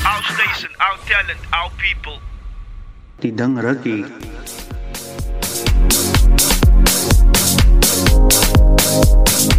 Our 0.04 0.24
station, 0.24 0.72
our 0.78 0.98
talent, 1.06 1.40
our 1.52 1.72
people. 1.78 2.20
Die 3.20 3.34
ding 3.34 3.60
rukkie. 3.60 4.06
ya 9.48 9.57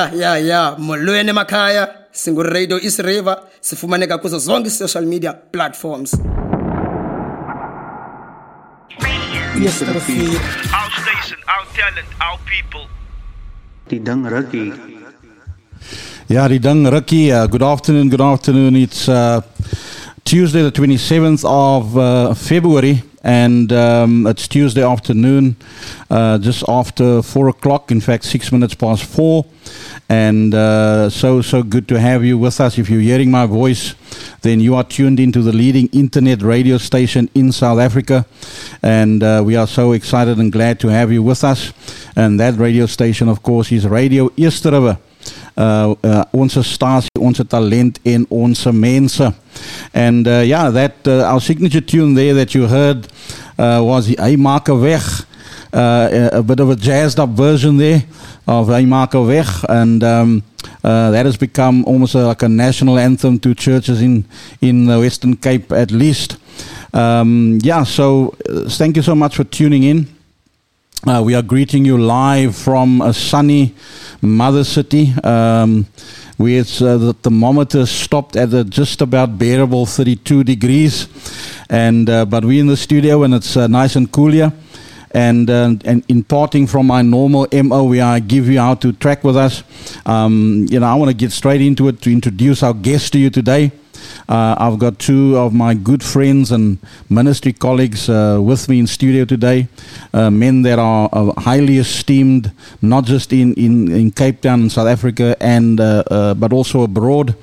ya 0.00 0.10
ya 0.14 0.38
ya 0.38 0.74
molweni 0.78 1.30
emakhaya 1.30 1.88
singuradio 2.12 2.78
east 2.80 2.98
river 3.00 3.36
sifumaneka 3.60 4.18
kuzo 4.18 4.38
zonke 4.38 4.68
i-social 4.68 5.06
media 5.06 5.32
platforms 5.32 6.16
yesterofeed 9.64 10.40
Our 10.72 10.90
station, 11.02 11.38
our 11.54 11.66
talent, 11.76 12.08
our 12.20 12.38
people. 12.52 12.84
Die 13.88 13.98
ding 13.98 14.24
rukkie. 14.24 14.72
Yeah, 16.28 16.48
Ridang 16.48 16.90
Raki, 16.90 17.32
uh, 17.32 17.46
good 17.46 17.62
afternoon, 17.62 18.08
good 18.08 18.20
afternoon. 18.20 18.76
It's 18.76 19.08
uh, 19.08 19.40
Tuesday, 20.24 20.62
the 20.62 20.70
27th 20.72 21.44
of 21.44 21.98
uh, 21.98 22.34
February, 22.34 23.02
and 23.24 23.72
um, 23.72 24.26
it's 24.28 24.46
Tuesday 24.48 24.84
afternoon, 24.84 25.56
uh, 26.08 26.38
just 26.38 26.62
after 26.68 27.20
4 27.20 27.48
o'clock, 27.48 27.90
in 27.90 28.00
fact, 28.00 28.24
six 28.24 28.52
minutes 28.52 28.74
past 28.74 29.04
4. 29.04 29.44
And 30.10 30.52
uh, 30.52 31.08
so, 31.08 31.40
so 31.40 31.62
good 31.62 31.86
to 31.86 32.00
have 32.00 32.24
you 32.24 32.36
with 32.36 32.60
us. 32.60 32.78
If 32.78 32.90
you're 32.90 33.00
hearing 33.00 33.30
my 33.30 33.46
voice, 33.46 33.94
then 34.42 34.58
you 34.58 34.74
are 34.74 34.82
tuned 34.82 35.20
into 35.20 35.40
the 35.40 35.52
leading 35.52 35.86
internet 35.92 36.42
radio 36.42 36.78
station 36.78 37.30
in 37.32 37.52
South 37.52 37.78
Africa. 37.78 38.26
And 38.82 39.22
uh, 39.22 39.44
we 39.46 39.54
are 39.54 39.68
so 39.68 39.92
excited 39.92 40.38
and 40.38 40.50
glad 40.50 40.80
to 40.80 40.88
have 40.88 41.12
you 41.12 41.22
with 41.22 41.44
us. 41.44 41.72
And 42.16 42.40
that 42.40 42.56
radio 42.58 42.86
station, 42.86 43.28
of 43.28 43.44
course, 43.44 43.70
is 43.70 43.86
Radio 43.86 44.32
Eerste 44.36 44.98
uh, 45.54 45.90
uh, 46.00 46.20
onze 46.30 46.62
onze 47.20 47.46
talent 47.46 47.98
en 48.02 48.26
onze 48.28 48.72
mensen. 48.72 49.34
And 49.92 50.26
uh, 50.26 50.44
yeah, 50.44 50.72
that 50.72 50.92
uh, 51.06 51.30
our 51.30 51.40
signature 51.40 51.84
tune 51.84 52.14
there 52.14 52.34
that 52.34 52.52
you 52.52 52.66
heard 52.66 53.06
uh, 53.56 53.80
was 53.80 54.06
Hy 54.06 54.36
maak 54.36 54.66
weg. 54.66 55.28
Uh, 55.72 56.30
a 56.32 56.42
bit 56.42 56.58
of 56.58 56.68
a 56.68 56.74
jazzed 56.74 57.20
up 57.20 57.30
version 57.30 57.76
there 57.76 58.02
of 58.48 58.68
'n 58.70 58.90
weg 59.26 59.46
and 59.68 60.02
um, 60.02 60.42
uh, 60.82 61.10
that 61.12 61.24
has 61.26 61.36
become 61.36 61.84
almost 61.84 62.14
a, 62.14 62.26
like 62.26 62.42
a 62.42 62.48
national 62.48 62.98
anthem 62.98 63.38
to 63.38 63.54
churches 63.54 64.02
in 64.02 64.24
in 64.60 64.86
the 64.86 64.98
Western 64.98 65.36
Cape 65.36 65.70
at 65.70 65.90
least. 65.92 66.38
Um, 66.92 67.58
yeah, 67.62 67.84
so 67.84 68.34
uh, 68.48 68.68
thank 68.68 68.96
you 68.96 69.02
so 69.02 69.14
much 69.14 69.36
for 69.36 69.44
tuning 69.44 69.84
in. 69.84 70.08
Uh, 71.06 71.22
we 71.24 71.34
are 71.34 71.42
greeting 71.42 71.84
you 71.84 71.96
live 71.96 72.56
from 72.56 73.00
a 73.00 73.12
sunny 73.12 73.74
mother 74.20 74.64
city. 74.64 75.14
Um, 75.22 75.86
where 76.36 76.62
uh, 76.62 76.96
the 76.96 77.14
thermometer 77.22 77.84
stopped 77.84 78.34
at 78.34 78.48
just 78.70 79.02
about 79.02 79.36
bearable 79.38 79.84
32 79.84 80.42
degrees, 80.42 81.06
and 81.68 82.08
uh, 82.08 82.24
but 82.24 82.46
we're 82.46 82.60
in 82.60 82.66
the 82.66 82.78
studio 82.78 83.24
and 83.24 83.34
it's 83.34 83.56
nice 83.56 83.94
and 83.94 84.10
cool 84.10 84.32
here. 84.32 84.50
And 85.12 85.50
uh, 85.50 85.74
and 85.84 86.04
imparting 86.08 86.68
from 86.68 86.86
my 86.86 87.02
normal 87.02 87.46
mo, 87.52 87.84
we 87.84 88.00
are 88.00 88.20
give 88.20 88.48
you 88.48 88.60
how 88.60 88.74
to 88.74 88.92
track 88.92 89.24
with 89.24 89.36
us. 89.36 89.64
Um, 90.06 90.66
you 90.70 90.78
know, 90.78 90.86
I 90.86 90.94
want 90.94 91.10
to 91.10 91.16
get 91.16 91.32
straight 91.32 91.60
into 91.60 91.88
it 91.88 92.00
to 92.02 92.12
introduce 92.12 92.62
our 92.62 92.74
guest 92.74 93.12
to 93.14 93.18
you 93.18 93.30
today. 93.30 93.72
Uh, 94.28 94.54
I've 94.58 94.78
got 94.78 94.98
two 94.98 95.36
of 95.36 95.52
my 95.52 95.74
good 95.74 96.02
friends 96.02 96.52
and 96.52 96.78
ministry 97.08 97.52
colleagues 97.52 98.08
uh, 98.08 98.38
with 98.40 98.68
me 98.68 98.78
in 98.78 98.86
studio 98.86 99.24
today, 99.24 99.68
uh, 100.14 100.30
men 100.30 100.62
that 100.62 100.78
are 100.78 101.08
uh, 101.12 101.32
highly 101.40 101.78
esteemed, 101.78 102.52
not 102.80 103.04
just 103.04 103.32
in, 103.32 103.54
in, 103.54 103.90
in 103.90 104.10
Cape 104.10 104.40
Town, 104.40 104.70
South 104.70 104.86
Africa, 104.86 105.36
and 105.40 105.80
uh, 105.80 106.04
uh, 106.10 106.34
but 106.34 106.52
also 106.52 106.82
abroad. 106.82 107.34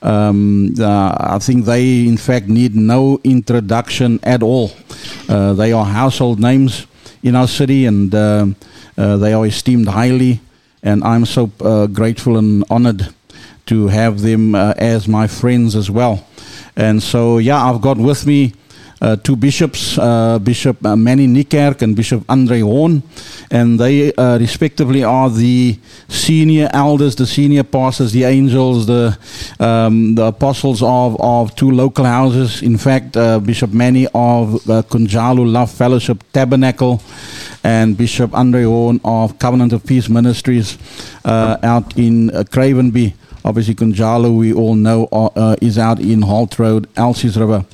Um, 0.00 0.74
I 0.78 1.40
think 1.40 1.64
they, 1.64 2.06
in 2.06 2.16
fact, 2.16 2.46
need 2.46 2.76
no 2.76 3.20
introduction 3.24 4.20
at 4.22 4.44
all. 4.44 4.70
They 5.26 5.72
are 5.72 5.84
household 5.84 6.38
names 6.38 6.86
in 7.22 7.34
our 7.34 7.48
city, 7.48 7.86
and 7.86 8.14
uh, 8.14 8.46
uh, 8.96 9.16
they 9.16 9.32
are 9.32 9.46
esteemed 9.46 9.88
highly. 9.88 10.40
And 10.82 11.02
I'm 11.02 11.26
so 11.26 11.50
uh, 11.60 11.86
grateful 11.86 12.38
and 12.38 12.64
honored 12.70 13.08
to 13.66 13.88
have 13.88 14.20
them 14.20 14.54
as 14.54 15.08
my 15.08 15.26
friends 15.26 15.74
as 15.74 15.90
well. 15.90 16.26
And 16.76 17.02
so, 17.02 17.38
yeah, 17.38 17.62
I've 17.64 17.80
got 17.80 17.98
with 17.98 18.26
me 18.26 18.54
two 19.00 19.36
bishops, 19.36 19.96
uh, 19.98 20.38
Bishop 20.38 20.84
uh, 20.84 20.96
Manny 20.96 21.26
Niekerk 21.26 21.82
and 21.82 21.94
Bishop 21.94 22.24
Andre 22.28 22.60
Horne, 22.60 23.02
and 23.50 23.78
they 23.78 24.12
uh, 24.14 24.38
respectively 24.38 25.04
are 25.04 25.30
the 25.30 25.78
senior 26.08 26.68
elders, 26.72 27.14
the 27.14 27.26
senior 27.26 27.62
pastors, 27.62 28.12
the 28.12 28.24
angels, 28.24 28.86
the 28.86 29.16
um, 29.60 30.14
the 30.14 30.24
apostles 30.24 30.82
of, 30.82 31.16
of 31.20 31.54
two 31.54 31.70
local 31.70 32.04
houses. 32.04 32.62
In 32.62 32.76
fact, 32.76 33.16
uh, 33.16 33.38
Bishop 33.38 33.72
Manny 33.72 34.06
of 34.14 34.54
uh, 34.68 34.82
Kunjalo 34.82 35.50
Love 35.50 35.70
Fellowship 35.70 36.24
Tabernacle, 36.32 37.00
and 37.62 37.96
Bishop 37.96 38.34
Andre 38.34 38.64
Horne 38.64 39.00
of 39.04 39.38
Covenant 39.38 39.72
of 39.72 39.84
Peace 39.86 40.08
Ministries 40.08 40.78
uh, 41.24 41.56
out 41.62 41.96
in 41.96 42.30
uh, 42.30 42.42
Cravenby. 42.42 43.14
Obviously, 43.44 43.74
Kunjalo, 43.74 44.36
we 44.36 44.52
all 44.52 44.74
know, 44.74 45.08
uh, 45.12 45.26
uh, 45.26 45.56
is 45.60 45.78
out 45.78 46.00
in 46.00 46.22
Halt 46.22 46.58
Road, 46.58 46.88
Elsie's 46.96 47.36
River. 47.36 47.64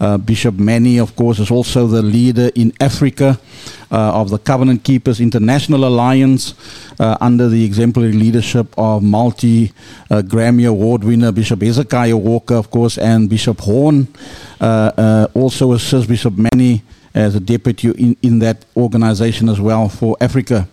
Uh, 0.00 0.16
Bishop 0.16 0.54
Manny, 0.54 0.98
of 0.98 1.14
course, 1.16 1.38
is 1.38 1.50
also 1.50 1.86
the 1.86 2.02
leader 2.02 2.50
in 2.54 2.72
Africa 2.80 3.38
uh, 3.90 4.20
of 4.20 4.30
the 4.30 4.38
Covenant 4.38 4.84
Keepers 4.84 5.20
International 5.20 5.84
Alliance 5.84 6.54
uh, 7.00 7.16
under 7.20 7.48
the 7.48 7.64
exemplary 7.64 8.12
leadership 8.12 8.66
of 8.78 9.02
multi 9.02 9.72
Grammy 10.10 10.68
Award 10.68 11.04
winner 11.04 11.32
Bishop 11.32 11.62
Hezekiah 11.62 12.16
Walker, 12.16 12.54
of 12.54 12.70
course, 12.70 12.96
and 12.96 13.28
Bishop 13.28 13.60
Horne. 13.60 14.08
Also 14.60 15.72
assists 15.72 16.06
Bishop 16.06 16.34
Manny 16.36 16.82
as 17.14 17.34
a 17.34 17.40
deputy 17.40 17.90
in, 17.90 18.16
in 18.22 18.38
that 18.38 18.64
organization 18.76 19.48
as 19.48 19.60
well 19.60 19.88
for 19.88 20.16
Africa. 20.20 20.68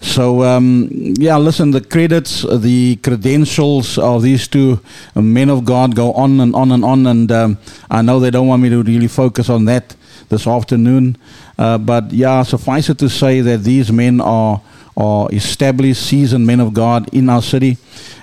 So 0.00 0.42
um, 0.44 0.88
yeah, 1.18 1.36
listen. 1.36 1.72
The 1.72 1.80
credits, 1.80 2.44
uh, 2.44 2.56
the 2.56 2.96
credentials 2.96 3.98
of 3.98 4.22
these 4.22 4.46
two 4.46 4.80
men 5.14 5.50
of 5.50 5.64
God 5.64 5.96
go 5.96 6.12
on 6.12 6.40
and 6.40 6.54
on 6.54 6.70
and 6.72 6.84
on, 6.84 7.06
and 7.06 7.32
um, 7.32 7.58
I 7.90 8.02
know 8.02 8.20
they 8.20 8.30
don't 8.30 8.46
want 8.46 8.62
me 8.62 8.68
to 8.70 8.82
really 8.82 9.08
focus 9.08 9.48
on 9.48 9.64
that 9.64 9.96
this 10.28 10.46
afternoon. 10.46 11.16
Uh, 11.58 11.78
but 11.78 12.12
yeah, 12.12 12.42
suffice 12.44 12.88
it 12.88 12.98
to 12.98 13.08
say 13.08 13.40
that 13.40 13.64
these 13.64 13.90
men 13.90 14.20
are 14.20 14.60
are 14.98 15.28
established, 15.32 16.02
seasoned 16.02 16.44
men 16.44 16.58
of 16.58 16.74
God 16.74 17.08
in 17.14 17.30
our 17.30 17.40
city, 17.40 17.78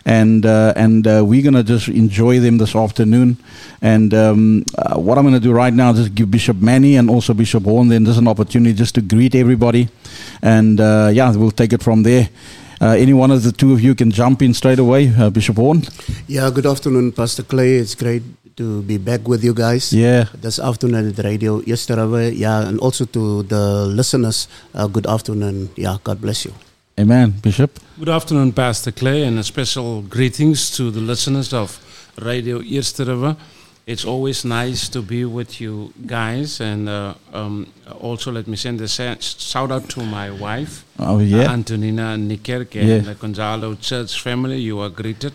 and 0.06 0.46
uh, 0.46 0.74
and 0.76 1.08
uh, 1.08 1.24
we're 1.26 1.42
gonna 1.42 1.64
just 1.64 1.88
enjoy 1.88 2.40
them 2.42 2.58
this 2.58 2.76
afternoon. 2.76 3.38
And 3.82 4.14
um, 4.14 4.66
uh, 4.78 5.00
what 5.00 5.18
I'm 5.18 5.24
gonna 5.24 5.40
do 5.40 5.54
right 5.54 5.74
now 5.74 5.92
is 5.92 6.00
just 6.00 6.16
give 6.16 6.30
Bishop 6.30 6.58
Manny 6.58 6.98
and 6.98 7.10
also 7.10 7.34
Bishop 7.34 7.64
Horne 7.64 7.88
then 7.88 8.04
just 8.06 8.20
an 8.20 8.28
opportunity 8.28 8.74
just 8.74 8.96
to 8.96 9.02
greet 9.02 9.36
everybody, 9.36 9.88
and 10.42 10.80
uh, 10.80 11.10
yeah, 11.14 11.32
we'll 11.34 11.52
take 11.52 11.72
it 11.72 11.82
from 11.82 12.04
there. 12.04 12.30
Uh, 12.82 12.88
any 12.88 13.14
one 13.14 13.32
of 13.32 13.42
the 13.44 13.54
two 13.54 13.72
of 13.72 13.80
you 13.80 13.96
can 13.96 14.12
jump 14.12 14.42
in 14.42 14.54
straight 14.54 14.80
away, 14.80 15.08
uh, 15.18 15.30
Bishop 15.30 15.56
Horne. 15.56 15.82
Yeah, 16.28 16.52
good 16.54 16.66
afternoon, 16.66 17.14
Pastor 17.14 17.44
Clay. 17.44 17.76
It's 17.76 17.96
great 17.96 18.24
to 18.58 18.82
be 18.84 18.98
back 18.98 19.28
with 19.28 19.44
you 19.44 19.54
guys. 19.54 19.94
Yeah. 19.94 20.26
This 20.36 20.60
afternoon 20.60 21.08
at 21.08 21.16
the 21.16 21.24
radio 21.24 21.62
yesterday. 21.62 22.32
Yeah, 22.32 22.68
and 22.68 22.80
also 22.80 23.06
to 23.06 23.44
the 23.44 23.86
listeners, 23.88 24.50
uh, 24.74 24.88
good 24.88 25.08
afternoon. 25.08 25.70
Yeah, 25.76 25.98
God 26.04 26.20
bless 26.20 26.44
you. 26.46 26.54
Amen, 26.98 27.32
Bishop. 27.42 27.78
Good 28.00 28.08
afternoon, 28.08 28.54
Pastor 28.54 28.90
Clay, 28.90 29.24
and 29.24 29.38
a 29.38 29.44
special 29.44 30.02
greetings 30.02 30.72
to 30.78 30.92
the 30.92 31.02
listeners 31.02 31.52
of 31.54 31.78
Radio 32.22 32.62
Eerste 32.62 33.00
River. 33.00 33.36
It's 33.86 34.06
always 34.06 34.46
nice 34.46 34.88
to 34.90 35.02
be 35.02 35.26
with 35.26 35.60
you 35.60 35.92
guys, 36.06 36.62
and 36.62 36.88
uh, 36.88 37.16
um, 37.34 37.68
also 38.00 38.32
let 38.32 38.48
me 38.48 38.56
send 38.56 38.80
a 38.80 38.88
shout 38.88 39.72
out 39.72 39.90
to 39.90 40.06
my 40.06 40.32
wife, 40.32 40.86
Oh 40.98 41.18
uh, 41.18 41.20
yeah. 41.20 41.52
Antonina 41.52 42.16
Niekerk, 42.18 42.78
and 42.78 43.06
the 43.06 43.16
Kunjalo 43.16 43.78
Church 43.82 44.22
family. 44.22 44.60
You 44.62 44.80
are 44.80 44.90
greeted 44.90 45.34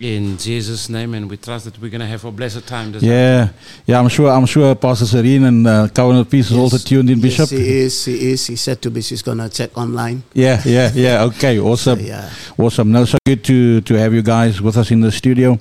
in 0.00 0.38
Jesus' 0.38 0.88
name, 0.88 1.12
and 1.14 1.28
we 1.30 1.36
trust 1.36 1.66
that 1.66 1.78
we're 1.78 1.90
going 1.90 2.00
to 2.00 2.06
have 2.06 2.24
a 2.24 2.32
blessed 2.32 2.66
time. 2.66 2.90
This 2.92 3.02
Yeah, 3.02 3.50
yeah. 3.86 4.00
I'm 4.00 4.08
sure. 4.08 4.30
I'm 4.30 4.46
sure 4.46 4.74
Pastor 4.74 5.04
Serene 5.04 5.44
and 5.44 5.66
uh, 5.66 5.88
Covenant 5.88 6.26
of 6.26 6.30
Peace 6.30 6.50
is 6.50 6.56
also 6.56 6.78
tuned 6.78 7.10
in, 7.10 7.20
Bishop. 7.20 7.50
Yes, 7.50 7.60
he 7.60 7.78
is. 7.78 8.04
He 8.06 8.32
is. 8.32 8.46
He 8.46 8.56
said 8.56 8.80
to 8.82 8.90
me 8.90 9.02
she's 9.02 9.22
gonna 9.22 9.48
check 9.50 9.76
online. 9.76 10.22
Yeah, 10.32 10.62
yeah, 10.64 10.90
yeah. 10.94 11.22
Okay, 11.24 11.58
awesome. 11.70 11.98
So, 11.98 12.04
yeah. 12.04 12.30
Awesome. 12.56 12.90
No, 12.90 13.04
so 13.04 13.18
good 13.26 13.44
to 13.44 13.82
to 13.82 13.94
have 13.94 14.14
you 14.14 14.22
guys 14.22 14.60
with 14.62 14.76
us 14.76 14.90
in 14.90 15.00
the 15.02 15.12
studio. 15.12 15.58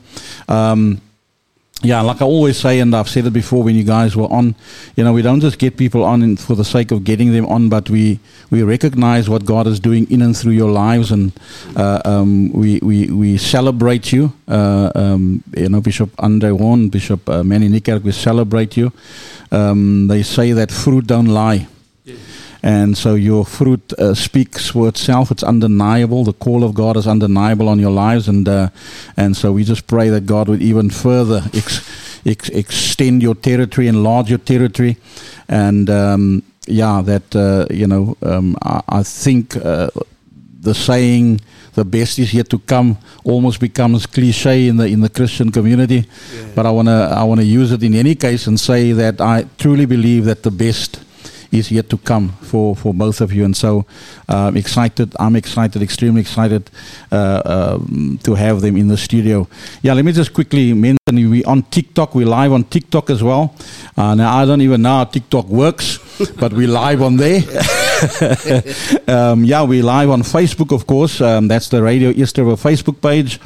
Um, 0.48 1.02
yeah, 1.82 2.02
like 2.02 2.22
I 2.22 2.26
always 2.26 2.58
say, 2.58 2.80
and 2.82 2.94
I've 2.94 3.08
said 3.08 3.26
it 3.26 3.32
before 3.32 3.64
when 3.64 3.74
you 3.76 3.86
guys 3.86 4.14
were 4.14 4.30
on, 4.32 4.54
you 4.98 5.04
know, 5.04 5.14
we 5.14 5.22
don't 5.22 5.40
just 5.40 5.60
get 5.60 5.78
people 5.78 6.04
on 6.04 6.36
for 6.36 6.54
the 6.56 6.66
sake 6.66 6.92
of 6.92 7.06
getting 7.06 7.32
them 7.32 7.46
on, 7.46 7.70
but 7.70 7.90
we 7.90 8.20
we 8.52 8.64
recognize 8.64 9.30
what 9.30 9.46
God 9.46 9.66
is 9.66 9.80
doing 9.80 10.10
in 10.12 10.22
and 10.22 10.36
through 10.36 10.52
your 10.54 10.72
lives, 10.72 11.12
and 11.12 11.32
uh, 11.78 12.02
um, 12.04 12.52
we, 12.52 12.80
we 12.84 13.08
we 13.08 13.38
celebrate 13.38 14.12
you. 14.12 14.34
Uh, 14.48 14.92
um, 14.94 15.42
you 15.56 15.70
know, 15.70 15.80
Bishop 15.80 16.10
Andre 16.20 16.50
Horne, 16.50 16.90
Bishop 16.90 17.30
uh, 17.30 17.44
Manny 17.44 17.70
we 17.70 18.12
celebrate 18.12 18.76
you. 18.76 18.92
Um, 19.52 20.08
they 20.08 20.22
say 20.22 20.52
that 20.52 20.72
fruit 20.72 21.08
don't 21.08 21.28
lie. 21.28 21.68
And 22.62 22.98
so 22.98 23.16
your 23.16 23.46
fruit 23.46 23.94
uh, 23.94 24.14
speaks 24.14 24.70
for 24.70 24.88
itself. 24.90 25.32
It's 25.32 25.44
undeniable. 25.44 26.26
The 26.26 26.34
call 26.34 26.64
of 26.64 26.74
God 26.74 26.98
is 26.98 27.08
undeniable 27.08 27.70
on 27.70 27.80
your 27.80 27.92
lives, 27.92 28.28
and 28.28 28.48
uh, 28.48 28.70
and 29.16 29.38
so 29.38 29.54
we 29.54 29.64
just 29.64 29.88
pray 29.88 30.10
that 30.10 30.26
God 30.26 30.50
would 30.50 30.62
even 30.62 30.90
further 30.90 31.42
ex- 31.54 31.82
ex- 32.26 32.50
extend 32.50 33.22
your 33.22 33.36
territory, 33.36 33.88
enlarge 33.88 34.30
your 34.30 34.40
territory, 34.40 34.98
and 35.48 35.90
um, 35.90 36.44
yeah, 36.68 37.02
that 37.02 37.34
uh, 37.36 37.66
you 37.74 37.88
know, 37.88 38.18
um, 38.24 38.56
I, 38.62 38.82
I 38.90 39.04
think. 39.04 39.56
Uh, 39.56 39.90
the 40.62 40.74
saying 40.74 41.40
the 41.76 41.86
best 41.86 42.20
is 42.20 42.34
yet 42.34 42.50
to 42.50 42.60
come 42.60 42.98
almost 43.24 43.62
becomes 43.62 44.06
cliche 44.06 44.68
in 44.68 44.76
the 44.76 44.86
in 44.86 45.00
the 45.00 45.08
Christian 45.10 45.52
community 45.52 46.06
but 46.54 46.66
I 46.66 46.72
want 46.72 46.90
to 46.90 46.92
I 47.16 47.24
want 47.24 47.40
to 47.40 47.46
use 47.46 47.72
it 47.72 47.82
in 47.82 47.96
any 47.96 48.14
case 48.14 48.46
and 48.48 48.60
say 48.60 48.92
that 48.92 49.22
I 49.22 49.46
truly 49.58 49.86
believe 49.86 50.26
that 50.26 50.44
the 50.44 50.52
best 50.52 51.00
is 51.52 51.72
yet 51.72 51.90
to 51.90 51.98
come 51.98 52.30
for, 52.42 52.76
for 52.76 52.94
both 52.94 53.22
of 53.22 53.34
you. 53.34 53.46
And 53.46 53.56
so 53.56 53.86
um, 54.28 54.56
excited, 54.58 55.16
I'm 55.20 55.36
excited, 55.36 55.82
extremely 55.82 56.22
excited 56.22 56.70
uh, 57.12 57.42
um, 57.46 58.20
to 58.24 58.36
have 58.36 58.62
them 58.62 58.78
in 58.78 58.88
the 58.88 58.98
studio. 58.98 59.48
Yeah, 59.82 59.94
let 59.94 60.06
me 60.06 60.12
just 60.12 60.34
quickly 60.34 60.74
mention 60.74 61.00
we 61.12 61.44
on 61.46 61.64
TikTok, 61.64 62.14
we're 62.14 62.28
live 62.28 62.52
on 62.52 62.64
TikTok 62.64 63.10
as 63.10 63.24
well. 63.24 63.56
Uh, 63.98 64.16
now, 64.16 64.38
I 64.38 64.46
don't 64.46 64.62
even 64.62 64.82
know 64.82 64.98
how 64.98 65.04
TikTok 65.06 65.48
works, 65.48 65.98
but 66.40 66.54
we're 66.54 66.68
live 66.68 67.02
on 67.02 67.18
there. 67.18 67.42
um, 69.08 69.44
yeah, 69.44 69.64
we're 69.64 69.84
live 69.84 70.10
on 70.10 70.22
Facebook, 70.22 70.74
of 70.74 70.86
course. 70.86 71.20
Um, 71.20 71.48
that's 71.48 71.70
the 71.70 71.82
Radio 71.82 72.10
East 72.10 72.38
River 72.38 72.52
Facebook 72.52 73.02
page. 73.02 73.40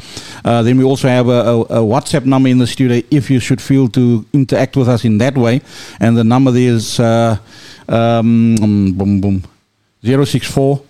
Uh, 0.43 0.61
then 0.61 0.77
we 0.77 0.83
also 0.83 1.07
have 1.07 1.27
a, 1.27 1.31
a, 1.31 1.61
a 1.61 1.79
WhatsApp 1.79 2.25
number 2.25 2.49
in 2.49 2.57
the 2.57 2.67
studio 2.67 3.01
if 3.09 3.29
you 3.29 3.39
should 3.39 3.61
feel 3.61 3.87
to 3.89 4.25
interact 4.33 4.75
with 4.75 4.89
us 4.89 5.05
in 5.05 5.17
that 5.19 5.37
way. 5.37 5.61
And 5.99 6.17
the 6.17 6.23
number 6.23 6.51
is 6.55 6.99
uh, 6.99 7.37
um, 7.87 8.55
um, 8.61 8.93
boom, 8.95 9.19
boom, 9.19 9.43
064 10.01 10.81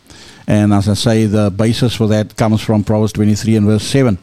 And 0.48 0.74
as 0.74 0.90
I 0.90 0.94
say, 0.94 1.26
the 1.26 1.50
basis 1.50 1.96
for 1.96 2.08
that 2.08 2.36
comes 2.36 2.62
from 2.62 2.84
Proverbs 2.84 3.14
23 3.14 3.56
and 3.56 3.66
verse 3.66 3.84
7. 3.84 4.18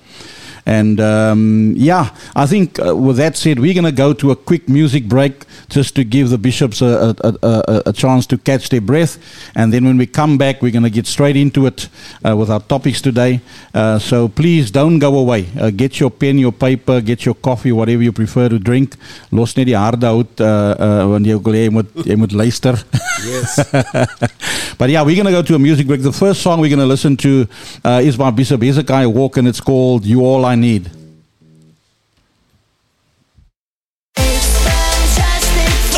And 0.66 1.00
um, 1.00 1.74
yeah, 1.76 2.14
I 2.34 2.46
think 2.46 2.78
uh, 2.78 2.94
with 2.96 3.16
that 3.16 3.36
said, 3.36 3.58
we're 3.58 3.74
going 3.74 3.84
to 3.84 3.92
go 3.92 4.12
to 4.12 4.30
a 4.30 4.36
quick 4.36 4.68
music 4.68 5.04
break 5.04 5.44
just 5.68 5.94
to 5.96 6.04
give 6.04 6.30
the 6.30 6.38
bishops 6.38 6.82
a, 6.82 7.14
a, 7.20 7.34
a, 7.42 7.82
a 7.86 7.92
chance 7.92 8.26
to 8.28 8.38
catch 8.38 8.68
their 8.68 8.80
breath. 8.80 9.18
And 9.54 9.72
then 9.72 9.84
when 9.84 9.96
we 9.96 10.06
come 10.06 10.38
back, 10.38 10.62
we're 10.62 10.72
going 10.72 10.84
to 10.84 10.90
get 10.90 11.06
straight 11.06 11.36
into 11.36 11.66
it 11.66 11.88
uh, 12.26 12.36
with 12.36 12.50
our 12.50 12.60
topics 12.60 13.00
today. 13.00 13.40
Uh, 13.74 13.98
so 13.98 14.28
please 14.28 14.70
don't 14.70 14.98
go 14.98 15.18
away. 15.18 15.46
Uh, 15.58 15.70
get 15.70 16.00
your 16.00 16.10
pen, 16.10 16.38
your 16.38 16.52
paper, 16.52 17.00
get 17.00 17.24
your 17.24 17.34
coffee, 17.34 17.72
whatever 17.72 18.02
you 18.02 18.12
prefer 18.12 18.48
to 18.48 18.58
drink. 18.58 18.96
Los 19.30 19.56
net 19.56 19.66
die 19.66 19.76
harde 19.76 20.06
uit, 20.06 20.40
uh, 20.40 20.74
uh, 20.78 21.06
want 21.10 21.26
jy, 21.26 21.68
moet, 21.70 21.90
jy 22.04 22.16
moet 22.16 22.32
luister. 22.32 22.78
Yes. 23.24 23.58
But 24.80 24.88
yeah, 24.88 25.02
we're 25.02 25.14
going 25.14 25.26
to 25.26 25.32
go 25.32 25.42
to 25.42 25.54
a 25.54 25.58
music 25.58 25.86
break. 25.86 26.00
The 26.00 26.10
first 26.10 26.40
song 26.40 26.58
we're 26.58 26.70
going 26.70 26.78
to 26.78 26.86
listen 26.86 27.14
to 27.18 27.46
uh, 27.84 28.00
is 28.02 28.16
by 28.16 28.30
Bishop 28.30 28.62
Hezekiah 28.62 29.10
Walk, 29.10 29.36
and 29.36 29.46
it's 29.46 29.60
called 29.60 30.06
You 30.06 30.22
All 30.24 30.46
I 30.50 30.56
Need. 30.56 30.99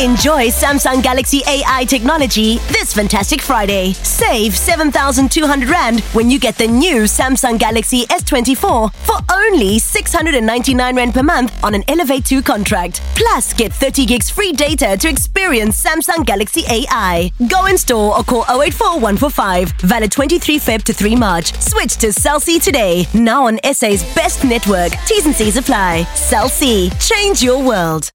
Enjoy 0.02 0.48
Samsung 0.48 1.00
Galaxy 1.00 1.42
AI 1.46 1.84
technology 1.84 2.56
this 2.72 2.92
fantastic 2.92 3.40
Friday. 3.40 3.92
Save 3.92 4.56
7,200 4.56 5.68
Rand 5.68 6.00
when 6.12 6.28
you 6.28 6.40
get 6.40 6.58
the 6.58 6.66
new 6.66 7.02
Samsung 7.02 7.56
Galaxy 7.56 8.04
S24 8.06 8.92
for 8.92 9.16
only 9.32 9.78
699 9.78 10.96
Rand 10.96 11.14
per 11.14 11.22
month 11.22 11.56
on 11.62 11.76
an 11.76 11.84
Elevate 11.86 12.24
2 12.24 12.42
contract. 12.42 13.00
Plus, 13.14 13.52
get 13.52 13.72
30 13.72 14.04
gigs 14.06 14.28
free 14.28 14.50
data 14.50 14.96
to 14.96 15.08
experience 15.08 15.80
Samsung 15.80 16.26
Galaxy 16.26 16.64
AI. 16.68 17.30
Go 17.46 17.66
in 17.66 17.78
store 17.78 18.18
or 18.18 18.24
call 18.24 18.44
084 18.60 18.94
145. 18.94 19.70
Valid 19.82 20.10
23 20.10 20.58
Feb 20.58 20.82
to 20.82 20.92
3 20.92 21.14
March. 21.14 21.54
Switch 21.60 21.96
to 21.98 22.12
Cell 22.12 22.40
C 22.40 22.58
today. 22.58 23.06
Now 23.14 23.46
on 23.46 23.60
SA's 23.62 24.02
best 24.16 24.42
network. 24.42 24.90
T's 25.06 25.26
and 25.26 25.34
C's 25.34 25.56
apply. 25.56 26.02
Cell 26.14 26.48
C. 26.48 26.90
Change 26.98 27.40
your 27.40 27.64
world. 27.64 28.10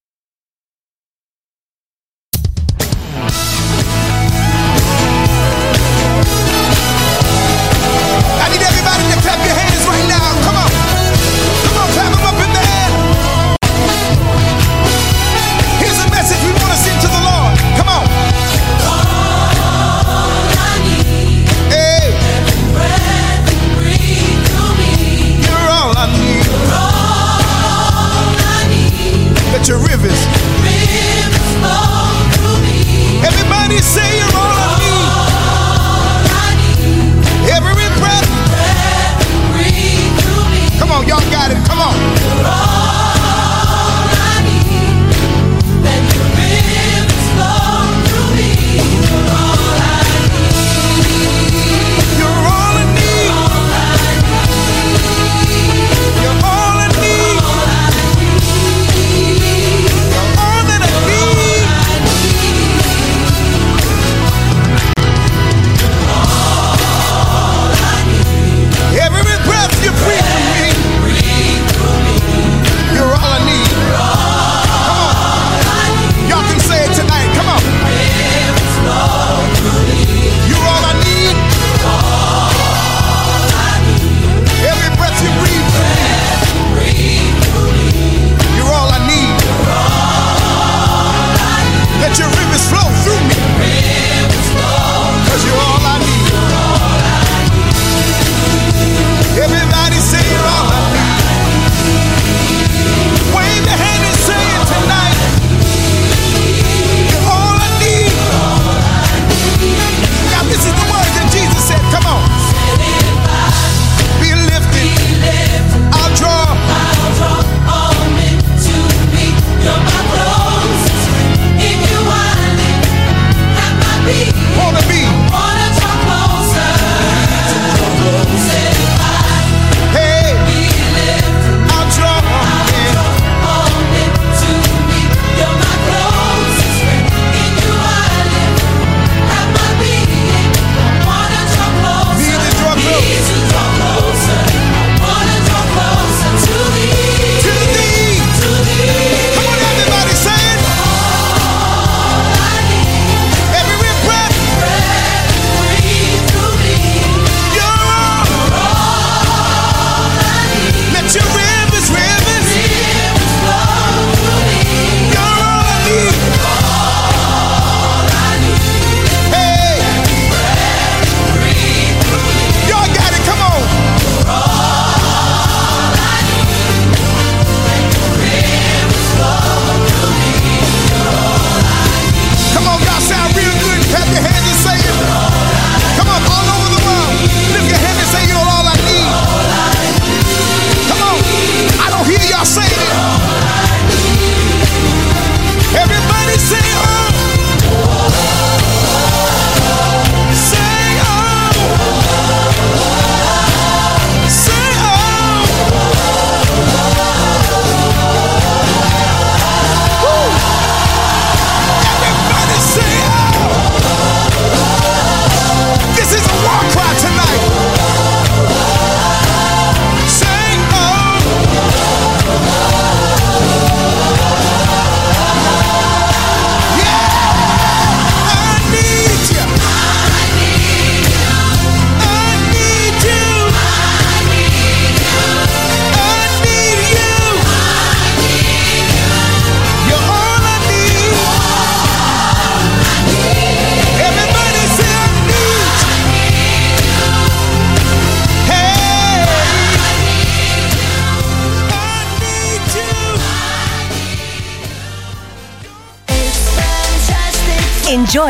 be 124.07 124.36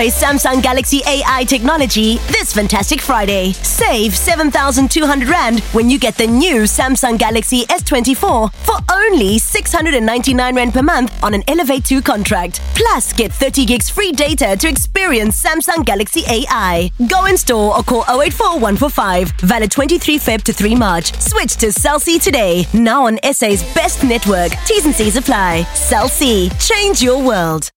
Samsung 0.10 0.62
Galaxy 0.62 1.02
AI 1.06 1.44
technology 1.46 2.18
this 2.28 2.54
fantastic 2.54 3.02
Friday. 3.02 3.54
Save 3.54 4.15
7,200 4.15 5.28
Rand 5.28 5.60
when 5.74 5.89
you 5.89 6.00
get 6.00 6.15
the 6.17 6.28
new 6.28 6.63
Samsung 6.63 7.17
Galaxy 7.17 7.65
S24 7.65 8.54
for 8.54 8.76
only 8.91 9.38
699 9.39 10.56
Rand 10.56 10.74
per 10.74 10.82
month 10.82 11.24
on 11.24 11.34
an 11.34 11.43
Elevate 11.48 11.86
2 11.86 12.02
contract. 12.02 12.62
Plus, 12.76 13.13
get 13.13 13.32
30 13.32 13.65
gigs 13.65 13.89
free 13.89 14.12
data 14.12 14.56
to 14.58 14.67
experience 14.67 15.41
Samsung 15.41 15.86
Galaxy 15.86 16.24
AI. 16.28 16.89
Go 17.10 17.26
in 17.26 17.38
store 17.38 17.78
or 17.78 17.84
call 17.84 18.04
084 18.10 18.60
145. 18.60 19.32
Valid 19.41 19.72
23 19.72 20.20
Feb 20.20 20.41
to 20.43 20.54
3 20.54 20.76
March. 20.76 21.20
Switch 21.22 21.56
to 21.58 21.72
Cell 21.72 22.00
C 22.00 22.20
today. 22.20 22.65
Now 22.74 23.08
on 23.08 23.20
SA's 23.24 23.63
best 23.74 24.04
network. 24.04 24.52
T's 24.65 24.86
and 24.86 24.96
C's 24.96 25.17
apply. 25.17 25.63
Cell 25.74 26.08
C. 26.08 26.50
Change 26.60 27.02
your 27.02 27.24
world. 27.24 27.72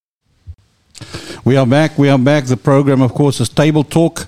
We 1.42 1.56
are 1.56 1.66
back. 1.66 1.96
We 1.96 2.10
are 2.10 2.18
back. 2.18 2.44
The 2.44 2.56
program, 2.58 3.00
of 3.00 3.14
course, 3.14 3.40
is 3.40 3.48
Table 3.48 3.82
Talk 3.82 4.26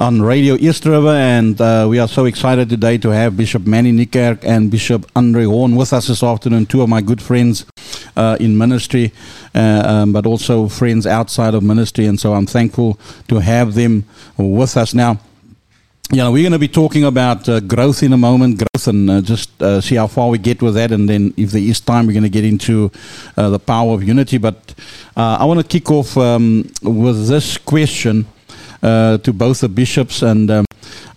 on 0.00 0.22
Radio 0.22 0.54
East 0.54 0.86
River, 0.86 1.10
and 1.10 1.60
uh, 1.60 1.86
we 1.86 1.98
are 1.98 2.08
so 2.08 2.24
excited 2.24 2.70
today 2.70 2.96
to 2.96 3.10
have 3.10 3.36
Bishop 3.36 3.66
Manny 3.66 3.92
Niekerk 3.92 4.42
and 4.42 4.70
Bishop 4.70 5.04
Andre 5.14 5.44
Horne 5.44 5.76
with 5.76 5.92
us 5.92 6.06
this 6.06 6.22
afternoon. 6.22 6.64
Two 6.64 6.80
of 6.80 6.88
my 6.88 7.02
good 7.02 7.20
friends 7.20 7.66
uh, 8.16 8.38
in 8.40 8.56
ministry, 8.56 9.12
uh, 9.54 9.82
um, 9.84 10.14
but 10.14 10.24
also 10.24 10.66
friends 10.66 11.06
outside 11.06 11.52
of 11.52 11.62
ministry, 11.62 12.06
and 12.06 12.18
so 12.18 12.32
I'm 12.32 12.46
thankful 12.46 12.98
to 13.28 13.38
have 13.38 13.74
them 13.74 14.06
with 14.38 14.78
us 14.78 14.94
now. 14.94 15.20
Know, 16.12 16.30
we're 16.30 16.44
going 16.44 16.52
to 16.52 16.58
be 16.60 16.68
talking 16.68 17.02
about 17.02 17.48
uh, 17.48 17.58
growth 17.58 18.04
in 18.04 18.12
a 18.12 18.16
moment, 18.16 18.58
growth, 18.58 18.86
and 18.86 19.10
uh, 19.10 19.20
just 19.20 19.60
uh, 19.60 19.80
see 19.80 19.96
how 19.96 20.06
far 20.06 20.28
we 20.28 20.38
get 20.38 20.62
with 20.62 20.74
that. 20.74 20.92
And 20.92 21.08
then, 21.08 21.34
if 21.36 21.50
there 21.50 21.60
is 21.60 21.80
time, 21.80 22.06
we're 22.06 22.12
going 22.12 22.22
to 22.22 22.28
get 22.28 22.44
into 22.44 22.92
uh, 23.36 23.50
the 23.50 23.58
power 23.58 23.92
of 23.92 24.04
unity. 24.04 24.38
But 24.38 24.72
uh, 25.16 25.38
I 25.40 25.44
want 25.44 25.58
to 25.58 25.66
kick 25.66 25.90
off 25.90 26.16
um, 26.16 26.70
with 26.80 27.26
this 27.26 27.58
question 27.58 28.24
uh, 28.84 29.18
to 29.18 29.32
both 29.32 29.62
the 29.62 29.68
bishops, 29.68 30.22
and 30.22 30.48
um, 30.48 30.64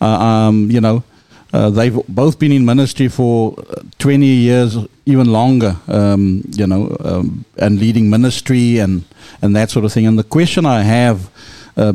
um, 0.02 0.72
you 0.72 0.82
know, 0.82 1.04
they've 1.52 2.04
both 2.08 2.40
been 2.40 2.52
in 2.52 2.66
ministry 2.66 3.10
for 3.10 3.64
20 4.00 4.26
years, 4.26 4.76
even 5.06 5.32
longer. 5.32 5.78
Um, 5.88 6.42
you 6.50 6.66
know, 6.66 6.98
um, 7.02 7.46
and 7.58 7.80
leading 7.80 8.10
ministry 8.10 8.80
and 8.80 9.06
and 9.44 9.56
that 9.56 9.70
sort 9.70 9.86
of 9.86 9.94
thing. 9.94 10.08
And 10.08 10.18
the 10.18 10.24
question 10.24 10.66
I 10.66 10.82
have, 10.82 11.30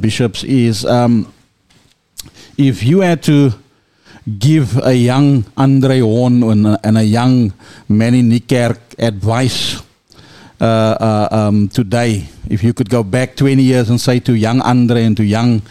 bishops, 0.01 0.45
is. 0.45 0.87
If 2.57 2.85
you 2.85 3.01
had 3.01 3.23
to 3.25 3.51
give 4.39 4.79
a 4.79 4.95
young 4.95 5.45
Andre 5.57 5.99
Horne 6.01 6.43
and 6.45 6.67
a, 6.67 6.79
and 6.85 6.99
a 6.99 7.05
young 7.05 7.53
Manny 7.89 8.23
Niekerk 8.23 8.79
advice 8.97 9.83
uh, 10.61 10.65
uh, 10.65 11.29
um, 11.33 11.69
today, 11.69 12.29
if 12.49 12.63
you 12.63 12.73
could 12.73 12.89
go 12.89 13.03
back 13.03 13.35
20 13.35 13.61
years 13.61 13.91
and 13.91 14.01
say 14.01 14.21
to 14.21 14.35
young 14.35 14.61
Andre 14.61 15.03
and 15.05 15.17
to 15.17 15.25
young 15.25 15.63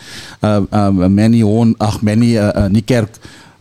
uh, 0.41 0.65
um, 0.73 1.15
Manny 1.15 1.39
Horne, 1.39 1.73
ach, 1.79 2.03
Manny 2.03 2.37
uh, 2.37 2.51
uh, 2.69 3.05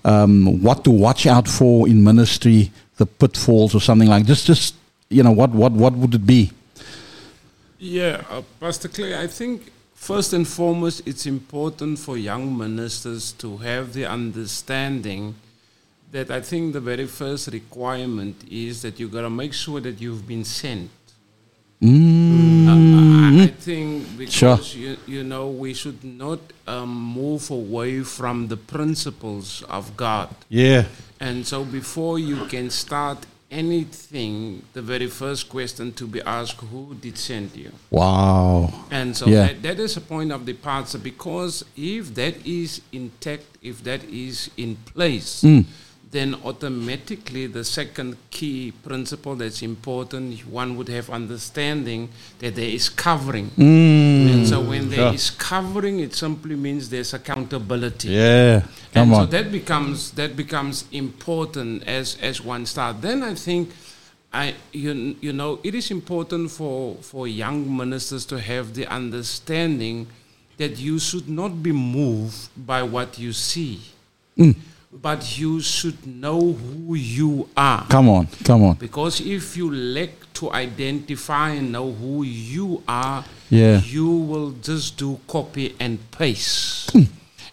um, 0.05 0.61
what 0.61 0.83
to 0.83 0.91
watch 0.91 1.25
out 1.27 1.47
for 1.47 1.87
in 1.87 2.03
ministry, 2.03 2.73
the 2.97 3.07
pitfalls 3.07 3.73
or 3.73 3.81
something 3.81 4.09
like 4.09 4.27
just, 4.27 4.47
just 4.47 4.75
you 5.09 5.23
know, 5.23 5.31
what, 5.31 5.51
what, 5.51 5.71
what 5.71 5.93
would 5.93 6.15
it 6.15 6.27
be? 6.27 6.51
Yeah, 7.79 8.25
uh, 8.31 8.43
Pastor 8.59 8.89
Clay, 8.89 9.17
I 9.17 9.29
think 9.29 9.72
first 10.03 10.33
and 10.33 10.47
foremost, 10.47 11.07
it's 11.07 11.27
important 11.27 11.97
for 11.97 12.17
young 12.17 12.59
ministers 12.59 13.33
to 13.33 13.59
have 13.59 13.93
the 13.93 14.05
understanding 14.05 15.35
that 16.11 16.29
I 16.31 16.41
think 16.41 16.73
the 16.73 16.81
very 16.81 17.07
first 17.07 17.47
requirement 17.53 18.37
is 18.51 18.83
that 18.83 18.99
you 18.99 19.07
got 19.09 19.23
to 19.23 19.31
make 19.31 19.55
sure 19.55 19.81
that 19.81 20.01
you've 20.01 20.27
been 20.27 20.45
sent. 20.45 20.91
Mm. 21.81 22.69
Uh, 22.69 23.45
I 23.45 23.47
think 23.47 24.19
because 24.19 24.35
Sure. 24.35 24.59
you, 24.83 24.97
you 25.07 25.23
know 25.25 25.49
we 25.49 25.73
should 25.73 26.03
not 26.05 26.41
um, 26.67 26.91
move 27.21 27.51
away 27.51 28.03
from 28.03 28.49
the 28.49 28.57
principles 28.57 29.62
of 29.69 29.97
God. 29.97 30.29
Yeah. 30.49 30.85
And 31.21 31.47
so 31.47 31.65
before 31.65 32.19
you 32.19 32.47
can 32.47 32.71
start 32.71 33.19
anything, 33.53 34.62
the 34.73 34.83
very 34.83 35.07
first 35.07 35.49
question 35.49 35.93
to 35.93 36.07
be 36.07 36.21
asked, 36.23 36.61
who 36.61 36.95
did 37.01 37.17
send 37.19 37.55
you? 37.55 37.71
Wow. 37.91 38.73
And 38.91 39.17
so 39.17 39.27
Yeah. 39.27 39.47
that, 39.49 39.62
that 39.62 39.79
is 39.81 39.97
a 39.97 40.01
point 40.01 40.33
of 40.33 40.45
departure 40.47 40.99
because 40.99 41.65
if 41.77 42.15
that 42.15 42.35
is 42.47 42.81
intact, 42.93 43.45
if 43.62 43.83
that 43.85 44.03
is 44.05 44.51
in 44.57 44.77
place, 44.95 45.43
Mm. 45.43 45.65
Then 46.12 46.35
automatically 46.44 47.46
the 47.46 47.64
second 47.64 48.16
key 48.31 48.70
principle 48.85 49.35
that's 49.35 49.62
important, 49.62 50.38
one 50.46 50.77
would 50.77 50.88
have 50.88 51.09
understanding 51.09 52.11
that 52.38 52.55
there 52.55 52.68
is 52.68 52.88
covering. 52.90 53.48
Mm. 53.57 54.33
And 54.33 54.46
so 54.46 54.61
when 54.61 54.90
there 54.90 55.12
is 55.14 55.27
Sure. 55.29 55.37
covering, 55.38 56.01
it 56.01 56.14
simply 56.14 56.55
means 56.55 56.90
there's 56.90 57.14
accountability. 57.14 58.09
Yeah. 58.11 58.61
Come 58.92 59.09
and 59.09 59.14
on. 59.14 59.20
so 59.25 59.27
that 59.31 59.51
becomes 59.51 60.11
that 60.12 60.37
becomes 60.37 60.85
important 60.92 61.83
as 61.88 62.16
as 62.20 62.40
one 62.44 62.66
start. 62.66 63.01
Then 63.01 63.22
I 63.22 63.35
think 63.35 63.70
I 64.35 64.55
you, 64.72 65.16
you 65.20 65.33
know 65.33 65.61
it 65.64 65.75
is 65.75 65.90
important 65.90 66.51
for 66.51 66.96
for 67.01 67.27
young 67.27 67.75
ministers 67.75 68.27
to 68.27 68.38
have 68.38 68.75
the 68.75 68.87
understanding 68.87 70.07
that 70.59 70.79
you 70.79 70.98
should 70.98 71.29
not 71.29 71.62
be 71.62 71.72
moved 71.72 72.48
by 72.55 72.83
what 72.83 73.18
you 73.18 73.33
see, 73.33 73.81
Mm. 74.38 74.55
But 74.93 75.39
you 75.39 75.61
should 75.61 76.07
know 76.07 76.53
who 76.53 76.95
you 76.95 77.49
are. 77.57 77.87
Come 77.89 78.09
on. 78.09 78.27
Come 78.45 78.65
on. 78.65 78.75
Because 78.77 79.21
if 79.21 79.57
you 79.57 79.71
lack 79.73 80.11
to 80.35 80.53
identify 80.53 81.51
and 81.51 81.73
know 81.73 81.91
who 81.93 82.23
you 82.23 82.83
are, 82.87 83.25
Yeah. 83.51 83.81
you 83.83 84.07
will 84.07 84.53
just 84.63 84.97
do 84.99 85.19
copy 85.27 85.75
and 85.81 85.99
paste. 86.11 86.91
Hmm. 86.93 87.05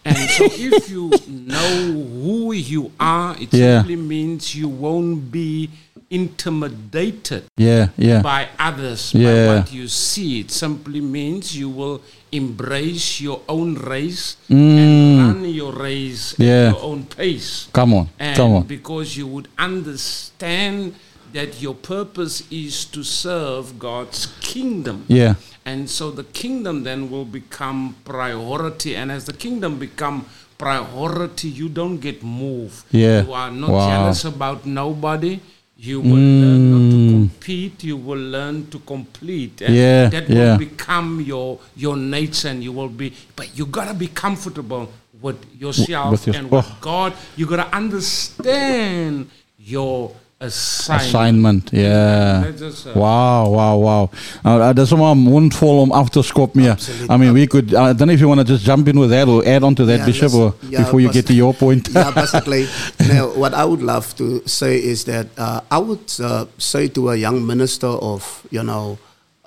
and 0.06 0.18
so 0.30 0.46
if 0.50 0.90
you 0.90 1.12
know 1.28 1.92
who 2.24 2.54
you 2.54 2.92
are, 3.00 3.36
it 3.40 3.54
Yeah. 3.54 3.80
simply 3.80 3.96
means 3.98 4.56
you 4.56 4.68
won't 4.70 5.30
be 5.32 5.70
intimidated 6.10 7.44
Yeah. 7.58 7.90
Yeah. 7.98 8.22
by 8.22 8.48
others 8.58 9.14
Yeah. 9.14 9.48
by 9.48 9.56
what 9.60 9.74
you 9.74 9.88
see. 9.88 10.40
It 10.40 10.52
simply 10.52 11.02
means 11.02 11.56
you 11.56 11.70
will 11.70 12.02
embrace 12.32 13.22
your 13.22 13.42
own 13.48 13.76
race 13.76 14.38
Mm. 14.50 14.78
and 14.78 15.18
run 15.44 15.50
your 15.54 15.74
race 15.74 16.36
Yeah. 16.38 16.68
at 16.70 16.76
your 16.76 16.84
own 16.84 17.04
pace. 17.06 17.68
Come 17.74 17.94
on. 17.94 18.10
And 18.20 18.36
Come 18.38 18.52
on. 18.54 18.64
because 18.64 19.18
you 19.18 19.28
would 19.28 19.48
understand 19.58 20.94
that 21.34 21.62
your 21.62 21.76
purpose 21.76 22.44
is 22.52 22.86
to 22.86 23.04
serve 23.04 23.78
God's 23.80 24.28
kingdom. 24.42 25.06
Yeah. 25.08 25.36
And 25.66 25.90
so 25.90 26.10
the 26.12 26.24
kingdom 26.24 26.84
then 26.84 27.10
will 27.12 27.26
become 27.26 27.96
priority. 28.04 28.96
And 28.96 29.12
as 29.12 29.26
the 29.26 29.34
kingdom 29.34 29.78
become 29.78 30.26
priority, 30.58 31.48
you 31.50 31.70
don't 31.70 31.98
get 31.98 32.24
moved. 32.24 32.84
Yeah. 32.92 33.24
You 33.26 33.34
are 33.34 33.52
not 33.52 33.70
Wow. 33.70 33.90
jealous 33.90 34.26
about 34.26 34.66
nobody. 34.66 35.40
You 35.82 36.02
will 36.02 36.18
learn 36.44 36.62
not 36.72 36.92
to 36.92 36.98
Mm. 36.98 37.10
compete. 37.12 37.84
You 37.86 37.96
will 38.08 38.20
learn 38.36 38.68
to 38.72 38.80
complete. 38.80 39.62
And 39.62 39.74
Yeah, 39.76 40.10
that 40.10 40.30
yeah. 40.30 40.38
will 40.38 40.58
become 40.58 41.22
your 41.32 41.60
your 41.84 41.96
nature 41.96 42.50
and 42.50 42.62
you 42.62 42.74
will 42.74 42.90
be 42.90 43.14
but 43.38 43.48
you 43.58 43.66
gotta 43.66 43.94
be 43.94 44.08
comfortable 44.08 44.90
with 45.22 45.40
yourself 45.58 46.12
with 46.12 46.28
your- 46.28 46.36
and 46.38 46.52
with 46.52 46.66
oh. 46.68 46.78
God. 46.82 47.14
You 47.38 47.46
gotta 47.46 47.70
understand 47.76 49.30
your 49.58 50.12
assignment. 50.40 51.08
Assignment, 51.08 51.70
ja. 51.72 52.42
That 52.42 52.62
is, 52.62 52.86
uh, 52.86 52.94
wow, 52.96 53.48
wow, 53.54 53.82
wow. 53.84 54.10
Uh, 54.46 54.74
dat 54.74 54.86
is 54.86 54.94
maar 54.94 55.12
een 55.12 55.18
mond 55.18 55.56
vol 55.56 55.80
om 55.80 55.92
af 55.92 56.10
te 56.10 56.22
skop. 56.22 56.56
I 56.58 56.76
mean, 57.18 57.34
we 57.34 57.48
could, 57.48 57.70
I 57.72 57.74
don't 57.94 57.98
know 57.98 58.10
if 58.14 58.20
you 58.20 58.28
want 58.28 58.48
to 58.48 58.54
just 58.54 58.66
jump 58.66 58.88
in 58.88 58.98
with 59.00 59.10
that 59.10 59.28
or 59.28 59.46
add 59.46 59.64
on 59.64 59.74
to 59.76 59.86
that, 59.86 59.98
Yeah, 59.98 60.06
Bishop, 60.06 60.34
or 60.34 60.54
yeah, 60.70 60.82
before 60.84 61.02
you 61.02 61.12
get 61.12 61.26
to 61.26 61.34
your 61.34 61.54
point. 61.54 61.90
yeah, 61.94 62.12
basically. 62.22 62.68
now, 63.08 63.28
what 63.36 63.54
I 63.54 63.64
would 63.66 63.82
love 63.82 64.16
to 64.16 64.42
say 64.46 64.78
is 64.78 65.04
that 65.04 65.28
uh, 65.38 65.60
I 65.70 65.78
would 65.78 66.10
uh, 66.22 66.46
say 66.58 66.88
to 66.88 67.10
a 67.10 67.16
young 67.16 67.46
minister 67.46 67.88
of, 67.88 68.24
you 68.50 68.64
know, 68.64 68.98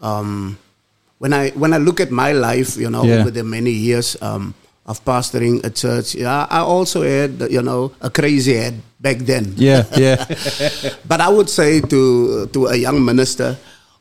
um, 0.02 0.56
when 1.18 1.32
I 1.32 1.50
when 1.54 1.72
I 1.72 1.78
look 1.78 2.00
at 2.00 2.10
my 2.10 2.32
life, 2.32 2.76
you 2.80 2.90
know, 2.90 3.04
Yeah. 3.04 3.20
over 3.20 3.30
the 3.30 3.44
many 3.44 3.70
years 3.70 4.16
um, 4.20 4.54
of 4.86 4.98
pastoring 5.04 5.62
a 5.64 5.70
church, 5.70 6.14
yeah, 6.18 6.46
I 6.50 6.60
also 6.60 7.02
had, 7.02 7.46
you 7.50 7.62
know, 7.62 7.92
a 8.00 8.10
crazy 8.10 8.54
head 8.58 8.82
back 8.98 9.18
then. 9.22 9.54
yeah, 9.56 9.84
yeah. 9.96 10.18
But 11.08 11.20
I 11.22 11.28
would 11.30 11.48
say 11.50 11.80
to 11.86 12.00
to 12.50 12.66
a 12.66 12.76
young 12.76 12.98
minister, 13.04 13.54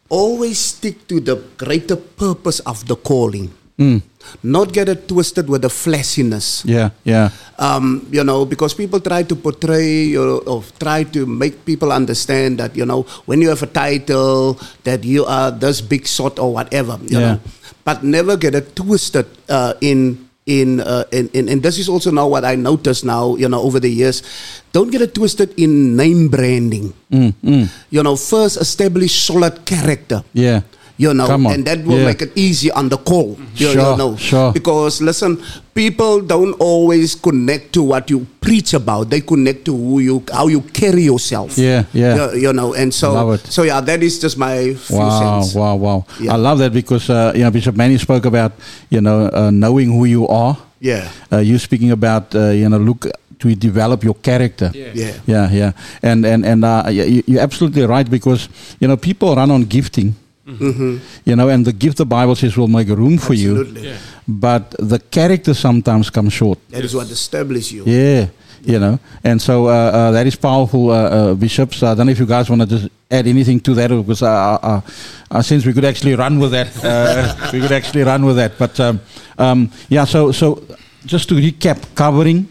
always 0.09 0.57
stick 0.57 1.05
to 1.07 1.21
the 1.21 1.37
greater 1.57 1.95
purpose 1.95 2.59
of 2.65 2.81
the 2.89 2.95
calling. 2.97 3.53
Mm. 3.77 4.01
Not 4.45 4.73
get 4.73 4.89
it 4.89 5.07
twisted 5.09 5.49
with 5.49 5.65
the 5.65 5.69
flashiness. 5.73 6.61
Yeah, 6.65 6.93
yeah. 7.01 7.29
Um, 7.57 8.05
you 8.13 8.21
know, 8.21 8.45
because 8.45 8.73
people 8.77 9.01
try 9.01 9.21
to 9.25 9.33
portray 9.33 10.13
you 10.13 10.21
know, 10.21 10.37
or 10.45 10.61
try 10.77 11.01
to 11.13 11.25
make 11.25 11.65
people 11.65 11.89
understand 11.89 12.57
that 12.61 12.77
you 12.77 12.85
know 12.85 13.05
when 13.25 13.41
you 13.41 13.49
have 13.49 13.61
a 13.65 13.69
title 13.69 14.57
that 14.85 15.01
you 15.05 15.25
are 15.25 15.49
this 15.49 15.81
big 15.81 16.05
shot 16.05 16.37
or 16.37 16.53
whatever. 16.53 16.97
You 17.05 17.17
Yeah. 17.17 17.25
know, 17.25 17.37
but 17.85 18.01
never 18.05 18.37
get 18.37 18.53
it 18.57 18.73
twisted 18.73 19.25
uh, 19.49 19.73
in. 19.81 20.29
In, 20.49 20.81
uh, 20.81 21.05
in, 21.13 21.29
in 21.37 21.45
and 21.53 21.61
this 21.61 21.77
is 21.77 21.85
also 21.87 22.09
now 22.09 22.25
what 22.27 22.41
I 22.43 22.55
notice 22.57 23.05
now 23.05 23.37
you 23.37 23.45
know 23.47 23.61
over 23.61 23.77
the 23.79 23.87
years 23.93 24.25
don't 24.73 24.89
get 24.89 25.01
it 25.05 25.13
twisted 25.13 25.53
in 25.53 25.95
name 25.95 26.29
branding 26.33 26.97
Mm, 27.13 27.33
mm. 27.45 27.65
you 27.93 28.01
know 28.01 28.17
first 28.17 28.57
establish 28.57 29.13
solid 29.21 29.65
character 29.69 30.23
Yeah. 30.33 30.65
You 31.01 31.13
know, 31.17 31.25
and 31.49 31.65
that 31.65 31.81
will 31.81 31.97
Yeah. 31.97 32.05
make 32.13 32.21
it 32.21 32.31
easy 32.37 32.69
on 32.69 32.85
the 32.93 32.97
call. 33.01 33.33
You, 33.57 33.69
you 33.73 33.97
know, 33.97 34.13
sure. 34.21 34.53
because 34.53 35.01
listen, 35.01 35.41
people 35.73 36.21
don't 36.21 36.53
always 36.61 37.15
connect 37.17 37.73
to 37.73 37.81
what 37.81 38.05
you 38.13 38.27
preach 38.39 38.75
about. 38.77 39.09
They 39.09 39.21
connect 39.25 39.65
to 39.65 39.73
who 39.75 39.97
you, 39.99 40.21
how 40.31 40.45
you 40.45 40.61
carry 40.61 41.01
yourself. 41.09 41.57
Yeah, 41.57 41.89
yeah. 41.91 42.13
You, 42.37 42.39
you 42.49 42.53
know, 42.53 42.75
and 42.77 42.93
so, 42.93 43.13
Love 43.17 43.33
it. 43.41 43.47
so 43.49 43.63
yeah, 43.65 43.81
that 43.81 44.03
is 44.03 44.19
just 44.21 44.37
my 44.37 44.75
few 44.77 44.97
Wow, 45.01 45.41
cents. 45.41 45.55
wow, 45.57 45.75
wow. 45.75 46.05
Yeah. 46.21 46.33
I 46.33 46.37
love 46.37 46.59
that 46.61 46.71
because, 46.71 47.09
uh, 47.09 47.33
you 47.33 47.41
know, 47.41 47.49
Bishop 47.49 47.73
Manny 47.75 47.97
spoke 47.97 48.25
about, 48.29 48.51
you 48.93 49.01
know, 49.01 49.25
uh, 49.33 49.49
knowing 49.49 49.89
who 49.89 50.05
you 50.05 50.27
are. 50.29 50.53
Yeah. 50.79 51.09
Uh, 51.33 51.39
you 51.41 51.57
speaking 51.57 51.89
about, 51.89 52.35
uh, 52.35 52.49
you 52.53 52.69
know, 52.69 52.77
look 52.77 53.07
to 53.41 53.55
develop 53.55 54.03
your 54.03 54.13
character. 54.21 54.69
Yeah. 54.73 54.91
Yeah. 54.93 55.13
Yeah, 55.25 55.49
yeah. 55.51 55.71
And, 56.03 56.25
and, 56.25 56.45
and 56.45 56.61
uh, 56.63 56.85
you, 56.93 57.23
you're 57.25 57.41
absolutely 57.41 57.85
right 57.89 58.05
because, 58.07 58.49
you 58.79 58.87
know, 58.87 58.97
people 58.97 59.33
run 59.35 59.49
on 59.49 59.63
gifting. 59.65 60.13
Mm-hmm. 60.47 60.97
You 61.25 61.35
know, 61.35 61.49
and 61.49 61.65
the 61.65 61.73
gift 61.73 61.97
the 61.97 62.05
Bible 62.05 62.35
says 62.35 62.57
will 62.57 62.67
make 62.67 62.87
room 62.87 63.17
for 63.17 63.33
you. 63.33 63.63
Yeah. 63.63 63.97
But 64.27 64.75
the 64.79 64.99
character 64.99 65.53
sometimes 65.53 66.09
comes 66.09 66.33
short. 66.33 66.57
That 66.69 66.83
is 66.83 66.95
what 66.95 67.09
establishes 67.09 67.71
you. 67.71 67.83
Yeah, 67.85 68.27
you 68.63 68.79
know, 68.79 68.99
and 69.23 69.41
so 69.41 69.67
uh, 69.67 69.69
uh, 69.69 70.11
that 70.11 70.25
is 70.25 70.35
powerful, 70.35 70.89
uh, 70.89 70.93
uh, 70.93 71.33
bishops. 71.35 71.83
I 71.83 71.93
don't 71.93 72.07
know 72.07 72.11
if 72.11 72.19
you 72.19 72.25
guys 72.25 72.49
want 72.49 72.61
to 72.63 72.67
just 72.67 72.89
add 73.09 73.27
anything 73.27 73.59
to 73.61 73.73
that, 73.75 73.89
because 73.89 74.23
uh, 74.23 74.57
uh, 74.61 74.81
uh, 75.29 75.41
since 75.41 75.65
we 75.65 75.73
could 75.73 75.85
actually 75.85 76.15
run 76.15 76.39
with 76.39 76.51
that, 76.51 76.83
uh, 76.83 77.49
we 77.53 77.61
could 77.61 77.71
actually 77.71 78.03
run 78.03 78.25
with 78.25 78.37
that. 78.37 78.57
But 78.57 78.79
um, 78.79 78.99
um, 79.37 79.71
yeah, 79.89 80.05
so 80.05 80.31
so 80.31 80.63
just 81.05 81.29
to 81.29 81.35
recap, 81.35 81.93
covering. 81.95 82.47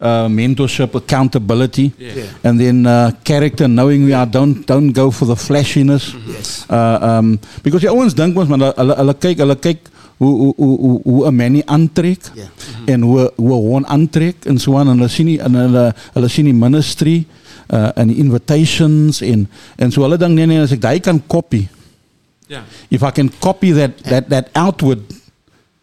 Uh, 0.00 0.28
mentorship, 0.32 0.94
accountability, 0.94 1.92
Yeah. 1.98 2.24
and 2.42 2.58
then 2.58 2.86
uh, 2.86 3.10
character. 3.22 3.68
Knowing 3.68 4.06
we 4.06 4.14
are 4.14 4.24
don't 4.24 4.64
don't 4.66 4.92
go 4.92 5.10
for 5.10 5.26
the 5.26 5.36
flashiness. 5.36 6.14
Yes. 6.26 6.64
Uh, 6.70 6.98
um, 7.02 7.38
because 7.62 7.82
jy 7.84 7.90
ouens 7.92 8.14
dink 8.16 8.34
mos 8.34 8.48
maar 8.48 8.72
hulle- 8.78 8.96
hulle 8.96 9.14
kyk 9.20 9.38
hulle 9.44 9.56
kyk 9.60 9.90
hoe 10.16 10.32
hoe 10.40 10.54
hoe 10.56 11.00
hoe- 11.04 11.26
'n 11.28 11.36
manie 11.36 11.62
aantrek 11.66 12.22
Ja. 12.34 12.48
en 12.86 13.02
hoe 13.02 13.28
hoe 13.36 13.52
'n 13.52 13.66
hond 13.68 13.86
aantrek 13.86 14.46
en 14.46 14.56
so 14.58 14.78
aan 14.78 14.88
en 14.88 14.96
hulle 14.96 15.08
sien 15.08 15.26
nie 15.26 15.38
en 15.38 15.54
hulle 15.54 15.84
hulle 16.14 16.28
sien 16.28 16.44
die 16.48 16.54
ministry 16.56 17.26
uh 17.72 17.90
en 17.96 18.08
invitations 18.10 19.20
en 19.20 19.48
en 19.76 19.90
so 19.92 20.00
hulle 20.02 20.16
dink 20.16 20.32
nee 20.34 20.46
nee 20.46 20.60
as 20.64 20.72
ek 20.72 20.80
daai 20.80 21.00
kan 21.00 21.20
copy 21.26 21.68
Yeah. 22.48 22.62
if 22.90 23.02
I 23.02 23.10
can 23.12 23.30
copy 23.40 23.70
that 23.72 23.90
that 24.04 24.28
that 24.30 24.48
outward 24.54 24.98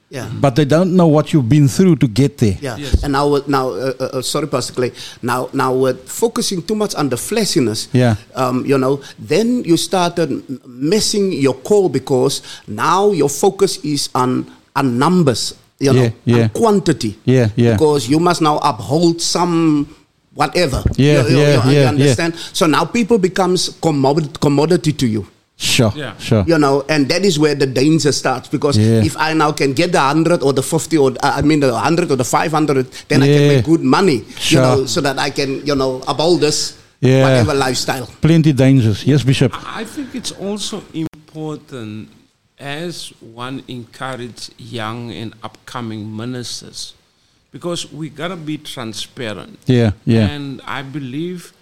Yeah. 0.10 0.30
but 0.40 0.56
they 0.56 0.64
don't 0.64 0.96
know 0.96 1.08
what 1.08 1.34
you've 1.34 1.50
been 1.50 1.68
through 1.68 1.98
to 1.98 2.08
get 2.08 2.38
there 2.38 2.58
Yeah, 2.62 2.78
Yes. 2.78 3.04
and 3.04 3.12
now, 3.12 3.42
now, 3.48 3.70
uh, 3.72 3.94
uh, 4.00 4.04
uh, 4.14 4.22
sorry, 4.22 4.48
Pastor 4.48 4.72
Clay. 4.74 4.92
Now, 5.22 5.50
now, 5.52 5.74
we're 5.74 5.96
focusing 5.96 6.62
too 6.62 6.76
much 6.76 6.96
on 6.96 7.10
the 7.10 7.18
fleshiness. 7.18 7.90
Yeah. 7.92 8.16
Um, 8.34 8.66
you 8.66 8.78
know, 8.78 9.02
then 9.20 9.66
you 9.66 9.76
started 9.76 10.32
m- 10.32 10.62
messing 10.66 11.34
your 11.34 11.56
call 11.56 11.90
because 11.90 12.42
now 12.68 13.12
your 13.12 13.28
focus 13.30 13.78
is 13.84 14.08
on 14.16 14.46
on 14.76 14.98
numbers. 14.98 15.56
You 15.80 15.92
know, 15.94 16.02
Yeah, 16.04 16.12
yeah. 16.24 16.44
on 16.44 16.50
quantity. 16.52 17.18
Yeah, 17.26 17.50
yeah. 17.58 17.74
Because 17.74 18.08
you 18.10 18.20
must 18.20 18.42
now 18.42 18.60
uphold 18.64 19.22
some 19.22 19.94
whatever. 20.34 20.84
Yeah, 20.96 21.24
you, 21.28 21.30
you- 21.30 21.38
yeah, 21.38 21.64
you- 21.66 21.70
you 21.70 21.76
yeah, 21.76 21.82
yeah. 21.84 21.90
understand? 21.90 22.34
So 22.54 22.66
now 22.66 22.86
people 22.86 23.18
becomes 23.18 23.70
commodity, 23.82 24.30
commodity 24.40 24.94
to 24.94 25.06
you 25.08 25.28
sure 25.58 25.92
Yeah. 25.96 26.14
sure 26.18 26.44
you 26.48 26.58
know, 26.58 26.86
and 26.88 27.10
that 27.10 27.26
is 27.26 27.40
where 27.40 27.56
the 27.56 27.66
danger 27.66 28.12
starts 28.12 28.48
because 28.48 28.78
Yeah. 28.78 29.04
if 29.04 29.18
I 29.18 29.34
now 29.34 29.52
can 29.52 29.74
get 29.74 29.92
the 29.92 30.00
hundred 30.00 30.44
or 30.44 30.54
the 30.54 30.62
fifty 30.64 30.98
or 30.98 31.12
uh, 31.24 31.34
I 31.38 31.42
mean 31.42 31.60
the 31.62 31.74
hundred 31.78 32.12
or 32.12 32.16
the 32.16 32.24
five 32.38 32.52
hundred, 32.52 32.86
then 33.10 33.24
I 33.24 33.28
can 33.28 33.48
make 33.48 33.66
good 33.66 33.82
money, 33.82 34.24
Sure. 34.38 34.62
you 34.62 34.62
know, 34.62 34.86
so 34.86 35.02
that 35.02 35.18
I 35.18 35.30
can 35.32 35.66
you 35.66 35.76
know 35.76 36.02
uphold 36.08 36.42
this 36.42 36.78
Yeah. 37.02 37.24
whatever 37.26 37.54
lifestyle. 37.54 38.08
plenty 38.22 38.54
dangers 38.54 39.04
yes 39.06 39.22
bishop 39.24 39.52
I 39.82 39.84
think 39.86 40.14
it's 40.16 40.32
also 40.32 40.82
important 40.94 42.10
as 42.60 43.14
one 43.22 43.62
encourage 43.68 44.50
young 44.58 45.12
and 45.12 45.34
upcoming 45.44 46.02
ministers 46.16 46.94
because 47.52 47.92
we 47.92 48.10
gotta 48.10 48.36
be 48.36 48.58
transparent. 48.58 49.58
yeah 49.66 49.92
yeah 50.06 50.28
And 50.30 50.62
I 50.66 50.82
believe 50.82 51.54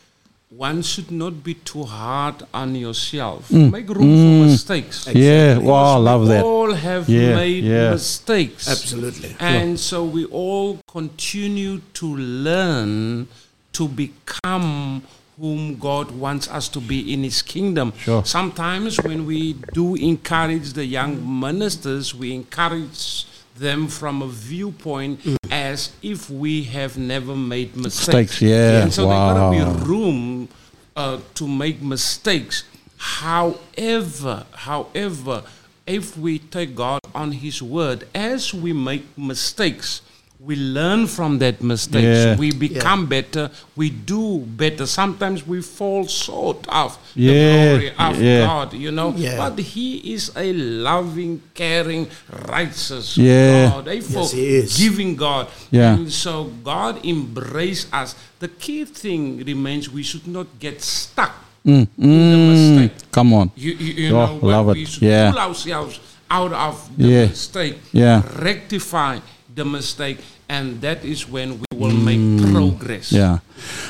one 0.58 0.82
should 0.82 1.12
not 1.12 1.44
be 1.44 1.54
too 1.54 1.84
hard 1.84 2.44
on 2.54 2.76
yourself. 2.76 3.50
Mm. 3.50 3.72
Make 3.72 3.90
room 3.90 3.98
for 4.44 4.52
mistakes. 4.52 5.08
yeah 5.14 5.58
wow 5.58 5.74
I 5.74 6.00
Because 6.00 6.04
love 6.06 6.22
we 6.22 6.28
that 6.30 6.44
all 6.46 6.74
have 6.74 7.10
Yeah, 7.10 7.36
made 7.36 7.64
yeah. 7.64 7.92
mistakes. 7.92 8.68
Absolutely. 8.70 9.36
And 9.40 9.80
so 9.80 10.06
we 10.06 10.26
all 10.26 10.80
continue 10.88 11.82
to 12.00 12.08
learn 12.16 13.28
to 13.74 13.88
become 13.88 15.04
whom 15.38 15.76
God 15.78 16.12
wants 16.12 16.48
us 16.48 16.70
to 16.70 16.80
be 16.80 17.12
in 17.14 17.24
His 17.24 17.42
kingdom. 17.42 17.92
Sure. 17.98 18.24
Sometimes 18.24 18.98
when 19.04 19.26
we 19.26 19.54
do 19.74 19.96
encourage 19.96 20.72
the 20.74 20.86
young 20.86 21.14
ministers, 21.42 22.16
we 22.16 22.34
encourage 22.34 23.26
them 23.58 23.88
from 23.88 24.22
a 24.22 24.28
viewpoint 24.28 25.20
as 25.50 25.92
if 26.02 26.30
we 26.30 26.64
have 26.64 26.98
never 26.98 27.36
made 27.36 27.76
mistakes. 27.76 28.08
Mistakes, 28.08 28.42
yeah, 28.42 28.84
And 28.84 28.94
so 28.94 29.04
there 29.04 29.12
gotta 29.12 29.80
be 29.80 29.86
room 29.86 30.50
uh, 30.96 31.20
to 31.36 31.48
make 31.48 31.82
mistakes. 31.82 32.64
However, 32.98 34.46
however, 34.54 35.44
if 35.86 36.18
we 36.18 36.40
take 36.40 36.76
God 36.76 37.02
on 37.14 37.32
His 37.32 37.62
word, 37.62 38.08
as 38.14 38.54
we 38.54 38.74
make 38.74 39.06
mistakes, 39.18 40.02
we 40.46 40.56
learn 40.56 41.08
from 41.08 41.40
that 41.40 41.62
mistakes. 41.64 42.04
Yeah. 42.26 42.36
We 42.38 42.52
become 42.52 43.08
better. 43.08 43.50
We 43.76 43.90
do 43.90 44.40
better. 44.40 44.86
Sometimes 44.86 45.46
we 45.48 45.62
fall 45.64 46.06
short 46.06 46.68
of 46.70 46.98
Yeah, 47.16 47.32
the 47.34 47.78
glory 47.78 47.90
of 47.98 48.22
yeah. 48.22 48.46
God, 48.46 48.74
you 48.74 48.92
know. 48.92 49.10
Yeah. 49.18 49.38
But 49.38 49.58
He 49.60 50.14
is 50.14 50.32
a 50.36 50.54
loving, 50.54 51.42
caring, 51.56 52.08
righteous 52.48 53.18
Yeah. 53.18 53.70
God, 53.72 53.88
a 53.88 53.96
Yes, 53.96 54.14
forgiving 54.14 55.16
God. 55.16 55.48
Yeah. 55.72 55.96
And 55.96 56.12
so 56.12 56.46
God 56.64 57.04
embrace 57.04 57.88
us. 57.92 58.14
The 58.40 58.50
key 58.50 58.86
thing 58.86 59.44
remains 59.44 59.90
we 59.90 60.04
should 60.04 60.28
not 60.28 60.48
get 60.60 60.82
stuck 60.82 61.34
Mm, 61.66 61.88
in 61.98 62.08
the 62.32 62.38
mm, 62.38 62.76
mistake. 62.78 63.12
come 63.12 63.34
on 63.34 63.50
You, 63.56 63.72
you, 63.74 63.94
you 64.06 64.16
Oh, 64.16 64.38
know, 64.38 64.46
love 64.46 64.70
it. 64.70 64.74
we 64.76 64.86
should 64.86 65.02
Yeah. 65.02 65.32
pull 65.32 65.40
ourselves 65.40 66.00
out 66.30 66.54
of 66.54 66.76
the 66.96 67.08
Yeah. 67.08 67.26
mistake, 67.26 67.78
Yeah. 67.92 68.22
rectify 68.38 69.18
the 69.56 69.66
mistake, 69.66 70.20
and 70.50 70.82
that 70.82 71.04
is 71.04 71.28
when 71.30 71.60
we 71.60 71.66
will 71.78 71.92
make 71.96 72.20
progress. 72.52 73.12
Mm. 73.12 73.18
Yeah, 73.18 73.38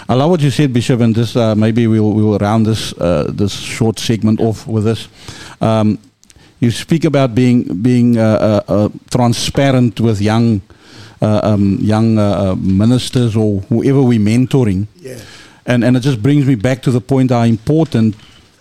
I 0.09 0.13
love 0.15 0.29
what 0.31 0.41
you 0.41 0.51
said, 0.51 0.71
Bishop, 0.73 1.01
and 1.01 1.13
this 1.15 1.35
uh, 1.35 1.55
maybe 1.55 1.87
we'll 1.87 2.11
we'll 2.11 2.37
round 2.37 2.65
this 2.65 2.93
uh, 2.93 3.25
this 3.29 3.53
short 3.53 3.99
segment 3.99 4.39
off 4.39 4.67
with 4.67 4.83
this. 4.85 5.07
Um, 5.61 5.97
you 6.59 6.71
speak 6.71 7.03
about 7.05 7.35
being 7.35 7.63
being 7.81 8.17
uh, 8.17 8.61
uh, 8.67 8.73
uh, 8.73 8.89
transparent 9.11 9.99
with 9.99 10.21
young 10.21 10.61
uh, 11.21 11.39
um, 11.43 11.77
young 11.81 12.17
uh, 12.17 12.23
uh, 12.23 12.55
ministers 12.55 13.35
or 13.35 13.61
whoever 13.69 14.01
we're 14.01 14.19
mentoring, 14.19 14.87
Yeah. 15.01 15.19
and 15.65 15.83
and 15.83 15.97
it 15.97 16.03
just 16.03 16.21
brings 16.21 16.45
me 16.45 16.55
back 16.55 16.81
to 16.83 16.91
the 16.91 17.01
point 17.01 17.31
how 17.31 17.43
important 17.43 18.15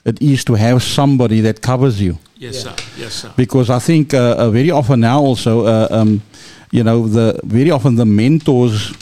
it 0.05 0.21
is 0.21 0.45
to 0.45 0.55
have 0.55 0.83
somebody 0.83 1.41
that 1.41 1.61
covers 1.63 1.99
you 2.01 2.19
Yes, 2.37 2.63
sir. 2.63 2.75
Yes, 2.99 3.15
sir. 3.15 3.31
because 3.37 3.71
I 3.71 3.79
think 3.79 4.13
uh, 4.13 4.19
uh, 4.39 4.51
very 4.51 4.71
often 4.71 5.01
now 5.01 5.21
also, 5.23 5.65
uh, 5.67 5.89
um, 5.91 6.21
you 6.75 6.83
know, 6.83 7.07
the 7.07 7.39
very 7.45 7.71
often 7.71 7.95
the 7.95 8.05
mentors 8.05 8.93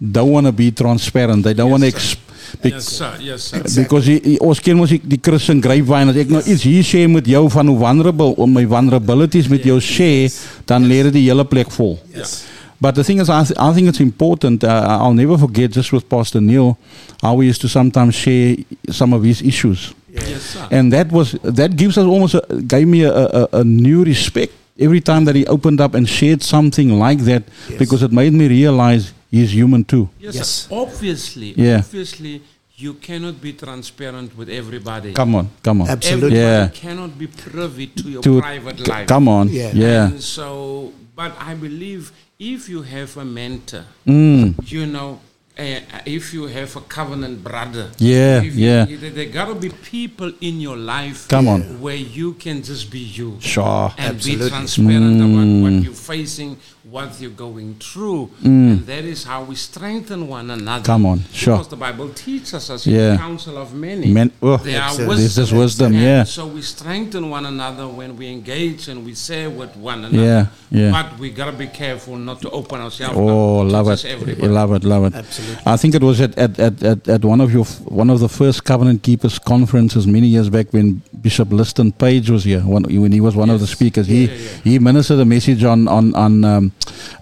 don't 0.00 0.30
want 0.34 0.46
to 0.46 0.52
be 0.52 0.70
transparent. 0.72 1.44
They 1.44 1.54
don't 1.54 1.70
want 1.70 1.84
to. 1.84 1.90
Yes, 1.90 1.94
Ex- 1.94 2.16
Yes, 2.64 2.84
sir. 2.98 3.12
Yes, 3.20 3.42
sir. 3.44 3.62
Because 3.82 4.06
die, 4.10 4.18
die, 4.24 4.38
ons 4.42 4.58
ken 4.58 4.74
mos 4.76 4.90
die, 4.90 5.18
Christian 5.22 5.60
grapevine 5.62 6.10
as 6.10 6.16
ek 6.18 6.32
nou 6.34 6.40
iets 6.42 6.64
hier 6.66 6.82
share 6.82 7.06
met 7.12 7.28
jou 7.30 7.44
van 7.54 7.68
hoe 7.70 7.76
vulnerable 7.78 8.32
om 8.42 8.50
my 8.58 8.64
vulnerabilities 8.66 9.46
met 9.52 9.62
jou 9.68 9.76
share 9.80 10.26
dan 10.66 10.88
lê 10.90 10.98
dit 11.06 11.14
die 11.20 11.28
hele 11.28 11.44
plek 11.46 11.70
vol. 11.76 11.94
Yes. 12.16 12.40
But 12.82 12.96
the 12.98 13.04
thing 13.06 13.20
is, 13.22 13.28
I, 13.30 13.44
th- 13.44 13.54
I 13.60 13.70
think 13.76 13.86
it's 13.92 14.00
important. 14.02 14.64
Uh, 14.64 14.72
I'll 14.98 15.14
never 15.14 15.36
forget, 15.38 15.70
just 15.70 15.92
with 15.92 16.08
Pastor 16.08 16.40
Neil, 16.40 16.74
how 17.22 17.34
we 17.38 17.46
used 17.46 17.60
to 17.60 17.68
sometimes 17.68 18.16
share 18.18 18.56
some 18.90 19.12
of 19.14 19.22
his 19.22 19.42
issues, 19.42 19.92
Yes, 20.10 20.42
sir. 20.56 20.66
and 20.72 20.90
that 20.92 21.12
was 21.12 21.36
that 21.44 21.76
gives 21.76 21.98
us 22.00 22.06
almost 22.08 22.34
a, 22.34 22.42
gave 22.66 22.88
me 22.88 23.04
a, 23.04 23.12
a, 23.14 23.48
a 23.60 23.64
new 23.64 24.02
respect 24.02 24.54
every 24.80 25.00
time 25.00 25.24
that 25.26 25.34
he 25.36 25.46
opened 25.46 25.80
up 25.80 25.94
and 25.94 26.08
shared 26.08 26.42
something 26.42 26.98
like 26.98 27.18
that, 27.20 27.42
because 27.78 28.02
it 28.02 28.12
made 28.12 28.32
me 28.32 28.48
realize 28.48 29.12
he's 29.30 29.52
human 29.54 29.84
too. 29.84 30.08
Yes, 30.18 30.34
Yes. 30.34 30.68
Obviously, 30.70 31.54
Yeah. 31.56 31.78
obviously, 31.78 32.42
you 32.76 32.94
cannot 32.94 33.40
be 33.42 33.52
transparent 33.52 34.36
with 34.38 34.48
everybody. 34.48 35.12
Come 35.12 35.34
on, 35.34 35.50
come 35.62 35.82
on. 35.82 35.88
Absolutely. 35.88 36.38
Everybody 36.38 36.40
Yeah. 36.40 36.68
cannot 36.82 37.18
be 37.18 37.26
privy 37.26 37.86
to 37.88 38.08
your 38.10 38.22
To- 38.22 38.40
private 38.40 38.78
c- 38.78 38.90
life. 38.90 39.06
Come 39.06 39.28
on, 39.28 39.48
Yeah. 39.50 39.70
yeah. 39.74 40.06
And 40.08 40.22
so, 40.22 40.92
but 41.14 41.32
I 41.38 41.54
believe 41.54 42.10
if 42.38 42.68
you 42.70 42.80
have 42.82 43.16
a 43.18 43.24
mentor, 43.24 43.84
Mm. 44.06 44.54
you 44.70 44.86
know, 44.86 45.20
if 45.64 46.32
you 46.34 46.44
have 46.46 46.74
a 46.76 46.80
covenant 46.80 47.44
brother, 47.44 47.90
Yeah, 47.98 48.42
if 48.42 48.54
yeah. 48.54 48.86
you- 48.86 48.98
there 49.10 49.26
gotta 49.26 49.54
be 49.54 49.68
people 49.68 50.32
in 50.40 50.60
your 50.60 50.76
life, 50.76 51.28
Come 51.28 51.48
on. 51.48 51.60
where 51.80 51.96
you 51.96 52.34
can 52.34 52.62
just 52.62 52.90
be 52.90 53.00
you 53.00 53.36
Sure. 53.40 53.92
and 53.98 54.16
Absolutely. 54.16 54.44
be 54.46 54.50
transparent 54.50 55.16
about 55.16 55.62
what 55.62 55.72
Mm. 55.72 55.84
you 55.84 55.92
facing 55.92 56.56
what 56.90 57.20
you're 57.20 57.30
going 57.30 57.76
through. 57.78 58.30
Mm. 58.42 58.46
And 58.72 58.86
that 58.86 59.04
is 59.04 59.22
how 59.24 59.44
we 59.44 59.54
strengthen 59.54 60.26
one 60.26 60.50
another. 60.50 60.82
Come 60.84 61.06
on, 61.06 61.24
sure. 61.32 61.54
Because 61.58 61.68
the 61.68 61.76
Bible 61.76 62.08
teaches 62.08 62.68
us 62.70 62.86
Yeah. 62.86 62.98
in 62.98 63.12
the 63.12 63.18
counsel 63.18 63.58
of 63.58 63.72
many. 63.74 64.08
Men- 64.08 64.32
oh, 64.42 64.56
there 64.56 64.82
are 64.82 64.96
there's 64.96 65.08
wisdom. 65.08 65.42
this 65.44 65.52
wisdom, 65.52 65.92
And 65.94 66.02
yeah. 66.02 66.24
So 66.24 66.46
we 66.46 66.62
strengthen 66.62 67.30
one 67.30 67.46
another 67.46 67.86
when 67.86 68.16
we 68.16 68.28
engage 68.28 68.88
and 68.88 69.04
we 69.04 69.14
share 69.14 69.50
with 69.50 69.76
one 69.76 70.04
another. 70.04 70.24
Yeah, 70.24 70.46
yeah. 70.72 70.90
But 70.90 71.18
we 71.20 71.30
gotta 71.30 71.52
be 71.52 71.66
careful 71.66 72.16
not 72.16 72.40
to 72.42 72.50
open 72.50 72.80
ourselves 72.80 73.14
Oh, 73.16 73.60
up 73.60 73.66
to 73.68 73.72
love 73.72 73.88
it, 73.90 74.04
everybody. 74.06 74.48
love 74.48 74.72
it, 74.72 74.82
love 74.84 75.04
it. 75.04 75.14
Absolutely. 75.14 75.49
I 75.66 75.76
think 75.76 75.94
it 75.94 76.02
was 76.02 76.20
at, 76.20 76.36
at, 76.38 76.58
at, 76.58 76.82
at, 76.82 77.08
at 77.08 77.24
one 77.24 77.40
of 77.40 77.52
your 77.52 77.62
f- 77.64 77.80
one 77.82 78.10
of 78.10 78.20
the 78.20 78.28
first 78.28 78.64
covenant 78.64 79.02
keepers 79.02 79.38
conferences 79.38 80.06
many 80.06 80.26
years 80.28 80.48
back 80.50 80.72
when 80.72 81.02
Bishop 81.22 81.50
Liston 81.52 81.92
Page 81.92 82.30
was 82.30 82.44
here. 82.44 82.60
One, 82.60 82.84
when 82.84 83.12
he 83.12 83.20
was 83.20 83.34
one 83.36 83.50
of 83.50 83.60
the 83.60 83.66
Yes. 83.66 83.76
speakers, 83.76 84.06
he 84.06 84.24
Yeah, 84.26 84.32
yeah. 84.34 84.48
he 84.64 84.78
ministered 84.78 85.20
a 85.20 85.24
message 85.24 85.64
on 85.64 85.88
on 85.88 86.14
on. 86.14 86.44
Um, 86.44 86.72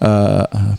uh, 0.01 0.47
uh, 0.53 0.77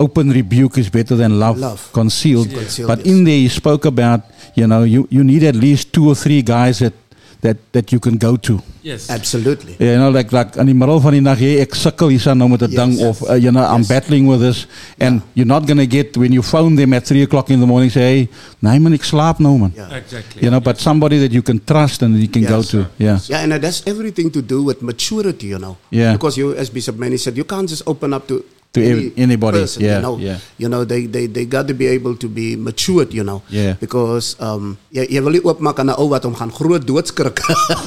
Open 0.00 0.30
rebuke 0.30 0.78
is 0.78 0.88
better 0.88 1.16
than 1.16 1.40
love, 1.40 1.58
Love. 1.58 1.90
concealed. 1.92 2.48
Concealed, 2.50 2.86
But 2.86 2.98
yes. 2.98 3.06
in 3.08 3.24
there, 3.24 3.34
he 3.34 3.48
spoke 3.48 3.84
about 3.84 4.20
you 4.54 4.64
know 4.68 4.84
you, 4.84 5.08
you 5.10 5.24
need 5.24 5.42
at 5.42 5.56
least 5.56 5.92
two 5.92 6.06
or 6.08 6.14
three 6.14 6.40
guys 6.40 6.78
that 6.78 6.92
that 7.40 7.56
that 7.72 7.92
you 7.92 8.00
can 8.00 8.16
go 8.18 8.36
to. 8.36 8.60
Yes. 8.82 9.10
Absolutely. 9.10 9.76
You 9.78 9.96
know, 9.98 10.10
like 10.10 10.32
like 10.32 10.56
in 10.56 10.66
die 10.66 10.72
middel 10.74 10.98
van 11.00 11.12
die 11.12 11.20
nag, 11.20 11.38
hey, 11.38 11.60
ek 11.62 11.74
sukkel 11.74 12.08
hier 12.10 12.34
nou 12.34 12.48
met 12.48 12.62
'n 12.62 12.70
Yes. 12.72 12.78
ding 12.80 13.06
of 13.06 13.22
uh, 13.28 13.34
you 13.34 13.50
know, 13.52 13.62
I'm 13.62 13.80
Yes. 13.82 13.88
battling 13.88 14.26
with 14.26 14.40
this 14.40 14.66
and 14.98 15.22
you're 15.34 15.46
not 15.46 15.66
going 15.66 15.78
to 15.78 15.86
get 15.86 16.16
when 16.16 16.32
you 16.32 16.42
phone 16.42 16.74
them 16.76 16.92
at 16.94 17.06
3 17.06 17.22
o'clock 17.22 17.50
in 17.50 17.60
the 17.60 17.66
morning 17.66 17.90
say, 17.90 18.00
"Hey, 18.00 18.28
nee 18.60 18.78
man, 18.78 18.92
ek 18.94 19.04
slaap 19.04 19.38
nou 19.40 19.56
man." 19.58 19.72
Yeah. 19.76 19.94
Exactly. 19.96 20.42
You 20.42 20.50
know, 20.50 20.60
but 20.60 20.80
somebody 20.80 21.18
that 21.18 21.32
you 21.32 21.42
can 21.42 21.60
trust 21.64 22.02
and 22.02 22.16
you 22.18 22.28
can 22.28 22.44
go 22.44 22.62
to. 22.62 22.86
Yeah. 22.98 23.18
Yeah, 23.28 23.42
and 23.44 23.52
that's 23.62 23.82
everything 23.86 24.30
to 24.32 24.42
do 24.42 24.62
with 24.64 24.82
maturity, 24.82 25.46
you 25.48 25.58
know. 25.58 25.76
Yeah. 25.90 26.12
Because 26.14 26.36
you, 26.36 26.54
as 26.54 26.70
Bishop 26.70 26.96
Manny 26.98 27.18
said, 27.18 27.36
you 27.36 27.44
can't 27.44 27.68
just 27.68 27.82
open 27.86 28.12
up 28.12 28.26
to 28.28 28.42
To 28.76 28.84
ev- 28.84 29.12
anybody, 29.16 29.60
Person, 29.64 29.80
yeah, 29.82 29.96
you 29.96 30.02
know. 30.02 30.18
yeah. 30.20 30.38
You 30.58 30.68
know, 30.68 30.84
they, 30.84 31.06
they, 31.06 31.24
they 31.26 31.46
got 31.46 31.68
to 31.68 31.74
be 31.74 31.86
able 31.88 32.14
to 32.16 32.28
be 32.28 32.54
matured, 32.54 33.14
you 33.14 33.24
know. 33.24 33.40
Yeah. 33.48 33.80
Because 33.80 34.36
um, 34.40 34.76
jy, 34.92 35.06
jy 35.08 35.20
wil 35.24 35.32
nie 35.32 35.40
oopmaak 35.40 35.78
aan 35.80 35.88
'n 35.88 35.96
ou 35.96 36.08
wat 36.12 36.24
hom 36.28 36.34
gaan 36.36 36.52
groot 36.52 36.84
doodskrik. 36.86 37.40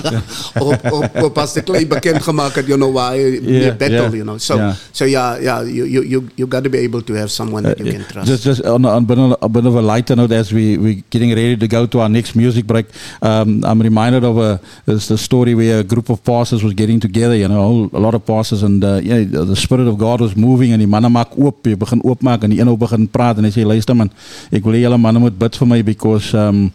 op 0.58 0.82
op 0.92 1.06
op 1.24 1.38
as 1.38 1.54
klein 1.64 1.88
bekend 1.88 2.22
gemaak 2.26 2.56
het, 2.58 2.66
you 2.68 2.78
know, 2.82 2.90
waar 2.94 3.14
hy 3.14 3.20
Yeah, 3.22 3.62
yeah, 3.62 3.76
battle, 3.78 4.10
yeah, 4.10 4.16
you 4.18 4.24
know. 4.26 4.38
So 4.42 4.56
yeah. 4.58 4.74
so 4.92 5.06
yeah, 5.06 5.38
yeah, 5.42 5.62
you 5.62 5.86
you 5.86 6.02
you, 6.02 6.20
you 6.36 6.48
got 6.48 6.64
to 6.64 6.70
be 6.70 6.80
able 6.80 7.02
to 7.06 7.14
have 7.14 7.30
someone 7.30 7.62
that 7.64 7.78
you 7.80 7.86
can 7.92 8.02
trust. 8.10 8.26
Uh, 8.26 8.32
Just, 8.34 8.44
just 8.44 8.62
on, 8.66 8.86
on 8.86 9.04
a, 9.04 9.06
bit 9.06 9.20
of, 9.20 9.38
a 9.42 9.50
bit 9.50 9.66
of 9.66 9.76
a 9.76 9.82
lighter 9.82 10.16
note, 10.16 10.32
as 10.34 10.52
we 10.52 10.78
we 10.78 11.04
getting 11.14 11.30
ready 11.30 11.56
to 11.58 11.68
go 11.68 11.86
to 11.86 12.00
our 12.02 12.10
next 12.10 12.36
music 12.36 12.66
break, 12.66 12.88
um, 13.22 13.62
I'm 13.64 13.82
reminded 13.82 14.24
of 14.24 14.38
a 14.38 14.60
the 14.86 15.18
story 15.18 15.54
where 15.54 15.80
a 15.80 15.84
group 15.84 16.10
of 16.10 16.24
pastors 16.24 16.64
was 16.64 16.74
getting 16.74 17.00
together. 17.00 17.36
You 17.36 17.48
know, 17.48 17.62
a, 17.62 17.68
whole, 17.68 17.90
a 17.94 18.00
lot 18.02 18.14
of 18.18 18.26
pastors, 18.26 18.64
and 18.64 18.84
uh, 18.84 19.00
yeah, 19.04 19.22
the 19.24 19.56
spirit 19.56 19.88
of 19.88 19.98
God 19.98 20.22
was 20.22 20.36
moving, 20.36 20.71
and 20.76 20.84
die 20.84 20.90
manne 20.90 21.10
maak 21.12 21.38
oop, 21.38 21.66
jy 21.68 21.78
begin 21.80 22.02
oopmaak, 22.06 22.46
en 22.46 22.54
die 22.54 22.60
een 22.62 22.72
ou 22.72 22.78
begin 22.80 23.08
praat, 23.12 23.40
en 23.40 23.48
hy 23.48 23.54
sê, 23.54 23.66
luister 23.68 23.98
man, 23.98 24.12
ek 24.52 24.66
wil 24.66 24.78
hê 24.78 24.86
julle 24.86 25.00
manne 25.02 25.22
moet 25.24 25.38
bid 25.40 25.60
vir 25.62 25.70
my 25.70 25.82
because 25.86 26.34
um, 26.38 26.68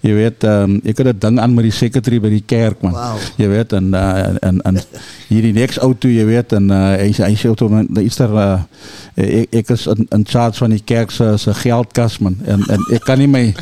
jy 0.00 0.12
weet, 0.14 0.44
um, 0.46 0.76
ek 0.84 0.98
het 1.02 1.06
'n 1.10 1.18
ding 1.18 1.38
aan 1.40 1.54
met 1.54 1.64
die 1.64 1.72
secretary 1.74 2.20
by 2.20 2.28
die 2.30 2.42
kerk 2.46 2.82
man. 2.82 2.92
Wow. 2.92 3.18
Jy 3.36 3.48
weet 3.48 3.72
en 3.72 3.88
uh, 3.94 4.36
en 4.42 4.60
en 4.62 4.78
hierdie 5.28 5.52
next 5.52 5.78
auto 5.78 6.08
jy 6.08 6.24
weet 6.24 6.52
en 6.52 6.70
uh, 6.70 6.96
hy 7.00 7.10
sê- 7.12 7.26
hy 7.26 7.34
sê 7.34 7.50
my 7.70 7.82
iets 8.02 8.16
ter 8.16 8.30
uh, 8.30 8.60
ek, 9.16 9.48
ek 9.52 9.70
is 9.74 9.86
in, 9.86 10.06
in 10.14 10.24
charge 10.24 10.58
van 10.58 10.70
die 10.70 10.82
kerk 10.84 11.10
se 11.10 11.36
se 11.36 11.54
geldkas 11.54 12.18
man. 12.18 12.36
En 12.46 12.62
en 12.70 12.84
ek 12.94 13.04
kan 13.04 13.18
nie 13.18 13.26
my 13.26 13.54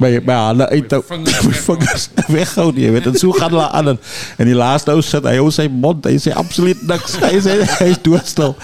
my 0.00 0.20
my 0.26 0.34
hande 0.34 0.68
uit 0.68 0.90
Met 0.90 1.04
vingers 1.08 1.44
my 1.46 1.52
vingers 1.52 2.08
weghou 2.36 2.72
nie 2.72 2.84
jy 2.84 2.90
weet. 2.92 3.06
En 3.06 3.14
so 3.18 3.30
gaan 3.32 3.50
hulle 3.50 3.68
aan. 3.70 3.88
En, 3.88 3.98
en 4.38 4.46
die 4.46 4.54
laaste 4.54 4.90
ou 4.92 5.00
sit 5.02 5.24
hy 5.24 5.36
hou 5.36 5.50
sy 5.50 5.68
mond 5.70 6.04
hy 6.04 6.16
sê 6.18 6.32
absoluut 6.34 6.82
niks. 6.88 7.16
Hy 7.22 7.38
sê 7.40 7.60
hy 7.78 7.90
is 7.94 8.02
doodstil. 8.02 8.56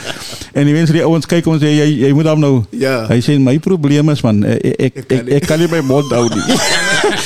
En 0.54 0.64
die 0.66 0.74
mense 0.74 0.92
die 0.92 1.04
ouens 1.06 1.26
kyk 1.26 1.46
om 1.46 1.58
sê 1.62 1.70
jy 1.78 1.88
jy 2.06 2.12
moet 2.12 2.26
hom 2.26 2.40
nou 2.40 2.64
Ja. 2.70 3.06
hy 3.08 3.20
sê 3.20 3.38
my 3.38 3.58
probleem 3.58 4.08
is 4.10 4.22
man 4.22 4.42
ek 4.44 4.58
ek, 4.80 4.96
ek, 4.96 5.12
ek, 5.12 5.28
ek 5.38 5.46
kan 5.46 5.58
nie 5.60 5.68
my 5.70 5.80
mond 5.80 6.10
hou 6.10 6.26
nie 6.28 6.58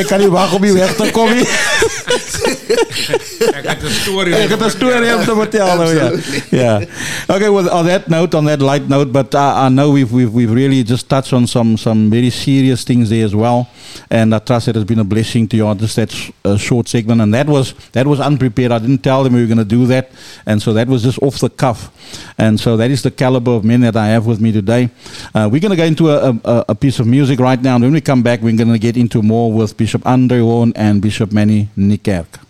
ek 0.00 0.06
kan 0.08 0.20
nie 0.20 0.30
wag 0.32 0.54
om 0.56 0.62
hier 0.64 0.74
weg 0.74 0.96
te 0.96 1.10
kom 1.10 1.30
nie 2.70 3.48
Ek 3.54 3.64
het 3.66 3.82
'n 3.82 3.90
storie. 3.90 4.34
Ik 4.34 4.48
heb 4.48 4.60
een 4.60 4.70
story 4.70 5.12
om 5.12 5.24
te 5.24 5.34
vertellen. 5.34 5.86
oh, 5.86 5.92
Yeah. 5.92 6.18
Yeah. 6.50 6.82
Okay. 7.28 7.48
Well, 7.48 7.68
on 7.68 7.86
that 7.86 8.08
note, 8.08 8.36
on 8.36 8.44
that 8.44 8.60
light 8.60 8.88
note, 8.88 9.10
but 9.12 9.34
uh, 9.34 9.66
I 9.66 9.68
know 9.68 9.90
we've, 9.92 10.12
we've 10.12 10.32
we've 10.32 10.52
really 10.54 10.82
just 10.84 11.08
touched 11.08 11.32
on 11.32 11.46
some 11.46 11.76
some 11.76 12.10
very 12.10 12.30
serious 12.30 12.84
things 12.84 13.08
there 13.08 13.24
as 13.24 13.32
well, 13.34 13.66
and 14.10 14.34
I 14.34 14.38
trust 14.38 14.68
it 14.68 14.74
has 14.74 14.84
been 14.84 14.98
a 15.00 15.04
blessing 15.04 15.48
to 15.48 15.56
you. 15.56 15.74
Just 15.74 15.96
that 15.96 16.10
sh- 16.12 16.30
uh, 16.44 16.56
short 16.56 16.88
segment, 16.88 17.20
and 17.20 17.32
that 17.34 17.46
was 17.46 17.74
that 17.92 18.06
was 18.06 18.20
unprepared. 18.20 18.72
I 18.72 18.78
didn't 18.78 19.02
tell 19.02 19.22
them 19.24 19.32
we 19.34 19.40
were 19.40 19.54
going 19.54 19.68
to 19.68 19.76
do 19.76 19.86
that, 19.86 20.10
and 20.46 20.60
so 20.62 20.72
that 20.72 20.88
was 20.88 21.02
just 21.02 21.18
off 21.22 21.38
the 21.38 21.48
cuff, 21.50 21.90
and 22.36 22.58
so 22.60 22.76
that 22.76 22.90
is 22.90 23.00
the 23.02 23.10
caliber 23.10 23.52
of 23.56 23.64
men 23.64 23.80
that 23.80 23.96
I 23.96 24.08
have 24.12 24.26
with 24.26 24.40
me 24.40 24.52
today. 24.52 24.88
Uh, 25.34 25.48
we're 25.50 25.60
going 25.60 25.76
to 25.76 25.82
go 25.82 25.84
into 25.84 26.10
a, 26.10 26.34
a, 26.44 26.64
a 26.68 26.74
piece 26.74 27.00
of 27.00 27.06
music 27.06 27.38
right 27.40 27.62
now, 27.62 27.74
and 27.74 27.84
when 27.84 27.92
we 27.92 28.00
come 28.00 28.22
back, 28.22 28.40
we're 28.42 28.56
going 28.56 28.72
to 28.72 28.78
get 28.78 28.96
into 28.96 29.22
more 29.22 29.52
with 29.52 29.76
Bishop 29.76 30.02
Andre 30.06 30.38
Horne 30.40 30.72
and 30.76 31.00
Bishop 31.00 31.32
Manny 31.32 31.68
Niekerk. 31.76 32.49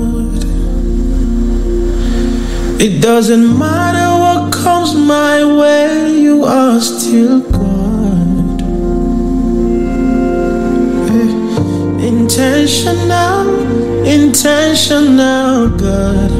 It 2.83 2.99
doesn't 2.99 3.59
matter 3.59 4.09
what 4.23 4.51
comes 4.51 4.95
my 4.95 5.45
way, 5.45 6.15
you 6.19 6.45
are 6.45 6.81
still 6.81 7.41
God. 7.41 8.61
Eh, 11.11 12.07
Intentional, 12.07 13.45
intentional 14.03 15.69
God. 15.77 16.31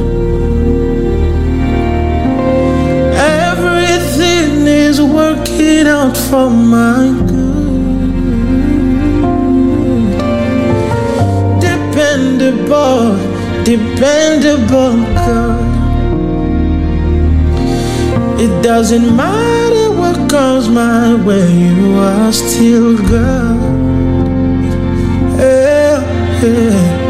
Everything 3.13 4.65
is 4.65 4.99
working 4.99 5.86
out 5.86 6.17
for 6.17 6.49
my 6.49 7.06
good. 7.30 8.12
Dependable, 11.62 13.15
dependable 13.63 14.97
God. 15.13 15.70
It 18.43 18.63
doesn't 18.63 19.15
matter 19.15 19.91
what 19.99 20.17
comes 20.30 20.67
my 20.67 21.13
way, 21.13 21.47
you 21.51 21.93
are 21.97 22.32
still 22.32 22.97
God. 22.97 23.62
Yeah. 25.38 27.01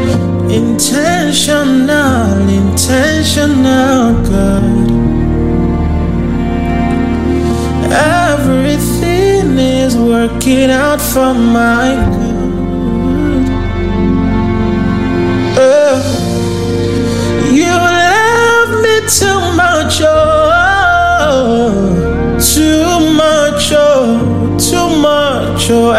Intentional, 0.51 2.49
intentional 2.49 4.13
God. 4.29 4.91
Everything 7.93 9.57
is 9.57 9.95
working 9.95 10.69
out 10.69 10.99
for 10.99 11.33
my 11.33 11.95
good. 12.17 13.47
Uh, 15.57 15.97
you 17.49 17.71
love 17.71 18.71
me 18.83 18.95
too 19.07 19.41
much, 19.55 20.01
oh, 20.01 20.30
much, 25.61 25.69
oh, 25.69 25.91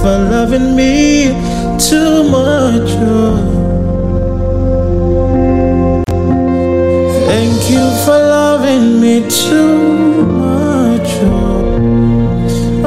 for 0.00 0.16
loving 0.30 0.74
me 0.74 1.28
too 1.78 2.22
much. 2.30 2.90
oh. 3.00 3.36
Thank 7.28 7.70
you 7.70 7.84
for 8.04 8.18
loving 8.36 9.00
me 9.00 9.14
too 9.28 10.24
much. 10.24 11.10
Oh, 11.22 11.76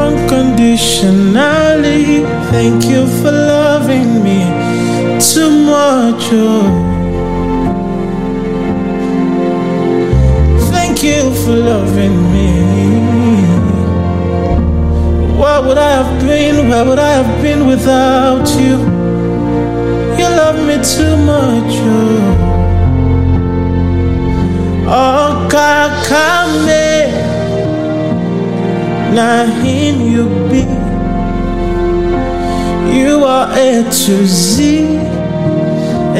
unconditionally. 0.05 2.03
Thank 2.51 2.85
you 2.85 3.05
for 3.21 3.31
loving 3.31 4.23
me 4.23 4.39
too 5.19 5.49
much. 5.73 6.23
Oh. 6.31 6.67
Thank 10.71 11.03
you 11.03 11.21
for 11.43 11.55
loving 11.55 12.15
me. 12.33 12.49
What 15.37 15.65
would 15.65 15.77
I 15.77 15.91
have 16.01 16.12
been? 16.25 16.69
Where 16.69 16.85
would 16.85 16.99
I 16.99 17.13
have 17.21 17.41
been 17.41 17.67
without 17.67 18.47
you? 18.59 18.77
You 20.17 20.27
love 20.41 20.59
me 20.67 20.75
too 20.83 21.15
much. 21.25 21.73
Oh. 21.81 22.49
Oh, 24.85 25.47
kakame, 25.49 27.09
na 29.15 29.45
him 29.45 30.01
you 30.01 30.25
be. 30.49 30.63
You 32.95 33.23
are 33.23 33.49
A 33.57 33.83
to 33.83 34.25
Z, 34.25 34.97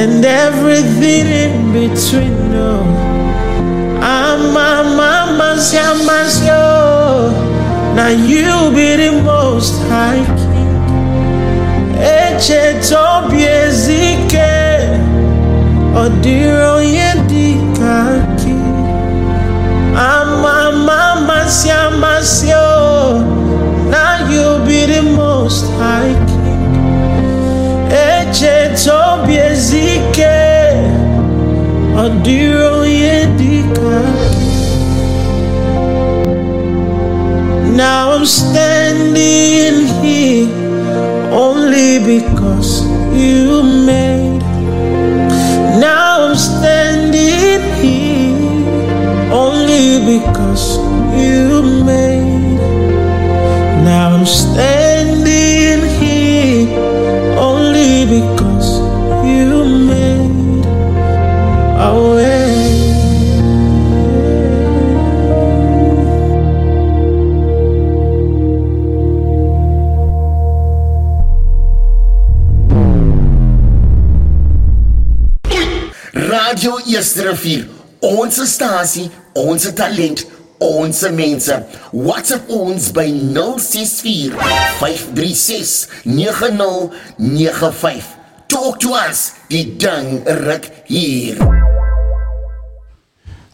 and 0.00 0.24
everything 0.24 1.26
in 1.26 1.72
between. 1.72 2.54
Oh. 2.54 2.82
Ah, 4.00 4.36
no, 4.36 4.60
I'm 4.60 4.98
a 4.98 5.32
mama's 5.36 6.44
yo. 6.44 7.43
Now 7.94 8.08
you 8.08 8.74
be 8.74 8.96
the 8.96 9.22
most 9.22 9.80
high 9.88 10.24
king. 10.38 10.74
Eche 11.96 12.74
tobi 12.88 13.44
ezike, 13.44 14.52
odiro 15.94 16.80
yedikaki. 16.82 18.58
Ama 19.96 20.72
mama 20.72 21.48
siamasio. 21.48 22.56
Oh. 22.56 23.22
Now 23.90 24.28
you 24.28 24.66
be 24.66 24.86
the 24.92 25.02
most 25.02 25.64
high 25.78 26.14
king. 26.26 26.64
Eche 27.92 28.74
tobi 28.84 29.36
ezike, 29.38 30.36
odiro 31.96 32.84
yedikaki. 32.84 34.33
Now 37.74 38.12
I'm 38.12 38.24
standing 38.24 39.86
here 40.00 40.48
only 41.32 41.98
because 41.98 42.86
you 43.12 43.64
made. 43.64 44.13
Talent. 79.76 80.24
WhatsApp 81.92 82.48
by 82.94 83.08
064 83.58 84.30
536 84.78 86.06
9095. 86.06 88.16
Talk 88.48 88.80
to 88.80 88.94
us. 88.94 89.38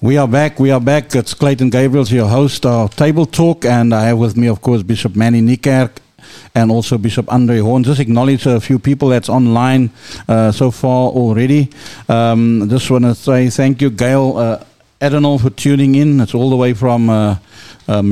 We 0.02 0.16
are 0.16 0.28
back. 0.28 0.60
We 0.60 0.70
are 0.70 0.80
back. 0.80 1.12
It's 1.16 1.34
Clayton 1.34 1.72
Gabriels 1.72 2.12
your 2.12 2.28
host 2.28 2.64
of 2.64 2.94
Table 2.94 3.26
Talk, 3.26 3.64
and 3.64 3.92
I 3.92 4.04
have 4.04 4.18
with 4.18 4.36
me, 4.36 4.46
of 4.46 4.62
course, 4.62 4.84
Bishop 4.84 5.16
Manny 5.16 5.42
Niekerk 5.42 5.90
and 6.54 6.70
also 6.70 6.98
Bishop 6.98 7.32
Andre 7.32 7.58
Horne. 7.58 7.84
Just 7.84 8.00
acknowledge 8.00 8.46
a 8.46 8.60
few 8.60 8.78
people 8.78 9.08
that's 9.08 9.28
online 9.28 9.90
uh, 10.28 10.52
so 10.52 10.70
far 10.70 11.08
already. 11.10 11.70
Um, 12.08 12.68
just 12.68 12.90
want 12.90 13.04
to 13.04 13.14
say 13.14 13.50
thank 13.50 13.80
you, 13.80 13.90
Gail 13.90 14.36
uh, 14.36 14.64
for 15.38 15.50
tuning 15.50 15.94
in. 15.94 16.20
It's 16.20 16.34
all 16.34 16.50
the 16.50 16.56
way 16.56 16.74
from. 16.74 17.10
Uh, 17.10 17.36
uh, 17.88 18.02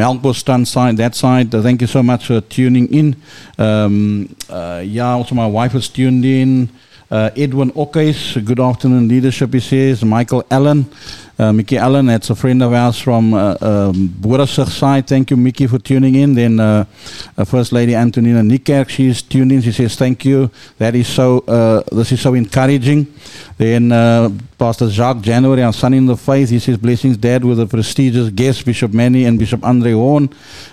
side, 0.64 0.96
that 0.96 1.14
side. 1.14 1.54
Uh, 1.54 1.62
thank 1.62 1.80
you 1.80 1.86
so 1.86 2.02
much 2.02 2.26
for 2.26 2.40
tuning 2.40 2.92
in. 2.92 3.16
Um, 3.58 4.34
uh, 4.50 4.82
yeah, 4.84 5.10
also 5.10 5.36
my 5.36 5.46
wife 5.46 5.74
is 5.76 5.88
tuned 5.88 6.24
in. 6.24 6.68
Uh, 7.10 7.30
Edwin 7.38 7.70
Okes, 7.70 8.36
good 8.44 8.60
afternoon, 8.60 9.08
leadership, 9.08 9.54
he 9.54 9.60
says. 9.60 10.04
Michael 10.04 10.44
Allen, 10.50 10.84
uh, 11.38 11.50
Mickey 11.54 11.78
Allen, 11.78 12.04
that's 12.04 12.28
a 12.28 12.34
friend 12.34 12.62
of 12.62 12.74
ours 12.74 12.98
from 12.98 13.32
uh, 13.32 13.56
um, 13.62 14.12
side. 14.46 15.06
Thank 15.06 15.30
you, 15.30 15.38
Mickey, 15.38 15.66
for 15.66 15.78
tuning 15.78 16.16
in. 16.16 16.34
Then 16.34 16.60
uh, 16.60 16.84
uh, 17.38 17.44
First 17.46 17.72
Lady 17.72 17.94
Antonina 17.94 18.42
Niekerk, 18.42 18.90
she's 18.90 19.22
tuned 19.22 19.52
in. 19.52 19.62
She 19.62 19.72
says, 19.72 19.96
thank 19.96 20.26
you. 20.26 20.50
That 20.76 20.94
is 20.94 21.08
so, 21.08 21.38
uh, 21.48 21.82
this 21.90 22.12
is 22.12 22.20
so 22.20 22.34
encouraging. 22.34 23.06
Then 23.56 23.90
uh, 23.90 24.28
Pastor 24.58 24.90
Jacques 24.90 25.22
January, 25.22 25.62
our 25.62 25.72
son 25.72 25.94
in 25.94 26.04
the 26.04 26.16
faith, 26.16 26.50
he 26.50 26.58
says, 26.58 26.76
blessings, 26.76 27.16
Dad, 27.16 27.42
with 27.42 27.58
a 27.58 27.66
prestigious 27.66 28.28
guest, 28.28 28.66
Bishop 28.66 28.92
Manny 28.92 29.24
and 29.24 29.38
Bishop 29.38 29.64
Andre 29.64 29.92
Horne. 29.92 30.28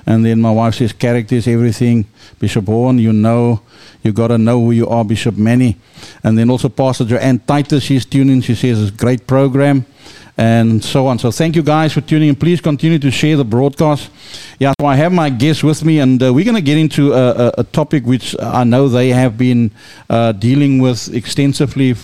And 0.06 0.26
then 0.26 0.42
my 0.42 0.52
wife 0.52 0.76
says, 0.76 0.92
character 0.92 1.36
is 1.36 1.48
everything. 1.48 2.06
Bishop 2.40 2.66
Horne, 2.66 3.00
you 3.00 3.14
know, 3.14 3.62
you 4.06 4.14
got 4.14 4.28
to 4.28 4.38
know 4.38 4.60
who 4.62 4.72
you 4.72 4.88
are, 4.88 5.04
Bishop 5.04 5.36
Manny. 5.36 5.78
And 6.24 6.38
then 6.38 6.50
also 6.50 6.70
Pastor 6.70 7.06
Joanne 7.06 7.40
Titus, 7.40 7.84
she's 7.84 8.06
tuning. 8.06 8.42
She 8.42 8.56
says 8.56 8.82
it's 8.82 8.92
a 8.92 8.98
great 8.98 9.28
program 9.28 9.86
and 10.38 10.84
so 10.84 11.08
on. 11.08 11.18
So 11.18 11.32
thank 11.32 11.56
you 11.56 11.64
guys 11.64 11.94
for 11.94 12.02
tuning 12.02 12.30
in. 12.30 12.36
Please 12.36 12.62
continue 12.62 13.00
to 13.00 13.12
share 13.12 13.38
the 13.38 13.46
broadcast. 13.46 14.12
Yeah, 14.60 14.74
so 14.80 14.86
I 14.86 14.96
have 14.96 15.12
my 15.12 15.30
guests 15.30 15.64
with 15.64 15.84
me, 15.84 16.00
and 16.00 16.22
uh, 16.22 16.34
we're 16.34 16.46
going 16.46 16.56
to 16.56 16.62
get 16.62 16.78
into 16.78 17.14
a, 17.14 17.32
a, 17.32 17.54
a 17.60 17.64
topic 17.64 18.06
which 18.06 18.36
I 18.40 18.64
know 18.64 18.88
they 18.88 19.10
have 19.10 19.38
been 19.38 19.72
uh, 20.10 20.34
dealing 20.34 20.80
with 20.80 21.14
extensively. 21.14 21.96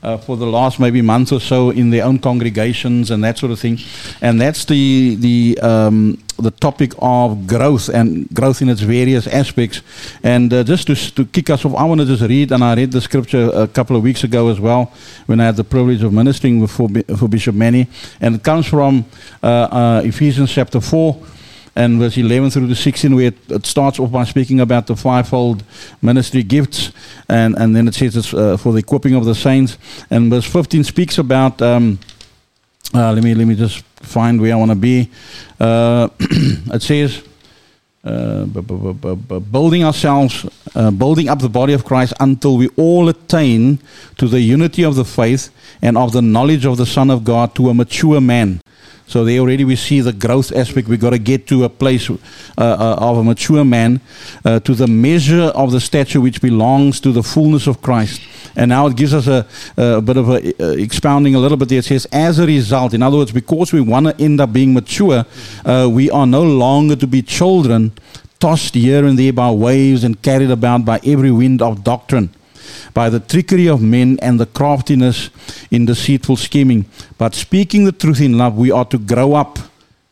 Uh, 0.00 0.16
for 0.16 0.36
the 0.36 0.46
last 0.46 0.78
maybe 0.78 1.02
month 1.02 1.32
or 1.32 1.40
so 1.40 1.70
in 1.70 1.90
their 1.90 2.04
own 2.04 2.20
congregations 2.20 3.10
and 3.10 3.24
that 3.24 3.36
sort 3.36 3.50
of 3.50 3.58
thing, 3.58 3.76
and 4.20 4.40
that's 4.40 4.64
the 4.64 5.16
the 5.16 5.58
um, 5.60 6.16
the 6.38 6.52
topic 6.52 6.92
of 6.98 7.46
growth 7.46 7.88
and 7.88 8.28
growth 8.32 8.62
in 8.62 8.68
its 8.68 8.80
various 8.80 9.26
aspects. 9.26 9.82
And 10.22 10.52
uh, 10.52 10.62
just 10.62 10.86
to, 10.86 10.94
to 10.94 11.24
kick 11.24 11.50
us 11.50 11.64
off, 11.64 11.74
I 11.74 11.84
want 11.84 12.00
to 12.00 12.06
just 12.06 12.22
read, 12.22 12.52
and 12.52 12.62
I 12.62 12.74
read 12.74 12.92
the 12.92 13.00
scripture 13.00 13.50
a 13.52 13.66
couple 13.66 13.96
of 13.96 14.02
weeks 14.02 14.24
ago 14.24 14.48
as 14.48 14.60
well 14.60 14.92
when 15.26 15.40
I 15.40 15.46
had 15.46 15.56
the 15.56 15.64
privilege 15.64 16.02
of 16.02 16.12
ministering 16.12 16.64
for, 16.66 16.88
for 17.16 17.28
Bishop 17.28 17.54
Manny. 17.54 17.88
And 18.20 18.36
it 18.36 18.42
comes 18.44 18.66
from 18.66 19.04
uh, 19.42 19.46
uh, 19.46 20.02
Ephesians 20.04 20.52
chapter 20.52 20.80
4 20.80 21.20
and 21.78 22.00
verse 22.00 22.18
11 22.18 22.50
through 22.50 22.66
to 22.66 22.74
16, 22.74 23.14
where 23.14 23.26
it, 23.26 23.50
it, 23.50 23.64
starts 23.64 24.00
off 24.00 24.10
by 24.10 24.24
speaking 24.24 24.58
about 24.58 24.88
the 24.88 24.96
fivefold 24.96 25.62
ministry 26.02 26.42
gifts, 26.42 26.90
and, 27.28 27.56
and 27.56 27.76
then 27.76 27.86
it 27.86 27.94
says 27.94 28.16
it's 28.16 28.34
uh, 28.34 28.56
for 28.56 28.72
the 28.72 28.80
equipping 28.80 29.14
of 29.14 29.24
the 29.24 29.34
saints. 29.34 29.78
And 30.10 30.28
verse 30.28 30.44
15 30.44 30.84
speaks 30.84 31.18
about. 31.18 31.62
Um, 31.62 32.00
uh, 32.94 33.12
let 33.12 33.22
me 33.22 33.34
let 33.34 33.46
me 33.46 33.54
just 33.54 33.84
find 33.96 34.40
where 34.40 34.54
I 34.54 34.56
want 34.56 34.70
to 34.70 34.76
be. 34.76 35.10
Uh, 35.60 36.08
it 36.20 36.80
says, 36.80 37.22
uh, 38.02 38.44
bu- 38.46 38.62
bu- 38.62 39.16
bu- 39.16 39.40
building 39.40 39.84
ourselves, 39.84 40.46
uh, 40.74 40.90
building 40.90 41.28
up 41.28 41.38
the 41.40 41.48
body 41.48 41.74
of 41.74 41.84
Christ 41.84 42.14
until 42.18 42.56
we 42.56 42.68
all 42.76 43.08
attain 43.08 43.78
to 44.16 44.26
the 44.26 44.40
unity 44.40 44.84
of 44.84 44.94
the 44.94 45.04
faith 45.04 45.50
and 45.82 45.98
of 45.98 46.12
the 46.12 46.22
knowledge 46.22 46.64
of 46.64 46.76
the 46.76 46.86
Son 46.86 47.10
of 47.10 47.24
God 47.24 47.54
to 47.56 47.68
a 47.68 47.74
mature 47.74 48.20
man. 48.20 48.60
So 49.08 49.24
there 49.24 49.40
already 49.40 49.64
we 49.64 49.74
see 49.76 50.00
the 50.02 50.12
growth 50.12 50.52
aspect. 50.54 50.86
We've 50.86 51.00
got 51.00 51.10
to 51.10 51.18
get 51.18 51.46
to 51.46 51.64
a 51.64 51.70
place 51.70 52.10
uh, 52.10 52.16
uh, 52.58 52.96
of 53.00 53.16
a 53.16 53.24
mature 53.24 53.64
man, 53.64 54.02
uh, 54.44 54.60
to 54.60 54.74
the 54.74 54.86
measure 54.86 55.50
of 55.54 55.72
the 55.72 55.80
stature 55.80 56.20
which 56.20 56.42
belongs 56.42 57.00
to 57.00 57.10
the 57.10 57.22
fullness 57.22 57.66
of 57.66 57.80
Christ. 57.80 58.20
And 58.54 58.68
now 58.68 58.86
it 58.86 58.96
gives 58.96 59.14
us 59.14 59.26
a, 59.26 59.46
a 59.78 60.02
bit 60.02 60.18
of 60.18 60.28
a, 60.28 60.62
uh, 60.62 60.72
expounding 60.72 61.34
a 61.34 61.38
little 61.38 61.56
bit 61.56 61.70
there. 61.70 61.78
It 61.78 61.86
says, 61.86 62.06
as 62.12 62.38
a 62.38 62.46
result, 62.46 62.92
in 62.92 63.02
other 63.02 63.16
words, 63.16 63.32
because 63.32 63.72
we 63.72 63.80
want 63.80 64.06
to 64.06 64.22
end 64.22 64.42
up 64.42 64.52
being 64.52 64.74
mature, 64.74 65.24
uh, 65.64 65.88
we 65.90 66.10
are 66.10 66.26
no 66.26 66.42
longer 66.42 66.94
to 66.96 67.06
be 67.06 67.22
children 67.22 67.92
tossed 68.40 68.74
here 68.74 69.06
and 69.06 69.18
there 69.18 69.32
by 69.32 69.50
waves 69.50 70.04
and 70.04 70.20
carried 70.20 70.50
about 70.50 70.84
by 70.84 71.00
every 71.02 71.30
wind 71.30 71.62
of 71.62 71.82
doctrine 71.82 72.28
by 72.94 73.10
the 73.10 73.20
trickery 73.20 73.68
of 73.68 73.82
men 73.82 74.18
and 74.20 74.38
the 74.38 74.46
craftiness 74.46 75.30
in 75.70 75.86
deceitful 75.86 76.36
scheming. 76.36 76.86
But 77.16 77.34
speaking 77.34 77.84
the 77.84 77.92
truth 77.92 78.20
in 78.20 78.38
love, 78.38 78.56
we 78.56 78.70
are 78.70 78.84
to 78.86 78.98
grow 78.98 79.34
up. 79.34 79.58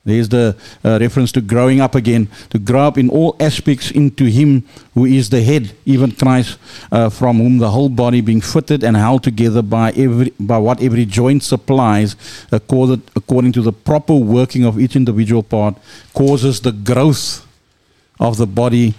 There's 0.04 0.28
the 0.28 0.56
uh, 0.84 0.98
reference 1.00 1.32
to 1.32 1.40
growing 1.40 1.80
up 1.80 1.96
again, 1.96 2.28
to 2.50 2.60
grow 2.60 2.86
up 2.86 2.96
in 2.96 3.10
all 3.10 3.34
aspects 3.40 3.90
into 3.90 4.26
Him 4.26 4.62
who 4.94 5.04
is 5.04 5.30
the 5.30 5.42
head, 5.42 5.72
even 5.84 6.12
Christ, 6.12 6.58
uh, 6.92 7.10
from 7.10 7.38
whom 7.38 7.58
the 7.58 7.70
whole 7.70 7.88
body 7.88 8.20
being 8.20 8.40
fitted 8.40 8.84
and 8.84 8.96
held 8.96 9.24
together 9.24 9.62
by 9.62 9.90
every 9.96 10.32
by 10.38 10.58
what 10.58 10.80
every 10.80 11.06
joint 11.06 11.42
supplies, 11.42 12.14
according, 12.52 13.02
according 13.16 13.50
to 13.54 13.62
the 13.62 13.72
proper 13.72 14.14
working 14.14 14.64
of 14.64 14.78
each 14.78 14.94
individual 14.94 15.42
part, 15.42 15.74
causes 16.14 16.60
the 16.60 16.70
growth 16.70 17.44
of 18.20 18.36
the 18.36 18.46
body 18.46 18.94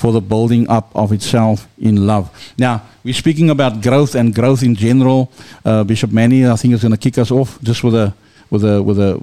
for 0.00 0.12
the 0.12 0.20
building 0.20 0.64
up 0.70 0.88
of 0.94 1.12
itself 1.12 1.68
in 1.78 2.06
love. 2.06 2.30
Now, 2.56 2.80
we're 3.04 3.12
speaking 3.12 3.50
about 3.50 3.82
growth 3.82 4.14
and 4.14 4.34
growth 4.34 4.62
in 4.62 4.74
general. 4.74 5.30
Uh, 5.62 5.84
Bishop 5.84 6.10
Manny, 6.10 6.46
I 6.46 6.56
think, 6.56 6.72
is 6.72 6.80
going 6.80 6.96
to 6.96 7.02
kick 7.10 7.18
us 7.18 7.30
off 7.30 7.60
just 7.60 7.84
with 7.84 7.94
a, 7.94 8.14
with 8.48 8.64
a, 8.64 8.82
with 8.82 8.98
a, 8.98 9.20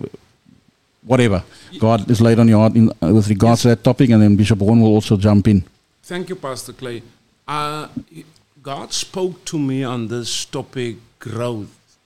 whatever 1.02 1.44
God 1.80 2.08
is 2.12 2.22
laid 2.22 2.38
on 2.38 2.48
your 2.48 2.60
heart 2.60 2.76
in, 2.76 2.92
uh, 3.02 3.12
with 3.12 3.28
regards 3.28 3.64
to 3.64 3.70
that 3.70 3.84
topic, 3.84 4.12
and 4.12 4.22
then 4.22 4.36
Bishop 4.36 4.60
Horne 4.60 4.80
will 4.80 4.94
also 4.94 5.18
jump 5.18 5.48
in. 5.48 5.64
Thank 6.04 6.30
you, 6.30 6.36
Pastor 6.36 6.74
Clay. 6.74 7.02
Uh, 7.48 7.88
God 8.62 8.94
spoke 8.94 9.44
to 9.46 9.58
me 9.58 9.84
on 9.84 10.10
this 10.10 10.46
topic, 10.46 10.98
growth. 11.18 11.98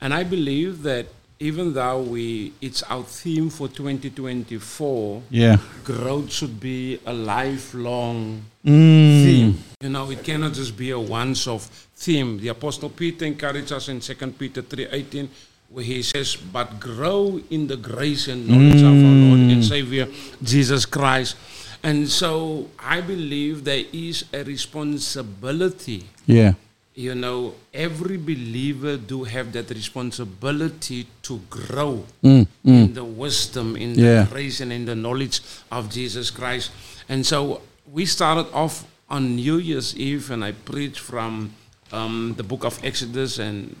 And 0.00 0.12
I 0.12 0.24
believe 0.24 0.82
that 0.82 1.06
even 1.40 1.72
though 1.74 2.00
we 2.02 2.52
it's 2.60 2.82
our 2.84 3.02
theme 3.04 3.48
for 3.50 3.68
2024, 3.68 5.22
Yeah. 5.30 5.58
growth 5.84 6.32
should 6.32 6.58
be 6.60 6.98
a 7.06 7.12
lifelong 7.12 8.42
Mm. 8.64 9.24
theme. 9.24 9.58
You 9.82 9.88
know, 9.90 10.10
it 10.10 10.22
cannot 10.24 10.54
just 10.54 10.76
be 10.76 10.90
a 10.90 10.98
once-off 10.98 11.86
theme. 11.96 12.38
The 12.40 12.48
Apostle 12.48 12.90
Peter 12.90 13.24
encourages 13.24 13.72
us 13.72 13.88
in 13.88 14.00
2 14.00 14.38
Peter 14.38 14.62
3.18 14.62 15.28
where 15.70 15.84
he 15.84 16.02
says, 16.02 16.34
but 16.36 16.80
grow 16.80 17.40
in 17.50 17.66
the 17.66 17.76
grace 17.76 18.26
and 18.28 18.48
knowledge 18.48 18.80
of 18.80 18.88
our 18.88 19.14
Lord 19.28 19.40
and 19.52 19.62
Mm. 19.62 19.68
Savior, 19.68 20.08
Jesus 20.42 20.86
Christ. 20.86 21.36
And 21.82 22.08
so 22.08 22.68
I 22.78 23.00
believe 23.02 23.64
there 23.64 23.84
is 23.92 24.24
a 24.32 24.42
responsibility 24.44 26.04
Yeah. 26.26 26.54
You 26.98 27.14
know, 27.14 27.54
every 27.72 28.16
believer 28.16 28.96
do 28.96 29.22
have 29.22 29.52
that 29.52 29.70
responsibility 29.70 31.06
to 31.22 31.38
grow 31.48 32.04
Mm, 32.24 32.42
mm. 32.42 32.46
in 32.64 32.94
the 32.94 33.04
wisdom, 33.04 33.76
in 33.76 33.94
Yeah. 33.94 34.24
the 34.24 34.30
grace, 34.30 34.60
and 34.60 34.72
in 34.72 34.84
the 34.84 34.96
knowledge 34.96 35.40
of 35.70 35.88
Jesus 35.90 36.30
Christ. 36.30 36.70
And 37.08 37.24
so 37.24 37.60
we 37.92 38.04
started 38.04 38.50
off 38.52 38.84
on 39.08 39.36
New 39.36 39.58
Year's 39.58 39.94
Eve, 39.96 40.30
and 40.32 40.44
I 40.44 40.50
preached 40.52 40.98
from 40.98 41.52
um, 41.92 42.34
the 42.36 42.42
book 42.42 42.64
of 42.64 42.78
Exodus 42.84 43.38
and 43.38 43.76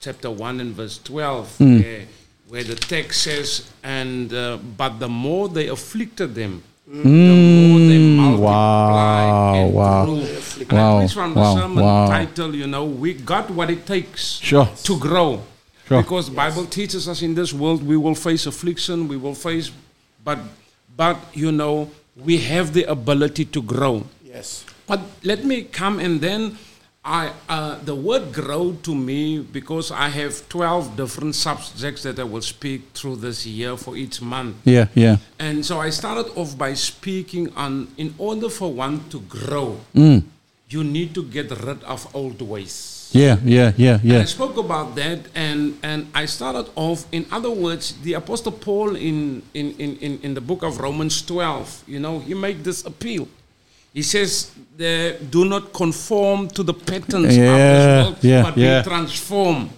chapter 0.00 0.30
1 0.30 0.58
and 0.60 0.74
verse 0.74 0.98
12, 1.04 1.58
Mm. 1.58 1.82
where, 1.82 2.02
where 2.48 2.64
the 2.64 2.74
text 2.76 3.22
says, 3.22 3.62
and 3.82 4.32
uh, 4.32 4.56
but 4.76 4.98
the 5.00 5.08
more 5.08 5.48
they 5.48 5.68
afflicted 5.68 6.34
them, 6.34 6.52
the 6.54 6.54
more 6.54 6.62
they 6.62 6.75
Mm, 6.88 8.16
multiplied 8.16 8.38
wow, 8.40 9.54
and 9.54 9.74
wow, 9.74 10.04
grew. 10.04 10.16
And 10.18 10.72
I 10.72 10.74
wow, 10.74 10.98
preached 11.00 11.14
from 11.14 11.34
the 11.34 11.40
wow, 11.40 11.56
sermon 11.56 11.84
wow. 11.84 12.06
title, 12.06 12.54
you 12.54 12.66
know, 12.68 12.84
we 12.84 13.12
got 13.14 13.50
what 13.50 13.70
it 13.70 13.86
takes 13.86 14.38
Sure. 14.38 14.68
to 14.84 14.98
grow. 14.98 15.42
Sure. 15.88 16.02
Because 16.02 16.30
Bible 16.30 16.64
teaches 16.64 17.08
us 17.08 17.22
in 17.22 17.34
this 17.34 17.52
world 17.52 17.82
we 17.82 17.96
will 17.96 18.14
face 18.14 18.46
affliction, 18.46 19.08
we 19.08 19.16
will 19.16 19.34
face, 19.34 19.70
but 20.24 20.38
but 20.96 21.16
you 21.34 21.50
know 21.52 21.90
we 22.16 22.38
have 22.38 22.72
the 22.72 22.84
ability 22.84 23.44
to 23.46 23.62
grow. 23.62 24.06
Yes. 24.24 24.64
But 24.86 25.00
let 25.24 25.44
me 25.44 25.62
come 25.62 25.98
and 25.98 26.20
then 26.20 26.56
I 27.06 27.30
uh, 27.48 27.78
the 27.84 27.94
word 27.94 28.32
grow 28.34 28.72
to 28.82 28.92
me 28.94 29.38
because 29.38 29.92
I 29.92 30.08
have 30.08 30.48
twelve 30.48 30.96
different 30.96 31.36
subjects 31.36 32.02
that 32.02 32.18
I 32.18 32.24
will 32.24 32.42
speak 32.42 32.82
through 32.94 33.16
this 33.16 33.46
year 33.46 33.76
for 33.76 33.96
each 33.96 34.20
month. 34.20 34.56
Yeah, 34.64 34.88
yeah. 34.94 35.18
And 35.38 35.64
so 35.64 35.78
I 35.80 35.90
started 35.90 36.32
off 36.36 36.58
by 36.58 36.74
speaking 36.74 37.52
on 37.54 37.86
in 37.96 38.12
order 38.18 38.48
for 38.50 38.72
one 38.72 39.08
to 39.10 39.20
grow, 39.20 39.78
Mm. 39.94 40.24
you 40.68 40.82
need 40.82 41.14
to 41.14 41.22
get 41.22 41.50
rid 41.62 41.84
of 41.84 42.08
old 42.12 42.42
ways. 42.42 43.08
Yeah, 43.12 43.38
yeah, 43.44 43.72
yeah, 43.76 44.00
And 44.02 44.12
I 44.18 44.24
spoke 44.24 44.56
about 44.58 44.96
that, 44.96 45.20
and, 45.34 45.78
and 45.82 46.08
I 46.12 46.26
started 46.26 46.66
off, 46.74 47.06
in 47.12 47.24
other 47.30 47.50
words, 47.50 47.94
the 48.02 48.14
Apostle 48.14 48.50
Paul 48.50 48.96
in, 48.96 49.42
in, 49.54 49.70
in, 49.78 49.96
in, 49.98 50.18
in 50.22 50.34
the 50.34 50.40
book 50.40 50.64
of 50.64 50.80
Romans 50.80 51.22
12, 51.22 51.84
you 51.86 52.00
know, 52.00 52.18
he 52.18 52.34
made 52.34 52.64
this 52.64 52.84
appeal. 52.84 53.28
He 53.96 54.02
says, 54.02 54.50
the, 54.76 55.16
do 55.30 55.46
not 55.46 55.72
conform 55.72 56.48
to 56.48 56.62
the 56.62 56.74
patterns 56.74 57.34
Yeah, 57.34 57.44
of 57.44 57.56
this 57.56 58.04
world, 58.04 58.16
yeah, 58.20 58.42
but 58.42 58.56
yeah. 58.58 58.82
be 58.82 58.88
transformed. 58.90 59.70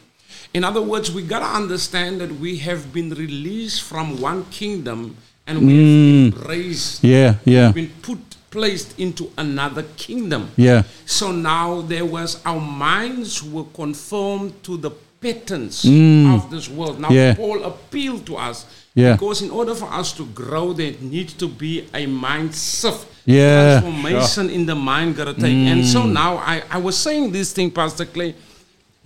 In 0.53 0.65
other 0.65 0.83
words, 0.83 1.13
we 1.13 1.23
got 1.23 1.39
to 1.39 1.47
understand 1.63 2.21
that 2.21 2.33
we 2.41 2.57
have 2.59 2.93
been 2.93 3.11
released 3.11 3.83
from 3.85 4.21
one 4.21 4.45
kingdom 4.51 5.17
and 5.47 5.65
we 5.65 5.73
Mm. 5.73 6.33
have 6.33 6.41
embraced, 6.41 7.05
Yeah, 7.05 7.37
yeah. 7.45 7.67
we've 7.71 7.75
been 7.87 7.93
put, 8.03 8.19
placed 8.51 8.99
into 8.99 9.31
another 9.39 9.85
kingdom. 9.97 10.51
Yeah. 10.57 10.83
So 11.07 11.31
now 11.31 11.83
there 11.83 12.05
was 12.05 12.41
our 12.45 12.61
minds 12.61 13.41
were 13.45 13.69
conformed 13.73 14.53
to 14.65 14.77
the 14.79 14.91
patterns 15.21 15.85
Mm. 15.85 16.35
of 16.35 16.51
this 16.51 16.69
world. 16.69 16.99
Now 16.99 17.11
Yeah. 17.11 17.35
Paul 17.37 17.63
appealed 17.63 18.27
to 18.27 18.35
us 18.37 18.67
Yeah. 18.97 19.13
because 19.13 19.43
in 19.43 19.51
order 19.53 19.77
for 19.77 19.89
us 20.01 20.11
to 20.15 20.25
grow, 20.35 20.73
there 20.73 20.95
needs 21.01 21.35
to 21.35 21.47
be 21.47 21.85
a 21.95 22.07
mind 22.07 22.53
shift. 22.57 23.07
Yeah, 23.29 23.81
Transformation 23.81 24.49
in 24.51 24.65
the 24.65 24.75
mind 24.75 25.15
gotta 25.17 25.35
take. 25.35 25.53
And 25.73 25.85
so 25.87 26.03
Mm. 26.03 26.13
now 26.13 26.37
I, 26.39 26.63
I 26.71 26.79
was 26.79 26.97
saying 26.97 27.31
this 27.31 27.53
thing, 27.53 27.71
Pastor 27.71 28.07
Clay. 28.07 28.35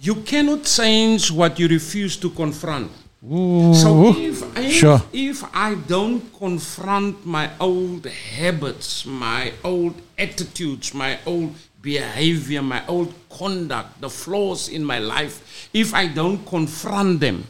You 0.01 0.15
cannot 0.17 0.65
change 0.65 1.31
what 1.31 1.59
you 1.59 1.67
refuse 1.69 2.17
to 2.19 2.31
confront. 2.31 2.91
So 3.83 4.15
if, 4.17 4.43
if, 4.57 4.73
Sure. 4.73 5.01
if 5.13 5.45
I 5.55 5.75
don't 5.75 6.21
confront 6.39 7.25
my 7.27 7.51
old 7.61 8.07
habits, 8.07 9.07
my 9.07 9.53
old 9.63 9.95
attitudes, 10.19 10.93
my 10.95 11.19
old 11.25 11.55
behavior, 11.81 12.63
my 12.63 12.83
old 12.87 13.13
conduct, 13.31 14.01
the 14.01 14.11
flaws 14.11 14.69
in 14.69 14.85
my 14.85 14.99
life, 14.99 15.69
if 15.73 15.95
I 15.95 16.07
don't 16.09 16.45
confront 16.47 17.21
them, 17.21 17.45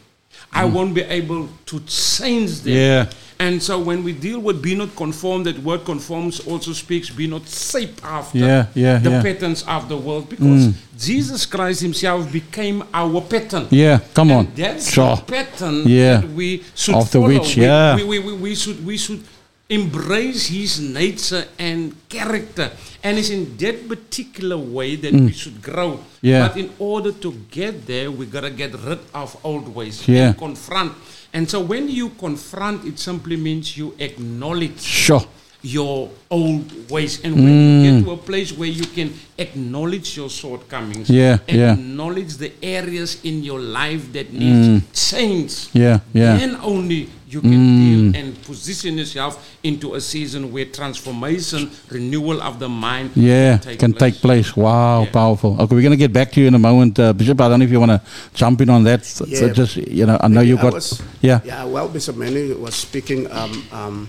I 0.53 0.65
won't 0.67 0.95
be 0.95 1.03
able 1.03 1.49
to 1.67 1.81
change 1.87 2.61
them. 2.61 2.75
Yeah. 2.75 3.07
And 3.45 3.61
so 3.69 3.75
when 3.89 3.99
we 4.07 4.13
deal 4.27 4.39
with 4.47 4.59
be 4.63 4.75
not 4.83 4.91
conformed, 5.05 5.45
that 5.47 5.59
word 5.69 5.83
conforms 5.93 6.35
also 6.51 6.73
speaks 6.73 7.11
be 7.21 7.27
not 7.27 7.45
shape 7.49 7.97
after 8.19 8.39
Yeah, 8.39 8.67
yeah, 8.85 8.99
the 9.07 9.11
yeah. 9.11 9.23
patterns 9.27 9.61
of 9.77 9.83
the 9.93 9.97
world 10.07 10.25
because 10.35 10.63
Mm. 10.69 10.75
Jesus 11.09 11.43
Christ 11.55 11.81
himself 11.89 12.21
became 12.39 12.79
our 12.95 13.21
pattern. 13.33 13.67
Yeah, 13.71 13.99
come 14.15 14.31
on. 14.39 14.45
That's 14.55 14.85
Sure. 14.95 15.17
the 15.17 15.23
pattern 15.37 15.77
Yeah. 15.89 16.21
that 16.21 16.31
we 16.41 16.49
should 16.83 16.95
the 16.95 17.07
follow. 17.07 17.29
which, 17.31 17.57
yeah. 17.57 17.97
We, 17.99 18.05
we, 18.13 18.19
we, 18.27 18.33
we 18.47 18.53
should 18.63 18.79
we 18.91 18.97
should 19.05 19.23
embrace 19.69 20.43
his 20.59 20.73
nature 20.81 21.45
and 21.59 21.81
character. 22.09 22.71
And 23.03 23.19
it's 23.19 23.31
in 23.31 23.57
that 23.63 23.77
particular 23.89 24.59
way 24.77 24.91
that 25.03 25.13
Mm. 25.15 25.27
we 25.27 25.33
should 25.33 25.59
grow. 25.63 25.91
Yeah. 26.21 26.47
But 26.47 26.57
in 26.63 26.69
order 26.79 27.13
to 27.25 27.31
get 27.51 27.75
there, 27.87 28.09
we 28.19 28.27
gotta 28.27 28.51
get 28.51 28.73
rid 28.89 29.01
of 29.15 29.29
old 29.43 29.67
ways 29.75 29.97
Yeah. 30.07 30.27
and 30.29 30.39
confront. 30.39 30.93
And 31.33 31.49
so 31.49 31.61
when 31.61 31.89
you 31.89 32.11
confront, 32.11 32.85
it 32.85 32.99
simply 32.99 33.37
means 33.37 33.77
you 33.77 33.95
acknowledge 33.99 34.81
Sure. 34.81 35.25
Your 35.63 36.11
old 36.31 36.91
ways. 36.91 37.21
And 37.25 37.35
when 37.35 37.45
you 37.85 37.93
Mm. 37.93 37.99
get 37.99 38.05
to 38.05 38.11
a 38.13 38.17
place 38.17 38.53
where 38.53 38.69
you 38.69 38.85
can 38.87 39.13
acknowledge 39.39 40.17
your 40.17 40.29
shortcomings, 40.29 41.09
Yeah, 41.09 41.39
yeah. 41.49 41.75
acknowledge 41.75 42.37
the 42.37 42.51
areas 42.63 43.19
in 43.23 43.43
your 43.45 43.61
life 43.61 44.13
that 44.13 44.33
needs 44.33 44.67
Mm. 44.69 44.83
change, 44.93 45.53
Yeah, 45.73 46.01
yeah. 46.13 46.37
then 46.37 46.57
only 46.63 47.09
you 47.29 47.41
can 47.41 47.51
Mm. 47.51 48.13
deal 48.13 48.21
and 48.23 48.43
position 48.43 48.99
yourself 48.99 49.39
into 49.63 49.95
a 49.95 50.01
season 50.01 50.53
where 50.53 50.67
transformation, 50.67 51.71
renewal 51.91 52.43
of 52.43 52.59
the 52.59 52.69
mind 52.69 53.11
Yeah, 53.15 53.57
can 53.57 53.61
take 53.65 53.79
can 53.79 53.93
place. 53.93 54.13
take 54.15 54.21
place. 54.23 54.57
Wow, 54.57 55.07
powerful. 55.13 55.57
Okay, 55.61 55.75
we're 55.75 55.81
going 55.83 55.93
to 55.93 55.97
get 55.97 56.13
back 56.13 56.33
to 56.33 56.41
you 56.41 56.47
in 56.49 56.55
a 56.55 56.59
moment, 56.59 56.99
uh, 56.99 57.13
Bishop. 57.13 57.41
I 57.41 57.49
don't 57.49 57.61
know 57.61 57.65
if 57.65 57.71
you 57.73 57.81
want 57.81 57.93
to 57.93 58.01
jump 58.35 58.61
in 58.61 58.69
on 58.69 58.83
that. 58.85 59.07
So, 59.07 59.25
so 59.27 59.47
Yeah. 59.47 59.53
just 59.53 59.77
you 59.77 60.05
know, 60.07 60.19
I 60.21 60.29
know 60.29 60.41
you 60.43 60.59
I 60.59 60.63
got. 60.63 60.73
was- 60.75 61.01
yeah. 61.23 61.41
Yeah, 61.45 61.65
well, 61.65 61.89
Bishop 61.89 62.17
Manny 62.17 62.53
was 62.53 62.75
speaking. 62.75 63.31
Um, 63.31 63.63
um, 63.73 64.09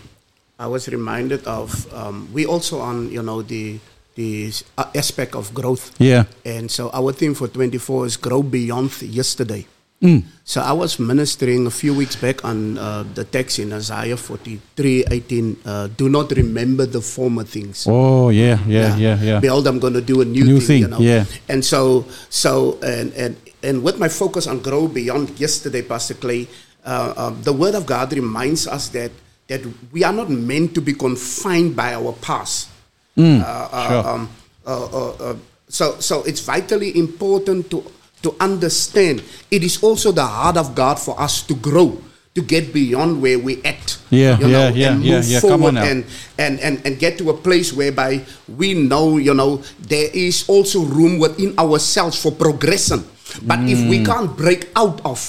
I 0.60 0.68
was 0.68 0.88
reminded 0.88 1.45
of 1.45 1.91
um, 1.93 2.30
we 2.34 2.45
also 2.45 2.80
on 2.80 3.10
you 3.12 3.24
know 3.24 3.41
the 3.41 3.80
the 4.16 4.54
aspect 4.93 5.36
of 5.36 5.54
growth. 5.54 5.91
Yeah. 5.99 6.26
And 6.45 6.70
so 6.70 6.91
our 6.93 7.12
theme 7.14 7.34
for 7.34 7.47
24 7.47 8.06
is 8.06 8.18
grow 8.18 8.43
beyond 8.43 9.01
yesterday. 9.01 9.66
Mm. 10.04 10.24
So 10.43 10.60
I 10.62 10.74
was 10.74 10.99
ministering 10.99 11.66
a 11.66 11.72
few 11.72 11.95
weeks 11.95 12.18
back 12.18 12.43
on 12.43 12.78
uh, 12.78 13.04
the 13.16 13.24
text 13.24 13.58
in 13.58 13.72
Isaiah 13.72 14.18
43, 14.18 15.06
18. 15.10 15.58
Uh, 15.66 15.88
do 15.95 16.10
not 16.10 16.30
remember 16.32 16.86
the 16.86 16.99
former 16.99 17.45
things. 17.45 17.88
Oh 17.88 18.28
yeah, 18.28 18.60
yeah, 18.68 18.97
yeah, 18.97 19.18
yeah. 19.24 19.39
Behold, 19.39 19.66
I'm 19.66 19.80
going 19.80 19.93
to 19.93 20.01
do 20.04 20.20
a 20.20 20.26
new, 20.26 20.43
New 20.43 20.60
thing, 20.60 20.82
you 20.82 20.88
know. 20.89 20.99
yeah. 20.99 21.24
And 21.47 21.64
so, 21.64 22.04
so, 22.28 22.78
and 22.84 23.14
and 23.16 23.38
and 23.64 23.82
with 23.82 23.97
my 23.97 24.10
focus 24.10 24.45
on 24.45 24.60
grow 24.60 24.91
beyond 24.91 25.39
yesterday, 25.39 25.82
Pastor 25.82 26.20
Clay, 26.20 26.51
uh, 26.84 27.14
um, 27.16 27.41
the 27.41 27.54
Word 27.54 27.74
of 27.74 27.88
God 27.88 28.12
reminds 28.12 28.68
us 28.68 28.89
that 28.89 29.12
that 29.48 29.62
we 29.91 30.04
are 30.04 30.14
not 30.14 30.30
meant 30.30 30.74
to 30.76 30.82
be 30.82 30.94
confined 30.94 31.76
by 31.76 31.94
our 31.94 32.14
past. 32.22 32.70
Mm, 33.18 33.41
Uh, 33.41 33.46
uh, 33.46 33.88
sure. 33.88 34.04
um, 34.10 34.30
uh, 34.66 35.10
uh, 35.32 35.36
so, 35.70 36.00
so 36.00 36.24
it's 36.24 36.39
vitally 36.41 36.98
important 36.98 37.70
to 37.70 37.84
to 38.24 38.32
understand. 38.39 39.22
It 39.52 39.64
is 39.68 39.84
also 39.84 40.12
the 40.16 40.24
heart 40.26 40.56
of 40.56 40.72
God 40.74 40.96
for 40.98 41.20
us 41.20 41.44
to 41.44 41.54
grow, 41.60 42.00
to 42.34 42.41
get 42.41 42.72
beyond 42.72 43.20
where 43.22 43.36
we 43.38 43.60
at. 43.68 44.00
Yeah, 44.10 44.39
you 44.39 44.48
know, 44.48 44.72
yeah, 44.72 44.72
yeah, 44.72 44.91
and 44.96 45.04
yeah, 45.04 45.16
move 45.20 45.28
yeah. 45.28 45.41
Come 45.44 45.52
on 45.68 45.76
forward 45.76 45.78
and, 45.91 46.06
and, 46.39 46.56
and, 46.64 46.76
and 46.88 46.96
get 46.98 47.18
to 47.20 47.30
a 47.32 47.36
place 47.36 47.74
whereby 47.76 48.24
we 48.48 48.74
know, 48.80 49.18
you 49.20 49.34
know, 49.36 49.60
there 49.78 50.08
is 50.16 50.48
also 50.48 50.88
room 50.88 51.20
within 51.20 51.52
ourselves 51.60 52.16
for 52.16 52.32
progression. 52.32 53.04
But 53.44 53.60
if 53.68 53.84
we 53.91 54.00
Mm. 54.00 54.06
can't 54.08 54.32
break 54.38 54.70
out 54.76 55.04
of 55.04 55.20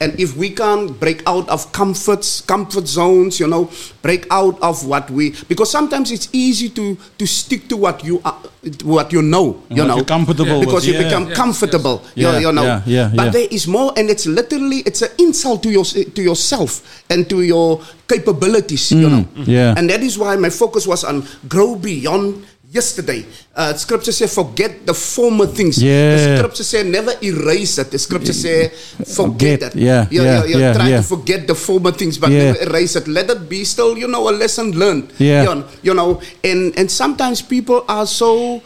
and 0.00 0.18
if 0.20 0.36
we 0.36 0.50
can't 0.50 0.98
break 1.00 1.22
out 1.26 1.48
of 1.48 1.70
comforts, 1.72 2.40
comfort 2.42 2.86
zones, 2.86 3.38
you 3.40 3.46
know, 3.46 3.70
break 4.02 4.26
out 4.30 4.60
of 4.60 4.84
what 4.86 5.08
we 5.10 5.30
because 5.48 5.70
sometimes 5.70 6.10
it's 6.10 6.28
easy 6.32 6.68
to 6.70 6.96
to 7.18 7.26
stick 7.26 7.68
to 7.68 7.76
what 7.76 8.02
you 8.04 8.20
are, 8.24 8.36
what 8.82 9.12
you 9.12 9.22
know, 9.22 9.62
And 9.70 9.76
you 9.78 9.82
what 9.82 9.88
know, 9.88 9.96
you're 9.96 10.04
comfortable 10.04 10.58
with, 10.60 10.68
because 10.68 10.86
you 10.86 10.94
yeah. 10.94 11.04
become 11.04 11.28
Yes, 11.28 11.36
comfortable, 11.36 12.02
you, 12.14 12.26
Yeah, 12.26 12.38
you 12.40 12.52
know. 12.52 12.64
yeah, 12.64 12.82
yeah, 12.86 13.10
but 13.14 13.24
yeah. 13.26 13.30
there 13.30 13.48
is 13.50 13.66
more, 13.68 13.92
and 13.96 14.10
it's 14.10 14.26
literally 14.26 14.82
it's 14.84 15.02
an 15.02 15.10
insult 15.18 15.62
to 15.62 15.70
your 15.70 15.84
to 15.84 16.20
yourself 16.22 16.82
and 17.08 17.28
to 17.30 17.42
your 17.42 17.80
capabilities, 18.08 18.90
you 18.92 19.08
Mm, 19.08 19.10
know. 19.10 19.24
yeah. 19.46 19.74
And 19.76 19.88
that 19.90 20.02
is 20.02 20.18
why 20.18 20.36
my 20.36 20.50
focus 20.50 20.86
was 20.86 21.04
on 21.04 21.24
grow 21.48 21.76
beyond 21.76 22.44
yesterday. 22.74 23.24
Uh, 23.54 23.72
scripture 23.74 24.10
says, 24.10 24.34
forget 24.34 24.84
the 24.84 24.92
former 24.92 25.46
things. 25.46 25.80
Yeah. 25.80 26.16
The 26.16 26.36
scripture 26.38 26.64
says, 26.64 26.84
never 26.84 27.14
erase 27.22 27.78
it. 27.78 27.90
The 27.94 27.98
scripture 27.98 28.32
says, 28.34 28.74
forget 29.14 29.62
Forget, 29.62 29.62
it. 29.62 29.74
yeah, 29.76 30.06
you, 30.10 30.22
yeah, 30.22 30.44
you, 30.44 30.54
you 30.54 30.58
yeah, 30.58 30.72
try 30.74 30.88
yeah. 30.88 30.96
to 30.98 31.02
forget 31.02 31.46
the 31.46 31.54
former 31.54 31.92
things, 31.92 32.18
but 32.18 32.30
Yeah. 32.30 32.52
never 32.52 32.62
erase 32.70 32.96
it. 32.96 33.06
Let 33.06 33.30
it 33.30 33.48
be 33.48 33.64
still, 33.64 33.96
you 33.96 34.08
know, 34.08 34.28
a 34.28 34.34
lesson 34.34 34.72
learned. 34.76 35.12
Yeah. 35.18 35.62
You 35.82 35.94
know, 35.94 36.20
and, 36.42 36.76
and 36.76 36.90
sometimes 36.90 37.40
people 37.40 37.84
are 37.88 38.06
so. 38.06 38.60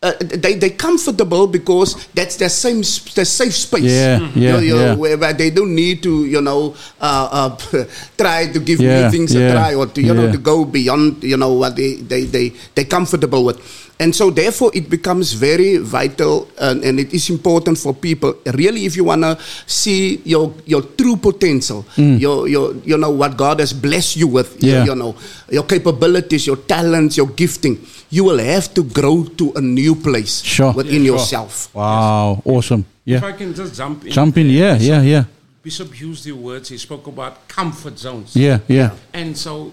Uh, 0.00 0.12
they 0.20 0.54
they 0.54 0.70
comfortable 0.70 1.48
because 1.48 2.06
that's 2.14 2.36
their 2.36 2.48
same 2.48 2.86
their 3.18 3.24
safe 3.26 3.50
space. 3.54 3.82
Yeah, 3.90 4.20
You 4.30 4.42
yeah, 4.42 4.60
you 4.62 4.74
know, 4.78 4.86
yeah. 4.86 4.94
whereby 4.94 5.32
they 5.34 5.50
don't 5.50 5.74
need 5.74 6.04
to 6.06 6.22
you 6.24 6.40
know 6.40 6.76
uh, 7.02 7.26
uh, 7.50 7.84
try 8.16 8.46
to 8.46 8.60
give 8.62 8.78
Yeah, 8.78 9.02
new 9.02 9.10
things 9.10 9.34
yeah, 9.34 9.50
a 9.50 9.52
try 9.58 9.74
or 9.74 9.86
to 9.90 10.00
you 10.00 10.14
know 10.14 10.30
to 10.30 10.38
go 10.38 10.64
beyond 10.64 11.24
you 11.24 11.34
know 11.36 11.52
what 11.54 11.74
they 11.74 11.96
they 11.98 12.22
they 12.30 12.54
they 12.78 12.84
comfortable 12.86 13.42
with. 13.44 13.58
And 14.00 14.14
so, 14.14 14.30
therefore, 14.30 14.70
it 14.78 14.86
becomes 14.88 15.32
very 15.34 15.78
vital, 15.78 16.46
and, 16.62 16.84
and 16.86 17.00
it 17.00 17.12
is 17.12 17.28
important 17.34 17.78
for 17.82 17.90
people. 17.92 18.38
Really, 18.54 18.86
if 18.86 18.94
you 18.94 19.02
wanna 19.02 19.34
see 19.66 20.22
your 20.22 20.54
your 20.70 20.82
true 20.94 21.16
potential, 21.18 21.82
Mm. 21.98 22.20
your 22.22 22.46
your 22.46 22.74
you 22.86 22.94
know 22.96 23.10
what 23.10 23.34
God 23.36 23.58
has 23.58 23.72
blessed 23.74 24.14
you 24.14 24.28
with, 24.30 24.62
Yeah. 24.62 24.84
you, 24.86 24.90
you 24.92 24.94
know 24.94 25.16
your 25.50 25.64
capabilities, 25.66 26.46
your 26.46 26.62
talents, 26.62 27.16
your 27.18 27.26
gifting, 27.34 27.82
you 28.10 28.24
will 28.24 28.38
have 28.38 28.72
to 28.74 28.82
grow 28.82 29.24
to 29.24 29.52
a 29.56 29.60
new 29.60 29.94
place 29.94 30.42
Sure. 30.42 30.72
within 30.72 31.02
Yeah, 31.04 31.10
sure. 31.10 31.18
yourself. 31.18 31.68
Wow, 31.74 32.42
awesome. 32.44 32.84
Yeah. 33.04 33.16
If 33.18 33.22
Yeah. 33.22 33.28
I 33.28 33.32
can 33.32 33.54
just 33.54 33.74
jump 33.76 34.04
in. 34.06 34.12
Jump 34.12 34.36
in, 34.38 34.50
yeah, 34.50 34.76
yeah, 34.78 35.02
yeah. 35.02 35.24
Bishop 35.62 36.00
used 36.00 36.24
the 36.24 36.32
words, 36.32 36.68
he 36.70 36.78
spoke 36.78 37.06
about 37.06 37.46
comfort 37.48 37.98
zones. 37.98 38.34
Yeah, 38.34 38.58
yeah. 38.68 38.90
And 39.12 39.36
so, 39.36 39.72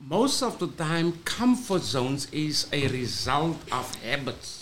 most 0.00 0.42
of 0.42 0.58
the 0.58 0.68
time, 0.68 1.12
comfort 1.24 1.82
zones 1.82 2.28
is 2.32 2.66
a 2.72 2.86
result 2.88 3.56
of 3.72 3.94
habits. 4.04 4.58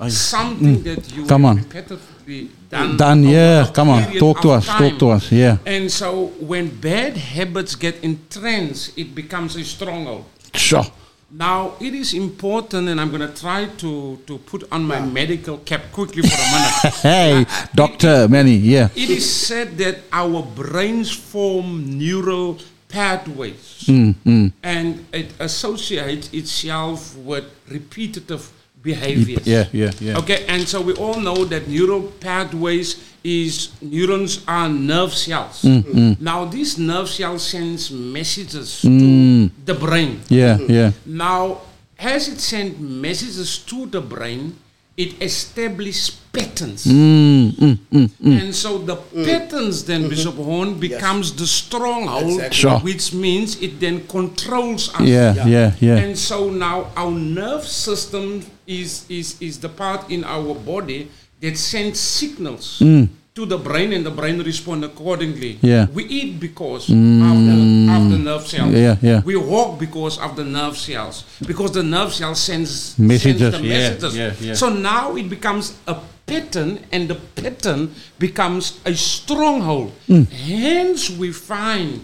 Ai. 0.00 0.08
Something 0.10 0.76
Mm. 0.78 0.84
that 0.84 1.16
you 1.16 1.24
Come 1.26 1.44
on. 1.46 1.58
repetitively 1.58 2.48
done. 2.70 2.96
Done, 2.96 3.22
yeah. 3.24 3.66
Come 3.72 3.88
on. 3.90 4.02
Talk 4.18 4.40
to 4.42 4.50
us, 4.50 4.66
time. 4.66 4.78
talk 4.90 4.98
to 4.98 5.10
us, 5.10 5.32
yeah. 5.32 5.56
And 5.66 5.90
so, 5.90 6.32
when 6.40 6.68
bad 6.68 7.16
habits 7.16 7.74
get 7.74 7.96
entrenched, 8.02 8.92
it 8.96 9.14
becomes 9.14 9.56
a 9.56 9.64
stronghold. 9.64 10.24
Sure. 10.54 10.86
Now, 11.30 11.74
it 11.80 11.92
is 11.92 12.14
important, 12.14 12.88
and 12.88 13.00
I'm 13.00 13.10
going 13.10 13.26
to 13.26 13.34
try 13.40 13.66
to, 13.66 14.16
to 14.26 14.38
put 14.38 14.62
on 14.70 14.84
my 14.84 15.00
medical 15.00 15.58
cap 15.58 15.82
quickly 15.92 16.22
for 16.22 16.34
a 16.34 16.50
minute. 16.54 16.94
Hey, 17.02 17.46
Doctor 17.74 18.28
Manny, 18.28 18.54
yeah. 18.54 18.88
It 18.94 19.10
is 19.10 19.28
said 19.28 19.76
that 19.78 19.98
our 20.12 20.42
brains 20.42 21.10
form 21.10 21.98
neural 21.98 22.58
pathways 22.88 23.84
Mm, 23.86 24.14
mm. 24.24 24.52
and 24.62 25.06
it 25.12 25.32
associates 25.38 26.32
itself 26.32 27.16
with 27.16 27.44
repetitive 27.68 28.50
behaviors. 28.86 29.44
Yeah, 29.46 29.66
yeah, 29.72 29.90
yeah. 30.00 30.18
Okay, 30.22 30.46
and 30.46 30.62
so 30.68 30.80
we 30.80 30.94
all 30.94 31.18
know 31.20 31.44
that 31.44 31.66
neural 31.68 32.02
pathways 32.22 33.02
is 33.26 33.74
neurons 33.82 34.44
are 34.46 34.68
nerve 34.70 35.12
cells. 35.12 35.62
Mm, 35.66 35.82
mm. 35.82 36.12
Now 36.20 36.44
these 36.46 36.78
nerve 36.78 37.08
cells 37.10 37.42
sends 37.42 37.90
messages 37.90 38.86
Mm. 38.86 39.50
to 39.50 39.50
the 39.66 39.74
brain. 39.74 40.20
Yeah, 40.30 40.58
yeah. 40.70 40.92
Now, 41.04 41.66
as 41.98 42.28
it 42.30 42.38
sends 42.38 42.78
messages 42.78 43.58
to 43.66 43.86
the 43.90 44.00
brain, 44.00 44.54
it 44.96 45.20
establishes 45.20 46.08
patterns. 46.32 46.86
Mm, 46.86 47.52
mm, 47.58 47.76
mm, 47.92 48.08
mm. 48.22 48.40
And 48.40 48.54
so 48.54 48.78
the 48.78 48.96
patterns 49.28 49.84
then, 49.84 50.08
Bishop 50.08 50.36
Horne, 50.36 50.78
becomes 50.78 51.32
the 51.36 51.46
stronghold, 51.46 52.40
Exactly. 52.40 52.56
Sure. 52.62 52.78
which 52.80 53.12
means 53.12 53.60
it 53.60 53.80
then 53.80 54.06
controls 54.08 54.88
us. 54.94 55.00
Yeah, 55.02 55.34
Yeah. 55.34 55.46
yeah, 55.48 55.70
yeah. 55.80 55.96
And 56.04 56.16
so 56.16 56.48
now 56.48 56.92
our 56.96 57.10
nerve 57.12 57.66
system 57.66 58.40
is, 58.66 59.04
is, 59.08 59.40
is 59.40 59.58
the 59.60 59.68
part 59.68 60.10
in 60.10 60.24
our 60.24 60.54
body 60.54 61.08
that 61.40 61.56
sends 61.56 62.00
signals 62.00 62.78
Mm. 62.80 63.08
to 63.34 63.44
the 63.46 63.58
brain 63.58 63.92
and 63.92 64.04
the 64.06 64.10
brain 64.10 64.42
respond 64.42 64.82
accordingly. 64.84 65.58
Yeah. 65.62 65.86
We 65.92 66.04
eat 66.04 66.40
because 66.40 66.88
Mm. 66.88 67.20
of, 67.30 67.36
the, 67.46 67.56
of 67.96 68.10
the 68.10 68.18
nerve 68.18 68.46
cells. 68.46 68.72
Yeah, 68.72 68.96
yeah. 69.02 69.20
We 69.24 69.36
walk 69.36 69.78
because 69.78 70.18
of 70.18 70.36
the 70.36 70.44
nerve 70.44 70.76
cells. 70.78 71.24
Because 71.46 71.72
the 71.72 71.82
nerve 71.82 72.12
cell 72.14 72.34
sends 72.34 72.98
Messages, 72.98 73.40
Sends 73.40 73.58
the 73.60 73.66
yeah, 73.66 73.78
messages. 73.78 74.16
yeah, 74.16 74.32
yeah. 74.40 74.54
So 74.54 74.70
now 74.70 75.16
it 75.16 75.28
becomes 75.28 75.74
a 75.86 75.96
pattern, 76.26 76.80
and 76.90 77.08
the 77.08 77.14
pattern 77.14 77.94
becomes 78.18 78.80
a 78.84 78.92
stronghold. 78.94 79.92
Mm. 80.08 80.26
Hence, 80.28 81.10
we 81.10 81.30
find 81.32 82.02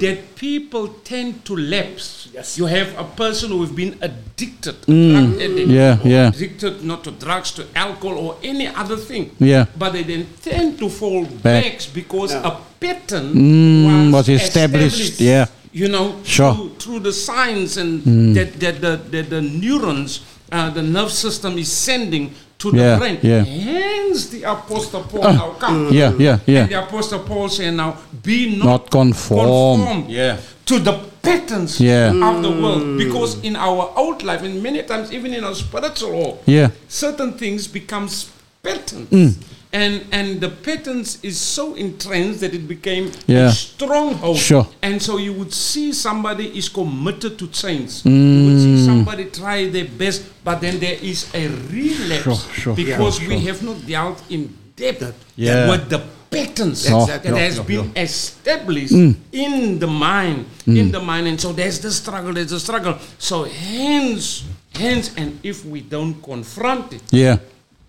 that 0.00 0.34
people 0.36 0.88
tend 1.04 1.44
to 1.46 1.56
lapse. 1.56 2.28
You 2.56 2.66
have 2.66 2.96
a 2.98 3.04
person 3.04 3.50
who 3.50 3.62
has 3.62 3.70
been 3.70 3.96
addicted, 4.02 4.76
Mm. 4.86 5.10
drug 5.12 5.42
addict, 5.42 5.68
Yeah, 5.68 5.98
yeah. 6.04 6.28
addicted 6.28 6.84
not 6.84 7.02
to 7.04 7.10
drugs, 7.12 7.50
to 7.52 7.64
alcohol, 7.74 8.18
or 8.18 8.36
any 8.42 8.66
other 8.68 8.96
thing. 8.98 9.30
Yeah. 9.38 9.64
But 9.78 9.92
they 9.94 10.02
then 10.02 10.26
tend 10.42 10.78
to 10.80 10.88
fall 10.88 11.24
Back. 11.24 11.64
back 11.64 11.80
because 11.94 12.32
a 12.34 12.56
pattern 12.78 13.32
Mm, 13.34 14.12
was 14.12 14.28
established, 14.28 15.20
yeah. 15.20 15.46
You 15.72 15.88
know, 15.88 16.16
Sure. 16.24 16.52
through, 16.54 16.70
through 16.78 17.00
the 17.00 17.12
signs 17.14 17.78
and 17.78 18.02
Mm. 18.04 18.34
that, 18.34 18.60
that, 18.60 18.80
the, 18.82 19.00
that 19.10 19.30
the 19.30 19.40
neurons, 19.40 20.20
uh, 20.52 20.68
the 20.68 20.82
nerve 20.82 21.10
system 21.10 21.56
is 21.56 21.72
sending 21.72 22.34
to 22.62 22.70
the 22.70 22.76
Yeah, 22.78 22.98
brain. 22.98 23.18
yeah. 23.22 23.42
Hence 23.44 24.26
the 24.30 24.42
Apostle 24.44 25.02
Paul 25.02 25.26
Ah, 25.26 25.32
now 25.32 25.50
comes. 25.58 25.92
yeah, 25.92 26.12
yeah, 26.18 26.38
yeah. 26.46 26.60
And 26.62 26.70
the 26.70 26.78
Apostle 26.82 27.18
Paul 27.20 27.48
saying 27.48 27.76
now, 27.76 27.96
be 28.22 28.56
not, 28.56 28.64
Not 28.66 28.90
conform. 28.90 29.80
conformed 29.80 30.10
Yeah. 30.10 30.36
to 30.66 30.78
the 30.78 30.92
patterns 31.22 31.80
Yeah. 31.80 32.10
of 32.14 32.42
the 32.42 32.50
world. 32.50 32.98
Because 32.98 33.38
in 33.42 33.56
our 33.56 33.90
old 33.96 34.22
life, 34.22 34.42
and 34.44 34.62
many 34.62 34.82
times 34.84 35.12
even 35.12 35.34
in 35.34 35.42
our 35.44 35.54
spiritual 35.54 36.12
walk, 36.12 36.42
Yeah. 36.46 36.68
certain 36.88 37.32
things 37.32 37.66
becomes 37.66 38.26
patterns. 38.62 39.08
Mm. 39.10 39.34
And 39.74 40.02
and 40.12 40.38
the 40.40 40.50
patterns 40.50 41.18
is 41.22 41.38
so 41.40 41.74
entrenched 41.74 42.40
that 42.40 42.52
it 42.52 42.68
became 42.68 43.10
Yeah. 43.26 43.48
a 43.48 43.52
stronghold. 43.52 44.36
Sure. 44.38 44.66
And 44.82 45.00
so 45.00 45.16
you 45.16 45.32
would 45.32 45.52
see 45.52 45.92
somebody 45.94 46.46
is 46.58 46.68
committed 46.68 47.38
to 47.38 47.46
change. 47.48 48.04
You 48.04 48.44
would 48.46 48.60
see 48.60 48.76
Mm. 48.76 48.84
somebody 48.84 49.24
try 49.32 49.68
their 49.70 49.86
best, 49.86 50.22
but 50.44 50.60
then 50.60 50.78
there 50.78 50.98
is 51.00 51.24
a 51.32 51.48
relapse 51.72 52.22
Sure, 52.24 52.36
sure, 52.54 52.74
because 52.76 53.18
sure, 53.18 53.28
we 53.28 53.38
have 53.48 53.62
not 53.62 53.86
dealt 53.86 54.20
in 54.28 54.50
depth 54.76 55.14
Yeah. 55.36 55.70
with 55.70 55.88
the 55.88 56.00
patterns 56.30 56.84
Yeah, 56.84 57.06
that 57.06 57.24
yeah, 57.24 57.36
has 57.36 57.56
yeah, 57.56 57.62
been 57.62 57.90
yeah. 57.94 58.02
established 58.02 58.92
Mm. 58.94 59.14
in 59.32 59.78
the 59.78 59.86
mind, 59.86 60.44
Mm. 60.66 60.76
in 60.78 60.92
the 60.92 61.00
mind, 61.00 61.26
and 61.28 61.40
so 61.40 61.52
there's 61.52 61.78
the 61.78 61.90
struggle, 61.90 62.32
there's 62.34 62.50
the 62.50 62.60
struggle. 62.60 62.96
So 63.18 63.44
hence, 63.44 64.42
hence, 64.74 65.10
and 65.16 65.38
if 65.42 65.64
we 65.64 65.80
don't 65.80 66.22
confront 66.22 66.92
it, 66.92 67.02
Yeah. 67.10 67.36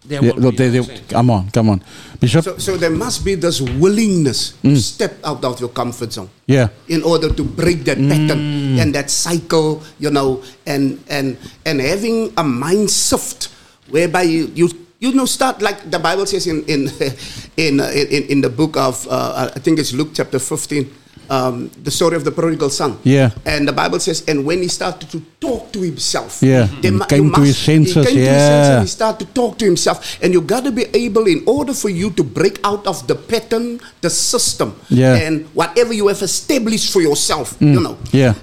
There 0.06 0.20
Yeah, 0.22 0.34
will 0.36 0.52
be 0.52 0.58
they- 0.58 0.80
they- 0.84 1.00
come 1.08 1.30
on, 1.32 1.50
come 1.52 1.70
on. 1.70 1.80
Bishop? 2.20 2.44
So, 2.44 2.58
so 2.58 2.72
there 2.78 2.90
must 2.92 3.24
be 3.24 3.36
this 3.36 3.62
willingness 3.62 4.54
to 4.62 4.76
step 4.76 5.16
out 5.24 5.44
of 5.46 5.60
your 5.60 5.70
comfort 5.72 6.12
zone. 6.12 6.30
yeah. 6.46 6.68
in 6.92 7.04
order 7.04 7.32
to 7.32 7.44
break 7.44 7.86
that 7.86 7.96
pattern 7.98 8.80
and 8.80 8.94
that 8.96 9.10
cycle, 9.10 9.82
you 10.00 10.12
know, 10.12 10.44
and 10.68 11.00
and 11.08 11.38
and 11.66 11.80
having 11.80 12.34
a 12.36 12.44
mind 12.44 12.92
shift 12.92 13.48
whereby 13.90 14.24
you 14.28 14.52
you, 14.56 14.68
you 15.00 15.12
know 15.16 15.26
start 15.26 15.62
like 15.62 15.80
the 15.90 16.00
Bible 16.00 16.26
says 16.28 16.48
in 16.48 16.64
in 16.68 16.92
in 17.58 17.80
uh, 17.80 17.88
in, 17.96 18.24
in 18.28 18.40
the 18.42 18.50
book 18.52 18.76
of 18.76 19.08
uh, 19.08 19.52
I 19.56 19.60
think 19.60 19.80
it's 19.80 19.94
Luke 19.96 20.12
chapter 20.14 20.40
fifteen. 20.40 20.92
Um, 21.30 21.70
the 21.84 21.92
story 21.92 22.16
of 22.16 22.24
the 22.24 22.32
prodigal 22.32 22.70
son. 22.70 22.98
Yeah. 23.04 23.32
And 23.46 23.68
the 23.68 23.72
Bible 23.74 24.00
says, 24.00 24.24
and 24.28 24.46
when 24.46 24.62
he 24.62 24.68
started 24.68 25.10
to 25.12 25.22
talk 25.40 25.72
to 25.72 25.80
himself, 25.82 26.40
Yeah. 26.42 26.68
He 26.68 26.92
came 27.08 27.26
you 27.28 27.32
to 27.34 27.42
his 27.42 27.58
senses, 27.58 27.96
He 27.96 28.04
came 28.04 28.14
to 28.16 28.20
his 28.20 28.28
yeah. 28.28 28.48
senses 28.48 28.70
and 28.76 28.82
he 28.84 28.88
started 28.88 29.28
to 29.28 29.34
talk 29.34 29.58
to 29.60 29.66
himself. 29.66 30.18
And 30.22 30.34
you 30.34 30.42
got 30.42 30.64
to 30.66 30.72
be 30.72 30.86
able, 30.94 31.28
in 31.28 31.44
order 31.46 31.74
for 31.74 31.90
you 31.90 32.12
to 32.12 32.24
break 32.24 32.60
out 32.64 32.86
of 32.88 33.08
the 33.08 33.16
pattern, 33.16 33.80
the 34.02 34.10
system, 34.10 34.76
Yeah. 34.90 35.16
and 35.16 35.46
whatever 35.54 35.94
you 35.94 36.08
have 36.08 36.22
established 36.22 36.92
for 36.92 37.02
yourself, 37.02 37.58
Mm. 37.60 37.74
you 37.74 37.80
know, 37.80 37.98
Yeah. 38.12 38.34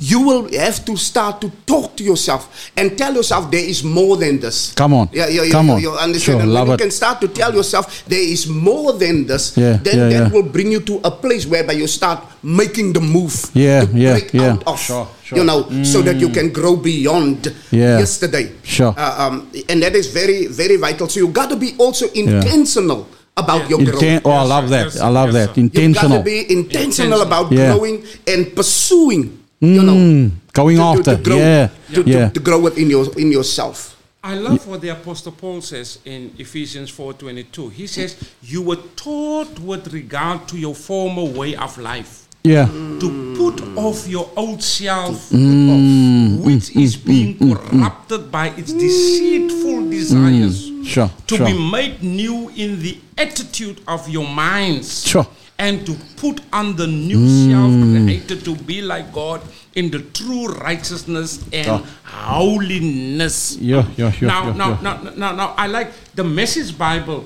you 0.00 0.20
will 0.20 0.48
have 0.58 0.84
to 0.86 0.96
start 0.96 1.40
to 1.42 1.50
talk 1.66 1.96
to 1.96 2.02
yourself 2.04 2.48
and 2.76 2.96
tell 2.96 3.14
yourself 3.14 3.50
there 3.50 3.64
is 3.64 3.84
more 3.84 4.16
than 4.16 4.40
this. 4.40 4.72
Come 4.74 4.94
on. 4.94 5.08
Yeah, 5.12 5.28
yeah, 5.28 5.42
yeah, 5.44 5.52
Come 5.52 5.66
you, 5.68 5.72
on. 5.74 5.80
you 5.82 5.90
understand? 5.92 6.22
Sure, 6.38 6.40
and 6.40 6.52
love 6.52 6.68
when 6.68 6.74
it. 6.74 6.80
you 6.80 6.84
can 6.88 6.90
start 6.90 7.20
to 7.20 7.28
tell 7.28 7.52
yourself 7.54 8.04
there 8.08 8.20
is 8.22 8.46
more 8.46 8.92
than 8.92 9.26
this, 9.26 9.52
Yeah, 9.56 9.78
then 9.82 9.98
yeah, 9.98 10.08
that 10.08 10.22
yeah. 10.26 10.32
will 10.32 10.42
bring 10.48 10.72
you 10.72 10.80
to 10.80 11.00
a 11.04 11.10
place 11.10 11.46
whereby 11.46 11.72
you 11.74 11.86
start 11.86 12.21
making 12.42 12.92
the 12.92 13.00
move. 13.00 13.34
Yeah, 13.54 13.84
to 13.84 13.92
yeah, 13.96 14.12
break 14.12 14.32
yeah. 14.34 14.52
out 14.52 14.62
of, 14.66 14.78
Sure, 14.80 15.08
sure. 15.24 15.38
you 15.38 15.44
know, 15.44 15.66
so 15.84 16.02
that 16.02 16.16
you 16.20 16.28
Mm. 16.28 16.34
can 16.34 16.48
grow 16.52 16.76
beyond 16.76 17.52
Yeah. 17.70 17.98
yesterday. 17.98 18.50
Sure. 18.62 18.94
Uh, 18.96 19.14
um, 19.28 19.48
and 19.68 19.82
that 19.82 19.94
is 19.94 20.06
very, 20.08 20.46
very 20.46 20.76
vital. 20.76 21.08
So 21.08 21.20
you 21.20 21.28
got 21.28 21.48
to 21.50 21.56
be 21.56 21.74
also 21.78 22.06
intentional 22.12 23.06
about 23.36 23.68
your 23.70 23.78
growth. 23.84 24.20
Oh, 24.24 24.30
I 24.30 24.42
love 24.44 24.68
that. 24.70 24.96
I 25.00 25.08
love 25.08 25.32
that. 25.32 25.56
Intentional. 25.56 25.64
You 25.64 25.72
got 25.72 25.82
Intentional. 25.82 26.18
to 26.18 26.24
be 26.24 26.52
intentional 26.52 27.20
about 27.22 27.52
Yeah. 27.52 27.72
growing 27.72 28.02
and 28.26 28.54
pursuing. 28.54 29.38
Mm, 29.62 29.74
you 29.78 29.82
know, 29.86 30.30
going 30.52 30.76
to, 30.76 30.82
after. 30.82 31.14
to 31.16 31.22
grow, 31.22 31.38
yeah. 31.38 31.68
to, 31.94 32.02
to- 32.02 32.10
yeah. 32.10 32.28
to 32.34 32.40
grow 32.40 32.58
within 32.58 32.90
your 32.90 33.06
in 33.16 33.30
yourself. 33.30 33.91
I 34.24 34.34
love 34.34 34.68
what 34.68 34.80
the 34.80 34.90
Apostle 34.90 35.32
Paul 35.32 35.60
says 35.62 35.98
in 36.04 36.32
Ephesians 36.38 36.90
4:22. 36.90 37.70
He 37.72 37.88
says, 37.88 38.14
"You 38.42 38.62
were 38.62 38.78
taught 38.94 39.58
with 39.58 39.92
regard 39.92 40.46
to 40.48 40.56
your 40.56 40.76
former 40.76 41.24
way 41.24 41.56
of 41.56 41.76
life 41.76 42.28
yeah. 42.44 42.66
to 43.00 43.34
put 43.36 43.60
off 43.76 44.06
your 44.06 44.30
old 44.36 44.62
self, 44.62 45.30
Mm, 45.30 46.40
which 46.40 46.70
mm, 46.70 46.82
is 46.84 46.96
mm, 46.96 47.04
being 47.04 47.34
mm, 47.38 47.50
mm, 47.50 47.70
corrupted 47.70 48.30
by 48.30 48.48
its 48.56 48.72
deceitful 48.72 49.90
desires, 49.90 50.70
sure, 50.84 51.10
to 51.26 51.36
sure. 51.36 51.46
be 51.46 51.70
made 51.70 52.00
new 52.02 52.48
in 52.56 52.80
the 52.80 52.98
attitude 53.18 53.80
of 53.88 54.08
your 54.08 54.26
minds, 54.28 55.04
Sure. 55.04 55.26
And 55.58 55.84
to 55.86 55.94
put 56.16 56.40
on 56.52 56.76
the 56.76 56.86
new 56.86 57.18
Mm. 57.18 57.50
self 57.50 57.72
created 58.06 58.44
to 58.44 58.54
be 58.56 58.80
like 58.82 59.12
God 59.12 59.40
in 59.74 59.90
the 59.90 60.00
true 60.00 60.46
righteousness 60.48 61.40
and 61.52 61.68
Oh. 61.68 61.86
holiness." 62.04 63.56
Yeah, 63.60 63.84
yeah, 63.96 64.12
yeah, 64.20 64.28
now, 64.28 64.46
yeah, 64.46 64.52
now, 64.56 64.68
yeah. 64.70 64.78
now, 64.82 65.10
now, 65.16 65.32
now, 65.32 65.54
I 65.56 65.66
like 65.66 65.90
the 66.14 66.24
Message 66.24 66.76
Bible. 66.76 67.24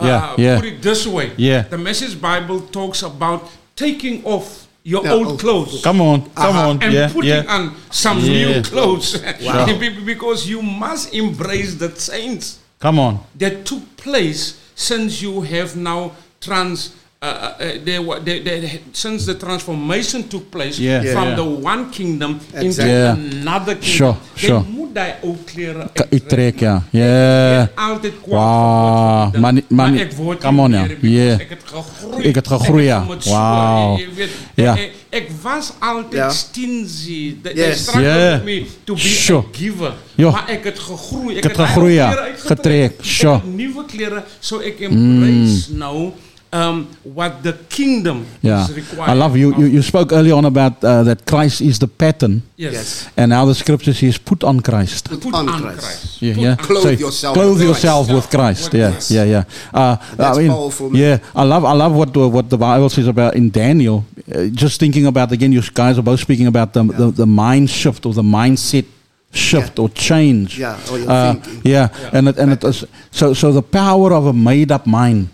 Yeah, 0.00 0.16
uh, 0.32 0.34
yeah. 0.38 0.56
Put 0.60 0.68
it 0.68 0.82
this 0.82 1.06
way. 1.06 1.32
Yeah. 1.36 1.62
The 1.70 1.78
Message 1.78 2.20
Bible 2.20 2.60
talks 2.72 3.02
about 3.02 3.48
taking 3.76 4.24
off 4.24 4.66
your 4.82 5.02
Yeah, 5.04 5.12
old 5.12 5.26
old 5.28 5.40
clothes. 5.40 5.80
Come 5.82 6.00
on, 6.00 6.22
come 6.34 6.56
on, 6.56 6.82
And 6.82 6.92
yeah, 6.92 7.08
putting 7.12 7.30
yeah. 7.30 7.54
on 7.56 7.72
some 7.90 8.18
Yeah. 8.20 8.32
new 8.56 8.62
clothes. 8.62 9.16
Wow. 9.42 9.66
Because 10.04 10.46
you 10.48 10.60
must 10.62 11.14
embrace 11.14 11.74
the 11.74 11.88
change 11.90 12.44
Come 12.80 12.98
on. 12.98 13.18
that 13.38 13.64
took 13.64 13.84
place 13.96 14.54
since 14.74 15.22
you 15.22 15.40
have 15.42 15.76
now 15.76 16.12
trans. 16.40 16.90
Uh, 17.24 17.30
uh, 17.30 17.66
uh, 17.66 17.84
there, 17.84 18.02
wa- 18.04 18.18
there, 18.24 18.42
there, 18.42 18.80
since 18.92 19.24
the 19.24 19.34
transformation 19.36 20.28
took 20.28 20.50
place 20.50 20.76
Yeah. 20.78 21.02
Yeah, 21.02 21.12
from 21.12 21.28
yeah. 21.28 21.36
the 21.36 21.44
one 21.64 21.88
kingdom 21.90 22.38
into 22.52 22.66
Exactly. 22.66 22.92
Yeah. 22.92 23.40
another 23.40 23.74
kingdom, 23.76 23.96
Sure, 23.96 24.16
sure. 24.36 24.52
dan 24.52 24.66
moet 24.76 24.98
hy 24.98 25.14
ook 25.22 25.46
klere 25.46 25.86
Ka- 25.92 26.06
Uittrek, 26.10 26.60
ja. 26.60 26.82
Ja. 26.90 27.70
altyd 27.74 28.12
kwaad 28.22 28.40
Wow. 28.40 29.22
geword. 29.24 29.40
Maar, 29.40 29.52
nie- 29.52 29.64
maar, 29.68 29.76
Maar 29.86 29.90
nie- 29.90 30.00
ek 30.00 30.12
word 30.12 30.40
come 30.40 30.60
on, 30.62 30.70
nie 30.70 30.78
ja. 30.78 30.84
meer 30.86 30.96
because 31.00 31.16
Yeah. 31.16 31.40
ek 31.40 31.48
het 31.50 31.62
gegroei. 31.64 32.28
Ek 32.28 32.34
het 32.34 32.46
gegroei, 32.48 32.84
ja. 32.84 32.96
Ek 32.96 33.08
het 33.08 33.08
met 33.14 33.24
so, 33.24 33.30
Wow. 33.30 33.98
jy 33.98 34.06
weet, 34.16 34.30
Ja. 34.54 34.76
Ek, 34.76 34.90
ek 35.10 35.28
was 35.42 35.72
altyd 35.80 36.12
Ja. 36.12 36.30
stingy. 36.30 37.36
They, 37.42 37.52
Yes. 37.54 37.64
they 37.64 37.74
struggled 37.74 38.04
Yeah. 38.16 38.34
with 38.34 38.44
me 38.44 38.66
to 38.84 38.94
be 38.94 39.00
Sure. 39.00 39.38
a 39.38 39.44
giver. 39.52 39.92
Ja. 40.14 40.30
Maar 40.30 40.48
ek 40.48 40.64
het 40.64 40.78
gegroei. 40.78 41.36
Ek 41.36 41.42
het 41.44 41.54
daai 41.54 41.66
gegroei, 41.68 41.90
ou 41.92 41.94
ja. 41.98 42.10
klere 42.10 42.26
uitgetrek. 42.26 42.56
Getrek, 42.58 42.98
Ek 42.98 43.04
sure. 43.04 43.34
het 43.34 43.54
nuwe 43.56 43.84
klere 43.86 44.24
so 44.40 44.58
ek 44.60 44.80
embrace 44.80 45.72
now 45.72 46.12
um, 46.54 46.86
what 47.02 47.42
the 47.42 47.52
kingdom 47.68 48.24
Yeah, 48.42 48.64
is 48.64 48.72
required. 48.76 49.10
I 49.10 49.14
love 49.14 49.36
you. 49.36 49.48
You, 49.58 49.66
you 49.66 49.82
spoke 49.82 50.12
earlier 50.12 50.34
on 50.34 50.44
about 50.44 50.74
uh, 50.84 51.02
that 51.08 51.26
Christ 51.26 51.60
is 51.60 51.78
the 51.78 51.88
pattern. 51.88 52.42
Yes. 52.56 52.72
Yes. 52.74 53.08
And 53.16 53.30
now 53.30 53.44
the 53.44 53.54
scripture 53.54 53.92
says, 53.94 54.18
"Put 54.18 54.44
on 54.44 54.60
Christ." 54.60 55.08
Put, 55.10 55.34
on, 55.34 55.46
Christ. 55.48 56.22
Yeah, 56.22 56.34
Put 56.34 56.42
yeah. 56.42 56.50
on- 56.50 56.56
Clothe 56.66 57.00
yourself 57.00 57.34
Clothe 57.34 57.58
with 57.58 57.68
yourself 57.68 58.06
Christ. 58.06 58.14
with 58.16 58.30
Christ. 58.30 58.72
With 58.72 58.80
Yeah, 58.80 58.90
Christ. 58.90 59.10
yeah, 59.10 59.24
yeah. 59.24 59.44
Uh, 59.80 59.96
That's 60.16 60.38
I 60.38 60.42
mean, 60.42 60.50
powerful, 60.50 60.90
man. 60.90 61.02
Yeah, 61.02 61.18
I 61.34 61.42
love, 61.44 61.64
I 61.64 61.72
love 61.72 61.92
what 61.94 62.12
the, 62.12 62.28
what 62.28 62.48
the 62.48 62.58
Bible 62.58 62.88
says 62.88 63.08
about 63.08 63.34
in 63.34 63.50
Daniel. 63.50 64.04
Uh, 64.32 64.46
just 64.62 64.78
thinking 64.80 65.06
about 65.06 65.32
again, 65.32 65.52
you 65.52 65.62
guys 65.74 65.98
are 65.98 66.02
both 66.02 66.20
speaking 66.20 66.46
about 66.46 66.72
the 66.72 66.82
the, 66.84 67.10
the 67.10 67.26
mind 67.26 67.68
shift 67.68 68.06
or 68.06 68.14
the 68.14 68.22
mindset 68.22 68.86
shift 69.32 69.78
or 69.78 69.88
change. 69.90 70.58
Yeah, 70.60 70.78
or 70.90 70.98
your 70.98 71.10
Uh, 71.10 71.32
thinking. 71.34 71.60
yeah, 71.72 71.88
and 72.12 72.28
it, 72.28 72.38
and 72.38 72.52
it 72.52 72.62
is 72.64 72.84
so 73.10 73.34
so 73.34 73.50
the 73.52 73.62
power 73.62 74.12
of 74.14 74.26
a 74.26 74.32
made 74.32 74.70
up 74.70 74.86
mind. 74.86 75.28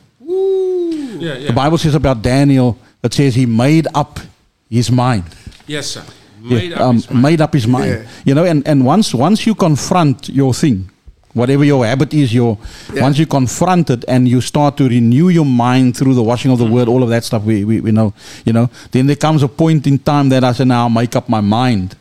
Yeah, 1.21 1.35
yeah. 1.37 1.47
The 1.49 1.53
Bible 1.53 1.79
says 1.79 1.95
about 1.95 2.23
Daniel. 2.23 2.77
that 3.03 3.15
says 3.15 3.35
he 3.35 3.47
made 3.47 3.87
up 3.95 4.21
his 4.69 4.91
mind. 4.91 5.25
Yes, 5.67 5.87
sir. 5.87 6.05
Yeah, 6.43 6.59
Made 6.59 6.73
up 6.73 6.81
um, 6.81 6.95
his 6.97 7.11
mind. 7.11 7.23
made 7.23 7.41
up 7.41 7.53
his 7.55 7.67
mind. 7.67 7.91
Yeah. 7.91 8.09
You 8.25 8.35
know, 8.35 8.45
and, 8.45 8.67
and 8.69 8.85
once 8.85 9.15
once 9.15 9.47
you 9.47 9.55
confront 9.55 10.29
your 10.29 10.53
thing, 10.55 10.91
whatever 11.35 11.65
your 11.65 11.85
habit 11.87 12.13
is, 12.15 12.33
your 12.35 12.59
Yeah. 12.93 13.03
once 13.03 13.19
you 13.19 13.27
confront 13.27 13.89
it 13.91 14.05
and 14.09 14.29
you 14.29 14.41
start 14.41 14.77
to 14.79 14.89
renew 14.89 15.29
your 15.31 15.47
mind 15.47 15.97
through 15.97 16.15
the 16.15 16.23
washing 16.23 16.51
of 16.53 16.59
the 16.59 16.67
word, 16.67 16.89
all 16.89 17.03
of 17.03 17.09
that 17.11 17.25
stuff 17.25 17.43
we, 17.45 17.65
we, 17.65 17.81
we 17.81 17.91
know, 17.93 18.13
you 18.45 18.53
know, 18.53 18.69
then 18.91 19.07
there 19.07 19.17
comes 19.17 19.43
a 19.43 19.49
point 19.49 19.87
in 19.87 19.99
time 19.99 20.29
that 20.31 20.45
I 20.45 20.53
say, 20.53 20.65
now 20.65 20.83
I'll 20.85 20.91
make 20.91 21.15
up 21.17 21.29
my 21.29 21.41
mind 21.41 21.97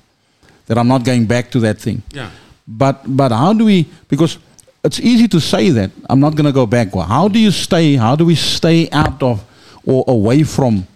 that 0.68 0.78
I'm 0.78 0.88
not 0.88 1.04
going 1.04 1.26
back 1.26 1.50
to 1.52 1.60
that 1.62 1.80
thing. 1.80 2.02
Yeah. 2.14 2.30
But 2.68 3.02
but 3.08 3.32
how 3.32 3.54
do 3.54 3.66
we 3.66 3.88
because 4.10 4.38
it's 4.84 5.00
easy 5.00 5.28
to 5.28 5.40
say 5.40 5.70
that 5.72 5.92
I'm 6.10 6.20
not 6.20 6.36
going 6.36 6.46
to 6.46 6.52
go 6.54 6.66
back. 6.66 6.96
Well, 6.96 7.06
how 7.06 7.28
do 7.28 7.40
you 7.40 7.52
stay? 7.52 7.96
How 7.96 8.16
do 8.16 8.26
we 8.26 8.36
stay 8.36 8.90
out 8.92 9.22
of 9.22 9.44
or 9.86 10.04
away 10.08 10.44
from 10.44 10.88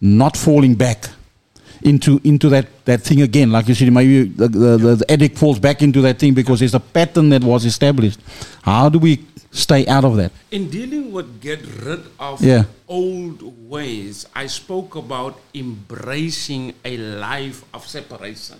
not 0.00 0.36
falling 0.36 0.74
back 0.74 1.08
into 1.82 2.20
into 2.24 2.48
that, 2.50 2.66
that 2.84 3.02
thing 3.02 3.22
again? 3.22 3.50
Like 3.52 3.68
you 3.68 3.74
said, 3.74 3.92
maybe 3.92 4.24
the, 4.24 4.48
the, 4.48 4.76
the, 4.76 4.94
the 4.96 5.10
addict 5.10 5.38
falls 5.38 5.58
back 5.58 5.82
into 5.82 6.00
that 6.02 6.18
thing 6.18 6.34
because 6.34 6.58
there's 6.60 6.74
a 6.74 6.80
pattern 6.80 7.28
that 7.30 7.42
was 7.44 7.64
established. 7.64 8.20
How 8.62 8.88
do 8.88 8.98
we 8.98 9.24
stay 9.52 9.86
out 9.86 10.04
of 10.04 10.16
that? 10.16 10.32
In 10.50 10.68
dealing 10.70 11.12
with 11.12 11.40
get 11.40 11.60
rid 11.84 12.00
of 12.18 12.42
Yeah. 12.42 12.64
old 12.88 13.42
ways, 13.68 14.26
I 14.34 14.46
spoke 14.46 14.94
about 14.96 15.40
embracing 15.54 16.74
a 16.84 16.96
life 16.96 17.64
of 17.72 17.86
separation. 17.86 18.58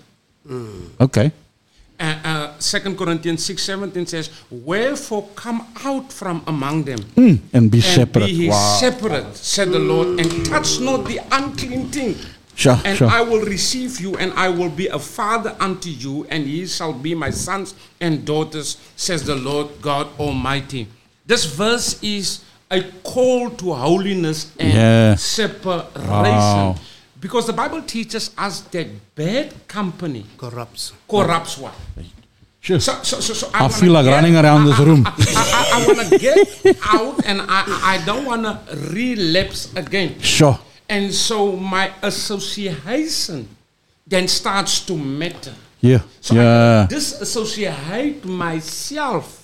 Mm. 0.48 0.90
Okay. 1.00 1.32
Uh, 2.00 2.16
uh, 2.24 2.52
2 2.58 2.94
Corinthians 2.96 3.44
6 3.44 3.62
17 3.62 4.06
says, 4.06 4.30
Wherefore 4.50 5.28
come 5.34 5.66
out 5.84 6.10
from 6.10 6.42
among 6.46 6.84
them 6.84 6.98
Mm, 7.14 7.38
and 7.52 7.70
be 7.70 7.76
and 7.78 7.84
separate. 7.84 8.26
be 8.26 8.48
Wow. 8.48 8.76
separate, 8.80 9.36
said 9.36 9.70
the 9.70 9.78
Lord, 9.78 10.18
and 10.18 10.46
touch 10.46 10.80
not 10.80 11.04
the 11.04 11.20
unclean 11.30 11.90
thing. 11.90 12.16
Sure, 12.54 12.78
and 12.84 12.96
sure. 12.96 13.08
I 13.08 13.20
will 13.20 13.42
receive 13.44 14.00
you, 14.00 14.16
and 14.16 14.32
I 14.32 14.48
will 14.48 14.70
be 14.70 14.86
a 14.88 14.98
father 14.98 15.54
unto 15.60 15.90
you, 15.90 16.26
and 16.30 16.46
ye 16.46 16.66
shall 16.66 16.92
be 16.94 17.14
my 17.14 17.30
sons 17.30 17.74
and 18.00 18.24
daughters, 18.24 18.76
says 18.96 19.24
the 19.24 19.36
Lord 19.36 19.68
God 19.82 20.08
Almighty. 20.18 20.86
This 21.26 21.44
verse 21.44 21.98
is 22.02 22.40
a 22.70 22.82
call 23.02 23.50
to 23.50 23.72
holiness 23.74 24.52
and 24.58 24.72
Yeah. 24.72 25.14
separation. 25.16 26.00
Wow. 26.08 26.76
Because 27.20 27.46
the 27.46 27.52
Bible 27.52 27.82
teaches 27.82 28.30
us 28.38 28.60
that 28.72 28.86
bad 29.14 29.52
company 29.68 30.24
Corrupts. 30.38 30.92
corrupts 31.08 31.58
one. 31.58 31.72
Sure. 32.60 32.80
So, 32.80 33.02
so, 33.02 33.20
so, 33.20 33.32
so 33.34 33.50
I 33.54 33.62
wanna 33.62 33.74
feel 33.74 33.92
like 33.92 34.04
get- 34.04 34.12
running 34.14 34.36
around 34.36 34.64
this 34.66 34.78
I- 34.78 34.82
I- 34.82 34.86
room. 34.86 35.02
I, 35.06 35.10
I, 35.36 35.82
I, 35.82 35.86
want 35.86 36.08
to 36.08 36.18
get 36.18 36.76
out 36.84 37.24
and 37.26 37.40
I, 37.42 37.64
I 37.98 38.04
don't 38.04 38.24
want 38.26 38.42
to 38.44 38.76
relapse 38.92 39.72
again. 39.74 40.20
Sure. 40.20 40.58
And 40.88 41.12
so 41.14 41.52
my 41.56 41.90
association 42.02 43.48
then 44.06 44.26
starts 44.28 44.80
to 44.86 44.96
matter. 44.96 45.54
Yeah. 45.80 46.00
So 46.20 46.34
yeah. 46.34 46.82
I 46.84 46.86
disassociate 46.86 48.24
myself 48.24 49.36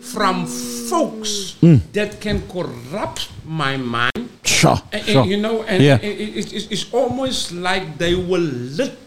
from 0.00 0.46
folks 0.46 1.56
Mm. 1.62 1.80
that 1.92 2.20
can 2.20 2.42
corrupt 2.48 3.28
my 3.44 3.76
mind. 3.76 4.29
Sure. 4.60 4.78
And- 4.92 5.02
and, 5.02 5.04
sure. 5.12 5.24
You 5.26 5.38
know, 5.40 5.62
and 5.64 5.82
yeah. 5.82 5.98
it- 6.02 6.20
it- 6.20 6.52
it- 6.52 6.68
it's, 6.70 6.86
almost 6.92 7.52
like 7.52 7.96
they 7.98 8.14
will 8.14 8.48
lit 8.80 8.98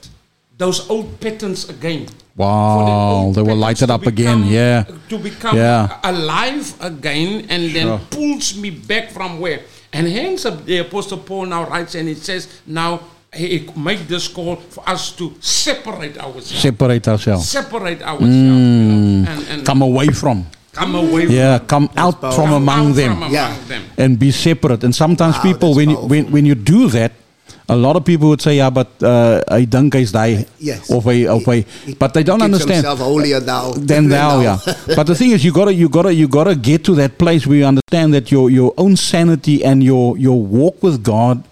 those 0.57 0.89
old 0.89 1.19
patterns 1.19 1.69
again. 1.69 2.07
Wow. 2.35 3.31
They 3.35 3.41
will 3.41 3.55
light 3.67 3.81
it 3.81 3.89
up 3.89 4.05
again. 4.07 4.45
Yeah. 4.47 4.85
To 5.09 5.17
become 5.17 5.55
Yeah. 5.57 5.99
alive 6.03 6.73
again 6.81 7.45
and 7.49 7.69
then 7.75 7.99
pulls 8.09 8.55
me 8.57 8.69
back 8.71 9.11
from 9.11 9.39
where. 9.39 9.61
And 9.93 10.07
hence 10.07 10.45
uh, 10.45 10.51
the 10.65 10.79
Apostle 10.79 11.19
Paul 11.19 11.45
now 11.45 11.69
writes 11.69 11.93
and 11.95 12.09
it 12.09 12.17
says, 12.17 12.47
now 12.65 12.99
he 13.33 13.69
make 13.75 14.07
this 14.07 14.27
call 14.27 14.55
for 14.57 14.81
us 14.89 15.11
to 15.17 15.33
separate 15.39 16.17
ourselves. 16.17 16.49
Separate 16.59 17.07
ourselves. 17.07 17.49
Separate 17.49 18.01
ourselves. 18.01 18.35
you 18.35 18.43
know, 18.49 18.57
Mm. 18.57 19.27
and, 19.27 19.41
and 19.49 19.65
come 19.65 19.81
away 19.83 20.07
from. 20.07 20.45
Come 20.73 20.95
away 20.95 21.27
Yeah, 21.27 21.57
from 21.59 21.67
come 21.67 21.89
out 21.95 22.19
powerful. 22.21 22.31
from 22.31 22.49
Come 22.49 22.61
among 22.61 22.89
out 22.89 22.95
them 22.95 23.11
from 23.13 23.17
among 23.23 23.33
Yeah. 23.33 23.55
them. 23.67 23.83
and 23.97 24.17
be 24.19 24.31
separate. 24.31 24.83
And 24.83 24.93
sometimes 24.95 25.35
Wow, 25.37 25.43
people, 25.43 25.69
when 25.75 25.89
you, 25.91 25.97
when 26.11 26.23
when 26.31 26.45
you 26.45 26.55
do 26.55 26.87
that, 26.89 27.11
a 27.69 27.75
lot 27.75 27.95
of 27.95 28.03
people 28.03 28.27
would 28.29 28.41
say, 28.41 28.57
"Yeah, 28.57 28.69
but 28.69 28.87
uh, 29.01 29.41
I 29.47 29.63
dink 29.65 29.93
hy's 29.93 30.11
die." 30.11 30.45
Yes. 30.59 30.89
Of 30.91 31.07
a, 31.07 31.27
of 31.27 31.47
a, 31.47 31.63
but 31.97 32.13
they 32.13 32.23
don't 32.23 32.39
keeps 32.39 32.45
understand. 32.45 32.83
himself 32.85 32.99
holier 32.99 33.39
thou 33.39 33.71
Than 33.73 34.09
thou, 34.09 34.41
yeah. 34.41 34.57
But 34.97 35.07
the 35.07 35.15
thing 35.15 35.31
is, 35.31 35.43
you 35.45 35.51
gotta, 35.53 35.73
you 35.73 35.87
gotta, 35.89 36.13
you 36.13 36.27
gotta 36.27 36.55
get 36.55 36.83
to 36.85 36.95
that 36.95 37.17
place 37.17 37.47
where 37.47 37.57
you 37.59 37.65
understand 37.65 38.13
that 38.13 38.31
your 38.31 38.49
your 38.49 38.73
own 38.77 38.95
sanity 38.97 39.63
and 39.63 39.81
your 39.83 40.17
your 40.17 40.39
walk 40.41 40.83
with 40.83 41.03
God 41.03 41.43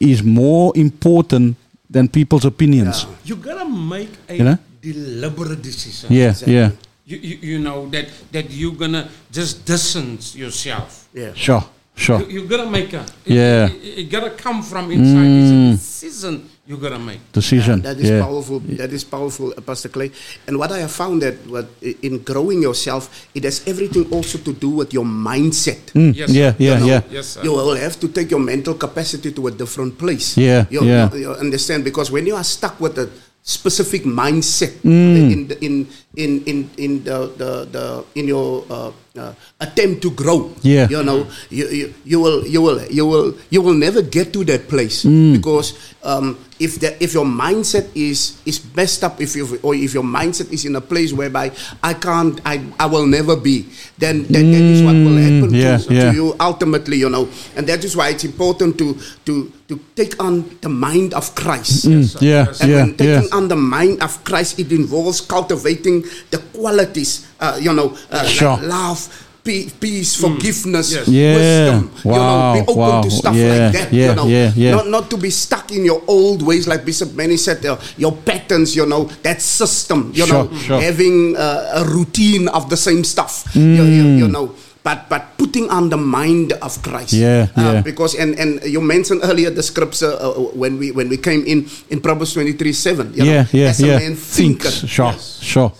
is 0.00 0.22
more 0.22 0.72
important 0.74 1.56
than 1.90 2.08
people's 2.08 2.44
opinions. 2.44 3.06
You 3.24 3.36
gotta 3.36 3.68
make 3.68 4.10
a 4.28 4.34
You 4.34 4.44
know? 4.44 4.58
deliberate 4.82 5.62
decision. 5.62 6.08
Yeah, 6.10 6.34
yeah, 6.46 6.70
You, 7.10 7.18
you, 7.18 7.36
you 7.50 7.58
know 7.58 7.88
that 7.90 8.06
that 8.30 8.46
you're 8.54 8.78
gonna 8.78 9.10
just 9.34 9.66
distance 9.66 10.36
yourself 10.38 11.08
Yeah. 11.12 11.34
sure. 11.34 11.64
sure. 11.96 12.20
You, 12.22 12.26
you 12.26 12.40
gotta 12.46 12.70
make 12.70 12.92
a. 12.94 13.02
Yeah. 13.26 13.66
It, 13.66 13.82
it, 13.82 13.98
it 13.98 14.06
gotta 14.14 14.30
come 14.30 14.62
from 14.62 14.90
inside. 14.94 15.26
It's 15.26 15.50
Mm. 15.50 15.74
a 15.74 15.76
decision 15.76 16.34
you 16.70 16.76
gotta 16.78 17.00
make. 17.02 17.18
Decision. 17.34 17.82
That 17.82 17.98
is 17.98 18.10
yeah. 18.14 18.22
powerful. 18.22 18.60
That 18.78 18.92
is 18.94 19.02
powerful, 19.02 19.50
uh, 19.58 19.60
Pastor 19.60 19.90
Clay. 19.90 20.12
And 20.46 20.54
what 20.56 20.70
I 20.70 20.78
have 20.86 20.92
found 20.94 21.20
that 21.26 21.34
what 21.50 21.66
in 21.82 22.22
growing 22.22 22.62
yourself, 22.62 23.10
it 23.34 23.42
has 23.42 23.66
everything 23.66 24.06
also 24.14 24.38
to 24.46 24.52
do 24.54 24.70
with 24.70 24.94
your 24.94 25.04
mindset. 25.04 25.90
Mm, 25.98 26.14
Yes, 26.14 26.30
yeah, 26.30 26.54
You 26.62 26.70
yeah, 26.70 26.78
know, 26.78 26.86
yeah. 26.86 27.02
Yes, 27.10 27.26
sir. 27.34 27.42
You 27.42 27.52
will 27.58 27.74
have 27.74 27.98
to 27.98 28.08
take 28.08 28.30
your 28.30 28.38
mental 28.40 28.74
capacity 28.78 29.32
to 29.34 29.42
a 29.48 29.50
different 29.50 29.98
place. 29.98 30.38
Yeah, 30.38 30.70
You, 30.70 30.86
yeah. 30.86 31.10
you, 31.10 31.18
you 31.26 31.30
understand 31.34 31.82
because 31.82 32.06
when 32.14 32.22
you 32.30 32.36
are 32.38 32.46
stuck 32.46 32.78
with 32.78 32.94
a 33.02 33.10
specific 33.42 34.04
mindset 34.04 34.70
Mm. 34.84 35.32
in, 35.32 35.40
the, 35.48 35.56
in 35.64 35.74
in 36.16 36.30
in 36.46 36.58
in 36.76 36.92
the 37.04 37.18
the, 37.36 37.50
the 37.72 37.84
in 38.14 38.28
your 38.28 38.64
uh, 38.70 38.92
uh, 39.16 39.32
attempt 39.60 40.02
to 40.02 40.10
grow. 40.12 40.52
Yeah. 40.62 40.86
You 40.90 41.02
know, 41.02 41.26
you, 41.50 41.66
you 41.68 41.86
you 42.04 42.18
will 42.20 42.46
you 42.46 42.60
will 42.62 42.78
you 42.90 43.06
will 43.06 43.34
you 43.50 43.60
will 43.62 43.74
never 43.74 44.02
get 44.02 44.32
to 44.36 44.44
that 44.44 44.68
place 44.68 45.04
Mm. 45.04 45.32
because 45.40 45.74
um, 46.02 46.38
if 46.58 46.80
the, 46.80 46.96
if 47.02 47.12
your 47.12 47.24
mindset 47.26 47.88
is 47.94 48.40
is 48.46 48.60
messed 48.74 49.04
up, 49.04 49.20
if 49.20 49.36
you 49.36 49.58
or 49.62 49.74
if 49.74 49.92
your 49.92 50.02
mindset 50.02 50.50
is 50.52 50.64
in 50.64 50.76
a 50.76 50.80
place 50.80 51.12
whereby 51.12 51.52
I 51.82 51.92
can't, 51.94 52.40
I, 52.44 52.64
I 52.78 52.86
will 52.86 53.06
never 53.06 53.36
be, 53.36 53.68
then, 53.98 54.24
then 54.24 54.50
that 54.52 54.60
is 54.64 54.82
what 54.82 54.94
will 54.94 55.16
happen 55.16 55.50
Mm, 55.50 55.56
yeah, 55.60 55.76
to, 55.78 55.94
yeah. 55.94 56.10
to 56.10 56.16
you 56.16 56.34
ultimately, 56.40 56.96
you 56.98 57.08
know. 57.10 57.28
And 57.56 57.66
that 57.68 57.84
is 57.84 57.96
why 57.96 58.10
it's 58.10 58.24
important 58.24 58.78
to 58.78 58.96
to 59.26 59.52
to 59.68 59.78
take 59.94 60.16
on 60.22 60.44
the 60.60 60.68
mind 60.68 61.12
of 61.14 61.34
Christ. 61.34 61.86
Mm, 61.86 62.00
Yes, 62.00 62.12
sir. 62.12 62.24
yeah, 62.24 62.46
and 62.60 62.68
yeah, 62.70 62.76
when 62.76 62.96
taking 62.96 63.28
yeah. 63.28 63.36
on 63.36 63.48
the 63.48 63.56
mind 63.56 64.02
of 64.02 64.24
Christ, 64.24 64.58
it 64.58 64.72
involves 64.72 65.20
cultivating 65.20 66.04
the 66.30 66.38
qualities, 66.56 67.26
uh, 67.40 67.58
you 67.60 67.72
know, 67.72 67.96
uh, 68.10 68.24
Sure. 68.24 68.56
like 68.56 68.62
love. 68.68 69.26
Pe- 69.44 69.68
Peace, 69.80 70.16
forgiveness, 70.16 70.92
Yes. 70.92 71.08
Yeah. 71.08 71.34
wisdom. 71.36 71.90
You 72.04 72.10
know, 72.12 72.52
be 72.54 72.60
open 72.60 72.76
wow. 72.76 73.02
to 73.02 73.10
stuff 73.10 73.34
Yeah, 73.34 73.48
like 73.48 73.72
that. 73.72 73.92
yeah, 73.92 74.08
you 74.10 74.14
know, 74.16 74.26
yeah, 74.26 74.52
yeah. 74.56 74.70
Not, 74.76 74.86
not 74.88 75.10
to 75.10 75.16
be 75.16 75.30
stuck 75.30 75.70
in 75.72 75.84
your 75.84 76.02
old 76.06 76.42
ways, 76.42 76.66
like 76.68 76.84
Bishop 76.84 77.14
Manny 77.14 77.36
said, 77.36 77.64
uh, 77.66 77.76
your 77.96 78.12
patterns, 78.12 78.74
you 78.76 78.86
know, 78.86 79.04
that 79.22 79.40
system, 79.42 80.12
you 80.14 80.26
Sure, 80.26 80.44
know, 80.44 80.56
sure. 80.58 80.80
having 80.80 81.36
uh, 81.36 81.80
a 81.80 81.84
routine 81.84 82.48
of 82.48 82.68
the 82.70 82.76
same 82.76 83.04
stuff, 83.04 83.44
you, 83.54 83.62
you, 83.62 84.04
you 84.20 84.26
Mm. 84.28 84.32
know. 84.32 84.54
But, 84.82 85.10
but 85.10 85.36
putting 85.36 85.68
on 85.68 85.90
the 85.90 85.98
mind 85.98 86.54
of 86.54 86.80
Christ, 86.82 87.12
Yeah, 87.12 87.48
Uh, 87.54 87.60
yeah. 87.60 87.80
because 87.82 88.14
and, 88.16 88.32
and 88.40 88.64
you 88.64 88.80
mentioned 88.80 89.20
earlier 89.22 89.50
the 89.50 89.62
scripture 89.62 90.08
uh, 90.16 90.32
when 90.56 90.78
we 90.78 90.90
when 90.90 91.10
we 91.12 91.18
came 91.18 91.44
in 91.44 91.68
in 91.90 92.00
Proverbs 92.00 92.32
twenty 92.32 92.52
three 92.56 92.72
seven. 92.72 93.12
You 93.12 93.24
yeah, 93.24 93.42
know, 93.44 93.48
yeah, 93.52 93.68
as 93.68 93.80
a 93.84 93.86
man 93.86 94.16
Thinks. 94.16 94.36
thinketh 94.80 94.88
Sure, 94.88 95.12
sure. 95.44 95.72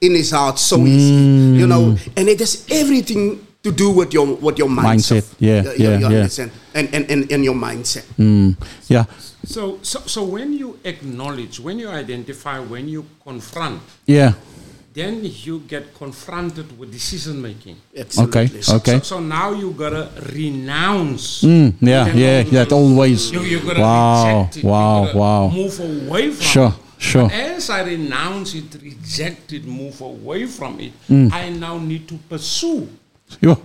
In 0.00 0.14
his 0.14 0.30
heart, 0.30 0.58
so 0.58 0.76
is 0.80 0.86
he. 0.86 1.58
You 1.58 1.66
know, 1.66 1.92
Mm. 1.92 1.98
and 2.16 2.28
it 2.28 2.38
has 2.40 2.64
everything 2.70 3.40
to 3.62 3.72
do 3.72 3.90
with 3.90 4.12
your 4.14 4.26
what 4.26 4.58
your 4.58 4.68
mindset. 4.68 5.22
Mindset, 5.22 5.24
yeah, 5.40 5.62
You- 5.62 5.70
you- 5.70 5.90
yeah, 5.90 5.98
you 6.08 6.16
yeah. 6.16 6.48
And, 6.74 6.88
and 6.94 7.10
and 7.10 7.32
and 7.32 7.44
your 7.44 7.54
mindset. 7.54 8.04
Mm, 8.18 8.56
yeah. 8.88 9.04
So, 9.46 9.78
so, 9.82 10.00
so 10.06 10.24
when 10.24 10.52
you 10.52 10.78
acknowledge, 10.84 11.58
when 11.58 11.78
you 11.78 11.88
identify, 11.88 12.58
when 12.60 12.88
you 12.88 13.04
confront, 13.24 13.80
Yeah. 14.06 14.32
then 14.94 15.22
you 15.44 15.60
get 15.66 15.94
confronted 15.96 16.78
with 16.78 16.92
decision 16.92 17.40
making. 17.40 17.76
Okay, 18.18 18.50
okay. 18.68 18.98
So, 18.98 19.00
so 19.02 19.20
now 19.20 19.52
you 19.52 19.70
gotta 19.72 20.10
renounce. 20.34 21.42
Mm, 21.42 21.74
yeah, 21.80 22.04
that 22.04 22.14
yeah, 22.16 22.42
that 22.64 22.72
always. 22.72 23.30
You, 23.32 23.40
you 23.42 23.60
gotta 23.60 23.80
Wow, 23.80 24.24
reject 24.38 24.56
it. 24.56 24.62
You 24.62 24.68
wow, 24.68 25.04
gotta 25.06 25.18
wow. 25.18 25.48
Move 25.50 25.80
away 25.80 26.30
from 26.30 26.44
Sure, 26.46 26.68
it. 26.68 26.74
Sure. 26.98 27.24
But 27.28 27.32
as 27.32 27.70
I 27.70 27.82
renounce 27.82 28.54
it, 28.54 28.74
reject 28.82 29.52
it, 29.52 29.64
move 29.64 30.00
away 30.00 30.46
from 30.46 30.80
it, 30.80 30.92
Mm. 31.08 31.32
I 31.32 31.48
now 31.50 31.78
need 31.78 32.06
to 32.08 32.18
pursue 32.28 32.88
Yo. 33.40 33.56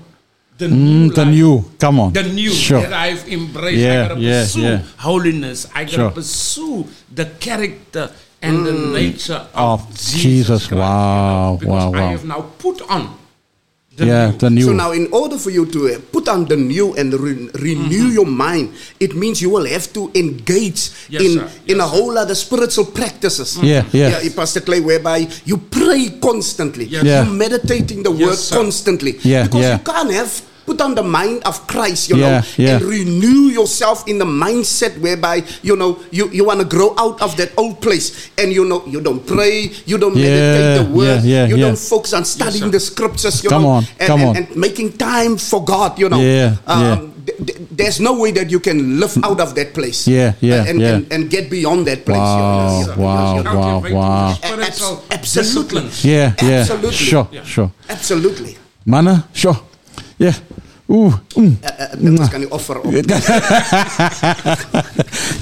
the 0.57 0.67
Mm, 0.67 0.71
new 0.71 1.09
the 1.13 1.25
new. 1.25 1.65
Come 1.79 1.99
on. 1.99 2.13
The 2.13 2.23
new 2.23 2.49
Sure. 2.51 2.81
that 2.81 2.93
I've 2.93 3.27
embraced. 3.27 3.77
Yeah, 3.79 4.05
I 4.05 4.07
gotta 4.07 4.21
yeah, 4.21 4.41
pursue 4.43 4.61
yeah. 4.61 4.81
holiness. 4.97 5.67
I 5.73 5.83
gotta 5.83 5.95
Sure. 5.95 6.11
pursue 6.11 6.87
the 7.13 7.25
character 7.39 8.11
and 8.41 8.65
the 8.65 8.73
nature 8.99 9.47
Of 9.53 9.81
of, 9.81 9.89
Jesus. 9.89 10.13
Jesus. 10.21 10.67
Christ, 10.67 10.79
Wow, 10.79 11.57
because 11.59 11.91
wow, 11.93 11.99
I 11.99 12.11
have 12.11 12.25
now 12.25 12.41
put 12.59 12.81
on 12.89 13.09
the 13.95 14.05
yeah, 14.05 14.31
new. 14.31 14.37
the 14.37 14.49
new. 14.49 14.65
So 14.65 14.73
now, 14.73 14.91
in 14.91 15.07
order 15.11 15.37
for 15.37 15.51
you 15.51 15.65
to 15.67 15.93
uh, 15.93 15.99
put 16.11 16.27
on 16.27 16.45
the 16.45 16.57
new 16.57 16.95
and 16.95 17.13
re- 17.13 17.49
renew 17.53 18.07
your 18.09 18.25
mind, 18.25 18.73
it 18.99 19.15
means 19.15 19.41
you 19.41 19.49
will 19.51 19.65
have 19.65 19.91
to 19.93 20.09
engage 20.15 20.89
Yes, 21.09 21.21
in 21.21 21.31
sir. 21.39 21.49
in 21.67 21.79
a 21.79 21.85
whole 21.87 22.13
lot 22.13 22.29
of 22.29 22.37
spiritual 22.37 22.85
practices. 22.85 23.57
Yeah, 23.61 23.85
yeah. 23.91 24.19
yeah, 24.21 24.29
Pastor 24.35 24.61
Clay, 24.61 24.79
whereby 24.81 25.27
you 25.45 25.57
pray 25.57 26.17
constantly, 26.21 26.85
Yes. 26.85 27.03
Yeah. 27.03 27.23
you 27.25 27.33
meditating 27.33 28.01
the 28.03 28.11
Yes, 28.11 28.27
word 28.27 28.37
sir. 28.37 28.55
constantly, 28.57 29.19
Yeah, 29.21 29.43
because 29.43 29.61
yeah. 29.61 29.77
you 29.77 29.83
can't 29.83 30.11
have 30.11 30.41
put 30.65 30.79
on 30.81 30.95
the 30.95 31.03
mind 31.03 31.43
of 31.43 31.67
Christ, 31.67 32.09
you 32.09 32.17
Yeah, 32.17 32.39
know, 32.39 32.41
yeah. 32.57 32.75
and 32.77 32.85
renew 32.85 33.51
yourself 33.51 34.07
in 34.07 34.17
the 34.17 34.25
mindset 34.25 34.97
whereby 34.99 35.43
you 35.61 35.75
know 35.75 35.99
you, 36.11 36.29
you 36.29 36.45
want 36.45 36.59
to 36.59 36.65
grow 36.67 36.93
out 36.97 37.21
of 37.21 37.35
that 37.37 37.51
old 37.57 37.81
place, 37.81 38.29
and 38.37 38.51
you 38.51 38.65
know 38.65 38.83
you 38.87 39.01
don't 39.01 39.25
pray, 39.25 39.71
you 39.85 39.97
don't 39.97 40.15
Yeah, 40.15 40.29
meditate 40.29 40.87
the 40.87 40.93
word, 40.93 41.23
yeah, 41.23 41.43
yeah, 41.43 41.47
you 41.47 41.57
yeah. 41.57 41.65
don't 41.67 41.77
focus 41.79 42.13
on 42.13 42.25
studying 42.25 42.71
the 42.71 42.79
scriptures, 42.79 43.43
you 43.43 43.49
Come 43.49 43.63
know, 43.63 43.69
on, 43.69 43.83
and, 43.99 44.07
come 44.07 44.19
and, 44.21 44.29
on. 44.29 44.35
and 44.37 44.55
making 44.55 44.93
time 44.97 45.37
for 45.37 45.63
God, 45.63 45.99
you 45.99 46.09
know. 46.09 46.19
Yeah, 46.19 46.55
Um, 46.67 46.81
yeah. 46.81 46.95
th- 47.25 47.37
th- 47.47 47.59
there's 47.71 47.99
no 47.99 48.13
way 48.19 48.31
that 48.31 48.49
you 48.51 48.59
can 48.59 48.99
live 48.99 49.17
out 49.23 49.39
of 49.39 49.55
that 49.55 49.73
place. 49.73 50.07
Yeah, 50.07 50.33
yeah, 50.39 50.63
and, 50.67 50.79
yeah. 50.79 50.95
And, 50.95 51.11
and 51.11 51.21
get 51.29 51.49
beyond 51.49 51.87
that 51.87 52.05
place. 52.05 52.17
Wow, 52.17 52.79
you 52.79 52.87
know. 52.87 52.95
wow, 52.97 53.35
You 53.37 53.43
know, 53.43 53.55
wow, 53.55 53.63
Cultivating 53.63 53.97
wow. 53.97 54.29
Abs- 54.43 55.01
absolutely. 55.11 55.81
disciplines. 55.81 56.05
Yeah, 56.05 56.33
yeah. 56.41 56.59
Absolutely. 56.63 56.91
Sure, 56.97 57.27
yeah. 57.31 57.43
sure. 57.43 57.71
Absolutely. 57.89 58.57
Manne, 58.85 59.23
sure. 59.33 59.57
Yeah. 60.17 60.33
Oeh. 60.93 61.13
Mm. 61.35 61.57
Uh, 61.63 61.69
uh, 61.79 61.85
dit 62.11 62.19
is 62.19 62.29
kan 62.29 62.39
nie 62.39 62.51
offer 62.51 62.79
op. 62.79 62.93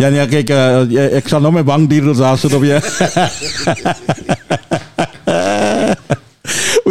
ja, 0.01 0.09
nee, 0.09 0.27
kijk, 0.27 0.49
uh, 0.49 1.15
ik 1.15 1.27
zal 1.27 1.41
nog 1.41 1.53
mijn 1.53 1.65
bankdierders 1.65 2.21
aanzetten 2.21 2.59
op 2.59 2.63
je. 2.63 2.79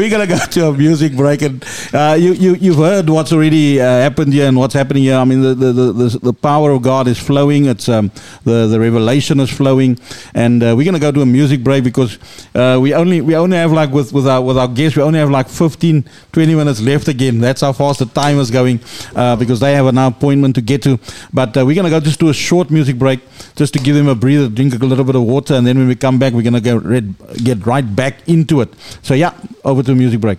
We're 0.00 0.08
gonna 0.08 0.26
go 0.26 0.38
to 0.38 0.68
a 0.68 0.72
music 0.72 1.14
break, 1.14 1.42
and 1.42 1.62
uh, 1.92 2.16
you 2.18 2.32
you 2.32 2.54
you've 2.54 2.78
heard 2.78 3.10
what's 3.10 3.34
already 3.34 3.78
uh, 3.82 3.84
happened 3.84 4.32
here 4.32 4.48
and 4.48 4.56
what's 4.56 4.72
happening 4.72 5.02
here. 5.02 5.16
I 5.16 5.24
mean, 5.26 5.42
the 5.42 5.54
the, 5.54 5.72
the, 5.92 6.18
the, 6.22 6.32
power 6.32 6.70
of 6.70 6.80
God 6.80 7.06
is 7.06 7.18
flowing. 7.18 7.66
It's 7.66 7.86
um, 7.86 8.10
the 8.44 8.66
the 8.66 8.80
revelation 8.80 9.40
is 9.40 9.50
flowing, 9.50 9.98
and 10.32 10.62
uh, 10.62 10.72
we're 10.74 10.86
gonna 10.86 11.00
go 11.00 11.12
to 11.12 11.20
a 11.20 11.26
music 11.26 11.62
break 11.62 11.84
because 11.84 12.18
uh, 12.54 12.78
we 12.80 12.94
only 12.94 13.20
we 13.20 13.36
only 13.36 13.58
have 13.58 13.72
like 13.72 13.90
with 13.90 14.10
with 14.14 14.26
our 14.26 14.40
with 14.40 14.56
our 14.56 14.68
guests 14.68 14.96
we 14.96 15.02
only 15.02 15.18
have 15.18 15.28
like 15.28 15.50
15, 15.50 16.08
20 16.32 16.54
minutes 16.54 16.80
left 16.80 17.06
again. 17.08 17.38
That's 17.38 17.60
how 17.60 17.74
fast 17.74 17.98
the 17.98 18.06
time 18.06 18.38
is 18.38 18.50
going 18.50 18.80
uh, 19.14 19.36
because 19.36 19.60
they 19.60 19.74
have 19.74 19.84
an 19.84 19.98
appointment 19.98 20.54
to 20.54 20.62
get 20.62 20.80
to. 20.84 20.98
But 21.30 21.54
uh, 21.58 21.66
we're 21.66 21.76
gonna 21.76 21.90
go 21.90 22.00
just 22.00 22.20
do 22.20 22.30
a 22.30 22.34
short 22.34 22.70
music 22.70 22.96
break 22.96 23.20
just 23.54 23.74
to 23.74 23.78
give 23.78 23.96
them 23.96 24.08
a 24.08 24.14
breather, 24.14 24.48
drink 24.48 24.72
a 24.72 24.78
little 24.78 25.04
bit 25.04 25.16
of 25.16 25.24
water, 25.24 25.52
and 25.56 25.66
then 25.66 25.76
when 25.76 25.88
we 25.88 25.94
come 25.94 26.18
back, 26.18 26.32
we're 26.32 26.40
gonna 26.40 26.62
go 26.62 26.78
red, 26.78 27.14
get 27.44 27.66
right 27.66 27.94
back 27.94 28.26
into 28.26 28.62
it. 28.62 28.72
So 29.02 29.12
yeah, 29.12 29.34
over 29.62 29.82
to 29.82 29.89
a 29.90 29.94
music 29.94 30.20
break. 30.20 30.38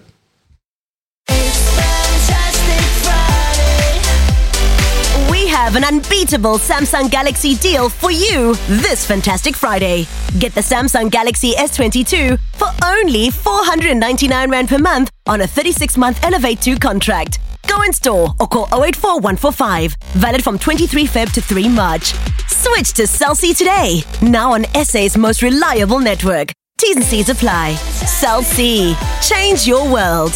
We 5.30 5.48
have 5.48 5.76
an 5.76 5.84
unbeatable 5.84 6.58
Samsung 6.58 7.10
Galaxy 7.10 7.56
deal 7.56 7.90
for 7.90 8.12
you 8.12 8.56
this 8.68 9.06
fantastic 9.06 9.56
Friday. 9.56 10.06
Get 10.40 10.54
the 10.54 10.62
Samsung 10.62 11.12
Galaxy 11.12 11.52
S22 11.54 12.40
for 12.54 12.68
only 12.84 13.30
499 13.30 14.50
Rand 14.52 14.70
per 14.70 14.78
month 14.78 15.12
on 15.28 15.42
a 15.42 15.48
36 15.48 15.98
month 15.98 16.24
Elevate 16.24 16.62
2 16.62 16.78
contract. 16.78 17.40
Go 17.68 17.82
in 17.84 17.94
store 17.94 18.30
or 18.40 18.48
call 18.48 18.68
084 18.84 19.20
145. 19.20 19.96
Valid 20.14 20.44
from 20.44 20.60
23 20.60 21.06
Feb 21.06 21.32
to 21.34 21.42
3 21.42 21.70
March. 21.70 22.14
Switch 22.48 22.94
to 22.94 23.08
Cell-C 23.08 23.54
today. 23.54 24.02
Now 24.22 24.54
on 24.54 24.66
SA's 24.84 25.18
most 25.18 25.42
reliable 25.42 26.00
network. 26.00 26.52
T's 26.82 26.96
and 26.96 27.06
C's 27.06 27.30
apply. 27.30 27.76
Cell-C. 27.76 28.96
Change 29.22 29.68
your 29.68 29.88
world. 29.88 30.34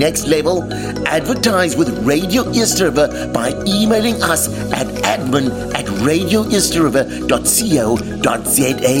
Next 0.00 0.26
level? 0.26 0.64
Advertise 1.06 1.76
with 1.76 1.90
Radio 2.08 2.48
East 2.50 2.80
River 2.80 3.06
by 3.36 3.52
emailing 3.68 4.16
us 4.22 4.48
at 4.72 4.86
admin 5.04 5.50
at 5.76 5.84
radioeastriver.co.za. 6.00 8.96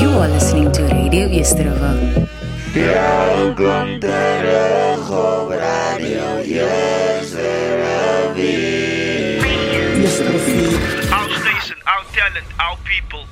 You 0.00 0.08
are 0.18 0.28
listening 0.28 0.72
to 0.72 0.82
Radio 0.88 1.26
Eastriver. 1.28 2.00
Welkom 2.72 4.00
terug 4.00 5.04
op 5.10 5.50
Radio 5.52 6.40
Our 11.10 11.28
station, 11.44 11.76
our 11.84 12.04
talent, 12.16 12.46
our 12.56 12.76
people. 12.88 13.26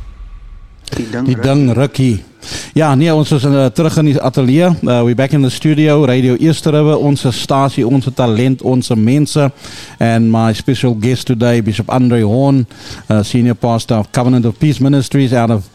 Die 0.96 1.09
ding 1.11 1.24
Die 1.24 1.36
ding 1.40 1.72
rukkie. 1.72 2.24
Ja, 2.78 2.94
nee, 2.94 3.10
ons 3.14 3.32
is 3.34 3.42
uh, 3.42 3.64
terug 3.74 3.96
in 3.98 4.06
die 4.06 4.20
ateljee. 4.22 4.68
Uh, 4.68 5.00
we 5.02 5.14
back 5.14 5.32
in 5.34 5.42
the 5.42 5.50
studio, 5.50 6.04
Radio 6.06 6.36
Eerste 6.38 6.70
River, 6.70 6.98
onze 6.98 7.32
stasie, 7.32 7.86
onze 7.86 8.12
talent, 8.14 8.62
onze 8.62 8.96
mense. 8.96 9.50
And 9.98 10.30
my 10.30 10.52
special 10.54 10.96
guest 11.00 11.26
today, 11.26 11.62
Bishop 11.62 11.90
Andre 11.90 12.22
Horn, 12.22 12.66
uh, 13.08 13.18
Senior 13.22 13.54
Pastor 13.54 13.98
of 13.98 14.10
Covenant 14.10 14.46
of 14.46 14.58
Peace 14.58 14.82
Ministries 14.82 15.32
out 15.32 15.50
of 15.50 15.66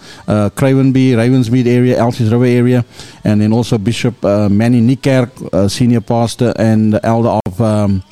Cravenby, 0.55 1.15
Ravensmead 1.15 1.67
area, 1.67 1.97
Elsies 1.97 2.29
River 2.29 2.47
area. 2.47 2.85
And 3.23 3.41
then 3.41 3.51
also 3.51 3.77
Bishop 3.77 4.23
Manny 4.49 4.79
Niekerk, 4.81 5.29
Senior 5.67 6.01
Pastor 6.01 6.53
and 6.57 6.99
Elder 7.03 7.39
of... 7.45 7.59
Um, 7.59 8.03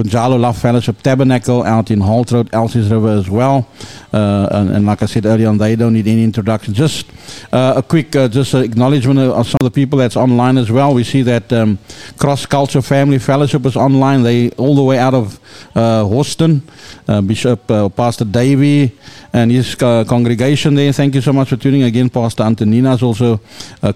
Kunjalo 0.00 0.40
Love 0.40 0.56
Fellowship 0.56 1.02
Tabernacle 1.02 1.62
out 1.62 1.90
in 1.90 2.00
Halt 2.00 2.32
Road, 2.32 2.48
Elsie's 2.52 2.90
River 2.90 3.10
as 3.10 3.28
well. 3.28 3.68
Uh, 4.12 4.48
and, 4.50 4.70
and 4.70 4.86
like 4.86 5.02
I 5.02 5.06
said 5.06 5.26
earlier 5.26 5.48
on, 5.48 5.58
they 5.58 5.76
don't 5.76 5.92
need 5.92 6.06
any 6.08 6.24
introduction. 6.24 6.72
Just 6.72 7.06
uh, 7.52 7.74
a 7.76 7.82
quick 7.82 8.16
uh, 8.16 8.28
just 8.28 8.54
acknowledgement 8.54 9.18
of 9.18 9.46
some 9.46 9.58
of 9.60 9.64
the 9.64 9.70
people 9.70 9.98
that's 9.98 10.16
online 10.16 10.56
as 10.56 10.70
well. 10.70 10.94
We 10.94 11.04
see 11.04 11.22
that 11.22 11.52
um, 11.52 11.78
Cross 12.18 12.46
Culture 12.46 12.82
Family 12.82 13.18
Fellowship 13.18 13.66
is 13.66 13.76
online. 13.76 14.22
They 14.22 14.50
all 14.52 14.74
the 14.74 14.82
way 14.82 14.98
out 14.98 15.14
of 15.14 15.38
uh, 15.74 16.06
Houston. 16.06 16.62
Uh, 17.06 17.20
Bishop 17.20 17.70
uh, 17.70 17.88
Pastor 17.88 18.24
Davy 18.24 18.92
and 19.32 19.50
his 19.50 19.74
congregation 19.74 20.74
there. 20.74 20.92
Thank 20.92 21.14
you 21.14 21.20
so 21.20 21.32
much 21.32 21.50
for 21.50 21.56
tuning 21.56 21.82
again. 21.82 22.08
Pastor 22.08 22.44
Antonina 22.44 22.90
has 22.90 23.02
also 23.02 23.40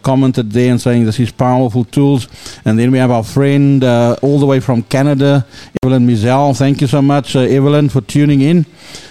commented 0.02 0.50
there 0.52 0.70
and 0.70 0.80
saying 0.80 1.04
this 1.04 1.18
is 1.18 1.32
powerful 1.32 1.84
tools. 1.84 2.28
And 2.64 2.78
then 2.78 2.92
we 2.92 2.98
have 2.98 3.10
our 3.10 3.24
friend 3.24 3.82
all 3.84 4.38
the 4.38 4.46
way 4.46 4.60
from 4.60 4.82
Canada, 4.82 5.46
Evelyn 5.82 5.93
Mizell. 5.98 6.56
Thank 6.56 6.80
you 6.80 6.86
so 6.86 7.00
much, 7.02 7.36
uh, 7.36 7.40
Evelyn, 7.40 7.88
for 7.88 8.00
tuning 8.00 8.40
in. 8.40 8.66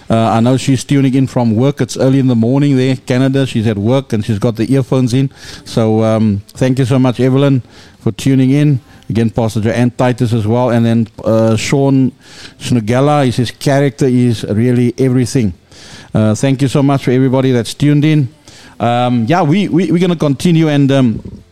Uh, 0.09 0.17
I 0.17 0.39
know 0.39 0.57
she's 0.57 0.84
tuning 0.84 1.13
in 1.13 1.27
from 1.27 1.55
work. 1.55 1.81
It's 1.81 1.97
early 1.97 2.19
in 2.19 2.27
the 2.27 2.36
morning 2.36 2.77
there, 2.77 2.95
Canada. 2.95 3.45
She's 3.45 3.67
at 3.67 3.77
work 3.77 4.13
and 4.13 4.23
she's 4.23 4.39
got 4.39 4.55
the 4.55 4.71
earphones 4.73 5.13
in. 5.13 5.31
So 5.65 6.03
um, 6.03 6.41
thank 6.49 6.79
you 6.79 6.86
so 6.86 6.99
much, 6.99 7.19
Evelyn, 7.19 7.61
for 7.99 8.11
tuning 8.11 8.51
in. 8.51 8.79
Again, 9.09 9.29
Pastor 9.29 9.61
Joanne 9.61 9.91
Titus 9.91 10.34
as 10.34 10.45
well. 10.47 10.69
And 10.69 10.86
then 10.86 11.07
uh, 11.23 11.55
Sean 11.55 12.11
Snugella, 12.59 13.25
his 13.36 13.51
character 13.51 14.05
is 14.05 14.43
really 14.43 14.93
everything. 14.97 15.53
Uh, 16.13 16.36
thank 16.36 16.61
you 16.61 16.67
so 16.67 16.84
much 16.84 17.05
for 17.05 17.11
everybody 17.11 17.51
that's 17.51 17.73
tuned 17.73 18.05
in. 18.05 18.27
Um, 18.79 19.25
yeah, 19.25 19.41
we, 19.41 19.67
we, 19.67 19.91
we're 19.91 19.99
going 19.99 20.11
to 20.11 20.15
continue. 20.15 20.69
And 20.69 20.91
um, 20.91 21.43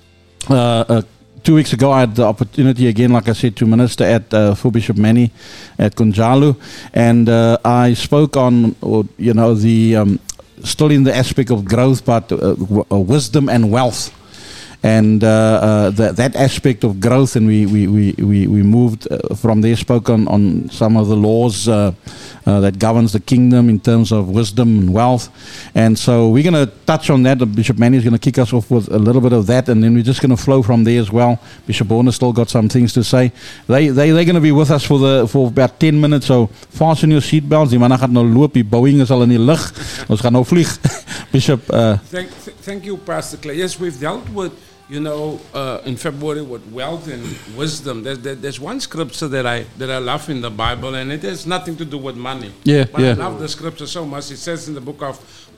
uh, 0.49 0.85
uh, 0.87 1.01
two 1.43 1.55
weeks 1.55 1.73
ago, 1.73 1.91
I 1.91 2.01
had 2.01 2.15
the 2.15 2.23
opportunity 2.25 2.87
again, 2.87 3.11
like 3.11 3.27
I 3.27 3.33
said, 3.33 3.55
to 3.57 3.65
minister 3.65 4.03
at 4.03 4.33
uh, 4.33 4.55
for 4.55 4.71
Bishop 4.71 4.97
Manny 4.97 5.31
at 5.77 5.95
Kunjalo. 5.95 6.55
And 6.93 7.29
uh, 7.29 7.57
I 7.65 7.93
spoke 7.93 8.37
on, 8.37 8.75
uh, 8.83 9.03
you 9.17 9.33
know, 9.33 9.55
the 9.55 9.95
um, 9.95 10.19
still 10.63 10.91
in 10.91 11.03
the 11.03 11.15
aspect 11.15 11.51
of 11.51 11.65
growth, 11.65 12.05
but 12.05 12.31
uh, 12.31 12.55
w- 12.55 12.85
uh, 12.91 12.99
wisdom 12.99 13.49
and 13.49 13.71
wealth 13.71 14.13
and 14.83 15.23
uh, 15.23 15.27
uh, 15.27 15.89
that 15.91 16.15
that 16.15 16.35
aspect 16.35 16.83
of 16.83 16.99
growth, 16.99 17.35
and 17.35 17.45
we 17.45 17.65
we 17.67 17.87
we 17.87 18.47
we, 18.47 18.63
moved 18.63 19.07
uh, 19.11 19.35
from 19.35 19.61
there. 19.61 19.75
Spoke 19.75 20.09
on, 20.09 20.27
on 20.27 20.69
some 20.71 20.97
of 20.97 21.07
the 21.07 21.15
laws 21.15 21.67
uh, 22.45 22.59
that 22.59 22.79
governs 22.79 23.13
the 23.13 23.19
kingdom 23.19 23.69
in 23.69 23.79
terms 23.79 24.11
of 24.11 24.29
wisdom 24.29 24.79
and 24.79 24.93
wealth, 24.93 25.29
and 25.75 25.97
so 25.97 26.29
we're 26.29 26.43
going 26.43 26.65
to 26.65 26.71
touch 26.85 27.09
on 27.09 27.23
that. 27.23 27.37
Bishop 27.55 27.77
Manny 27.77 27.97
is 27.97 28.03
going 28.03 28.13
to 28.13 28.19
kick 28.19 28.37
us 28.37 28.53
off 28.53 28.69
with 28.71 28.87
a 28.91 28.99
little 28.99 29.21
bit 29.21 29.33
of 29.33 29.47
that, 29.47 29.69
and 29.69 29.83
then 29.83 29.93
we're 29.93 30.03
just 30.03 30.21
going 30.21 30.35
to 30.35 30.41
flow 30.41 30.61
from 30.61 30.83
there 30.83 30.99
as 30.99 31.11
well. 31.11 31.39
Bishop 31.67 31.87
Horner 31.87 32.11
still 32.11 32.33
got 32.33 32.49
some 32.49 32.69
things 32.69 32.93
to 32.93 33.03
say. 33.03 33.31
They 33.67 33.89
they 33.89 34.11
they're 34.11 34.25
going 34.25 34.35
to 34.35 34.41
be 34.41 34.51
with 34.51 34.71
us 34.71 34.83
for 34.83 34.99
the 34.99 35.27
for 35.27 35.47
about 35.47 35.79
ten 35.79 35.99
minutes. 35.99 36.25
So 36.27 36.47
fasten 36.47 37.11
your 37.11 37.21
seatbelts. 37.21 37.69
Die 37.71 37.77
manne 37.77 37.97
gaan 37.97 38.13
nou 38.13 38.23
loop. 38.23 38.53
Die 38.53 38.63
Boeing 38.63 39.01
is 39.01 39.11
al 39.11 39.23
in 39.23 39.29
die 39.29 39.39
lug. 39.39 39.61
Ons 40.09 40.21
gaan 40.21 40.33
nou 40.33 40.43
vlieg. 40.45 40.69
Bishop. 41.31 41.69
Uh, 41.69 41.97
Thank, 42.11 42.29
th- 42.43 42.57
thank 42.61 42.85
you, 42.85 42.97
Pastor 42.97 43.37
Clay. 43.37 43.55
Yes, 43.57 43.79
we've 43.79 43.99
dealt 43.99 44.27
with, 44.29 44.51
you 44.91 44.99
know, 44.99 45.39
uh, 45.53 45.79
in 45.85 45.95
February 45.95 46.41
with 46.41 46.65
wealth 46.69 47.07
and 47.07 47.23
wisdom. 47.57 48.03
There's, 48.03 48.19
there, 48.19 48.35
there's 48.35 48.59
one 48.59 48.81
scripture 48.81 49.29
that 49.29 49.47
I 49.47 49.63
that 49.77 49.89
I 49.89 49.99
love 49.99 50.29
in 50.29 50.41
the 50.41 50.51
Bible, 50.51 50.95
and 50.95 51.13
it 51.13 51.21
has 51.21 51.47
nothing 51.47 51.77
to 51.77 51.85
do 51.85 51.97
with 51.97 52.17
money. 52.17 52.51
Yeah, 52.65 52.83
but 52.91 53.01
I 53.01 53.13
love 53.13 53.39
the 53.39 53.47
scripture 53.47 53.87
so 53.87 54.05
much. 54.05 54.29
It 54.31 54.37
says 54.37 54.67
in 54.67 54.73
the 54.75 54.81
book 54.81 55.01
of 55.01 55.15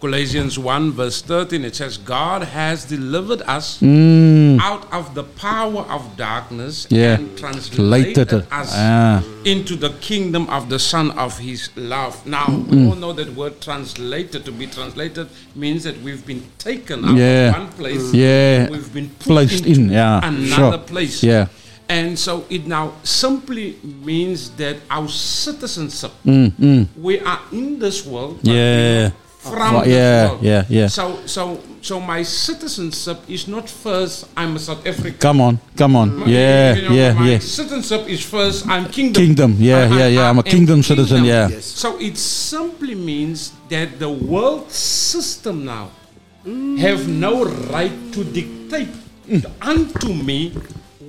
Colossians 0.08 0.60
1, 0.60 0.91
verse 0.91 1.22
13, 1.22 1.64
it 1.64 1.78
says, 1.78 1.97
God 1.97 2.43
has 2.43 2.84
delivered 2.84 3.41
us 3.43 3.78
Mm. 3.80 4.60
out 4.60 4.84
of 4.91 5.16
the 5.16 5.24
power 5.24 5.86
of 5.89 6.18
darkness 6.18 6.86
Yeah. 6.89 7.14
and 7.16 7.38
translated 7.38 8.34
us 8.51 8.72
Ah. 8.76 9.24
into 9.45 9.78
the 9.78 9.91
kingdom 10.01 10.49
of 10.49 10.68
the 10.68 10.78
Son 10.78 11.12
of 11.12 11.39
His 11.39 11.70
love. 11.78 12.26
Now, 12.26 12.47
we 12.70 12.76
Mm. 12.80 12.89
all 12.89 12.95
know 12.97 13.14
that 13.14 13.34
word 13.34 13.62
translated. 13.62 14.43
To 14.43 14.51
be 14.51 14.68
translated 14.68 15.28
means 15.56 15.84
that 15.86 16.04
we've 16.04 16.26
been 16.26 16.43
taken 16.58 17.06
out 17.06 17.16
Yeah. 17.16 17.51
of 17.51 17.60
one 17.60 17.68
place. 17.80 18.14
Yeah. 18.14 18.68
We've 18.70 18.93
been 18.93 19.10
Placed 19.20 19.66
in, 19.66 19.89
yeah, 19.89 20.20
another 20.22 20.54
sure. 20.56 20.78
place. 20.80 21.24
Yeah. 21.24 21.45
And 21.88 22.20
so 22.20 22.43
it 22.49 22.68
now 22.68 22.91
simply 23.04 23.76
means 24.04 24.49
that 24.58 24.76
our 24.91 25.08
citizenship, 25.08 26.12
Mm, 26.26 26.51
mm. 26.60 26.88
we 27.01 27.20
are 27.22 27.39
in 27.54 27.80
this 27.80 28.06
world, 28.06 28.39
Yeah. 28.43 29.12
From 29.43 29.73
Well, 29.73 29.83
this 29.83 29.93
yeah, 29.93 30.29
world. 30.29 30.43
yeah, 30.43 30.65
yeah. 30.69 30.87
So, 30.87 31.19
so, 31.25 31.59
so 31.81 31.99
my 31.99 32.23
citizenship 32.23 33.19
is 33.27 33.47
not 33.47 33.69
first. 33.69 34.25
I'm 34.37 34.55
a 34.55 34.59
South 34.59 34.85
African. 34.87 35.19
Come 35.19 35.41
on, 35.41 35.59
come 35.75 35.95
on. 35.95 36.15
My- 36.19 36.25
Yeah, 36.27 36.75
you 36.75 36.81
know, 36.89 36.95
yeah, 36.95 37.13
my 37.13 37.29
yeah. 37.31 37.39
citizenship 37.39 38.07
is 38.09 38.23
first. 38.23 38.65
I'm 38.67 38.85
kingdom. 38.89 39.19
Kingdom, 39.23 39.55
yeah, 39.59 39.87
I- 39.91 39.97
yeah, 39.99 40.07
yeah. 40.07 40.21
I 40.25 40.29
I'm 40.29 40.37
a 40.39 40.45
am 40.47 40.51
kingdom 40.55 40.81
citizen, 40.83 41.25
yeah. 41.25 41.49
So 41.59 41.99
it 41.99 42.17
simply 42.17 42.95
means 42.95 43.51
that 43.69 43.99
the 43.99 44.09
world 44.09 44.71
system 44.71 45.65
now 45.65 45.89
have 46.79 47.07
no 47.07 47.45
right 47.71 47.91
to 48.13 48.23
dictate 48.23 48.89
Mm. 49.29 49.45
unto 49.61 50.11
me 50.13 50.51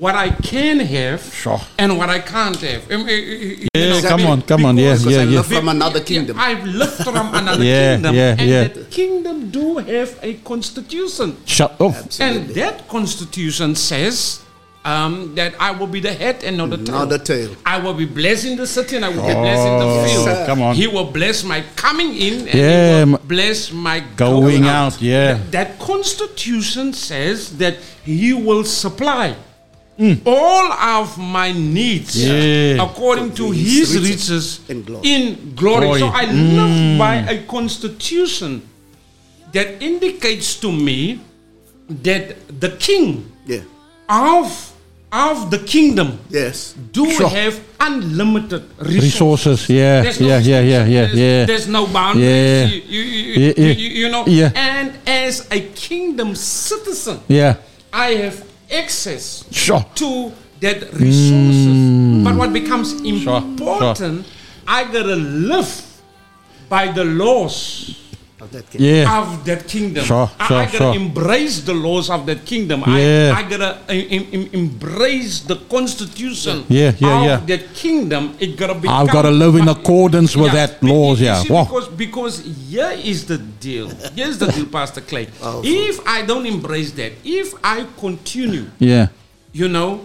what 0.01 0.15
I 0.15 0.31
can 0.31 0.81
have 0.81 1.23
sure. 1.35 1.61
and 1.79 1.97
what 1.99 2.09
I 2.11 2.19
can't 2.21 2.57
have. 2.61 2.91
Um, 2.91 3.03
uh, 3.03 3.05
uh, 3.05 3.09
you 3.11 3.69
Yeah, 3.75 3.89
know, 3.91 4.03
come 4.03 4.27
on, 4.27 4.43
come 4.43 4.65
on, 4.65 4.77
yeah, 4.77 4.93
because 4.95 5.07
yeah, 5.07 5.19
I 5.21 5.23
yeah. 5.25 5.37
live 5.39 5.47
From 5.47 5.69
another 5.69 6.01
kingdom. 6.01 6.37
I've 6.39 6.65
lived 6.65 6.93
from 7.05 7.17
another 7.35 7.65
Yeah, 7.65 7.95
kingdom, 7.95 8.15
yeah, 8.15 8.37
and 8.39 8.49
yeah. 8.51 8.65
that 8.69 8.91
kingdom 8.91 9.51
do 9.51 9.79
have 9.79 10.19
a 10.23 10.35
constitution. 10.35 11.37
Shut 11.47 11.81
up. 11.81 11.95
And 12.21 12.49
that 12.51 12.89
constitution 12.89 13.75
says 13.75 14.41
um, 14.85 15.35
that 15.35 15.55
I 15.59 15.71
will 15.71 15.87
be 15.87 16.01
the 16.01 16.13
head 16.13 16.45
and 16.45 16.57
not 16.59 16.71
the 16.71 16.77
tail. 16.79 16.95
Not 16.99 17.09
the 17.09 17.19
tail. 17.19 17.55
I 17.65 17.79
will 17.79 17.95
be 17.95 18.05
blessed 18.05 18.45
in 18.47 18.57
the 18.57 18.67
city 18.67 18.97
and 18.97 19.05
I 19.05 19.09
will 19.09 19.27
be 19.27 19.33
blessed 19.33 19.67
in 19.67 19.79
the 19.79 19.85
Oh, 19.87 20.05
field. 20.05 20.27
Yes, 20.27 20.39
sir. 20.39 20.47
come 20.47 20.61
on. 20.63 20.75
He 20.75 20.87
will 20.89 21.11
bless 21.11 21.43
my 21.45 21.63
coming 21.77 22.15
in 22.17 22.35
and 22.49 22.55
Yeah, 22.55 23.05
he 23.05 23.11
will 23.13 23.19
bless 23.19 23.73
my 23.73 24.01
Going 24.17 24.65
out, 24.65 25.01
yeah. 25.01 25.35
That, 25.35 25.53
that 25.53 25.79
constitution 25.79 26.93
says 26.93 27.57
that 27.59 27.77
he 28.05 28.33
will 28.35 28.65
supply 28.65 29.37
all 30.27 30.73
of 30.73 31.17
my 31.19 31.53
needs 31.53 32.17
Mm. 32.17 32.77
Yeah. 32.77 32.83
according 32.85 33.33
to 33.35 33.51
His 33.53 33.73
his 33.73 33.91
riches 33.95 34.11
riches 34.11 34.61
in 34.69 34.83
glory. 34.83 35.03
in 35.15 35.23
glory. 35.55 35.87
Glory. 35.87 36.01
So 36.01 36.09
I 36.09 36.25
Mm. 36.27 36.57
live 36.59 36.99
by 36.99 37.15
a 37.35 37.37
constitution 37.47 38.63
that 39.53 39.81
indicates 39.81 40.57
to 40.57 40.73
me 40.73 41.21
that 42.03 42.35
the 42.61 42.71
king 42.71 43.25
Yeah. 43.47 43.61
of 44.09 44.51
of 45.15 45.49
the 45.55 45.59
kingdom 45.63 46.19
Yes. 46.29 46.75
do 46.91 47.07
Sure. 47.13 47.29
have 47.29 47.55
unlimited 47.79 48.63
resources. 48.81 49.05
Resources, 49.05 49.69
yeah, 49.71 50.03
There's 50.03 50.19
no 50.21 50.27
yeah, 50.27 50.39
yeah, 50.41 50.61
yeah, 50.61 50.85
yeah, 50.87 51.07
there's, 51.07 51.15
yeah. 51.15 51.45
There's 51.47 51.69
no 51.69 51.87
boundaries. 51.87 52.27
Yeah. 52.27 52.67
You, 52.67 52.83
you, 52.83 53.03
you, 53.03 53.23
Yeah, 53.31 53.39
you- 53.47 53.55
yeah. 53.57 53.73
you- 53.79 53.95
you 54.01 54.09
know. 54.11 54.25
Yeah. 54.27 54.51
And 54.59 54.91
as 55.07 55.47
a 55.55 55.61
kingdom 55.79 56.35
citizen, 56.35 57.21
Yeah. 57.29 57.55
I 57.93 58.09
have 58.27 58.43
access 58.75 59.45
Sure. 59.51 59.85
to 59.97 60.33
that 60.61 60.81
resources. 60.95 61.67
Mm. 61.67 62.25
But 62.25 62.35
what 62.37 62.53
becomes 62.53 62.93
important, 63.03 64.27
I 64.67 64.85
gotta 64.85 65.17
live 65.17 65.83
by 66.69 66.91
the 66.93 67.05
laws 67.05 67.95
Of 68.45 68.51
that 68.53 68.71
kingdom. 68.71 68.89
Yeah. 68.95 69.21
of 69.23 69.45
that 69.47 69.63
kingdom. 69.69 70.05
Sure, 70.05 70.31
I, 70.39 70.47
sure, 70.49 70.57
I 70.59 70.65
gotta 70.67 70.77
sure. 70.79 70.95
embrace 70.95 71.61
the 71.61 71.73
laws 71.75 72.11
of 72.11 72.27
that 72.27 72.45
kingdom. 72.45 72.81
Yeah. 72.87 73.33
I, 73.35 73.41
I 73.41 73.49
gotta 73.49 73.71
em- 73.89 74.09
em- 74.17 74.29
em- 74.37 74.51
embrace 74.53 75.41
the 75.41 75.57
constitution 75.75 76.65
Yeah, 76.69 76.93
yeah, 76.99 77.19
of 77.19 77.25
yeah. 77.25 77.57
that 77.57 77.75
kingdom. 77.75 78.37
It 78.39 78.57
gotta 78.57 78.75
be. 78.75 78.89
I've 78.89 79.11
got 79.11 79.23
to 79.23 79.31
live 79.31 79.55
in 79.57 79.69
accordance 79.69 80.37
with 80.37 80.53
that 80.53 80.83
laws, 80.83 81.21
yeah. 81.21 81.43
see, 81.43 81.53
Wow. 81.53 81.65
because 81.65 81.89
because 81.89 82.35
here 82.71 82.93
is 83.13 83.25
the 83.27 83.39
deal. 83.39 83.89
Here's 84.15 84.39
the 84.39 84.47
deal, 84.53 84.67
Pastor 84.79 85.01
Clay. 85.01 85.29
If 85.65 86.07
I 86.07 86.23
don't 86.27 86.47
embrace 86.47 86.93
that, 86.93 87.13
if 87.25 87.55
I 87.65 87.87
continue, 87.99 88.67
Yeah. 88.79 89.09
you 89.53 89.69
know, 89.69 90.01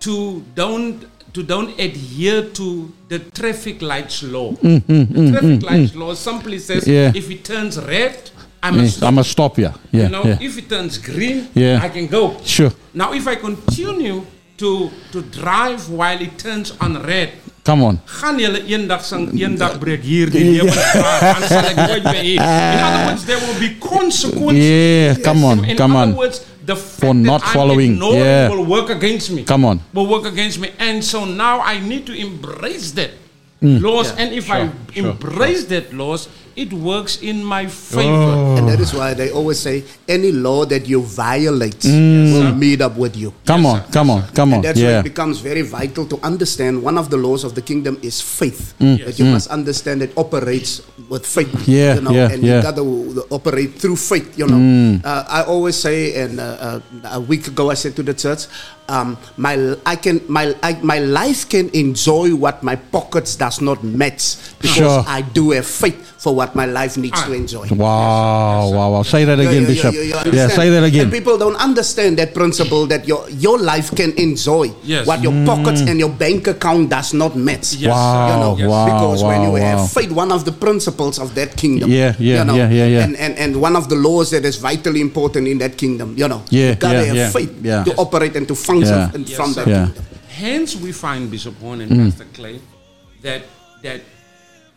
to 0.00 0.44
don't 0.54 1.04
to 1.32 1.42
don't 1.42 1.78
adhere 1.78 2.48
to 2.50 2.92
the 3.08 3.18
traffic 3.18 3.82
lights 3.82 4.22
law. 4.22 4.52
Mm, 4.52 4.80
mm, 4.80 5.08
the 5.08 5.20
mm, 5.20 5.30
traffic 5.32 5.60
mm, 5.60 5.62
lights 5.62 5.92
mm. 5.92 6.00
law 6.00 6.14
simply 6.14 6.58
says 6.58 6.86
Yeah. 6.86 7.12
if 7.14 7.30
it 7.30 7.44
turns 7.44 7.78
red, 7.78 8.30
I 8.62 8.70
Yeah, 8.70 8.82
must. 8.82 9.02
I 9.02 9.10
must 9.10 9.30
stop, 9.30 9.58
yeah. 9.58 9.74
Yeah. 9.92 10.04
you 10.04 10.08
know, 10.08 10.24
yeah. 10.24 10.38
if 10.40 10.58
it 10.58 10.68
turns 10.68 10.98
green, 10.98 11.48
Yeah. 11.54 11.80
I 11.82 11.88
can 11.88 12.06
go. 12.06 12.36
Sure. 12.44 12.72
Now, 12.94 13.12
if 13.12 13.26
I 13.26 13.36
continue 13.36 14.24
to 14.58 14.90
to 15.12 15.22
drive 15.22 15.88
while 15.88 16.20
it 16.20 16.38
turns 16.38 16.72
on 16.80 17.02
red, 17.02 17.32
Come 17.68 17.82
on. 17.84 17.96
gaan 18.08 18.38
julle 18.40 18.62
eendag 18.64 19.02
sing 19.04 19.28
eendag 19.36 19.74
breek 19.82 20.00
hier 20.02 20.30
die 20.32 20.44
lewensvraag 20.56 21.20
dan 21.20 21.42
sal 21.50 21.66
ek 21.68 21.76
nooit 21.82 22.04
meer 22.08 22.22
hier. 22.24 22.40
In 22.40 22.80
other 22.88 23.02
words, 23.10 23.24
there 23.28 23.40
will 23.44 23.58
be 23.60 23.70
consequences. 23.82 24.64
Yeah, 24.64 25.20
come 25.20 25.44
on, 25.44 25.64
In 25.68 25.76
come 25.76 25.92
other 25.96 26.12
on. 26.12 26.16
words, 26.16 26.40
the 26.64 26.76
fact 26.76 27.00
For 27.04 27.12
not 27.14 27.40
that 27.44 27.52
following, 27.52 27.92
I'm 28.00 28.00
ignoring 28.00 28.24
yeah. 28.24 28.48
will 28.48 28.64
work 28.64 28.88
against 28.88 29.30
me. 29.36 29.44
Come 29.44 29.64
on. 29.68 29.80
Will 29.92 30.08
work 30.08 30.24
against 30.24 30.58
me, 30.64 30.72
and 30.80 31.04
so 31.04 31.24
now 31.28 31.60
I 31.60 31.76
need 31.80 32.06
to 32.08 32.14
embrace 32.16 32.92
that 32.96 33.10
Mm. 33.58 33.82
laws, 33.82 34.14
Yeah, 34.14 34.22
and 34.22 34.28
if 34.38 34.46
sure, 34.46 34.54
I 34.54 34.60
sure, 34.94 35.02
embrace 35.10 35.64
that 35.74 35.90
laws, 35.92 36.28
it 36.58 36.72
works 36.74 37.22
in 37.22 37.38
my 37.44 37.66
favor. 37.70 38.34
Oh. 38.34 38.56
And 38.58 38.66
that 38.68 38.80
is 38.82 38.90
why 38.92 39.14
they 39.14 39.30
always 39.30 39.60
say 39.62 39.84
any 40.10 40.32
law 40.34 40.66
that 40.66 40.88
you 40.90 41.00
violate 41.06 41.78
Mm. 41.86 42.32
will 42.34 42.54
meet 42.58 42.80
up 42.82 42.98
with 42.98 43.14
you. 43.14 43.30
Come 43.46 43.64
on, 43.64 43.82
come 43.94 44.10
on, 44.10 44.26
come 44.34 44.50
on. 44.52 44.54
And 44.58 44.64
that's 44.66 44.80
why 44.82 44.98
it 44.98 45.06
becomes 45.06 45.38
very 45.38 45.62
vital 45.62 46.04
to 46.10 46.18
understand 46.26 46.82
one 46.82 46.98
of 46.98 47.10
the 47.10 47.16
laws 47.16 47.44
of 47.46 47.54
the 47.54 47.62
kingdom 47.62 47.94
is 48.02 48.18
faith. 48.20 48.74
Mm. 48.82 49.04
That 49.06 49.14
you 49.18 49.24
Mm. 49.30 49.38
must 49.38 49.48
understand 49.54 50.02
it 50.02 50.10
operates 50.18 50.82
with 51.08 51.24
faith. 51.24 51.54
Yeah, 51.68 51.94
you 51.94 52.02
know, 52.02 52.10
yeah, 52.10 52.32
and 52.34 52.42
yeah. 52.42 52.56
you 52.58 52.62
got 52.62 52.74
to 52.76 52.86
operate 53.30 53.78
through 53.78 53.96
faith. 53.96 54.34
You 54.36 54.46
know, 54.50 54.58
Mm. 54.58 55.04
uh, 55.06 55.24
I 55.30 55.40
always 55.46 55.76
say, 55.78 56.18
and 56.18 56.40
uh, 56.42 56.80
uh, 57.06 57.14
a 57.16 57.20
week 57.22 57.46
ago 57.46 57.70
I 57.70 57.74
said 57.78 57.94
to 57.96 58.02
the 58.02 58.14
church, 58.14 58.50
um, 58.88 59.16
my 59.36 59.76
I 59.86 59.96
can 59.96 60.20
my 60.28 60.54
I, 60.62 60.74
my 60.82 60.98
life 60.98 61.48
can 61.48 61.68
enjoy 61.70 62.34
what 62.34 62.62
my 62.62 62.76
pockets 62.76 63.36
does 63.36 63.60
not 63.60 63.84
match 63.84 64.36
because 64.60 64.76
Sure. 64.78 65.04
I 65.06 65.22
do 65.22 65.50
have 65.52 65.66
faith 65.66 65.96
for 66.18 66.34
what 66.34 66.56
my 66.56 66.66
life 66.66 66.96
needs 66.98 67.20
to 67.22 67.32
enjoy. 67.32 67.68
Wow, 67.70 68.70
wow, 68.74 68.90
wow. 68.90 69.02
Say 69.02 69.24
that 69.24 69.38
Yeah, 69.38 69.48
again, 69.48 69.62
yeah, 69.62 69.68
Bishop. 69.68 69.94
yeah, 69.94 70.02
yeah, 70.02 70.22
Yeah, 70.34 70.48
say 70.48 70.68
that 70.70 70.82
again. 70.82 71.02
And 71.06 71.12
people 71.12 71.38
don't 71.38 71.54
understand 71.56 72.18
that 72.18 72.34
principle 72.34 72.86
that 72.90 73.06
your 73.06 73.28
your 73.30 73.58
life 73.58 73.94
can 73.94 74.12
enjoy 74.18 74.72
Yes. 74.82 75.06
what 75.06 75.22
your 75.22 75.32
pockets 75.46 75.80
and 75.86 75.98
your 76.00 76.10
bank 76.10 76.48
account 76.48 76.90
does 76.90 77.14
not 77.14 77.36
match. 77.36 77.74
Yes, 77.78 77.92
Wow, 77.94 78.26
you 78.30 78.36
know, 78.42 78.52
yes. 78.58 78.68
wow, 78.68 78.84
because 78.86 79.20
when 79.22 79.40
you 79.46 79.52
wow, 79.54 79.62
wow. 79.62 79.78
have 79.78 79.92
faith, 79.92 80.10
one 80.10 80.32
of 80.32 80.42
the 80.44 80.52
principles 80.52 81.18
of 81.22 81.34
that 81.38 81.54
kingdom. 81.56 81.90
Yeah, 81.90 82.14
yeah, 82.18 82.38
you 82.42 82.44
know, 82.44 82.56
yeah, 82.56 82.70
yeah, 82.70 82.86
yeah. 82.98 83.04
And, 83.06 83.14
and 83.16 83.32
and 83.38 83.50
one 83.60 83.76
of 83.76 83.86
the 83.88 83.94
laws 83.96 84.30
that 84.34 84.44
is 84.44 84.56
vitally 84.58 85.00
important 85.00 85.46
in 85.46 85.58
that 85.62 85.76
kingdom. 85.78 86.14
You 86.18 86.26
know, 86.26 86.42
Yeah, 86.50 86.74
you 86.74 86.82
gotta 86.82 86.98
yeah, 86.98 87.10
have 87.14 87.16
yeah, 87.16 87.30
faith 87.30 87.52
yeah. 87.62 87.84
to 87.86 87.94
operate 87.94 88.34
and 88.34 88.48
to 88.48 88.54
function 88.58 88.77
Yeah. 88.86 89.10
in- 89.14 89.24
Yes, 89.26 89.36
from 89.36 89.52
that 89.54 89.66
Yeah. 89.66 89.88
Hence, 90.28 90.76
we 90.76 90.92
find 90.92 91.30
Bishop 91.30 91.58
Horne 91.60 91.80
and 91.82 91.90
Mm. 91.92 92.04
Pastor 92.04 92.26
Clay 92.34 92.60
that 93.22 93.42
that 93.82 94.00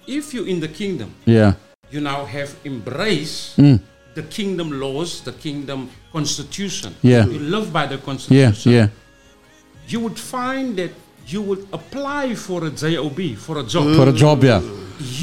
if 0.07 0.33
you're 0.33 0.47
in 0.47 0.59
the 0.59 0.67
kingdom, 0.67 1.09
Yeah. 1.25 1.53
you 1.91 1.99
now 2.01 2.25
have 2.25 2.51
embraced 2.65 3.57
Mm. 3.57 3.79
the 4.15 4.23
kingdom 4.23 4.69
laws, 4.79 5.21
the 5.21 5.31
kingdom 5.31 5.89
constitution. 6.11 6.93
Yeah. 7.01 7.25
You 7.25 7.39
live 7.39 7.71
by 7.71 7.85
the 7.87 7.97
constitution. 7.97 8.71
yeah. 8.71 8.77
yeah. 8.79 8.87
You 9.87 9.99
would 10.01 10.17
find 10.19 10.75
that 10.77 10.91
you 11.27 11.41
would 11.41 11.63
apply 11.73 12.35
for 12.35 12.65
a 12.65 12.71
JOB, 12.71 13.35
for 13.35 13.57
a 13.59 13.63
job. 13.63 13.95
For 13.95 14.09
a 14.09 14.13
job, 14.13 14.43
yeah. 14.43 14.61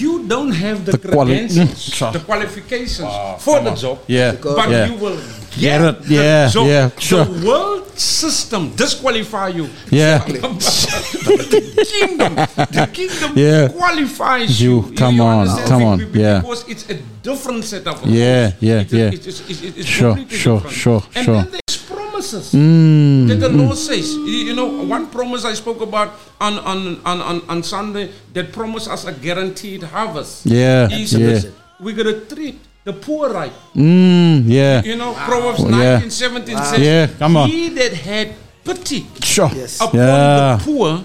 You 0.02 0.24
don't 0.26 0.52
have 0.52 0.84
the, 0.84 0.92
The 0.92 0.98
credentials, 0.98 1.80
Sure. 1.98 2.10
the 2.12 2.18
qualifications 2.20 3.12
for 3.38 3.60
the 3.60 3.74
job. 3.74 3.98
Yeah, 4.08 4.32
But 4.60 4.70
yeah. 4.70 4.86
you 4.88 4.94
will 5.04 5.18
Get 5.58 5.80
get, 5.80 5.94
it, 5.94 6.06
yeah, 6.10 6.48
job. 6.48 6.66
yeah, 6.66 6.90
sure. 6.98 7.24
The 7.24 7.46
world 7.46 7.98
system 7.98 8.70
disqualify 8.76 9.48
you. 9.48 9.68
Yeah. 9.90 10.18
the 10.26 11.86
kingdom, 11.98 12.34
the 12.34 12.88
kingdom 12.92 13.32
Yeah. 13.36 13.68
qualifies 13.68 14.60
You- 14.60 14.86
you. 14.88 14.94
come 14.94 15.20
on, 15.20 15.46
come 15.66 15.82
on, 15.82 15.98
be- 16.12 16.20
yeah. 16.20 16.40
Because 16.40 16.64
it's 16.68 16.88
a 16.90 16.94
different 17.22 17.64
set 17.64 17.86
of 17.86 18.04
Yeah, 18.06 18.52
yeah, 18.60 18.80
It's 18.80 18.92
a- 18.92 18.96
yeah. 18.96 19.10
It's, 19.12 19.26
it's, 19.26 19.40
it's, 19.50 19.62
it's 19.62 19.86
Sure, 19.88 20.16
sure, 20.28 20.60
different. 20.60 20.76
sure, 20.76 21.02
and 21.14 21.24
sure. 21.24 21.34
then 21.42 21.50
there's 21.50 21.78
promises 21.90 22.52
Mm, 22.52 23.28
that 23.28 23.36
the 23.40 23.48
mm. 23.48 23.66
law 23.68 23.74
says. 23.74 24.14
You 24.14 24.38
you 24.48 24.54
know, 24.54 24.66
one 24.84 25.06
promise 25.10 25.44
I 25.44 25.54
spoke 25.54 25.80
about 25.80 26.12
on 26.40 26.58
on, 26.58 27.00
on, 27.04 27.20
on, 27.20 27.36
on 27.48 27.62
Sunday 27.62 28.10
that 28.34 28.52
promised 28.52 28.88
us 28.88 29.04
a 29.06 29.12
guaranteed 29.12 29.82
harvest. 29.82 30.46
Yeah, 30.46 30.88
is 30.90 31.12
yeah. 31.14 31.50
we're 31.80 31.94
gonna 31.96 32.20
treat 32.26 32.58
the 32.84 32.92
poor 32.92 33.30
right. 33.32 33.52
Mm, 33.76 34.44
yeah. 34.46 34.82
You 34.82 34.96
know, 34.96 35.12
Proverbs 35.14 35.60
Wow. 35.60 35.70
Yeah. 35.78 35.98
19, 35.98 36.10
17 36.10 36.54
Wow. 36.54 36.62
says, 36.64 36.80
Yeah, 36.80 37.06
come 37.18 37.36
on. 37.36 37.48
He 37.50 37.68
that 37.70 37.92
had 37.92 38.34
pity 38.64 39.06
Sure. 39.22 39.50
upon 39.80 40.00
Yeah. 40.00 40.56
the 40.56 40.64
poor 40.64 41.00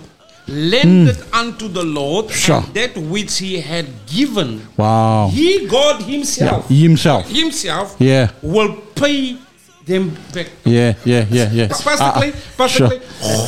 lended 0.47 1.17
unto 1.34 1.67
the 1.67 1.84
Lord 1.84 2.30
Sure. 2.32 2.57
and 2.63 2.74
that 2.74 2.97
which 2.97 3.38
he 3.39 3.59
had 3.61 3.86
given. 4.07 4.61
Wow. 4.78 5.30
He, 5.34 5.65
God 5.67 6.01
himself, 6.03 6.66
Yeah, 6.70 6.82
himself. 6.87 7.29
himself 7.29 7.95
Yeah. 8.00 8.29
will 8.41 8.75
pay 8.95 9.37
them 9.86 10.16
back. 10.33 10.47
Yeah, 10.66 10.93
yeah, 11.05 11.25
yeah, 11.29 11.50
yeah. 11.51 11.67
Pastor 11.67 12.04
Ah, 12.04 12.12
Clay, 12.17 12.33
Pastor. 12.58 12.87
Clay, 12.87 13.01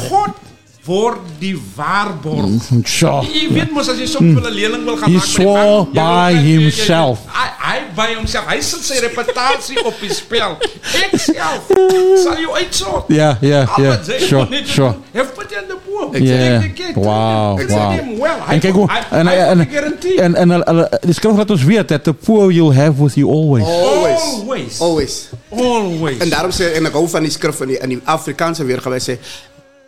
God 0.09 0.33
word 0.85 1.17
die 1.39 1.55
waarborg. 1.75 2.61
Sure. 2.83 3.23
Jy 3.25 3.47
weet 3.53 3.71
mos 3.73 3.89
as 3.89 3.97
jy 3.97 4.05
so 4.05 4.19
'n 4.19 4.35
lening 4.53 4.83
wil 4.85 4.97
gaan 4.97 5.09
He 5.09 5.17
maak 5.17 5.25
met 5.27 5.35
die 5.35 5.41
swore 5.43 5.85
bank, 5.85 5.93
jy 5.93 6.01
wil 6.01 6.03
by 6.03 6.33
net- 6.33 6.43
jy- 6.43 6.47
jy- 6.47 6.61
himself. 6.61 7.19
Hy 7.27 7.47
hy 7.65 7.79
by 7.95 8.13
homself. 8.15 8.45
Hy 8.47 8.61
sit 8.61 8.83
sy 8.83 8.99
reputasie 9.01 9.83
op 9.85 9.93
die 9.99 10.13
spel. 10.13 10.57
Ek 10.93 11.19
self 11.19 11.67
sal 12.23 12.37
jou 12.39 12.53
uitsort. 12.55 13.05
Yeah, 13.07 13.35
yeah, 13.41 13.67
Al 13.77 13.83
yeah. 13.83 13.95
wat 13.97 14.05
jy 14.07 14.19
Sure, 14.27 14.41
moet 14.45 14.49
net 14.49 14.67
sure. 14.67 14.91
doen, 14.91 15.03
Have 15.13 15.31
pity 15.33 15.55
on 15.55 15.67
the 15.67 15.75
poor. 15.85 16.17
Yeah. 16.21 16.59
Take 16.61 16.73
the 16.75 16.83
kid, 16.83 16.95
Wow, 16.95 17.55
treat 17.57 17.71
wow. 17.71 17.91
him 17.91 18.19
well. 18.19 18.39
Hy 18.47 18.53
En 18.53 18.59
kyk 18.59 18.73
hoe 18.73 18.87
hy- 18.91 19.17
en 19.17 19.27
hy 19.27 19.33
en 19.33 19.59
het 19.59 19.67
'n 19.67 19.71
guarantee. 19.71 20.21
en 20.21 20.35
en 20.35 20.49
hulle- 20.49 20.65
hulle- 20.67 20.89
die 21.01 21.13
skrif 21.13 21.35
laat 21.37 21.49
ons 21.51 21.63
weet 21.63 21.87
dat 21.87 22.03
the 22.03 22.13
poor 22.13 22.51
you'll 22.51 22.73
have 22.75 23.01
with 23.01 23.15
you 23.15 23.29
always. 23.29 23.63
Always. 23.65 24.21
Always. 24.21 24.79
Always. 24.81 25.29
Always. 25.51 26.17
En 26.17 26.29
daarom 26.29 26.51
sê 26.51 26.73
en 26.75 26.85
ek 26.85 26.93
hou 26.93 27.07
van 27.09 27.21
die 27.23 27.31
skrif 27.31 27.61
in 27.61 27.67
die 27.67 27.77
in 27.81 27.89
die 27.89 28.01
Afrikaanse 28.05 28.63
weergawe 28.65 28.99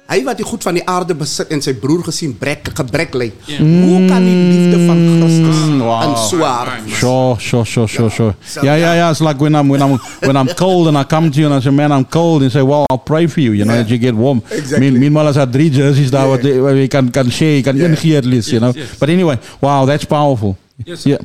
hy 0.08 0.24
wat 0.24 0.38
die 0.38 0.46
goed 0.46 0.64
van 0.64 0.74
die 0.74 0.84
aarde 0.88 1.14
besit 1.16 1.52
en 1.52 1.62
sy 1.62 1.74
broer 1.74 2.04
gesien 2.04 2.34
brek 2.38 2.70
gebrek 2.74 3.14
ly. 3.14 3.32
Hoe 3.58 4.08
kan 4.08 4.24
die 4.24 4.36
liefde 4.36 4.86
van 4.88 4.98
Christus 5.20 5.56
Mm, 5.68 5.80
wow. 5.80 6.04
in 6.04 6.16
swaar 6.18 6.80
Sure, 6.88 7.36
sure, 7.40 7.66
sure, 7.66 7.88
sure, 7.88 8.10
sure. 8.10 8.36
So, 8.46 8.62
Yeah, 8.64 8.78
yeah, 8.78 8.94
yeah. 8.96 9.10
It's 9.12 9.20
like 9.20 9.40
when 9.40 9.56
I'm 9.56 9.68
when 9.70 9.82
I'm 9.82 9.98
when 10.22 10.36
I'm 10.38 10.48
cold 10.56 10.88
and 10.88 10.98
I 10.98 11.04
come 11.04 11.30
to 11.32 11.40
you 11.40 11.46
and 11.46 11.56
I 11.56 11.60
say, 11.62 11.72
"Man, 11.72 11.92
I'm 11.92 12.06
cold," 12.06 12.42
and 12.42 12.52
you 12.52 12.60
say, 12.60 12.64
"Well, 12.66 12.86
I'll 12.90 13.04
pray 13.04 13.28
for 13.28 13.42
you." 13.42 13.52
You 13.54 13.66
know, 13.66 13.74
Yeah. 13.74 13.84
that 13.84 13.90
you 13.92 13.98
get 14.00 14.16
warm. 14.16 14.42
Exactly. 14.50 14.80
Mean, 14.80 15.00
meanwhile, 15.00 15.28
as 15.28 15.38
I 15.38 15.46
three 15.46 15.70
jerseys 15.70 16.10
daar 16.12 16.28
wat 16.28 16.42
waar 16.42 16.76
je 16.76 16.88
kan 16.88 17.10
kan 17.12 17.32
share, 17.32 17.56
je 17.56 17.62
kan 17.62 17.76
Yeah. 17.76 17.90
ingee 17.90 18.18
at 18.18 18.26
least, 18.26 18.50
you 18.50 18.60
know. 18.60 18.72
Yes, 18.76 18.88
yes. 18.90 18.98
But 18.98 19.10
anyway, 19.10 19.38
wow, 19.60 19.86
that's 19.86 20.06
powerful. 20.06 20.56
Yes, 20.86 21.04
Yeah. 21.04 21.18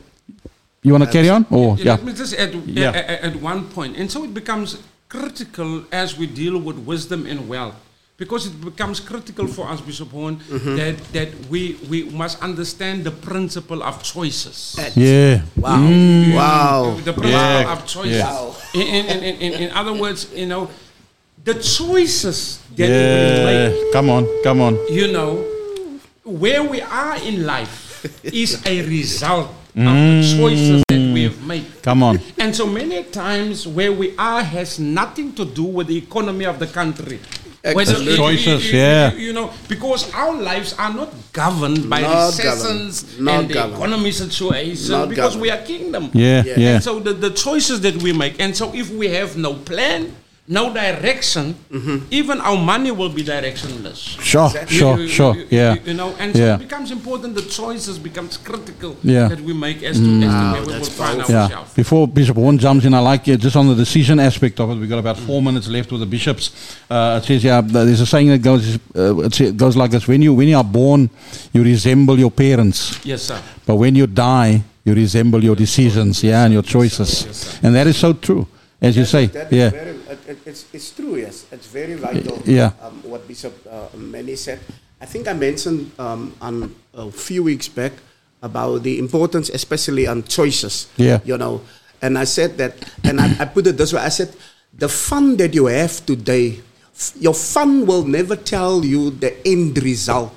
You 0.84 0.90
want 0.98 1.04
to 1.04 1.10
carry 1.10 1.30
on? 1.30 1.46
Oh, 1.50 1.76
Yeah, 1.76 1.84
yeah. 1.84 1.94
Let 1.96 2.04
me 2.04 2.12
just 2.16 2.34
add 2.34 2.50
Yeah. 2.66 2.88
at, 2.88 3.06
at, 3.08 3.20
at 3.22 3.42
one 3.42 3.62
point, 3.74 3.96
and 3.98 4.10
so 4.10 4.24
it 4.24 4.34
becomes 4.34 4.76
critical 5.08 5.84
as 5.92 6.16
we 6.18 6.26
deal 6.26 6.58
with 6.58 6.76
wisdom 6.86 7.26
and 7.30 7.46
wealth, 7.48 7.74
because 8.16 8.46
it 8.46 8.60
becomes 8.64 9.00
critical 9.00 9.46
for 9.46 9.68
us, 9.68 9.80
Bishop 9.80 10.10
Horne, 10.10 10.36
Mhm. 10.50 10.76
that 10.76 10.96
that 11.12 11.28
we 11.50 11.76
we 11.88 12.04
must 12.10 12.40
understand 12.42 13.04
the 13.04 13.10
principle 13.10 13.82
of 13.82 14.02
choices. 14.02 14.76
Yeah. 14.94 15.42
Wow. 15.56 15.78
Mm. 15.78 16.34
Wow. 16.34 16.96
The 17.04 17.12
principle 17.12 17.30
Yeah. 17.30 17.72
of 17.72 17.86
choices. 17.86 18.16
Yeah. 18.18 18.30
Wow. 18.32 18.56
In, 18.74 18.82
in, 18.82 19.06
in, 19.24 19.34
in, 19.40 19.52
in 19.64 19.70
other 19.72 19.92
words, 19.94 20.28
you 20.34 20.46
know, 20.46 20.68
the 21.44 21.54
choices 21.54 22.60
that 22.76 22.88
we 22.88 22.94
Yeah. 22.94 23.44
make 23.72 23.92
Come 23.92 24.10
on, 24.10 24.26
come 24.44 24.60
on. 24.60 24.78
you 24.90 25.10
know, 25.10 25.44
where 26.24 26.62
we 26.62 26.80
are 26.80 27.16
in 27.16 27.44
life 27.46 28.06
is 28.22 28.60
a 28.66 28.82
result 28.86 29.48
of 29.48 29.56
Mm. 29.72 30.20
the 30.20 30.36
choices 30.36 30.82
that 30.86 31.00
we 31.16 31.22
have 31.24 31.40
made. 31.48 31.64
Come 31.82 32.02
on. 32.04 32.20
And 32.38 32.54
so 32.54 32.66
many 32.66 33.02
times 33.04 33.66
where 33.66 33.90
we 33.90 34.12
are 34.18 34.42
has 34.44 34.78
nothing 34.78 35.32
to 35.32 35.46
do 35.46 35.64
with 35.64 35.86
the 35.88 35.96
economy 35.96 36.44
of 36.44 36.58
the 36.58 36.66
country. 36.68 37.18
Whether- 37.62 37.92
Excellent. 37.92 38.16
Choices, 38.16 38.64
you- 38.66 38.72
you- 38.72 38.78
yeah. 38.78 39.14
You 39.14 39.32
know, 39.32 39.50
because 39.68 40.12
our 40.14 40.34
lives 40.34 40.74
are 40.78 40.92
not 40.92 41.10
governed 41.32 41.88
by 41.88 42.00
Not 42.00 42.26
recessions 42.32 43.02
governed. 43.02 43.28
And 43.28 43.48
the 43.48 43.54
governed. 43.54 43.74
economy 43.74 44.10
situation 44.10 44.90
Not 44.90 45.08
because 45.08 45.34
governed. 45.36 45.42
we 45.42 45.50
are 45.50 45.58
kingdom. 45.58 46.10
Yeah, 46.12 46.42
Yeah. 46.44 46.54
yeah. 46.56 46.74
And 46.74 46.82
so 46.84 46.98
the, 46.98 47.12
the 47.14 47.30
choices 47.30 47.80
that 47.82 48.02
we 48.02 48.12
make. 48.12 48.40
And 48.40 48.56
so 48.56 48.72
if 48.74 48.90
we 48.90 49.06
have 49.08 49.36
no 49.36 49.54
plan, 49.54 50.10
no 50.48 50.72
direction, 50.74 51.54
even 52.10 52.40
our 52.40 52.56
money 52.56 52.90
will 52.90 53.08
be 53.08 53.22
directionless. 53.22 54.20
Sure, 54.20 54.50
sure, 54.66 55.06
sure, 55.08 55.36
yeah, 55.50 55.76
You, 55.84 55.94
know, 55.94 56.14
and 56.18 56.34
so 56.34 56.42
yeah. 56.42 56.54
it 56.56 56.58
becomes 56.58 56.90
important. 56.90 57.34
The 57.36 57.42
choices 57.42 57.98
becomes 57.98 58.36
critical 58.36 58.96
Yeah. 59.02 59.28
that 59.28 59.40
we 59.40 59.52
make 59.54 59.82
as 59.84 59.98
to, 59.98 60.04
as 60.04 60.32
to 60.32 60.52
where 60.52 60.62
we 60.66 60.72
will 60.78 60.84
find 60.84 61.20
ourselves. 61.20 61.30
Yeah. 61.30 61.42
ourselves. 61.44 61.74
Before 61.74 62.08
Bishop 62.08 62.36
Horne 62.36 62.58
jumps 62.58 62.84
in, 62.84 62.92
I 62.92 62.98
like 62.98 63.28
it 63.28 63.38
just 63.40 63.54
on 63.56 63.68
the 63.68 63.74
decision 63.76 64.18
aspect 64.18 64.58
of 64.60 64.70
it. 64.70 64.74
We've 64.74 64.88
got 64.90 64.98
about 64.98 65.16
four 65.18 65.40
minutes 65.40 65.68
left 65.68 65.92
with 65.92 66.00
the 66.00 66.06
bishops. 66.06 66.50
Uh, 66.90 67.20
it 67.22 67.26
says, 67.26 67.44
yeah, 67.44 67.60
there's 67.60 68.00
a 68.00 68.06
saying 68.06 68.28
that 68.28 68.42
goes, 68.42 68.78
uh, 68.96 69.18
it 69.20 69.56
goes 69.56 69.76
like 69.76 69.90
this: 69.92 70.08
When 70.08 70.22
you 70.22 70.34
when 70.34 70.48
you 70.48 70.56
are 70.56 70.64
born, 70.64 71.08
you 71.52 71.62
resemble 71.62 72.18
your 72.18 72.30
parents. 72.32 72.98
Yes, 73.04 73.22
sir. 73.22 73.40
But 73.64 73.76
when 73.76 73.94
you 73.94 74.06
die, 74.08 74.62
you 74.84 74.92
resemble 74.94 75.42
your 75.42 75.54
decisions, 75.56 76.22
yeah, 76.24 76.44
and 76.44 76.52
your 76.52 76.62
choices. 76.64 77.58
And 77.62 77.74
that 77.76 77.86
is 77.86 77.96
so 77.96 78.12
true, 78.12 78.46
as 78.80 78.96
you 78.96 79.04
say. 79.04 79.26
That 79.26 79.52
is 79.52 79.58
Yeah, 79.58 79.70
very, 79.70 79.92
it, 80.26 80.30
it, 80.30 80.38
it's, 80.46 80.66
it's 80.72 80.90
true, 80.90 81.16
yes. 81.16 81.46
It's 81.52 81.66
very 81.66 81.94
vital. 81.94 82.40
Yeah. 82.44 82.72
Um, 82.80 83.02
what 83.04 83.26
Bishop 83.26 83.54
uh, 83.70 83.88
Manny 83.96 84.36
said. 84.36 84.60
I 85.00 85.06
think 85.06 85.26
I 85.28 85.32
mentioned 85.32 85.90
um, 85.98 86.34
on 86.40 86.74
a 86.94 87.10
few 87.10 87.42
weeks 87.42 87.68
back 87.68 87.92
about 88.42 88.82
the 88.82 88.98
importance, 88.98 89.48
especially 89.50 90.06
on 90.06 90.22
choices. 90.24 90.88
Yeah. 90.96 91.20
You 91.24 91.38
know, 91.38 91.60
and 92.00 92.18
I 92.18 92.24
said 92.24 92.58
that, 92.58 92.74
and 93.04 93.20
I, 93.20 93.42
I 93.42 93.44
put 93.46 93.66
it 93.66 93.76
this 93.76 93.92
way 93.92 94.00
I 94.00 94.08
said, 94.10 94.34
the 94.72 94.88
fun 94.88 95.36
that 95.36 95.54
you 95.54 95.66
have 95.66 96.04
today, 96.06 96.60
f- 96.94 97.12
your 97.20 97.34
fun 97.34 97.86
will 97.86 98.04
never 98.04 98.36
tell 98.36 98.84
you 98.84 99.10
the 99.10 99.34
end 99.46 99.82
result. 99.82 100.32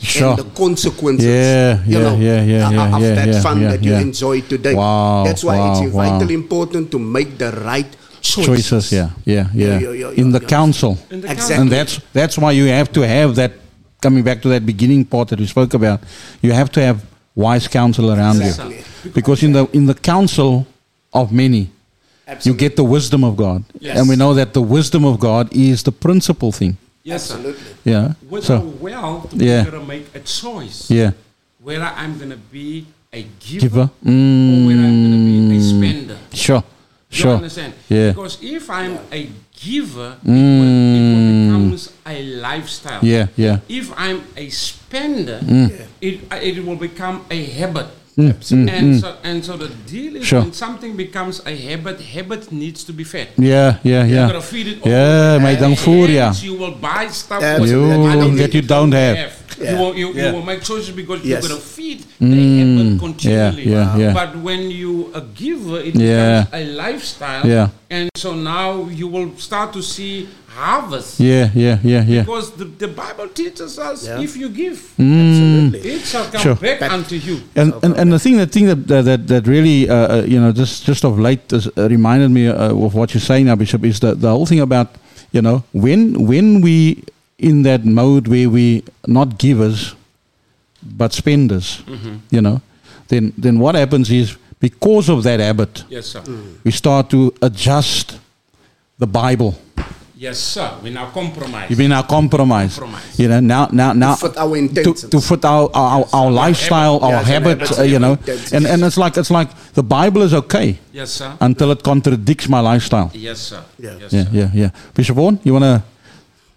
Sure. 0.00 0.30
And 0.30 0.38
the 0.38 0.44
consequences, 0.56 1.26
Yeah, 1.28 1.84
you 1.84 1.98
yeah, 1.98 2.02
know, 2.02 2.16
yeah, 2.16 2.42
yeah, 2.42 2.66
uh, 2.66 2.70
yeah, 2.72 2.96
of 2.96 3.02
yeah, 3.02 3.14
that 3.14 3.28
yeah, 3.28 3.40
fun 3.42 3.60
yeah, 3.60 3.68
that 3.68 3.84
you 3.84 3.92
yeah. 3.92 4.00
enjoy 4.00 4.40
today. 4.40 4.74
Wow, 4.74 5.24
That's 5.24 5.44
why 5.44 5.56
it's 5.70 5.92
wow, 5.92 5.92
wow. 5.92 6.18
vitally 6.18 6.32
important 6.32 6.90
to 6.92 6.98
make 6.98 7.36
the 7.36 7.52
right 7.52 7.84
choices. 8.20 8.46
choices. 8.46 8.92
Yeah, 8.92 9.10
yeah, 9.24 9.48
yeah. 9.54 9.78
Yeah, 9.78 9.78
yeah, 9.78 10.10
yeah, 10.10 10.20
In 10.22 10.30
the 10.32 10.40
council, 10.40 10.98
In 11.10 11.20
the 11.20 11.28
and 11.28 11.38
council. 11.38 11.64
that's 11.68 12.00
that's 12.12 12.36
why 12.38 12.52
you 12.52 12.66
have 12.66 12.90
to 12.92 13.00
have 13.06 13.34
that. 13.36 13.52
Coming 14.02 14.24
back 14.24 14.40
to 14.42 14.48
that 14.48 14.64
beginning 14.64 15.04
part 15.04 15.28
that 15.28 15.38
we 15.38 15.46
spoke 15.46 15.74
about, 15.74 16.00
you 16.40 16.52
have 16.52 16.70
to 16.72 16.80
have 16.80 17.04
wise 17.34 17.68
counsel 17.68 18.10
around 18.10 18.40
Exactly. 18.40 18.76
you, 19.04 19.10
because 19.12 19.42
in 19.42 19.52
the 19.52 19.66
in 19.74 19.84
the 19.84 19.94
council 19.94 20.66
of 21.12 21.30
many, 21.32 21.68
you 22.42 22.54
get 22.54 22.76
the 22.76 22.82
wisdom 22.84 23.24
of 23.24 23.36
God, 23.36 23.62
Yes. 23.78 23.98
and 23.98 24.08
we 24.08 24.16
know 24.16 24.32
that 24.32 24.54
the 24.54 24.62
wisdom 24.62 25.04
of 25.04 25.20
God 25.20 25.48
is 25.52 25.82
the 25.82 25.92
principal 25.92 26.50
thing. 26.50 26.78
Yes. 27.04 27.30
Absolutely. 27.30 27.60
Yeah. 27.84 28.14
With 28.30 28.44
So 28.44 28.54
our 28.56 28.64
wealth, 28.80 29.34
Yeah. 29.34 29.64
we're 29.64 29.70
going 29.70 29.82
to 29.82 29.88
make 29.88 30.06
a 30.14 30.20
choice. 30.20 30.90
yeah, 30.90 31.10
Whether 31.62 31.84
I'm 31.84 32.16
going 32.16 32.30
to 32.30 32.38
be 32.52 32.86
a 33.12 33.22
giver, 33.38 33.60
giver. 33.68 33.80
or 33.80 34.66
whether 34.66 34.84
I'm 34.88 35.00
going 35.04 35.12
to 35.12 35.24
be 35.28 35.56
a 35.56 35.60
Mm, 35.60 35.76
spender. 35.76 36.16
Sure. 36.32 36.62
You 37.10 37.16
Sure. 37.18 37.34
understand? 37.36 37.72
Yeah. 37.88 38.12
Because 38.12 38.38
if 38.40 38.70
I'm 38.70 38.98
a 39.10 39.28
giver, 39.58 40.14
it, 40.22 40.28
will, 40.30 40.62
it 40.62 41.02
will 41.10 41.58
becomes 41.58 41.92
a 42.06 42.22
lifestyle. 42.38 43.00
Yeah. 43.02 43.26
Yeah. 43.36 43.58
If 43.68 43.92
I'm 43.96 44.22
a 44.36 44.48
spender, 44.50 45.40
Mm. 45.42 45.72
it, 46.00 46.20
it 46.30 46.64
will 46.64 46.76
become 46.76 47.24
a 47.30 47.44
habit. 47.44 47.86
Mm, 48.16 48.34
mm, 48.34 48.68
And, 48.68 48.94
mm. 48.94 49.00
so, 49.00 49.14
and 49.22 49.44
so 49.44 49.56
the 49.56 49.68
deal 49.90 50.16
is 50.16 50.26
Sure. 50.26 50.40
when 50.42 50.52
something 50.52 50.96
becomes 50.96 51.40
a 51.46 51.54
habit, 51.56 52.00
habit 52.00 52.50
needs 52.52 52.84
to 52.84 52.92
be 52.92 53.04
fed. 53.04 53.28
Yeah. 53.38 53.78
Yeah. 53.82 54.04
yeah. 54.04 54.04
You 54.06 54.14
Yeah. 54.14 54.26
gotta 54.26 54.42
feed 54.42 54.66
it 54.66 54.78
Yeah. 54.84 55.34
the 55.34 55.40
My 55.40 55.54
time. 55.54 55.60
dan 55.60 55.76
voer 55.76 56.08
ja. 56.10 56.24
Hence 56.26 56.44
You 56.46 56.54
will 56.58 56.74
buy 56.80 57.08
stuff 57.12 57.40
Yeah, 57.40 57.58
that 57.58 57.68
You 57.68 57.80
money 57.80 58.36
that 58.36 58.52
you 58.54 58.62
don't 58.62 58.92
have. 58.94 59.16
Yeah. 59.16 59.70
You, 59.72 59.76
will, 59.78 59.94
you, 59.96 60.08
Yeah. 60.14 60.26
you 60.26 60.32
will 60.36 60.44
make 60.44 60.60
choices 60.62 60.90
because 60.94 61.20
Yes. 61.22 61.28
you're 61.28 61.48
going 61.48 61.60
to 61.60 61.66
feed 61.66 61.98
the 62.18 62.26
Mm, 62.26 62.58
habit 62.58 62.98
continually. 62.98 63.64
yeah, 63.68 63.96
yeah. 63.98 64.12
But 64.12 64.36
when 64.42 64.70
you 64.70 65.10
a 65.14 65.20
giver, 65.20 65.78
it 65.80 65.94
Yeah. 65.94 66.44
becomes 66.44 66.48
a 66.52 66.64
lifestyle. 66.82 67.46
Yeah. 67.46 67.68
And 67.90 68.08
so 68.16 68.34
now 68.34 68.88
you 68.90 69.08
will 69.08 69.30
start 69.38 69.72
to 69.72 69.82
see 69.82 70.28
harvest. 70.50 71.20
Yeah. 71.20 71.50
Yeah. 71.54 71.78
Yeah. 71.82 72.02
Yeah. 72.04 72.22
Because 72.22 72.50
the, 72.52 72.64
the 72.64 72.88
Bible 72.88 73.28
teaches 73.28 73.78
us 73.78 74.06
Yeah. 74.06 74.20
if 74.20 74.36
you 74.36 74.48
give, 74.50 74.76
Mm. 74.98 75.74
it 75.74 76.02
shall 76.04 76.26
come 76.32 76.40
Sure. 76.42 76.54
back 76.56 76.82
unto 76.82 77.14
you. 77.16 77.36
And, 77.54 77.72
and 77.84 77.94
and 77.96 78.12
the 78.12 78.18
thing 78.18 78.36
that 78.38 78.50
thing 78.52 78.66
that 78.66 78.86
that 78.88 79.04
that, 79.04 79.20
that 79.28 79.46
really 79.46 79.88
uh, 79.88 79.94
uh, 79.94 80.24
you 80.26 80.40
know 80.40 80.52
just 80.52 80.84
just 80.86 81.04
of 81.04 81.18
late 81.18 81.52
uh, 81.52 81.60
reminded 81.88 82.30
me 82.30 82.48
uh, 82.48 82.74
of 82.86 82.94
what 82.94 83.14
you're 83.14 83.20
saying 83.30 83.46
now, 83.46 83.56
Bishop, 83.56 83.84
is 83.84 84.00
that 84.00 84.20
the 84.20 84.28
whole 84.28 84.46
thing 84.46 84.60
about 84.60 84.88
you 85.32 85.42
know 85.42 85.62
when 85.72 86.26
when 86.26 86.60
we 86.60 87.04
in 87.38 87.62
that 87.62 87.84
mode 87.84 88.28
where 88.28 88.48
we 88.50 88.82
not 89.06 89.38
givers 89.38 89.94
but 90.82 91.12
spenders, 91.12 91.82
you 92.30 92.40
know, 92.40 92.60
then 93.08 93.32
then 93.38 93.58
what 93.58 93.74
happens 93.74 94.10
is 94.10 94.36
because 94.60 95.08
of 95.12 95.22
that 95.22 95.40
habit, 95.40 95.84
Yes, 95.88 96.06
sir. 96.06 96.22
we 96.64 96.70
start 96.70 97.08
to 97.10 97.32
adjust 97.42 98.18
the 98.98 99.06
Bible. 99.06 99.54
Yes, 100.20 100.38
sir. 100.38 100.76
We 100.82 100.90
now 100.90 101.08
compromise. 101.10 101.70
You 101.70 101.76
mean 101.76 101.88
now 101.88 102.02
compromise? 102.02 102.76
Compromise. 102.78 103.18
You 103.18 103.28
know 103.28 103.40
now 103.40 103.68
now 103.72 103.94
now 103.94 104.16
fit 104.16 104.36
our 104.36 104.50
to, 104.50 104.54
intentions. 104.54 105.08
to 105.10 105.18
fit 105.18 105.42
our 105.46 105.70
our, 105.72 106.04
our 106.12 106.30
lifestyle, 106.30 106.98
Yeah, 107.00 107.06
our 107.06 107.20
it's 107.20 107.28
an 107.28 107.32
habit, 107.32 107.58
habit, 107.60 107.78
uh, 107.78 107.82
you 107.84 107.98
know, 107.98 108.12
intentions. 108.20 108.52
and 108.52 108.66
and 108.66 108.84
it's 108.84 108.98
like 108.98 109.16
it's 109.16 109.30
like 109.30 109.48
the 109.72 109.82
Bible 109.82 110.20
is 110.20 110.34
okay 110.34 110.78
Yes, 110.92 111.10
sir. 111.12 111.32
until 111.40 111.70
it 111.72 111.82
contradicts 111.82 112.50
my 112.50 112.60
lifestyle. 112.60 113.10
Yes, 113.14 113.38
sir. 113.40 113.64
Yeah. 113.78 113.96
Yes, 113.98 114.12
Yeah, 114.12 114.24
sir. 114.24 114.30
yeah, 114.32 114.50
yeah. 114.52 114.70
Bishop 114.92 115.16
Vaughan, 115.16 115.38
you 115.42 115.54
wanna 115.54 115.82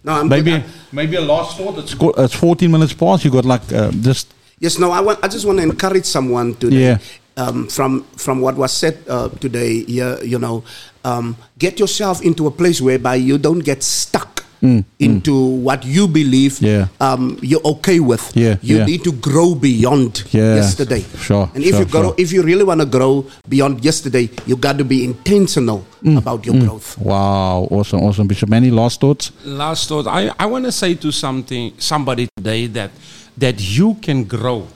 No, 0.04 0.12
I'm 0.20 0.28
maybe 0.28 0.52
good. 0.52 0.64
maybe 0.92 1.16
a 1.16 1.22
last 1.22 1.56
thought? 1.58 1.78
It's 1.80 1.94
go- 1.96 2.14
it's 2.18 2.34
14 2.36 2.70
minutes 2.70 2.92
past. 2.94 3.24
You 3.24 3.32
got 3.32 3.46
like 3.46 3.64
uh, 3.72 3.92
just 3.92 4.28
Yes, 4.60 4.78
no, 4.78 4.92
I 4.92 5.00
want. 5.00 5.20
I 5.24 5.28
just 5.30 5.46
want 5.46 5.60
to 5.60 5.64
encourage 5.64 6.06
someone 6.06 6.54
today. 6.56 6.84
Yeah. 6.84 6.98
Um, 7.36 7.68
from 7.68 8.04
from 8.16 8.42
what 8.42 8.56
was 8.58 8.72
said 8.72 8.98
uh, 9.10 9.30
today, 9.42 9.84
yeah, 9.88 10.22
you 10.22 10.38
know, 10.38 10.64
um, 11.04 11.36
get 11.58 11.80
yourself 11.80 12.22
into 12.22 12.46
a 12.46 12.52
place 12.52 12.80
whereby 12.80 13.16
you 13.16 13.38
don't 13.38 13.66
get 13.66 13.82
stuck 13.84 14.30
Mm, 14.64 14.86
into 14.98 15.36
what 15.60 15.84
you 15.84 16.08
believe 16.08 16.62
Yeah. 16.64 16.88
um, 17.04 17.36
you're 17.44 17.60
okay 17.76 18.00
with. 18.00 18.32
Yeah, 18.34 18.56
you 18.64 18.78
yeah. 18.78 18.86
need 18.88 19.04
to 19.04 19.12
grow 19.12 19.56
beyond 19.60 20.24
Yeah. 20.32 20.56
yesterday. 20.56 21.04
Sure, 21.20 21.50
And 21.54 21.66
if 21.66 21.72
sure, 21.76 21.80
you 21.80 21.86
grow, 21.86 22.04
sure. 22.04 22.16
if 22.18 22.32
you 22.32 22.44
really 22.44 22.64
want 22.64 22.80
to 22.80 22.88
grow 22.88 23.26
beyond 23.50 23.84
yesterday, 23.84 24.30
you 24.48 24.56
got 24.56 24.78
to 24.78 24.86
be 24.88 25.04
intentional 25.04 25.84
Mm, 26.02 26.16
about 26.18 26.46
your 26.46 26.56
growth. 26.64 26.96
wow, 26.98 27.68
awesome, 27.76 28.00
awesome. 28.08 28.26
Bishop, 28.26 28.54
any 28.54 28.72
last 28.72 29.02
thoughts? 29.02 29.32
Last 29.44 29.90
thought. 29.90 30.08
I, 30.08 30.32
I 30.40 30.46
want 30.46 30.64
to 30.64 30.72
say 30.72 30.96
to 30.96 31.12
something 31.12 31.74
somebody 31.78 32.30
today 32.38 32.68
that 32.68 32.92
that 33.36 33.60
you 33.60 33.96
can 34.00 34.24
grow. 34.24 34.68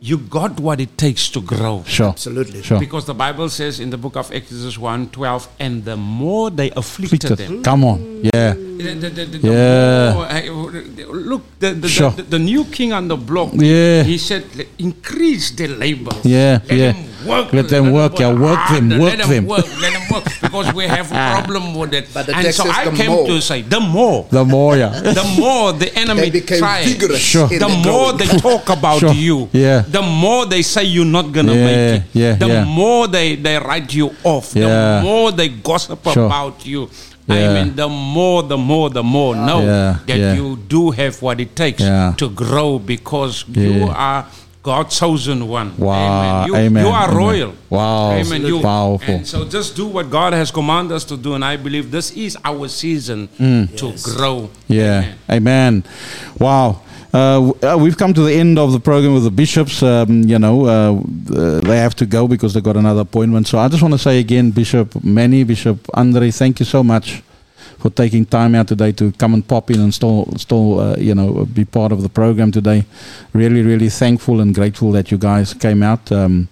You 0.00 0.16
got 0.18 0.60
what 0.60 0.80
it 0.80 0.96
takes 0.96 1.28
to 1.30 1.40
grow. 1.40 1.82
sure, 1.84 2.10
Absolutely. 2.10 2.62
sure. 2.62 2.78
Because 2.78 3.04
the 3.06 3.14
Bible 3.14 3.48
says 3.48 3.80
in 3.80 3.90
the 3.90 3.98
book 3.98 4.14
of 4.16 4.30
Exodus 4.32 4.78
1 4.78 5.08
12, 5.10 5.48
and 5.58 5.84
the 5.84 5.96
more 5.96 6.50
they 6.50 6.70
afflicted 6.70 7.32
Afflicted. 7.32 7.48
them. 7.48 7.62
Come 7.64 7.82
on, 7.84 8.20
yeah, 8.22 8.54
The, 8.54 8.94
the, 8.94 9.10
the, 9.10 9.24
the 9.26 9.38
Yeah. 9.42 10.14
more, 10.14 10.26
uh, 10.26 11.12
look, 11.12 11.42
the, 11.58 11.72
the, 11.74 11.88
Sure. 11.88 12.12
the, 12.12 12.22
the 12.22 12.38
new 12.38 12.64
king 12.66 12.92
on 12.92 13.08
the 13.08 13.16
block, 13.16 13.50
Yeah. 13.54 14.04
he 14.04 14.18
said, 14.18 14.44
increase 14.78 15.50
their 15.50 15.68
labor. 15.74 16.14
Yeah, 16.22 16.60
let 16.68 16.78
yeah. 16.78 16.92
Them 17.18 17.28
work, 17.28 17.52
Let 17.52 17.68
them 17.68 17.92
work, 17.92 18.18
yeah, 18.18 18.32
work 18.32 18.58
ah, 18.58 18.74
them, 18.74 18.98
work 18.98 19.16
them. 19.18 19.46
Work, 19.46 19.66
let 19.80 19.92
them 19.92 20.02
work, 20.10 20.24
because 20.40 20.72
we 20.74 20.84
have 20.84 21.10
a 21.10 21.14
ah. 21.16 21.42
problem 21.42 21.74
with 21.74 21.92
it. 21.94 22.08
But 22.14 22.26
the 22.26 22.34
and 22.36 22.44
text 22.44 22.58
so 22.62 22.70
I 22.70 22.94
came 22.94 23.10
more. 23.10 23.26
to 23.26 23.40
say, 23.40 23.62
the 23.62 23.80
more, 23.80 24.26
the 24.30 24.44
more, 24.44 24.76
yeah, 24.76 24.88
the 25.00 25.24
more 25.38 25.72
the 25.72 25.92
enemy 25.98 26.30
They 26.30 26.40
tries, 26.40 26.86
Sure. 27.20 27.52
in 27.52 27.58
the 27.58 27.68
more 27.68 28.12
they 28.12 28.26
talk 28.26 28.68
about 28.78 29.00
Sure. 29.00 29.12
you, 29.12 29.48
Yeah. 29.52 29.82
the 29.82 30.02
more 30.02 30.46
they 30.46 30.62
say 30.62 30.84
you're 30.84 31.04
not 31.04 31.32
gonna 31.32 31.54
Yeah, 31.54 31.64
make 31.64 32.02
it, 32.02 32.02
yeah, 32.12 32.34
the 32.34 32.46
yeah. 32.48 32.64
more 32.64 33.08
they, 33.08 33.36
they 33.36 33.58
write 33.58 33.92
you 33.94 34.14
off, 34.22 34.54
Yeah. 34.54 35.00
the 35.00 35.02
more 35.02 35.32
they 35.32 35.48
gossip 35.48 36.00
Sure. 36.12 36.26
about 36.26 36.64
you. 36.66 36.88
Yeah. 37.26 37.50
I 37.50 37.64
mean, 37.64 37.76
the 37.76 37.88
more, 37.88 38.42
the 38.42 38.56
more, 38.56 38.88
the 38.88 39.02
more. 39.02 39.36
Know 39.36 39.60
Yeah, 39.60 39.98
that 40.06 40.18
yeah. 40.18 40.32
you 40.34 40.56
do 40.66 40.90
have 40.92 41.20
what 41.20 41.40
it 41.40 41.54
takes 41.54 41.82
Yeah. 41.82 42.14
to 42.16 42.30
grow 42.30 42.78
because 42.78 43.44
you 43.52 43.84
are 43.94 44.24
God's 44.68 44.98
chosen 44.98 45.48
one. 45.48 45.68
Wow, 45.78 46.44
Amen. 46.44 46.46
You, 46.48 46.56
amen, 46.56 46.84
you 46.84 46.90
are 46.92 47.04
amen. 47.08 47.16
royal. 47.16 47.52
Wow, 47.70 48.10
Amen. 48.12 48.42
You, 48.44 48.58
are 48.58 48.62
powerful. 48.62 49.14
And 49.14 49.26
so 49.26 49.48
just 49.48 49.76
do 49.76 49.86
what 49.86 50.10
God 50.10 50.34
has 50.34 50.50
commanded 50.50 50.94
us 50.94 51.04
to 51.04 51.16
do. 51.16 51.34
And 51.36 51.42
I 51.42 51.56
believe 51.56 51.90
this 51.90 52.10
is 52.12 52.36
our 52.44 52.68
season 52.68 53.28
Mm. 53.38 53.64
to 53.80 53.86
grow. 54.12 54.50
Yeah, 54.68 55.14
Amen. 55.30 55.82
amen. 55.82 55.84
Wow. 56.38 56.82
Uh, 57.14 57.52
uh, 57.62 57.76
we've 57.80 57.96
come 57.96 58.12
to 58.12 58.20
the 58.22 58.34
end 58.34 58.58
of 58.58 58.72
the 58.72 58.80
program 58.80 59.14
with 59.14 59.24
the 59.24 59.30
bishops. 59.30 59.82
Um, 59.82 60.22
you 60.24 60.38
know, 60.38 60.56
uh, 60.66 60.70
uh, 61.34 61.60
they 61.60 61.78
have 61.78 61.94
to 61.96 62.06
go 62.06 62.28
because 62.28 62.52
they 62.52 62.60
got 62.60 62.76
another 62.76 63.00
appointment. 63.08 63.46
So 63.48 63.58
I 63.58 63.68
just 63.68 63.80
want 63.80 63.94
to 63.94 63.98
say 63.98 64.18
again, 64.20 64.50
Bishop 64.50 65.02
Manny, 65.02 65.44
Bishop 65.44 65.78
Andre, 65.94 66.30
thank 66.30 66.60
you 66.60 66.66
so 66.66 66.82
much 66.82 67.22
for 67.78 67.90
taking 67.90 68.26
time 68.26 68.54
out 68.54 68.66
today 68.68 68.92
to 68.92 69.12
come 69.12 69.34
and 69.34 69.46
pop 69.46 69.70
in 69.70 69.80
and 69.80 69.92
still, 69.94 70.26
still, 70.36 70.80
uh, 70.80 70.96
you 70.96 71.14
know, 71.14 71.46
be 71.46 71.64
part 71.64 71.92
of 71.92 72.02
the 72.02 72.08
program 72.08 72.50
today. 72.50 72.84
Really, 73.32 73.62
really 73.62 73.88
thankful 73.88 74.40
and 74.40 74.54
grateful 74.54 74.90
that 74.92 75.10
you 75.10 75.18
guys 75.18 75.54
came 75.54 75.82
out. 75.82 76.10
Um, 76.12 76.48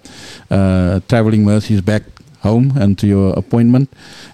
uh, 0.51 1.01
traveling 1.09 1.45
mercies 1.45 1.81
back 1.81 2.03
home 2.43 2.73
and 2.77 2.97
to 2.99 3.07
your 3.07 3.33
appointment. 3.37 3.89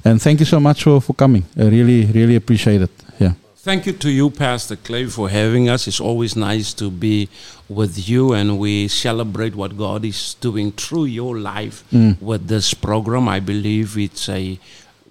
And 0.05 0.20
thank 0.20 0.40
you 0.40 0.47
so 0.47 0.60
much 0.60 0.82
for, 0.82 1.01
for 1.01 1.14
coming. 1.14 1.44
I 1.56 1.62
really, 1.64 2.05
really 2.06 2.36
appreciate 2.36 2.82
it. 2.82 2.90
Yeah. 3.19 3.32
Thank 3.56 3.86
you 3.86 3.93
to 3.94 4.10
you, 4.10 4.28
Pastor 4.31 4.77
Clay, 4.77 5.06
for 5.06 5.31
having 5.31 5.69
us. 5.70 5.86
It's 5.86 6.01
always 6.01 6.36
nice 6.36 6.74
to 6.74 6.90
be 6.90 7.28
with 7.69 8.09
you, 8.09 8.35
and 8.35 8.59
we 8.59 8.89
celebrate 8.89 9.55
what 9.55 9.78
God 9.78 10.05
is 10.05 10.35
doing 10.40 10.73
through 10.73 11.06
your 11.06 11.39
life 11.39 11.85
Mm. 11.93 12.20
with 12.20 12.48
this 12.48 12.74
program. 12.74 13.28
I 13.28 13.40
believe 13.40 13.97
it's 13.97 14.28
a 14.28 14.59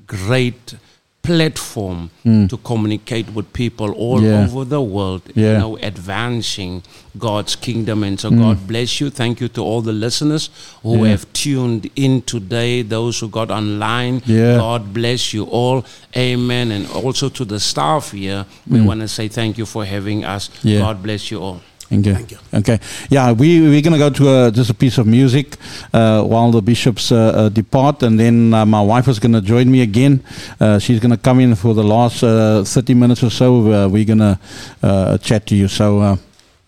great 0.06 0.76
platform 1.24 2.10
Mm. 2.26 2.50
to 2.50 2.58
communicate 2.58 3.28
with 3.34 3.52
people 3.54 3.92
all 3.92 4.22
Yeah. 4.24 4.44
over 4.46 4.66
the 4.66 4.82
world, 4.82 5.22
Yeah. 5.36 5.54
you 5.54 5.58
know, 5.60 5.78
advancing 5.82 6.82
God's 7.18 7.56
kingdom. 7.56 8.04
And 8.04 8.20
so 8.20 8.30
Mm. 8.32 8.40
God 8.40 8.68
bless 8.68 9.00
you. 9.00 9.10
Thank 9.10 9.40
you 9.42 9.48
to 9.50 9.62
all 9.62 9.82
the 9.82 9.94
listeners 9.94 10.50
who 10.84 10.98
Yeah. 11.04 11.12
have 11.12 11.26
tuned 11.34 11.90
in 11.96 12.22
today, 12.24 12.82
those 12.82 13.20
who 13.20 13.28
got 13.28 13.50
online. 13.52 14.22
God 14.28 14.94
bless 14.94 15.34
you 15.34 15.44
all. 15.46 15.86
Amen. 16.18 16.72
And 16.72 16.88
also 16.90 17.30
to 17.30 17.46
the 17.46 17.60
staff 17.60 18.12
here, 18.12 18.46
we 18.68 18.80
Mm. 18.80 18.86
want 18.86 19.02
to 19.02 19.08
say 19.08 19.28
thank 19.28 19.58
you 19.58 19.66
for 19.66 19.86
having 19.86 20.24
us. 20.24 20.50
God 20.64 21.02
bless 21.04 21.30
you 21.32 21.40
all. 21.40 21.62
Thank 21.92 22.32
you. 22.32 22.38
Okay. 22.54 22.80
Yeah, 23.10 23.34
we 23.34 23.60
we're 23.62 23.82
gonna 23.82 23.98
go 23.98 24.10
to 24.10 24.30
uh, 24.30 24.52
just 24.52 24.70
a 24.70 24.74
piece 24.74 24.98
of 24.98 25.06
music 25.06 25.58
uh, 25.94 26.24
while 26.24 26.50
the 26.52 26.62
bishops 26.62 27.12
uh, 27.12 27.18
uh, 27.18 27.50
depart, 27.50 28.02
and 28.04 28.18
then 28.18 28.54
uh, 28.54 28.66
my 28.66 28.82
wife 28.82 29.10
is 29.10 29.20
gonna 29.20 29.42
join 29.42 29.70
me 29.70 29.82
again. 29.82 30.24
Uh, 30.60 30.80
she's 30.80 31.00
gonna 31.02 31.18
come 31.18 31.42
in 31.42 31.54
for 31.56 31.74
the 31.74 31.84
last 31.84 32.24
uh, 32.24 32.64
thirty 32.64 32.94
minutes 32.94 33.24
or 33.24 33.30
so. 33.30 33.72
Uh, 33.72 33.88
we're 33.90 34.06
gonna 34.06 34.40
uh, 34.82 35.18
chat 35.18 35.46
to 35.48 35.56
you. 35.56 35.68
So 35.68 36.00
uh, 36.00 36.16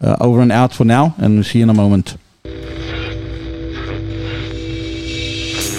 uh, 0.02 0.18
over 0.20 0.42
and 0.42 0.52
out 0.52 0.74
for 0.74 0.84
now, 0.86 1.16
and 1.18 1.36
we'll 1.36 1.44
see 1.46 1.60
you 1.60 1.64
in 1.64 1.70
a 1.70 1.74
moment. 1.74 2.18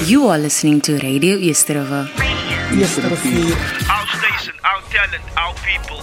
You 0.07 0.29
are 0.29 0.39
listening 0.39 0.81
to 0.83 0.99
Radio 0.99 1.37
Yesterova. 1.37 2.09
Our 2.75 2.87
station, 2.87 3.94
our 4.95 5.07
talent, 5.07 5.25
our 5.37 5.55
people. 5.67 5.99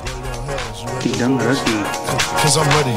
Tidang 0.99 1.39
Rugby. 1.39 1.77
Cause 2.43 2.57
I'm 2.57 2.67
ready. 2.75 2.95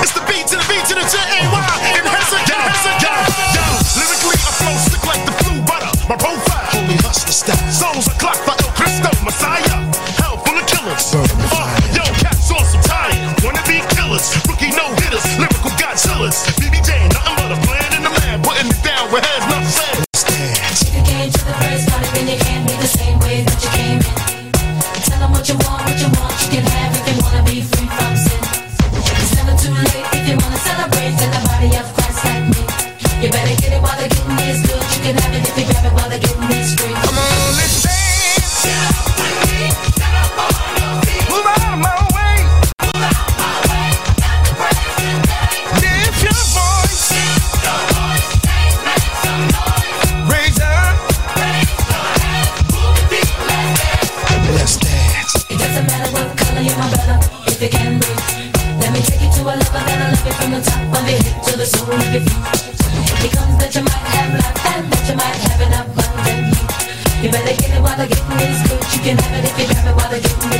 It's 0.00 0.12
the 0.16 0.24
beat 0.24 0.46
to 0.48 0.56
the 0.56 0.66
beat 0.68 0.84
to 0.88 0.94
the 0.96 1.04
J-A-Y. 1.04 1.68
And 1.98 2.06
has 2.08 2.30
it 2.32 2.44
down, 2.48 2.72
down, 3.04 3.28
down. 3.52 3.74
Lyrically, 4.00 4.38
I 4.40 4.50
flow 4.56 4.76
sick 4.80 5.02
like 5.04 5.22
the 5.26 5.34
flu 5.44 5.60
butter. 5.68 5.92
My 6.08 6.16
profile, 6.16 6.64
holy 6.72 6.96
hustler 7.04 7.36
style. 7.36 7.60
Souls 7.68 8.08
are 8.08 8.18
clocked 8.18 8.44
by 8.46 8.56
El 8.64 8.72
Cristo, 8.72 9.10
Messiah. 9.24 9.76
Hell 10.20 10.38
full 10.40 10.56
of 10.56 10.66
killers. 10.66 11.12
Uh, 11.12 11.68
yo, 11.92 12.04
cats 12.22 12.50
on 12.50 12.64
some 12.64 12.84
time. 12.88 13.34
Wanna 13.44 13.62
be 13.68 13.84
killers. 13.92 14.32
Rookie 14.48 14.72
no 14.72 14.88
hitters. 15.04 15.24
Lyrical 15.36 15.72
Godzillas. 15.76 16.59
You 33.22 33.30
better 33.30 33.49
the 60.60 60.70
top 60.70 60.82
of 60.82 61.08
your 61.08 61.18
head 61.18 61.42
to 61.44 61.56
the 61.56 61.66
sole 61.66 61.90
of 61.90 62.12
your 62.12 62.20
feet. 62.20 63.30
Comes 63.32 63.56
that 63.60 63.72
you 63.74 63.82
might 63.82 64.04
have 64.12 64.32
life 64.34 64.66
and 64.72 64.84
that 64.92 65.04
you 65.08 65.16
might 65.16 65.38
have 65.44 65.60
it 65.60 65.72
abundantly. 65.80 66.60
You 67.22 67.28
better 67.30 67.56
get 67.56 67.70
it 67.76 67.82
while 67.82 67.96
the 67.96 68.06
getting 68.08 68.40
is 68.44 68.60
good. 68.68 68.82
You 68.92 69.00
can 69.00 69.16
have 69.16 69.34
it 69.38 69.48
if 69.48 69.56
you 69.60 69.66
grab 69.68 69.86
it 69.88 69.94
while 69.96 70.10
the 70.10 70.20
getting 70.20 70.52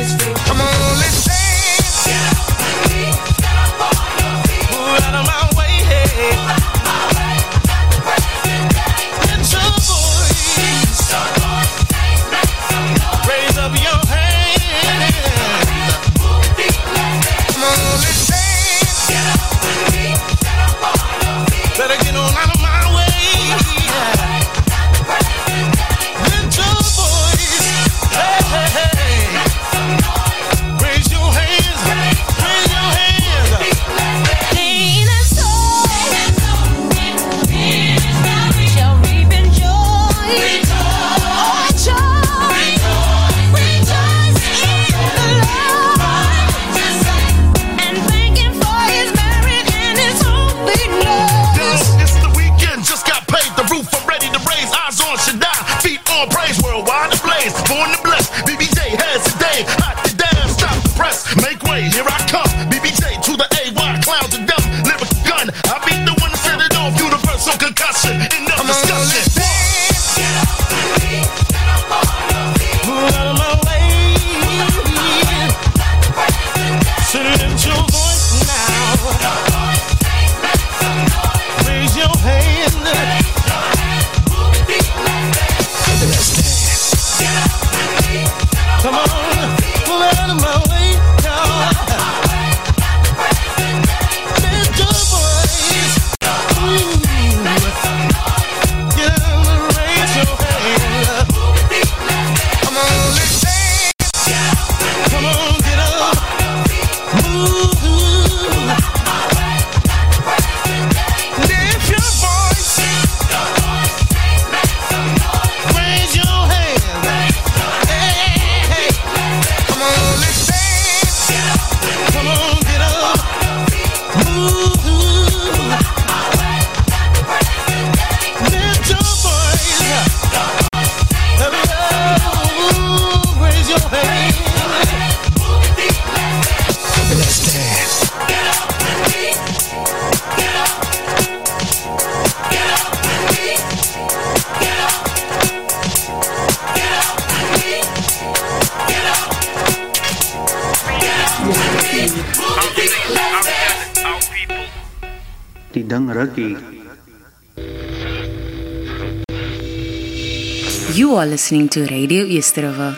listening 161.51 161.67
to 161.67 161.85
Radio 161.93 162.23
Yesterova. 162.23 162.95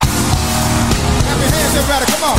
Hands 0.00 1.74
everybody, 1.74 2.06
come 2.06 2.22
on. 2.22 2.38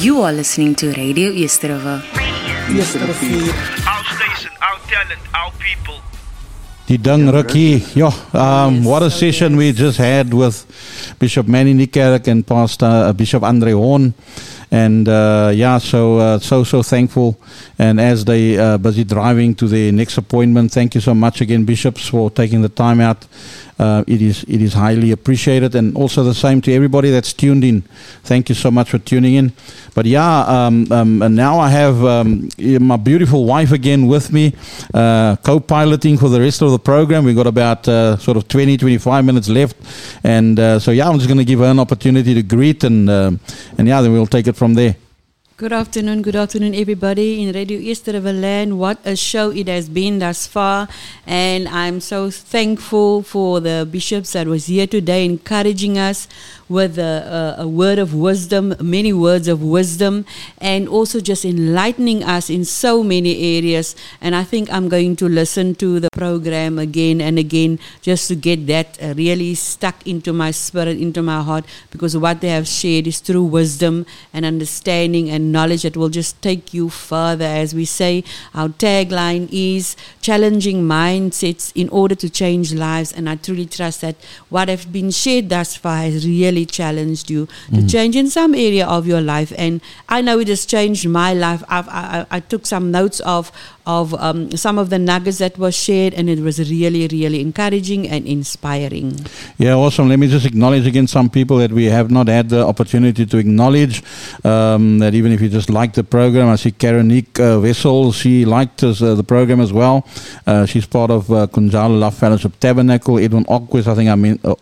You 0.00 0.22
are 0.22 0.32
listening 0.32 0.74
to 0.76 0.92
Radio 0.92 1.28
East 1.30 1.62
River. 1.62 2.02
Our 2.02 2.82
station, 2.82 4.50
our 4.62 4.78
talent, 4.88 5.20
our 5.34 5.52
people. 5.58 6.00
Die 6.86 6.96
ding 6.96 7.30
rukkie. 7.30 7.82
Ja, 7.94 8.12
um, 8.32 8.84
what 8.84 9.02
a 9.02 9.10
session 9.10 9.56
we 9.56 9.72
just 9.72 9.98
had 9.98 10.32
with 10.32 10.64
Bishop 11.18 11.48
Manny 11.48 11.74
Niekerk 11.74 12.28
and 12.28 12.46
Pastor 12.46 12.86
uh, 12.86 13.12
Bishop 13.12 13.42
Andre 13.42 13.72
Horne. 13.72 14.14
And 14.70 15.08
uh, 15.08 15.52
yeah, 15.54 15.78
so 15.78 16.18
uh, 16.18 16.38
so 16.38 16.64
so 16.64 16.82
thankful. 16.82 17.38
And 17.78 18.00
as 18.00 18.24
they 18.24 18.58
uh, 18.58 18.78
busy 18.78 19.04
driving 19.04 19.54
to 19.56 19.68
their 19.68 19.92
next 19.92 20.18
appointment, 20.18 20.72
thank 20.72 20.94
you 20.94 21.00
so 21.00 21.14
much 21.14 21.40
again, 21.40 21.64
bishops, 21.64 22.08
for 22.08 22.30
taking 22.30 22.62
the 22.62 22.68
time 22.68 23.00
out. 23.00 23.26
Uh, 23.78 24.02
it 24.06 24.22
is 24.22 24.44
it 24.44 24.62
is 24.62 24.72
highly 24.72 25.10
appreciated, 25.10 25.74
and 25.74 25.96
also 25.96 26.24
the 26.24 26.34
same 26.34 26.60
to 26.62 26.72
everybody 26.72 27.10
that's 27.10 27.32
tuned 27.32 27.62
in. 27.62 27.82
Thank 28.24 28.48
you 28.48 28.54
so 28.54 28.70
much 28.70 28.90
for 28.90 28.98
tuning 28.98 29.34
in. 29.34 29.52
But 29.94 30.06
yeah, 30.06 30.40
um, 30.46 30.90
um, 30.90 31.22
and 31.22 31.36
now 31.36 31.58
I 31.58 31.68
have 31.68 32.02
um, 32.04 32.48
my 32.58 32.96
beautiful 32.96 33.44
wife 33.44 33.72
again 33.72 34.06
with 34.06 34.32
me, 34.32 34.54
uh, 34.94 35.36
co-piloting 35.36 36.16
for 36.16 36.30
the 36.30 36.40
rest 36.40 36.62
of 36.62 36.70
the 36.70 36.78
program. 36.78 37.24
We've 37.24 37.36
got 37.36 37.46
about 37.46 37.86
uh, 37.86 38.16
sort 38.16 38.36
of 38.36 38.48
20, 38.48 38.78
25 38.78 39.24
minutes 39.24 39.48
left, 39.48 39.76
and 40.24 40.58
uh, 40.58 40.78
so 40.78 40.90
yeah, 40.90 41.08
I'm 41.08 41.16
just 41.16 41.28
going 41.28 41.38
to 41.38 41.44
give 41.44 41.58
her 41.58 41.66
an 41.66 41.78
opportunity 41.78 42.34
to 42.34 42.42
greet, 42.42 42.82
and 42.84 43.10
um, 43.10 43.40
and 43.76 43.86
yeah, 43.86 44.00
then 44.00 44.12
we'll 44.12 44.26
take 44.26 44.46
it 44.46 44.56
from 44.56 44.74
there. 44.74 44.96
Good 45.58 45.72
afternoon, 45.72 46.20
good 46.20 46.36
afternoon, 46.36 46.74
everybody 46.74 47.42
in 47.42 47.54
Radio 47.54 47.78
East 47.78 48.06
River 48.08 48.30
Land. 48.30 48.78
What 48.78 48.98
a 49.06 49.16
show 49.16 49.48
it 49.52 49.68
has 49.68 49.88
been 49.88 50.18
thus 50.18 50.46
far, 50.46 50.86
and 51.26 51.66
I'm 51.66 52.02
so 52.02 52.30
thankful 52.30 53.22
for 53.22 53.60
the 53.60 53.88
bishops 53.90 54.34
that 54.34 54.46
was 54.46 54.66
here 54.66 54.86
today, 54.86 55.24
encouraging 55.24 55.96
us 55.96 56.28
with 56.68 56.98
a, 56.98 57.54
a, 57.58 57.62
a 57.62 57.68
word 57.68 57.98
of 57.98 58.14
wisdom, 58.14 58.74
many 58.80 59.12
words 59.12 59.48
of 59.48 59.62
wisdom, 59.62 60.24
and 60.58 60.88
also 60.88 61.20
just 61.20 61.44
enlightening 61.44 62.24
us 62.24 62.50
in 62.50 62.64
so 62.64 63.02
many 63.02 63.56
areas. 63.56 63.94
And 64.20 64.34
I 64.34 64.44
think 64.44 64.72
I'm 64.72 64.88
going 64.88 65.16
to 65.16 65.28
listen 65.28 65.74
to 65.76 66.00
the 66.00 66.08
program 66.12 66.78
again 66.78 67.20
and 67.20 67.38
again 67.38 67.78
just 68.02 68.28
to 68.28 68.34
get 68.34 68.66
that 68.66 68.98
really 69.16 69.54
stuck 69.54 70.06
into 70.06 70.32
my 70.32 70.50
spirit, 70.50 70.98
into 70.98 71.22
my 71.22 71.42
heart, 71.42 71.64
because 71.90 72.16
what 72.16 72.40
they 72.40 72.48
have 72.48 72.66
shared 72.66 73.06
is 73.06 73.20
true 73.20 73.44
wisdom 73.44 74.06
and 74.32 74.44
understanding 74.44 75.30
and 75.30 75.52
knowledge 75.52 75.82
that 75.82 75.96
will 75.96 76.08
just 76.08 76.40
take 76.42 76.72
you 76.72 76.88
further. 76.88 77.44
As 77.44 77.74
we 77.74 77.84
say, 77.84 78.24
our 78.54 78.68
tagline 78.68 79.48
is 79.52 79.96
challenging 80.20 80.82
mindsets 80.82 81.72
in 81.74 81.88
order 81.90 82.14
to 82.14 82.30
change 82.30 82.72
lives. 82.72 83.12
And 83.12 83.28
I 83.28 83.36
truly 83.36 83.66
trust 83.66 84.00
that 84.00 84.16
what 84.48 84.68
has 84.68 84.84
been 84.84 85.10
shared 85.10 85.48
thus 85.48 85.76
far 85.76 85.98
has 85.98 86.26
really 86.26 86.55
challenged 86.64 87.28
you 87.30 87.46
to 87.74 87.82
Mm. 87.82 87.90
change 87.90 88.16
in 88.16 88.30
some 88.30 88.54
area 88.54 88.86
of 88.86 89.06
your 89.06 89.20
life. 89.20 89.52
And 89.58 89.80
I 90.08 90.22
know 90.22 90.38
it 90.38 90.48
has 90.48 90.64
changed 90.64 91.06
my 91.08 91.34
life. 91.34 91.62
I've, 91.68 91.88
I 91.88 92.24
I 92.30 92.40
took 92.40 92.64
some 92.66 92.90
notes 92.90 93.20
of 93.20 93.50
of 93.86 94.14
um, 94.14 94.50
some 94.56 94.78
of 94.78 94.90
the 94.90 94.98
nuggets 94.98 95.38
that 95.38 95.58
was 95.58 95.74
shared, 95.76 96.14
and 96.14 96.30
it 96.30 96.40
was 96.40 96.58
really, 96.70 97.06
really 97.08 97.40
encouraging 97.40 98.08
and 98.08 98.26
inspiring. 98.26 99.26
Yeah, 99.58 99.74
awesome. 99.74 100.08
Let 100.08 100.18
me 100.18 100.28
just 100.28 100.46
acknowledge 100.46 100.86
again 100.86 101.06
some 101.06 101.28
people 101.28 101.58
that 101.58 101.72
we 101.72 101.84
have 101.86 102.10
not 102.10 102.28
had 102.28 102.48
the 102.48 102.64
opportunity 102.64 103.26
to 103.26 103.36
acknowledge. 103.36 104.02
Um, 104.44 104.98
that 105.00 105.14
even 105.14 105.32
if 105.32 105.40
you 105.40 105.48
just 105.48 105.70
like 105.70 105.92
the 105.92 106.04
program, 106.04 106.48
I 106.48 106.56
see 106.56 106.70
Karonique 106.70 107.38
uh, 107.40 107.60
Wessel, 107.60 108.12
she 108.12 108.44
liked 108.44 108.82
us, 108.82 109.02
uh, 109.02 109.14
the 109.14 109.24
program 109.24 109.60
as 109.60 109.72
well. 109.72 110.06
Uh, 110.46 110.66
she's 110.66 110.86
part 110.86 111.10
of 111.10 111.30
uh, 111.30 111.46
Kunjalo 111.46 111.98
Love 111.98 112.14
Fellowship 112.14 112.58
Tabernacle. 112.60 113.18
Edwin 113.18 113.44
Okwes, 113.44 113.86
I 113.86 113.94
think 113.94 114.10
I 114.10 114.14
mean, 114.14 114.38
uh, 114.44 114.54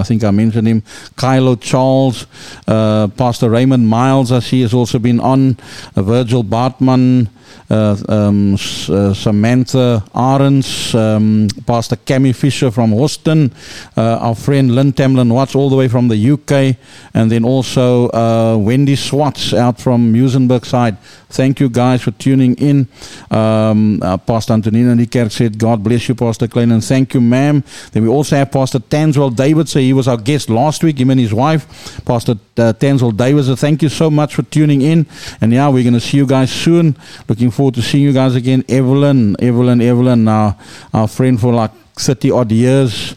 I 0.00 0.02
think 0.02 0.24
I 0.24 0.30
mentioned 0.30 0.68
him. 0.68 0.82
Kylo 1.16 1.60
Charles, 1.60 2.26
uh, 2.66 3.08
Pastor 3.08 3.50
Raymond 3.50 3.88
Miles, 3.88 4.32
I 4.32 4.40
see, 4.40 4.62
has 4.62 4.72
also 4.72 4.98
been 4.98 5.20
on. 5.20 5.58
Uh, 5.96 6.02
Virgil 6.04 6.44
Bartman. 6.44 7.28
Uh, 7.70 7.96
um, 8.08 8.56
Uh, 8.88 9.14
Samantha 9.14 10.04
Arends, 10.14 10.94
um, 10.94 11.48
Pastor 11.66 11.96
Cami 11.96 12.34
Fisher 12.34 12.70
from 12.70 12.92
Houston, 12.92 13.52
uh, 13.96 14.18
our 14.20 14.34
friend 14.34 14.74
Lynn 14.74 14.92
Tamlin 14.92 15.32
Watts 15.32 15.54
all 15.54 15.70
the 15.70 15.76
way 15.76 15.88
from 15.88 16.08
the 16.08 16.30
UK, 16.32 16.76
and 17.14 17.30
then 17.30 17.44
also 17.44 18.10
uh, 18.10 18.56
Wendy 18.58 18.96
Swats 18.96 19.54
out 19.54 19.80
from 19.80 20.12
Muizenberg 20.12 20.64
side. 20.64 20.96
Thank 21.28 21.58
you 21.58 21.68
guys 21.68 22.02
for 22.02 22.12
tuning 22.12 22.54
in. 22.56 22.86
Um, 23.30 24.00
Pastor 24.26 24.52
Antonina 24.52 24.94
Niekerk 24.94 25.32
said, 25.32 25.58
God 25.58 25.82
bless 25.82 26.08
you, 26.08 26.14
Pastor 26.14 26.46
Klein, 26.46 26.70
and 26.70 26.84
thank 26.84 27.12
you, 27.12 27.20
ma'am. 27.20 27.64
Then 27.90 28.04
we 28.04 28.08
also 28.08 28.36
have 28.36 28.52
Pastor 28.52 28.78
Tanswell 28.78 29.34
Davidson. 29.34 29.82
He 29.82 29.92
was 29.92 30.06
our 30.06 30.16
guest 30.16 30.48
last 30.48 30.84
week, 30.84 31.00
him 31.00 31.10
and 31.10 31.18
his 31.18 31.34
wife. 31.34 32.04
Pastor 32.04 32.32
uh, 32.56 32.72
Tanswell 32.72 33.16
Davidson, 33.16 33.56
thank 33.56 33.82
you 33.82 33.88
so 33.88 34.10
much 34.10 34.36
for 34.36 34.42
tuning 34.44 34.82
in. 34.82 35.06
And 35.40 35.52
yeah, 35.52 35.68
we're 35.68 35.82
going 35.82 35.94
to 35.94 36.00
see 36.00 36.18
you 36.18 36.26
guys 36.26 36.52
soon. 36.52 36.96
Looking 37.28 37.50
forward 37.50 37.74
to 37.74 37.82
seeing 37.82 38.04
you 38.04 38.12
guys 38.12 38.36
again. 38.36 38.53
Evelyn, 38.68 39.34
Evelyn, 39.40 39.80
Evelyn, 39.80 40.28
our, 40.28 40.54
our 40.92 41.08
friend 41.08 41.40
for 41.40 41.52
like 41.52 41.72
30 41.96 42.30
odd 42.30 42.52
years. 42.52 43.16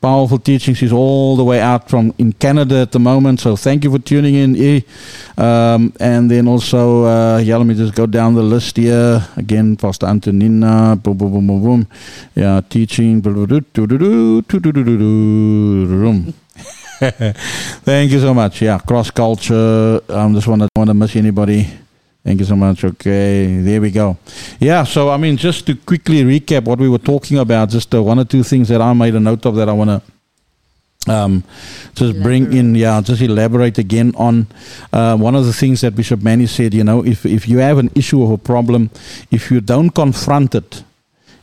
Powerful 0.00 0.38
teaching. 0.38 0.74
She's 0.74 0.92
all 0.92 1.36
the 1.36 1.44
way 1.44 1.60
out 1.60 1.90
from 1.90 2.14
in 2.16 2.32
Canada 2.32 2.76
at 2.76 2.92
the 2.92 2.98
moment. 2.98 3.40
So 3.40 3.54
thank 3.54 3.84
you 3.84 3.90
for 3.90 3.98
tuning 3.98 4.34
in. 4.34 4.56
E. 4.56 4.84
Um, 5.36 5.92
and 6.00 6.30
then 6.30 6.48
also, 6.48 7.04
uh, 7.04 7.38
yeah, 7.38 7.58
let 7.58 7.66
me 7.66 7.74
just 7.74 7.94
go 7.94 8.06
down 8.06 8.34
the 8.34 8.42
list 8.42 8.78
here. 8.78 9.22
Again, 9.36 9.76
Pastor 9.76 10.06
Antonina. 10.06 10.96
Boom, 10.96 11.18
boom, 11.18 11.32
boom, 11.32 11.46
boom, 11.46 11.62
boom. 11.62 11.86
Yeah, 12.34 12.62
teaching. 12.66 13.20
Thank 17.00 18.10
you 18.10 18.20
so 18.20 18.32
much. 18.32 18.62
Yeah, 18.62 18.78
cross 18.78 19.10
culture. 19.10 20.00
Um, 20.08 20.34
just 20.34 20.46
want 20.46 20.62
to 20.62 20.68
want 20.76 20.88
to 20.88 20.94
miss 20.94 21.14
anybody. 21.16 21.66
Thank 22.22 22.40
you 22.40 22.46
so 22.46 22.54
much. 22.56 22.84
Okay, 22.84 23.60
there 23.62 23.80
we 23.80 23.90
go. 23.90 24.16
Yeah, 24.58 24.84
so 24.84 25.08
I 25.08 25.16
mean, 25.16 25.36
just 25.38 25.66
to 25.66 25.74
quickly 25.74 26.22
recap 26.22 26.64
what 26.64 26.78
we 26.78 26.88
were 26.88 26.98
talking 26.98 27.38
about, 27.38 27.70
just 27.70 27.94
uh, 27.94 28.02
one 28.02 28.18
or 28.18 28.24
two 28.24 28.42
things 28.42 28.68
that 28.68 28.82
I 28.82 28.92
made 28.92 29.14
a 29.14 29.20
note 29.20 29.46
of 29.46 29.56
that 29.56 29.68
I 29.68 29.72
want 29.72 29.90
to 29.90 30.02
um, 31.08 31.42
just 31.94 32.22
bring 32.22 32.52
in, 32.52 32.74
yeah, 32.74 33.00
just 33.00 33.22
elaborate 33.22 33.78
again 33.78 34.12
on 34.16 34.46
uh, 34.92 35.16
one 35.16 35.34
of 35.34 35.46
the 35.46 35.52
things 35.52 35.80
that 35.80 35.96
Bishop 35.96 36.22
Manny 36.22 36.46
said. 36.46 36.74
You 36.74 36.84
know, 36.84 37.04
if 37.04 37.24
if 37.24 37.48
you 37.48 37.58
have 37.58 37.78
an 37.78 37.90
issue 37.94 38.20
or 38.20 38.34
a 38.34 38.38
problem, 38.38 38.90
if 39.30 39.50
you 39.50 39.62
don't 39.62 39.90
confront 39.90 40.54
it, 40.54 40.84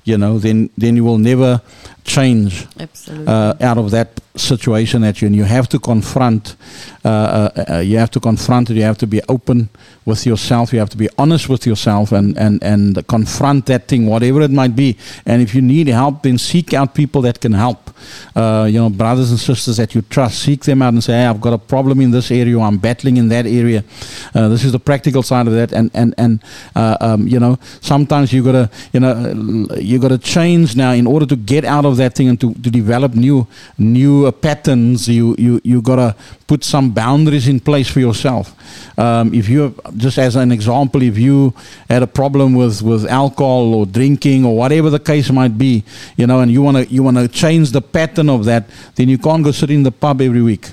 you 0.04 0.18
know, 0.18 0.38
then 0.38 0.70
then 0.78 0.96
you 0.96 1.04
will 1.04 1.18
never 1.18 1.60
change 2.04 2.68
Absolutely. 2.80 3.28
uh, 3.28 3.56
out 3.60 3.78
of 3.80 3.90
that 3.92 4.22
situation 4.40 5.02
that 5.02 5.22
you're 5.22 5.28
in. 5.28 5.34
You 5.34 5.44
have 5.44 5.68
to 5.70 5.80
confront. 5.80 6.56
Uh, 7.04 7.08
uh, 7.10 7.66
uh, 7.70 7.78
you 7.80 7.98
have 7.98 8.12
to 8.12 8.20
confront 8.20 8.70
it. 8.70 8.76
You 8.76 8.84
have 8.84 8.98
to 8.98 9.08
be 9.08 9.22
open 9.30 9.70
with 10.06 10.26
yourself. 10.26 10.74
You 10.74 10.80
have 10.80 10.90
to 10.90 10.98
be 10.98 11.10
honest 11.18 11.50
with 11.50 11.66
yourself 11.66 12.12
and 12.12 12.38
and 12.38 12.62
and 12.64 13.08
confront 13.08 13.66
that 13.68 13.88
thing, 13.88 14.08
whatever 14.08 14.42
it 14.42 14.52
might 14.52 14.76
be. 14.76 14.98
And 15.26 15.42
if 15.42 15.56
you 15.56 15.62
need 15.62 15.88
help, 15.88 16.24
then 16.24 16.38
seek 16.38 16.74
out 16.74 16.94
people 16.94 17.22
that 17.22 17.40
can 17.40 17.54
help. 17.54 17.90
Uh, 18.36 18.68
you 18.70 18.80
know, 18.80 18.90
brothers 18.90 19.32
and 19.32 19.40
sisters 19.40 19.78
that 19.78 19.96
you 19.96 20.02
trust. 20.04 20.40
Seek 20.44 20.64
them 20.64 20.82
out 20.82 20.94
and 20.94 21.04
say, 21.04 21.14
"Hey, 21.14 21.26
I've 21.26 21.42
got 21.42 21.54
a 21.54 21.58
problem 21.58 22.02
in 22.02 22.12
this 22.12 22.32
area. 22.32 22.60
I'm 22.60 22.78
battling 22.78 23.18
in 23.18 23.30
that 23.30 23.46
area." 23.46 23.84
Uh, 24.36 24.48
this 24.50 24.64
is 24.64 24.72
the 24.72 24.80
practical 24.80 25.24
side 25.24 25.48
of 25.48 25.54
that. 25.54 25.72
And 25.72 25.90
and 25.94 26.14
and 26.18 26.44
uh, 26.76 26.98
um, 27.02 27.28
you 27.28 27.40
know, 27.40 27.58
sometimes 27.82 28.32
you 28.34 28.44
gotta 28.44 28.70
you 28.94 29.00
know 29.00 29.68
you 29.78 30.00
gotta 30.00 30.18
change 30.18 30.76
now 30.76 30.92
in 30.92 31.08
order 31.08 31.26
to 31.26 31.36
get 31.36 31.66
out 31.66 31.86
of 31.86 31.98
that 31.98 32.16
thing 32.16 32.30
and 32.30 32.40
to, 32.42 32.54
to 32.54 32.70
develop 32.70 33.16
new 33.16 33.48
new 33.78 34.27
uh, 34.28 34.32
patterns. 34.32 35.08
You 35.08 35.36
you 35.38 35.62
you 35.64 35.82
gotta 35.82 36.16
put 36.48 36.64
some 36.64 36.92
boundaries 36.92 37.48
in 37.48 37.60
place 37.60 37.90
for 37.90 38.00
yourself. 38.00 38.54
Um, 38.98 39.34
if 39.34 39.50
you 39.50 39.74
just 39.96 40.18
as 40.18 40.36
an 40.36 40.52
example, 40.52 41.02
if 41.02 41.18
you 41.18 41.54
had 41.90 42.04
a 42.04 42.08
problem 42.08 42.54
with 42.54 42.82
with 42.82 43.06
alcohol 43.06 43.74
or 43.74 43.86
drinking 43.86 44.46
or 44.46 44.56
whatever 44.56 44.90
the 44.90 45.00
case 45.00 45.32
might 45.32 45.58
be, 45.58 45.84
you 46.16 46.28
know, 46.28 46.40
and 46.42 46.52
you 46.52 46.62
wanna 46.62 46.84
you 46.84 47.04
wanna 47.04 47.28
change 47.28 47.72
the 47.72 47.82
pattern 47.82 48.30
of 48.30 48.46
that, 48.46 48.66
then 48.96 49.10
you 49.10 49.18
can't 49.18 49.44
go 49.44 49.52
sit 49.52 49.70
in 49.70 49.84
the 49.84 49.92
pub 49.92 50.22
every 50.22 50.42
week 50.42 50.68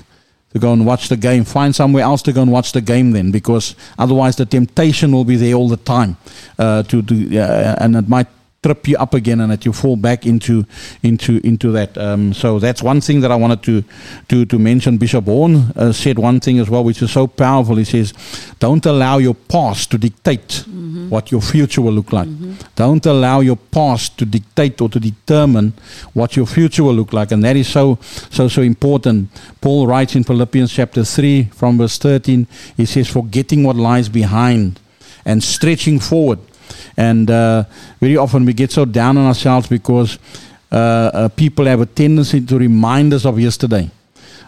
to 0.53 0.59
go 0.59 0.71
and 0.71 0.85
watch 0.85 1.09
the 1.09 1.17
game. 1.17 1.43
Find 1.43 1.75
somewhere 1.75 2.03
else 2.03 2.21
to 2.23 2.31
go 2.31 2.41
and 2.41 2.51
watch 2.51 2.71
the 2.71 2.81
game 2.81 3.11
then, 3.11 3.31
because 3.31 3.75
otherwise 3.97 4.35
the 4.37 4.45
temptation 4.45 5.11
will 5.11 5.25
be 5.25 5.35
there 5.35 5.53
all 5.53 5.67
the 5.67 5.77
time 5.77 6.15
uh, 6.57 6.83
to 6.83 7.01
do, 7.01 7.39
uh, 7.39 7.75
and 7.79 7.95
it 7.95 8.07
might 8.07 8.27
trip 8.65 8.87
you 8.87 8.97
up 8.97 9.13
again 9.13 9.41
and 9.41 9.51
that 9.51 9.63
you 9.65 9.71
fall 9.71 9.95
back 9.95 10.25
into 10.25 10.65
into 11.03 11.39
into 11.43 11.71
that. 11.71 11.95
Um, 11.97 12.33
so 12.33 12.57
that's 12.59 12.81
one 12.81 12.99
thing 12.99 13.21
that 13.21 13.31
I 13.31 13.35
wanted 13.35 13.61
to 13.63 13.83
to 14.29 14.45
to 14.45 14.57
mention. 14.57 14.97
Bishop 14.97 15.25
Horne 15.25 15.71
uh, 15.75 15.91
said 15.91 16.17
one 16.17 16.39
thing 16.39 16.57
as 16.59 16.67
well, 16.69 16.83
which 16.83 17.01
is 17.01 17.11
so 17.11 17.27
powerful. 17.27 17.75
He 17.75 17.85
says, 17.85 18.13
"Don't 18.59 18.85
allow 18.85 19.19
your 19.19 19.35
past 19.35 19.91
to 19.91 19.97
dictate 19.97 20.63
what 21.09 21.31
your 21.31 21.41
future 21.41 21.81
will 21.81 21.93
look 21.93 22.11
like. 22.11 22.27
Don't 22.75 23.05
allow 23.05 23.41
your 23.41 23.57
past 23.57 24.17
to 24.17 24.25
dictate 24.25 24.81
or 24.81 24.89
to 24.89 24.99
determine 24.99 25.73
what 26.13 26.35
your 26.35 26.47
future 26.47 26.83
will 26.83 26.95
look 26.95 27.13
like." 27.13 27.31
And 27.31 27.43
that 27.43 27.55
is 27.55 27.67
so 27.67 27.99
so 28.31 28.47
so 28.47 28.61
important. 28.63 29.29
Paul 29.61 29.85
writes 29.85 30.15
in 30.15 30.23
Philippians 30.23 30.73
chapter 30.73 31.03
three 31.05 31.49
from 31.53 31.77
verse 31.77 31.99
thirteen. 31.99 32.47
He 32.77 32.85
says, 32.85 33.07
"Forgetting 33.07 33.63
what 33.63 33.75
lies 33.75 34.09
behind." 34.09 34.79
And 35.27 35.43
stretching 35.43 35.99
forward 35.99 36.39
and 36.97 37.29
uh, 37.29 37.63
very 37.99 38.17
often 38.17 38.45
we 38.45 38.53
get 38.53 38.71
so 38.71 38.85
down 38.85 39.17
on 39.17 39.25
ourselves 39.27 39.67
because 39.67 40.17
uh, 40.71 40.75
uh, 40.75 41.29
people 41.29 41.65
have 41.65 41.81
a 41.81 41.85
tendency 41.85 42.41
to 42.41 42.57
remind 42.57 43.13
us 43.13 43.25
of 43.25 43.39
yesterday. 43.39 43.89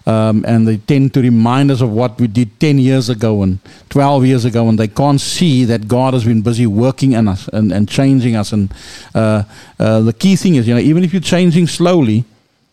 um, 0.07 0.45
and 0.47 0.65
they 0.65 0.77
tend 0.77 1.13
to 1.13 1.21
remind 1.21 1.69
us 1.69 1.81
of 1.81 1.91
what 1.91 2.17
we 2.19 2.27
did 2.27 2.57
10 2.61 2.79
years 2.79 3.09
ago 3.09 3.43
and 3.43 3.59
12 3.89 4.25
years 4.25 4.45
ago, 4.45 4.69
and 4.69 4.79
they 4.79 4.87
can't 4.87 5.19
see 5.19 5.65
that 5.65 5.87
God 5.89 6.13
has 6.13 6.23
been 6.23 6.41
busy 6.41 6.65
working 6.65 7.11
in 7.11 7.27
us 7.27 7.49
and, 7.49 7.73
and 7.73 7.89
changing 7.89 8.37
us. 8.37 8.53
And 8.53 8.73
uh, 9.13 9.43
uh, 9.77 9.99
the 9.99 10.13
key 10.13 10.37
thing 10.37 10.55
is, 10.55 10.65
you 10.65 10.73
know, 10.73 10.79
even 10.79 11.03
if 11.03 11.11
you're 11.11 11.21
changing 11.21 11.67
slowly, 11.67 12.23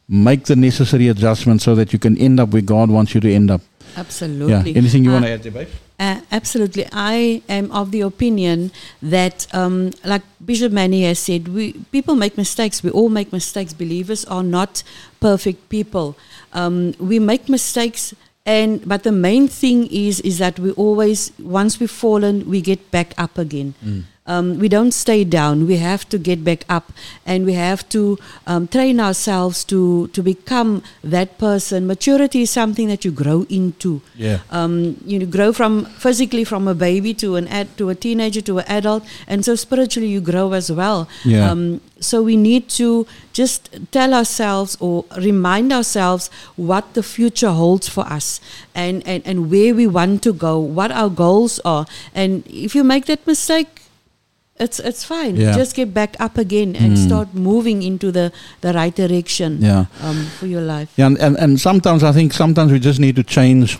make 0.09 0.45
the 0.45 0.55
necessary 0.55 1.09
adjustments 1.09 1.65
so 1.65 1.75
that 1.75 1.93
you 1.93 1.99
can 1.99 2.17
end 2.19 2.39
up 2.39 2.51
where 2.51 2.63
God 2.63 2.89
wants 2.89 3.17
you 3.17 3.21
to 3.23 3.33
end 3.33 3.51
up. 3.51 3.63
Absolutely. 3.97 4.73
Yeah. 4.73 4.79
Anything 4.79 5.05
you 5.05 5.11
want 5.13 5.25
to 5.25 5.31
Uh, 5.31 5.35
add 5.35 5.53
babe? 5.55 5.69
Uh, 6.01 6.21
absolutely. 6.33 6.87
I 6.93 7.43
am 7.49 7.71
of 7.71 7.91
the 7.93 8.01
opinion 8.01 8.73
that, 9.01 9.47
um, 9.55 9.91
like 10.05 10.23
Bishop 10.45 10.73
Manny 10.73 11.05
has 11.05 11.19
said, 11.19 11.49
we 11.49 11.73
people 11.93 12.15
make 12.17 12.37
mistakes. 12.37 12.83
We 12.83 12.91
all 12.91 13.09
make 13.09 13.33
mistakes. 13.33 13.73
Believers 13.73 14.25
are 14.25 14.43
not 14.43 14.83
perfect 15.21 15.69
people. 15.69 16.17
Um, 16.53 16.95
we 16.99 17.19
make 17.19 17.49
mistakes, 17.49 18.13
and 18.45 18.81
but 18.87 19.03
the 19.05 19.13
main 19.13 19.47
thing 19.49 19.87
is 19.91 20.21
is 20.21 20.39
that 20.39 20.59
we 20.59 20.71
always 20.73 21.31
once 21.39 21.79
we've 21.81 21.91
fallen, 22.07 22.45
we 22.51 22.61
get 22.61 22.91
back 22.91 23.15
up 23.17 23.39
again. 23.39 23.75
Um, 24.27 24.59
we 24.59 24.71
don't 24.71 24.93
stay 24.93 25.23
down. 25.23 25.67
We 25.67 25.77
have 25.77 26.09
to 26.09 26.17
get 26.19 26.43
back 26.45 26.65
up, 26.71 26.93
and 27.27 27.45
we 27.45 27.53
have 27.53 27.87
to 27.91 28.19
um, 28.47 28.67
train 28.69 28.99
ourselves 28.99 29.65
to 29.65 30.09
to 30.17 30.23
become 30.23 30.83
that 31.03 31.37
person. 31.37 31.87
Maturity 31.87 32.41
is 32.43 32.51
something 32.51 32.89
that 32.89 33.05
you 33.05 33.11
grow 33.13 33.45
into 33.51 34.01
Yeah. 34.17 34.39
um, 34.51 34.97
you 35.05 35.19
know, 35.19 35.27
grow 35.27 35.53
from 35.53 35.85
physically 36.07 36.43
from 36.45 36.67
a 36.69 36.75
baby 36.75 37.13
to 37.21 37.37
an 37.37 37.49
ad, 37.49 37.77
to 37.77 37.91
a 37.91 37.95
teenager 37.95 38.41
to 38.49 38.59
an 38.61 38.65
adult, 38.67 39.05
and 39.29 39.45
so 39.45 39.57
spiritually 39.57 40.09
you 40.09 40.23
grow 40.23 40.55
as 40.55 40.73
well. 40.73 41.07
Yeah. 41.23 41.51
Um, 41.51 41.83
so 42.01 42.23
we 42.23 42.39
need 42.39 42.71
to 42.81 43.07
just 43.35 43.69
tell 43.93 44.15
ourselves 44.15 44.79
or 44.81 45.05
remind 45.21 45.71
ourselves 45.71 46.31
what 46.57 46.95
the 46.95 47.03
future 47.03 47.53
holds 47.53 47.89
for 47.93 48.07
us, 48.09 48.41
and 48.75 49.05
and 49.07 49.21
and 49.27 49.51
where 49.53 49.75
we 49.77 49.87
want 49.87 50.23
to 50.23 50.33
go, 50.33 50.59
what 50.59 50.91
our 50.91 51.11
goals 51.13 51.61
are, 51.63 51.85
and 52.15 52.43
if 52.49 52.75
you 52.75 52.83
make 52.97 53.05
that 53.05 53.27
mistake. 53.27 53.84
It's 54.61 54.79
it's 54.79 55.03
fine. 55.05 55.35
Yeah. 55.37 55.53
Just 55.57 55.75
get 55.75 55.93
back 55.93 56.15
up 56.21 56.39
again 56.39 56.77
and 56.77 56.97
Mm. 56.97 57.07
start 57.07 57.35
moving 57.35 57.83
into 57.83 58.13
the, 58.13 58.31
the 58.61 58.73
right 58.73 58.95
direction. 58.95 59.59
Yeah. 59.61 59.87
Um, 60.01 60.27
for 60.39 60.47
your 60.47 60.61
life. 60.63 60.89
Yeah, 60.97 61.07
and, 61.07 61.19
and, 61.19 61.37
and 61.39 61.61
sometimes 61.61 62.05
I 62.05 62.13
think 62.13 62.33
sometimes 62.33 62.71
we 62.71 62.79
just 62.79 63.01
need 63.01 63.17
to 63.17 63.25
change. 63.25 63.79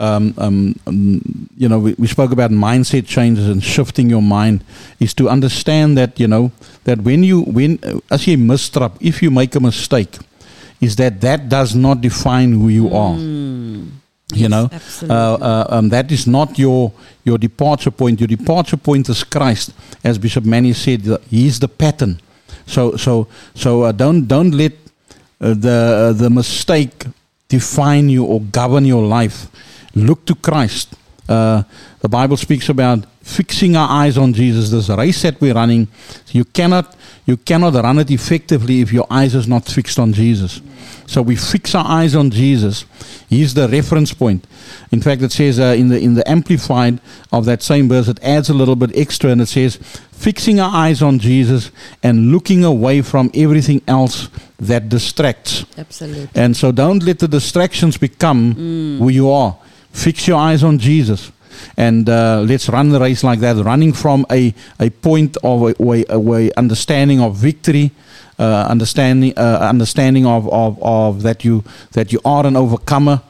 Um, 0.00 0.32
um, 0.38 0.74
um, 0.86 1.20
you 1.58 1.68
know, 1.68 1.78
we, 1.80 1.92
we 1.98 2.06
spoke 2.06 2.30
about 2.30 2.52
mindset 2.52 3.04
changes 3.06 3.48
and 3.48 3.62
shifting 3.62 4.08
your 4.08 4.22
mind 4.22 4.62
is 5.00 5.12
to 5.14 5.28
understand 5.28 5.98
that 5.98 6.18
you 6.20 6.28
know 6.28 6.52
that 6.84 7.00
when 7.02 7.24
you 7.24 7.42
when 7.42 7.78
uh, 7.82 7.98
as 8.10 8.24
jy 8.26 8.36
misstap, 8.36 8.92
if 9.00 9.20
you 9.22 9.30
make 9.30 9.54
a 9.56 9.60
mistake, 9.60 10.16
is 10.80 10.94
that 10.96 11.20
that 11.20 11.48
does 11.48 11.74
not 11.74 12.00
define 12.00 12.52
who 12.52 12.68
you 12.68 12.88
are. 12.94 13.18
You 14.34 14.48
know, 14.48 14.68
uh, 15.08 15.12
uh, 15.40 15.66
um, 15.70 15.88
that 15.88 16.12
is 16.12 16.26
not 16.26 16.58
your 16.58 16.92
your 17.24 17.38
departure 17.38 17.90
point. 17.90 18.20
Your 18.20 18.28
departure 18.28 18.76
point 18.76 19.08
is 19.08 19.24
Christ, 19.24 19.72
as 20.04 20.18
Bishop 20.18 20.44
Manny 20.44 20.74
said. 20.74 21.08
uh, 21.08 21.16
He's 21.30 21.58
the 21.58 21.68
pattern. 21.68 22.20
So 22.66 22.96
so 22.96 23.26
so 23.54 23.82
uh, 23.84 23.92
don't 23.92 24.26
don't 24.28 24.50
let 24.52 24.72
uh, 25.40 25.54
the 25.54 26.10
uh, 26.10 26.12
the 26.12 26.28
mistake 26.28 27.06
define 27.48 28.10
you 28.10 28.24
or 28.24 28.40
govern 28.52 28.84
your 28.84 29.02
life. 29.02 29.46
Look 29.94 30.26
to 30.26 30.34
Christ. 30.34 30.94
Uh, 31.28 31.62
the 32.00 32.08
Bible 32.08 32.36
speaks 32.36 32.68
about 32.68 33.06
fixing 33.28 33.76
our 33.76 33.88
eyes 33.88 34.16
on 34.16 34.32
Jesus. 34.32 34.70
This 34.70 34.88
race 34.88 35.22
that 35.22 35.40
we're 35.40 35.54
running, 35.54 35.88
you 36.30 36.44
cannot 36.44 36.96
you 37.26 37.36
cannot 37.36 37.74
run 37.74 37.98
it 37.98 38.10
effectively 38.10 38.80
if 38.80 38.90
your 38.90 39.06
eyes 39.10 39.34
is 39.34 39.46
not 39.46 39.66
fixed 39.66 39.98
on 39.98 40.14
Jesus. 40.14 40.62
So 41.06 41.20
we 41.20 41.36
fix 41.36 41.74
our 41.74 41.84
eyes 41.86 42.16
on 42.16 42.30
Jesus. 42.30 42.86
He's 43.28 43.52
the 43.52 43.68
reference 43.68 44.14
point. 44.14 44.46
In 44.90 45.02
fact, 45.02 45.20
it 45.20 45.32
says 45.32 45.60
uh, 45.60 45.74
in 45.76 45.88
the 45.88 46.00
in 46.00 46.14
the 46.14 46.28
amplified 46.28 47.00
of 47.30 47.44
that 47.44 47.62
same 47.62 47.88
verse, 47.88 48.08
it 48.08 48.18
adds 48.22 48.48
a 48.48 48.54
little 48.54 48.76
bit 48.76 48.96
extra, 48.96 49.30
and 49.30 49.42
it 49.42 49.48
says, 49.48 49.76
"Fixing 50.12 50.58
our 50.58 50.74
eyes 50.74 51.02
on 51.02 51.18
Jesus 51.18 51.70
and 52.02 52.32
looking 52.32 52.64
away 52.64 53.02
from 53.02 53.30
everything 53.34 53.82
else 53.86 54.28
that 54.58 54.88
distracts." 54.88 55.66
Absolutely. 55.76 56.30
And 56.34 56.56
so 56.56 56.72
don't 56.72 57.02
let 57.02 57.18
the 57.18 57.28
distractions 57.28 57.98
become 57.98 58.54
who 58.98 59.10
you 59.10 59.30
are. 59.30 59.56
Fix 59.92 60.26
your 60.26 60.38
eyes 60.38 60.64
on 60.64 60.78
Jesus. 60.78 61.30
And 61.76 62.08
uh, 62.08 62.42
let's 62.46 62.68
run 62.68 62.90
the 62.90 63.00
race 63.00 63.24
like 63.24 63.40
that, 63.40 63.56
running 63.56 63.92
from 63.92 64.26
a, 64.30 64.54
a 64.80 64.90
point 64.90 65.36
of 65.42 65.62
a, 65.62 65.74
a, 66.12 66.32
a 66.32 66.50
understanding 66.56 67.20
of 67.20 67.36
victory, 67.36 67.90
uh, 68.38 68.66
understanding 68.68 69.32
uh, 69.36 69.58
understanding 69.60 70.26
of, 70.26 70.48
of, 70.52 70.78
of 70.82 71.22
that 71.22 71.44
you 71.44 71.64
that 71.92 72.12
you 72.12 72.20
are 72.24 72.46
an 72.46 72.56
overcomer, 72.56 73.20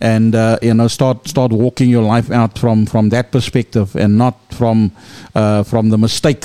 and 0.00 0.34
uh, 0.34 0.58
you 0.62 0.74
know 0.74 0.88
start 0.88 1.26
start 1.28 1.52
walking 1.52 1.90
your 1.90 2.02
life 2.02 2.30
out 2.30 2.58
from, 2.58 2.86
from 2.86 3.08
that 3.10 3.30
perspective 3.32 3.96
and 3.96 4.16
not 4.16 4.36
from 4.52 4.92
uh, 5.34 5.62
from 5.62 5.90
the 5.90 5.98
mistake 5.98 6.44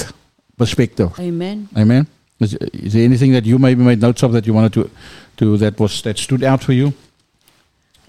perspective. 0.57 1.11
Amen. 1.19 1.67
Amen. 1.77 2.07
Is, 2.39 2.53
is 2.53 2.93
there 2.93 3.03
anything 3.03 3.33
that 3.33 3.45
you 3.45 3.59
maybe 3.59 3.83
made 3.83 4.01
notes 4.01 4.23
of 4.23 4.31
that 4.31 4.47
you 4.47 4.53
wanted 4.53 4.73
to, 4.73 4.89
to 5.37 5.57
that 5.57 5.79
was 5.79 6.01
that 6.03 6.17
stood 6.17 6.43
out 6.43 6.63
for 6.63 6.73
you? 6.73 6.93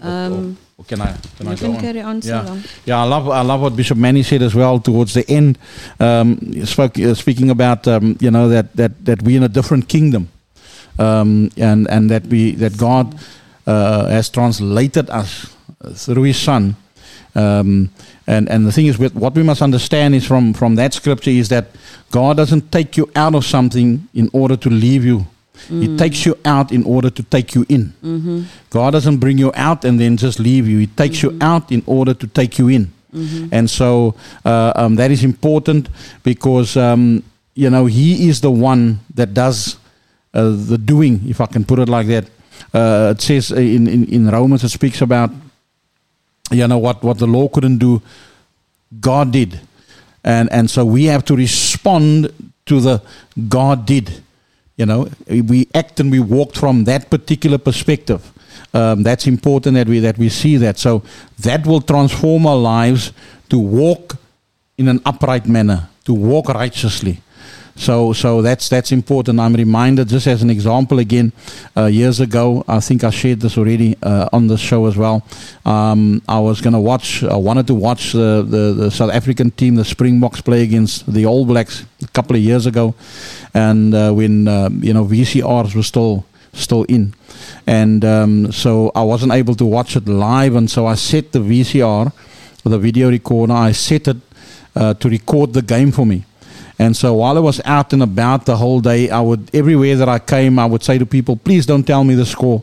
Um, 0.01 0.57
Or 0.81 0.85
can 0.85 1.03
I 1.03 1.13
can 1.37 1.47
you 1.47 1.53
I 1.53 1.55
go 1.57 1.61
can 1.61 1.75
on? 1.75 1.81
carry 1.81 2.01
on 2.01 2.23
so 2.23 2.29
yeah. 2.31 2.43
long. 2.43 2.65
Yeah, 2.87 3.03
I 3.03 3.05
love 3.05 3.29
I 3.29 3.43
love 3.43 3.61
what 3.61 3.77
Bishop 3.77 3.99
Manny 3.99 4.23
said 4.23 4.41
as 4.41 4.55
well 4.55 4.81
towards 4.81 5.13
the 5.13 5.29
end. 5.29 5.59
Um, 6.01 6.65
spoke 6.65 6.99
uh, 6.99 7.13
speaking 7.15 7.51
about 7.51 7.87
um, 7.87 8.17
you 8.19 8.31
know 8.31 8.49
that 8.49 8.75
that 8.77 9.05
that 9.05 9.21
we're 9.23 9.37
in 9.37 9.43
a 9.43 9.49
different 9.49 9.91
kingdom, 9.91 10.31
um, 10.99 11.51
and 11.59 11.87
and 11.91 12.11
that 12.11 12.25
we 12.29 12.53
that 12.53 12.79
God 12.79 13.15
uh, 13.67 14.07
has 14.09 14.31
translated 14.31 15.11
us 15.11 15.55
through 15.97 16.23
His 16.23 16.39
Son. 16.39 16.77
Um, 17.35 17.91
and 18.27 18.49
and 18.49 18.67
the 18.67 18.73
thing 18.73 18.87
is, 18.87 18.99
with 18.99 19.15
what 19.15 19.35
we 19.35 19.43
must 19.43 19.61
understand 19.61 20.15
is 20.15 20.27
from 20.27 20.55
from 20.55 20.77
that 20.77 20.95
scripture 20.95 21.31
is 21.31 21.51
that 21.51 21.67
God 22.11 22.39
doesn't 22.39 22.73
take 22.73 22.97
you 22.97 23.11
out 23.15 23.35
of 23.35 23.45
something 23.45 24.09
in 24.15 24.31
order 24.33 24.57
to 24.57 24.71
leave 24.71 25.05
you. 25.05 25.27
He 25.69 25.89
Mm. 25.89 25.99
takes 25.99 26.25
you 26.27 26.35
out 26.45 26.73
in 26.73 26.83
order 26.85 27.11
to 27.11 27.23
take 27.23 27.55
you 27.55 27.65
in. 27.69 27.93
Mhm. 28.03 28.45
God 28.71 28.91
doesn't 28.93 29.19
bring 29.19 29.39
you 29.39 29.53
out 29.55 29.85
and 29.85 30.01
then 30.01 30.17
just 30.17 30.39
leave 30.41 30.67
you. 30.69 30.79
He 30.79 30.87
takes 30.87 31.23
you 31.23 31.37
out 31.41 31.71
in 31.71 31.83
order 31.87 32.15
to 32.15 32.27
take 32.27 32.59
you 32.59 32.69
in. 32.69 32.89
Mhm. 33.15 33.49
And 33.53 33.69
so 33.71 34.15
uh, 34.45 34.73
um, 34.77 34.97
that 34.97 35.11
is 35.11 35.23
important 35.25 35.89
because, 36.23 36.77
um, 36.77 37.23
you 37.55 37.69
know, 37.71 37.87
He 37.87 38.29
is 38.29 38.41
the 38.41 38.51
one 38.51 38.99
that 39.15 39.35
does 39.35 39.77
uh, 40.33 40.51
the 40.69 40.79
doing, 40.79 41.21
if 41.29 41.41
I 41.41 41.47
can 41.47 41.65
put 41.65 41.79
it 41.81 41.89
like 41.89 42.07
that. 42.07 42.25
Uh, 42.73 43.15
it 43.17 43.21
says 43.21 43.51
in, 43.51 43.89
in, 43.89 44.05
in 44.07 44.29
Romans, 44.31 44.63
it 44.63 44.69
speaks 44.71 45.01
about, 45.03 45.31
you 46.53 46.67
know, 46.69 46.79
what, 46.79 47.03
what 47.03 47.19
the 47.19 47.27
law 47.27 47.49
couldn't 47.49 47.79
do, 47.79 48.01
God 49.01 49.33
did. 49.33 49.59
And, 50.23 50.49
and 50.53 50.71
so 50.71 50.85
we 50.85 51.05
have 51.07 51.25
to 51.25 51.35
respond 51.37 52.31
to 52.67 52.81
the 52.81 53.03
God 53.49 53.87
did. 53.87 54.23
You 54.81 54.87
know, 54.87 55.09
we 55.29 55.69
act 55.75 56.01
and 56.01 56.11
we 56.11 56.21
walk 56.21 56.55
from 56.55 56.85
that 56.85 57.11
particular 57.11 57.59
perspective. 57.59 58.23
Um, 58.73 59.03
that's 59.03 59.27
important 59.27 59.75
that 59.75 59.87
we 59.87 60.01
that 60.01 60.17
we 60.17 60.31
see 60.31 60.57
that. 60.57 60.79
So 60.79 61.03
that 61.41 61.67
will 61.67 61.83
transform 61.83 62.47
our 62.47 62.57
lives 62.57 63.13
to 63.51 63.59
walk 63.59 64.17
in 64.79 64.89
an 64.89 65.03
upright 65.05 65.47
manner, 65.47 65.91
to 66.07 66.15
walk 66.15 66.49
righteously. 66.49 67.21
So 67.77 68.13
so 68.13 68.43
that's 68.43 68.69
that's 68.69 68.93
important. 68.93 69.41
I'm 69.41 69.55
reminded, 69.55 70.09
just 70.09 70.27
as 70.27 70.43
an 70.43 70.51
example 70.51 70.99
again, 70.99 71.33
uh, 71.77 71.87
years 71.87 72.21
ago, 72.21 72.65
I 72.69 72.81
think 72.81 73.05
I 73.05 73.11
shared 73.11 73.41
this 73.41 73.57
already 73.57 73.97
uh, 74.03 74.29
on 74.33 74.49
the 74.49 74.59
show 74.59 74.87
as 74.87 74.97
well. 74.97 75.23
Um, 75.65 76.23
I 76.29 76.39
was 76.41 76.61
going 76.61 76.75
to 76.75 76.81
watch, 76.81 77.23
I 77.23 77.37
wanted 77.37 77.67
to 77.69 77.75
watch 77.75 78.13
the, 78.13 78.45
the, 78.47 78.73
the 78.73 78.91
South 78.91 79.11
African 79.11 79.51
team, 79.51 79.77
the 79.77 79.85
Springboks, 79.85 80.41
play 80.41 80.63
against 80.63 81.13
the 81.13 81.27
All 81.27 81.45
Blacks 81.47 81.85
a 82.03 82.09
couple 82.09 82.37
of 82.37 82.43
years 82.43 82.67
ago, 82.67 82.95
and 83.55 83.95
uh, 83.95 84.13
when 84.13 84.49
um, 84.49 84.83
you 84.83 84.93
know 84.93 85.05
VCRs 85.05 85.75
were 85.75 85.83
still 85.83 86.25
still 86.53 86.85
in, 86.85 87.15
and 87.67 88.05
um, 88.05 88.53
so 88.53 88.91
I 88.95 89.03
wasn't 89.03 89.33
able 89.33 89.55
to 89.55 89.65
watch 89.65 89.97
it 89.97 90.07
live, 90.09 90.55
and 90.55 90.71
so 90.71 90.87
I 90.87 90.97
set 90.97 91.33
the 91.33 91.39
VCR, 91.39 92.13
the 92.65 92.79
video 92.79 93.09
recorder, 93.11 93.53
I 93.53 93.73
set 93.73 94.09
it 94.09 94.17
uh, 94.75 94.95
to 94.95 95.09
record 95.09 95.53
the 95.53 95.63
game 95.63 95.93
for 95.93 96.05
me. 96.05 96.25
And 96.81 96.97
so 96.97 97.13
while 97.13 97.37
I 97.37 97.41
was 97.41 97.61
out 97.67 97.93
and 97.93 98.03
about 98.03 98.47
the 98.47 98.57
whole 98.57 98.81
day, 98.81 99.11
I 99.11 99.21
would 99.21 99.51
everywhere 99.53 99.97
that 99.97 100.09
I 100.09 100.19
came, 100.19 100.59
I 100.59 100.65
would 100.65 100.83
say 100.83 100.97
to 100.97 101.05
people, 101.05 101.37
"Please 101.37 101.67
don't 101.67 101.87
tell 101.87 102.05
me 102.05 102.15
the 102.15 102.25
score." 102.25 102.63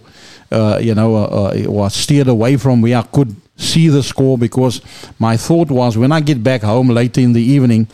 Uh, 0.51 0.79
you 0.81 0.95
know, 0.95 1.15
uh, 1.15 1.25
uh, 1.41 1.65
or 1.67 1.89
steered 1.91 2.27
away 2.27 2.57
from 2.57 2.81
where 2.81 2.97
I 2.97 3.03
could 3.03 3.35
see 3.57 3.89
the 3.89 4.01
score 4.01 4.37
because 4.37 4.81
my 5.19 5.35
thought 5.37 5.69
was 5.69 5.97
when 5.97 6.11
I 6.11 6.21
get 6.21 6.41
back 6.41 6.61
home 6.63 6.89
later 6.89 7.21
in 7.21 7.33
the 7.33 7.41
evening 7.41 7.87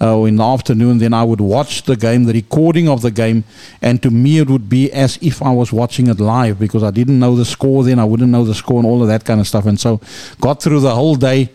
uh, 0.00 0.16
or 0.16 0.26
in 0.26 0.36
the 0.36 0.44
afternoon, 0.44 0.98
then 0.98 1.12
I 1.12 1.22
would 1.22 1.40
watch 1.40 1.82
the 1.82 1.96
game, 1.96 2.24
the 2.24 2.32
recording 2.32 2.88
of 2.88 3.02
the 3.02 3.10
game, 3.10 3.44
and 3.82 4.02
to 4.02 4.10
me 4.10 4.38
it 4.38 4.48
would 4.48 4.68
be 4.68 4.90
as 4.90 5.18
if 5.20 5.42
I 5.42 5.52
was 5.52 5.72
watching 5.72 6.08
it 6.08 6.18
live 6.18 6.58
because 6.58 6.82
I 6.82 6.90
didn't 6.90 7.20
know 7.20 7.36
the 7.36 7.44
score 7.44 7.84
then, 7.84 7.98
I 7.98 8.04
wouldn't 8.04 8.30
know 8.30 8.44
the 8.44 8.54
score 8.54 8.78
and 8.78 8.86
all 8.86 9.02
of 9.02 9.08
that 9.08 9.24
kind 9.24 9.40
of 9.40 9.46
stuff. 9.46 9.66
And 9.66 9.78
so 9.78 10.00
got 10.40 10.62
through 10.62 10.80
the 10.80 10.94
whole 10.94 11.16
day 11.16 11.50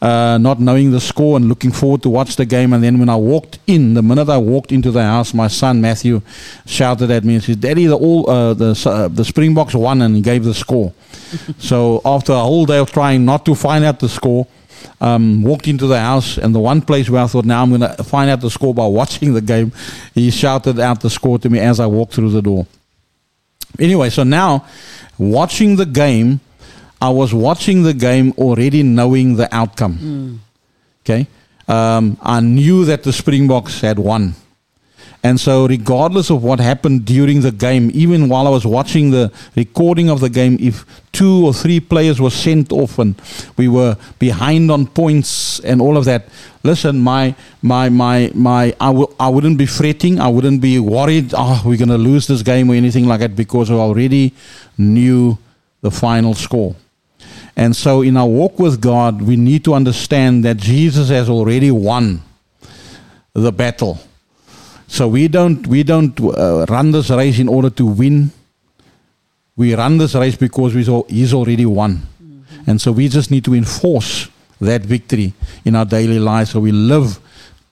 uh, 0.00 0.38
not 0.38 0.60
knowing 0.60 0.90
the 0.90 1.00
score 1.00 1.36
and 1.36 1.48
looking 1.48 1.72
forward 1.72 2.02
to 2.02 2.10
watch 2.10 2.36
the 2.36 2.44
game. 2.44 2.72
And 2.72 2.82
then 2.82 2.98
when 2.98 3.08
I 3.08 3.16
walked 3.16 3.58
in, 3.66 3.94
the 3.94 4.02
minute 4.02 4.28
I 4.28 4.38
walked 4.38 4.72
into 4.72 4.90
the 4.90 5.02
house, 5.02 5.34
my 5.34 5.48
son 5.48 5.80
Matthew 5.80 6.22
shouted 6.66 7.10
at 7.10 7.24
me 7.24 7.34
and 7.34 7.44
said, 7.44 7.60
"Daddy, 7.60 7.86
the 7.86 7.96
all 7.96 8.28
uh, 8.28 8.54
the 8.54 8.80
uh, 8.86 9.08
the 9.08 9.24
Springboks 9.24 9.74
won," 9.74 10.02
and 10.02 10.16
he 10.16 10.22
gave 10.22 10.44
the 10.44 10.54
score. 10.54 10.92
so 11.58 12.00
after 12.04 12.32
a 12.32 12.40
whole 12.40 12.66
day 12.66 12.78
of 12.78 12.90
trying 12.92 13.24
not 13.24 13.44
to 13.46 13.54
find 13.54 13.84
out 13.84 14.00
the 14.00 14.08
score. 14.08 14.46
Um, 15.00 15.42
walked 15.42 15.66
into 15.66 15.86
the 15.86 15.98
house, 15.98 16.36
and 16.36 16.54
the 16.54 16.60
one 16.60 16.82
place 16.82 17.08
where 17.08 17.22
I 17.22 17.26
thought, 17.26 17.46
now 17.46 17.62
I'm 17.62 17.70
going 17.70 17.80
to 17.80 18.04
find 18.04 18.30
out 18.30 18.42
the 18.42 18.50
score 18.50 18.74
by 18.74 18.86
watching 19.00 19.32
the 19.32 19.40
game, 19.40 19.72
he 20.14 20.30
shouted 20.30 20.78
out 20.78 21.00
the 21.00 21.08
score 21.08 21.38
to 21.38 21.48
me 21.48 21.58
as 21.58 21.80
I 21.80 21.86
walked 21.86 22.14
through 22.14 22.30
the 22.30 22.42
door. 22.42 22.66
Anyway, 23.78 24.10
so 24.10 24.22
now 24.22 24.66
watching 25.18 25.76
the 25.76 25.86
game, 25.86 26.40
I 27.04 27.10
was 27.10 27.30
watching 27.34 27.82
the 27.82 27.92
game 28.08 28.32
already 28.38 28.82
knowing 28.82 29.36
the 29.36 29.48
outcome. 29.54 30.40
Okay. 31.02 31.26
Um, 31.68 32.16
I 32.22 32.40
knew 32.40 32.84
that 32.86 33.02
the 33.02 33.12
Springboks 33.12 33.80
had 33.82 33.98
won. 33.98 34.34
And 35.22 35.40
so, 35.40 35.66
regardless 35.66 36.30
of 36.30 36.42
what 36.48 36.60
happened 36.60 37.04
during 37.06 37.40
the 37.40 37.50
game, 37.66 37.90
even 37.94 38.28
while 38.28 38.46
I 38.46 38.50
was 38.50 38.66
watching 38.66 39.10
the 39.10 39.32
recording 39.56 40.08
of 40.10 40.20
the 40.20 40.28
game, 40.28 40.58
if 40.60 40.84
two 41.12 41.46
or 41.46 41.52
three 41.54 41.80
players 41.80 42.20
were 42.20 42.34
sent 42.46 42.72
off 42.72 42.98
and 42.98 43.14
we 43.56 43.66
were 43.68 43.96
behind 44.18 44.70
on 44.70 44.86
points 44.86 45.60
and 45.60 45.80
all 45.80 45.96
of 45.96 46.04
that, 46.04 46.22
listen, 46.62 47.00
my 47.00 47.34
my 47.62 47.88
my 47.88 48.30
my, 48.34 48.64
I 48.80 48.88
w- 48.96 49.12
I 49.18 49.28
wouldn't 49.34 49.56
be 49.58 49.66
fretting. 49.66 50.20
I 50.20 50.28
wouldn't 50.28 50.60
be 50.60 50.78
worried. 50.78 51.32
Oh, 51.36 51.62
we're 51.64 51.78
going 51.84 51.96
to 51.98 52.04
lose 52.10 52.26
this 52.26 52.42
game 52.42 52.70
or 52.70 52.74
anything 52.74 53.06
like 53.08 53.20
that 53.20 53.34
because 53.34 53.70
I 53.70 53.74
already 53.74 54.32
knew 54.76 55.38
the 55.80 55.90
final 55.90 56.34
score. 56.34 56.76
And 57.56 57.74
so, 57.76 58.02
in 58.02 58.16
our 58.16 58.26
walk 58.26 58.58
with 58.58 58.80
God, 58.80 59.22
we 59.22 59.36
need 59.36 59.64
to 59.64 59.74
understand 59.74 60.44
that 60.44 60.56
Jesus 60.56 61.08
has 61.08 61.28
already 61.28 61.70
won 61.70 62.20
the 63.32 63.52
battle. 63.52 63.98
So 64.86 65.08
we 65.08 65.28
don't 65.28 65.66
we 65.66 65.82
don't 65.82 66.18
uh, 66.20 66.66
run 66.68 66.92
this 66.92 67.10
race 67.10 67.38
in 67.38 67.48
order 67.48 67.70
to 67.70 67.86
win. 67.86 68.30
We 69.56 69.74
run 69.74 69.98
this 69.98 70.14
race 70.14 70.36
because 70.36 70.74
we 70.74 70.84
saw 70.84 71.02
he's 71.04 71.32
already 71.32 71.66
won, 71.66 72.02
and 72.66 72.80
so 72.80 72.92
we 72.92 73.08
just 73.08 73.30
need 73.30 73.44
to 73.44 73.54
enforce 73.54 74.28
that 74.60 74.82
victory 74.82 75.32
in 75.64 75.74
our 75.74 75.84
daily 75.84 76.18
lives. 76.18 76.50
So 76.50 76.60
we 76.60 76.72
live 76.72 77.18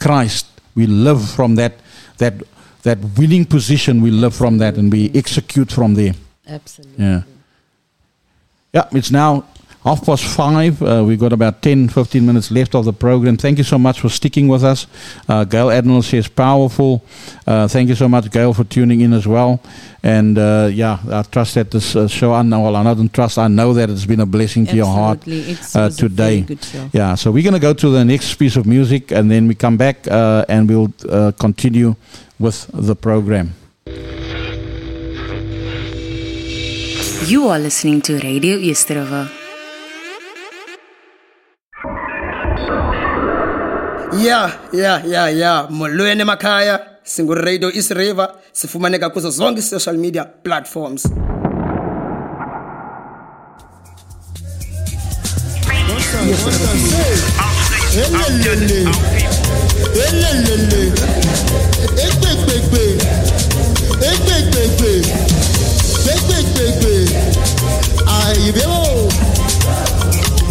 Christ. 0.00 0.46
We 0.74 0.86
live 0.86 1.28
from 1.30 1.56
that 1.56 1.74
that 2.18 2.34
that 2.82 2.98
winning 3.16 3.44
position. 3.44 4.00
We 4.00 4.10
live 4.10 4.34
from 4.34 4.59
that, 4.59 4.76
and 4.76 4.90
we 4.90 5.10
execute 5.14 5.70
from 5.70 5.94
there. 5.94 6.14
Absolutely. 6.48 7.04
Yeah. 7.04 7.22
Yeah, 8.72 8.88
it's 8.92 9.10
now 9.10 9.44
half 9.84 10.04
past 10.06 10.24
five. 10.24 10.80
Uh, 10.82 11.02
we've 11.06 11.18
got 11.18 11.32
about 11.32 11.60
10, 11.62 11.88
15 11.88 12.24
minutes 12.24 12.50
left 12.50 12.74
of 12.74 12.84
the 12.84 12.92
program. 12.92 13.36
Thank 13.36 13.59
you 13.59 13.64
so 13.64 13.78
much 13.78 14.00
for 14.00 14.09
sticking 14.09 14.48
with 14.48 14.62
us. 14.64 14.86
Uh, 15.28 15.44
Gail 15.44 15.70
Admiral 15.70 16.02
says 16.02 16.28
powerful. 16.28 17.02
Uh, 17.46 17.66
thank 17.68 17.88
you 17.88 17.94
so 17.94 18.09
much, 18.09 18.30
Gail, 18.30 18.54
for 18.54 18.64
tuning 18.64 19.00
in 19.00 19.12
as 19.12 19.26
well. 19.26 19.60
And 20.04 20.36
uh, 20.38 20.68
yeah, 20.72 20.98
I 21.10 21.22
trust 21.22 21.54
that 21.54 21.70
this 21.70 21.94
uh, 21.96 22.09
show, 22.09 22.32
I 22.32 22.42
know, 22.42 22.60
well, 22.60 22.76
I 22.76 22.82
don't 22.94 23.12
trust, 23.12 23.38
I 23.38 23.48
know 23.48 23.72
that 23.74 23.88
it's 23.90 24.04
been 24.06 24.20
a 24.20 24.26
blessing 24.26 24.66
to 24.66 24.74
your 24.76 24.86
heart 24.86 25.18
Absolutely. 25.18 25.52
It's- 25.52 25.76
uh, 25.76 25.80
a 25.80 25.90
very 25.90 26.09
today. 26.09 26.40
good 26.42 26.64
show. 26.64 26.90
Yeah, 26.92 27.14
so 27.14 27.30
we're 27.30 27.42
going 27.44 27.54
to 27.54 27.60
go 27.60 27.72
to 27.74 27.88
the 27.90 28.04
next 28.04 28.34
piece 28.34 28.56
of 28.56 28.66
music 28.66 29.12
and 29.12 29.30
then 29.30 29.46
we 29.48 29.54
come 29.54 29.76
back 29.76 30.06
uh, 30.09 30.44
and 30.48 30.68
we'll 30.68 30.92
uh, 31.09 31.32
continue 31.38 31.94
with 32.38 32.68
the 32.72 32.96
program. 32.96 33.54
You 37.28 37.48
are 37.48 37.59
listening 37.59 38.02
to 38.02 38.18
Radio 38.18 38.56
Easterova. 38.59 39.41
Ya 44.20 44.52
ya 44.72 45.01
ya 45.06 45.30
ya 45.30 45.66
molweni 45.70 46.20
emakhaya 46.22 46.80
singuradio 47.02 47.70
east 47.72 47.90
river 47.90 48.28
sifumaneka 48.52 49.10
kuzo 49.10 49.30
zonke 49.30 49.60
i-social 49.60 49.97
media 49.97 50.24
platforms. 50.24 51.06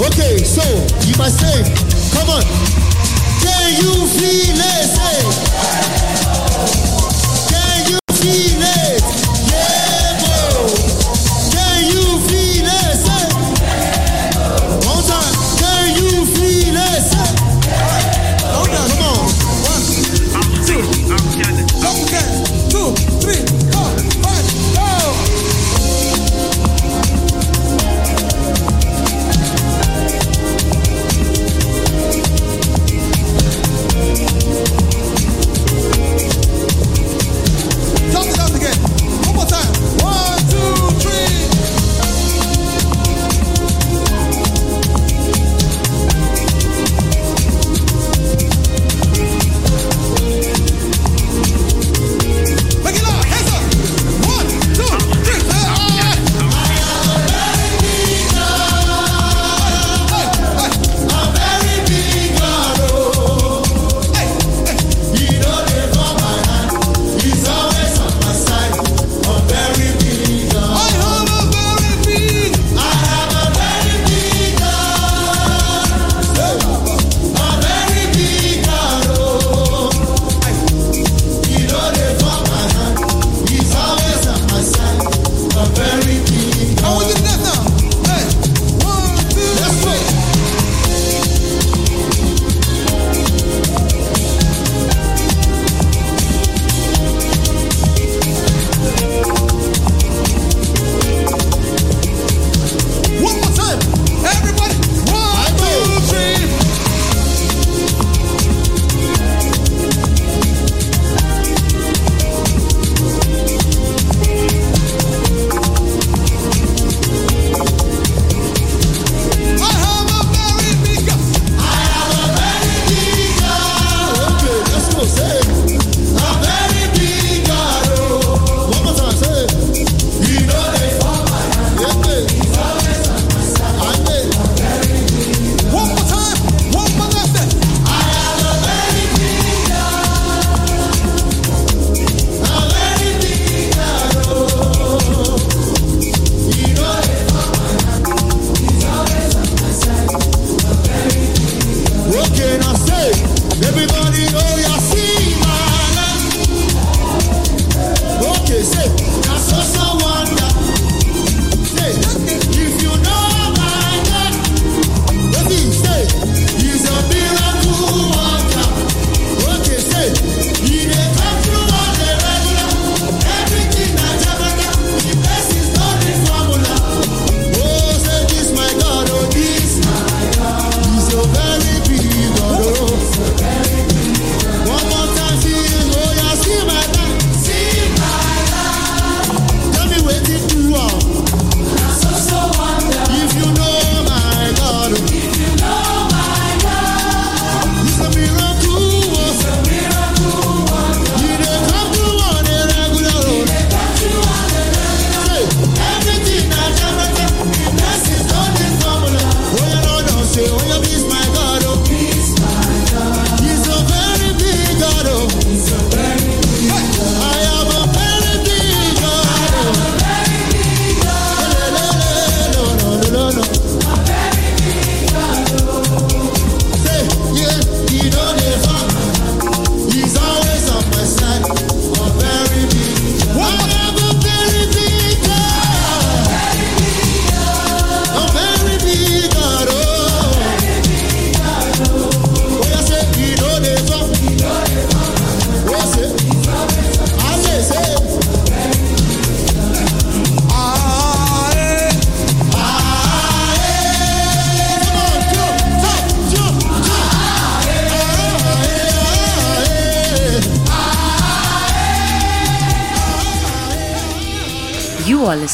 Okay, 0.01 0.37
so 0.43 0.61
you 1.05 1.15
must 1.17 1.39
say, 1.39 1.61
come 2.13 2.29
on. 2.29 2.90
Can 3.41 3.73
you 3.81 4.07
feel 4.07 4.55
it? 4.57 4.71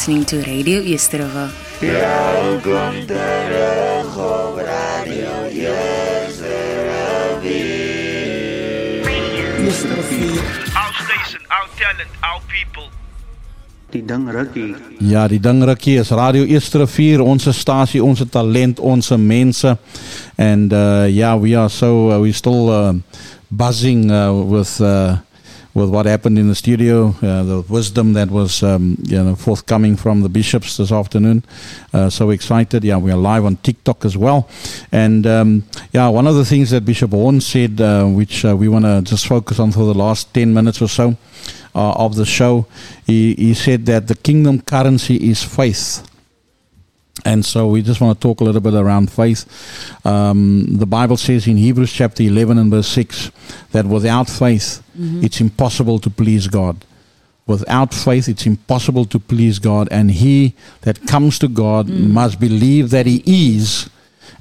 Listening 0.07 0.43
to 0.43 0.51
Radio 0.51 0.81
Easterriver. 0.81 1.51
Welkom 1.79 3.05
terug 3.05 4.17
op 4.17 4.55
Radio 4.55 5.27
Our 10.73 10.93
station, 11.03 11.41
our 11.47 11.67
talent, 11.75 12.09
our 12.21 12.41
people. 12.47 12.89
Die 13.89 14.05
ding 14.05 14.31
rukkie. 14.31 14.75
Ja, 14.99 15.27
die 15.27 15.39
ding 15.39 15.63
rukkie 15.63 15.99
is 15.99 16.09
Radio 16.09 16.43
Eerste 16.43 16.77
Rivier, 16.77 17.21
onze 17.21 17.51
stasie, 17.51 18.03
onze 18.03 18.29
talent, 18.29 18.79
onze 18.79 19.17
mense. 19.17 19.77
And 20.35 20.73
uh, 20.73 21.07
yeah, 21.07 21.41
we 21.41 21.57
are 21.57 21.69
so 21.69 22.09
uh, 22.09 22.19
we 22.19 22.31
still 22.31 22.69
uh, 22.69 22.93
buzzing 23.47 24.11
uh, 24.11 24.49
with 24.49 24.79
uh, 24.79 25.17
with 25.77 25.91
what 25.91 26.07
happened 26.07 26.39
in 26.39 26.47
the 26.47 26.55
studio, 26.55 27.13
uh, 27.21 27.43
the 27.43 27.63
wisdom 27.69 28.13
that 28.13 28.31
was 28.31 28.63
um, 28.63 28.97
you 29.03 29.23
know 29.23 29.35
forthcoming 29.35 29.95
from 29.95 30.21
the 30.21 30.29
bishops 30.29 30.77
this 30.77 30.91
afternoon. 30.91 31.43
Uh, 31.93 32.09
so 32.09 32.31
excited! 32.31 32.83
Yeah, 32.83 32.97
we 32.97 33.11
are 33.11 33.17
live 33.17 33.45
on 33.45 33.57
TikTok 33.57 34.03
as 34.03 34.17
well. 34.17 34.49
And 34.91 35.27
um, 35.27 35.63
yeah, 35.91 36.07
one 36.07 36.25
of 36.25 36.33
the 36.33 36.45
things 36.45 36.71
that 36.71 36.83
Bishop 36.83 37.11
Horne 37.11 37.41
said, 37.41 37.79
uh, 37.79 38.05
which 38.05 38.43
uh, 38.43 38.57
we 38.57 38.67
want 38.67 38.85
to 38.85 39.03
just 39.03 39.27
focus 39.27 39.59
on 39.59 39.71
for 39.71 39.85
the 39.85 39.93
last 39.93 40.33
ten 40.33 40.51
minutes 40.51 40.81
or 40.81 40.89
so 40.89 41.15
uh, 41.75 41.93
of 41.93 42.15
the 42.15 42.25
show, 42.25 42.65
he, 43.05 43.35
he 43.35 43.53
said 43.53 43.85
that 43.85 44.07
the 44.07 44.15
kingdom 44.15 44.61
currency 44.61 45.29
is 45.29 45.43
faith. 45.43 46.03
And 47.25 47.45
so 47.45 47.67
we 47.67 47.81
just 47.81 47.99
want 47.99 48.19
to 48.19 48.27
talk 48.27 48.41
a 48.41 48.43
little 48.43 48.61
bit 48.61 48.73
around 48.73 49.11
faith. 49.11 49.45
Um, 50.05 50.65
the 50.77 50.85
Bible 50.85 51.17
says 51.17 51.47
in 51.47 51.57
Hebrews 51.57 51.91
chapter 51.91 52.23
11 52.23 52.57
and 52.57 52.71
verse 52.71 52.87
6 52.87 53.31
that 53.71 53.85
without 53.85 54.29
faith, 54.29 54.81
Mhm. 54.97 55.23
it's 55.23 55.41
impossible 55.41 55.99
to 55.99 56.09
please 56.09 56.47
God. 56.47 56.77
Without 57.47 57.93
faith, 57.93 58.27
it's 58.29 58.45
impossible 58.45 59.05
to 59.05 59.19
please 59.19 59.57
God. 59.59 59.87
And 59.89 60.11
he 60.11 60.53
that 60.81 61.07
comes 61.07 61.39
to 61.39 61.47
God 61.47 61.87
must 61.89 62.39
believe 62.39 62.89
that 62.91 63.05
he 63.05 63.23
is. 63.25 63.89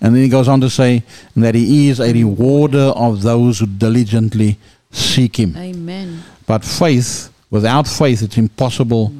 And 0.00 0.14
then 0.14 0.22
he 0.22 0.28
goes 0.28 0.48
on 0.48 0.60
to 0.60 0.68
say 0.68 1.02
that 1.36 1.54
he 1.54 1.88
is 1.88 2.00
a 2.00 2.12
rewarder 2.12 2.92
of 2.94 3.22
those 3.22 3.60
who 3.60 3.66
diligently 3.66 4.58
seek 4.90 5.36
him. 5.38 5.54
Amen. 5.56 6.22
But 6.46 6.64
faith, 6.64 7.30
without 7.50 7.88
faith, 7.88 8.22
it's 8.22 8.36
impossible 8.36 9.12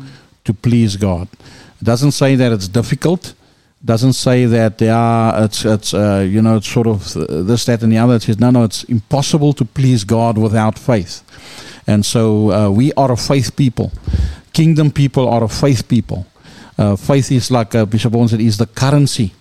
to 0.44 0.52
please 0.52 0.96
God. 0.96 1.28
It 1.80 1.84
doesn't 1.84 2.12
say 2.12 2.36
that 2.36 2.52
it's 2.52 2.68
difficult. 2.68 3.32
Doesn't 3.84 4.14
say 4.14 4.46
that 4.46 4.80
yeah, 4.80 5.44
it's 5.44 5.64
it's 5.64 5.94
uh, 5.94 6.26
you 6.28 6.42
know 6.42 6.56
it's 6.56 6.68
sort 6.68 6.86
of 6.86 7.12
this 7.46 7.66
that 7.66 7.82
and 7.82 7.92
the 7.92 7.98
other. 7.98 8.16
It 8.16 8.22
says 8.22 8.40
no, 8.40 8.50
no, 8.50 8.64
it's 8.64 8.84
impossible 8.84 9.52
to 9.52 9.64
please 9.64 10.02
God 10.04 10.38
without 10.38 10.78
faith. 10.78 11.22
And 11.86 12.04
so 12.04 12.50
uh, 12.50 12.70
we 12.70 12.92
are 12.94 13.12
a 13.12 13.16
faith 13.16 13.54
people. 13.56 13.92
Kingdom 14.52 14.90
people 14.90 15.28
are 15.28 15.44
a 15.44 15.48
faith 15.48 15.86
people. 15.88 16.26
Uh, 16.78 16.96
faith 16.96 17.30
is 17.30 17.50
like 17.50 17.74
uh, 17.74 17.84
Bishop 17.86 18.12
Bones 18.12 18.32
said, 18.32 18.40
is 18.40 18.58
the 18.58 18.66
currency. 18.66 19.32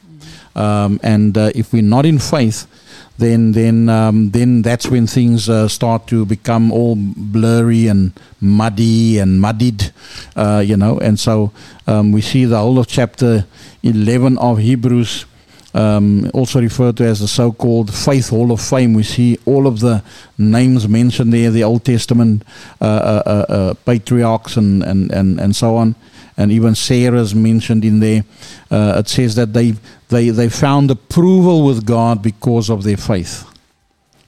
Um, 0.56 0.99
and 1.03 1.38
uh, 1.38 1.52
if 1.56 1.74
we're 1.74 1.82
not 1.82 2.06
in 2.06 2.20
faith, 2.20 2.68
then 3.17 3.53
then 3.53 3.89
um, 3.89 4.31
then 4.31 4.61
that's 4.61 4.87
when 4.87 5.07
things 5.07 5.49
uh, 5.49 5.67
start 5.67 6.07
to 6.07 6.25
become 6.25 6.71
all 6.71 6.95
blurry 6.97 7.87
and 7.87 8.11
muddy 8.41 9.19
and 9.19 9.39
muddied, 9.39 9.91
uh, 10.35 10.63
you 10.65 10.77
know. 10.77 10.99
And 10.99 11.19
so 11.19 11.51
um, 11.87 12.11
we 12.11 12.21
see 12.21 12.45
the 12.45 12.57
whole 12.57 12.79
of 12.79 12.87
chapter 12.87 13.45
eleven 13.83 14.37
of 14.37 14.57
Hebrews. 14.59 15.25
Um, 15.73 16.31
also 16.33 16.61
referred 16.61 16.95
to 16.97 17.03
as 17.03 17.19
the 17.19 17.27
so-called 17.27 17.93
Faith 17.93 18.29
Hall 18.29 18.53
of 18.53 18.61
Fame. 18.61 18.93
We 18.93 19.03
see 19.03 19.37
all 19.45 19.67
of 19.67 19.81
the 19.81 20.03
names 20.37 20.87
mentioned 20.87 21.33
there, 21.33 21.51
the 21.51 21.65
Old 21.65 21.83
Testament 21.83 22.43
uh, 22.79 22.85
uh, 22.85 23.23
uh, 23.25 23.53
uh, 23.53 23.73
patriarchs 23.83 24.55
and, 24.55 24.83
and, 24.83 25.11
and, 25.11 25.37
and 25.37 25.53
so 25.53 25.75
on, 25.75 25.95
and 26.37 26.49
even 26.49 26.75
Sarah's 26.75 27.35
mentioned 27.35 27.83
in 27.83 27.99
there. 27.99 28.23
Uh, 28.71 28.95
it 28.99 29.09
says 29.09 29.35
that 29.35 29.51
they, 29.51 29.73
they, 30.10 30.30
they 30.30 30.49
found 30.49 30.91
approval 30.91 31.65
with 31.65 31.86
God 31.86 32.22
because 32.22 32.69
of 32.69 32.84
their 32.84 32.98
faith. 32.98 33.45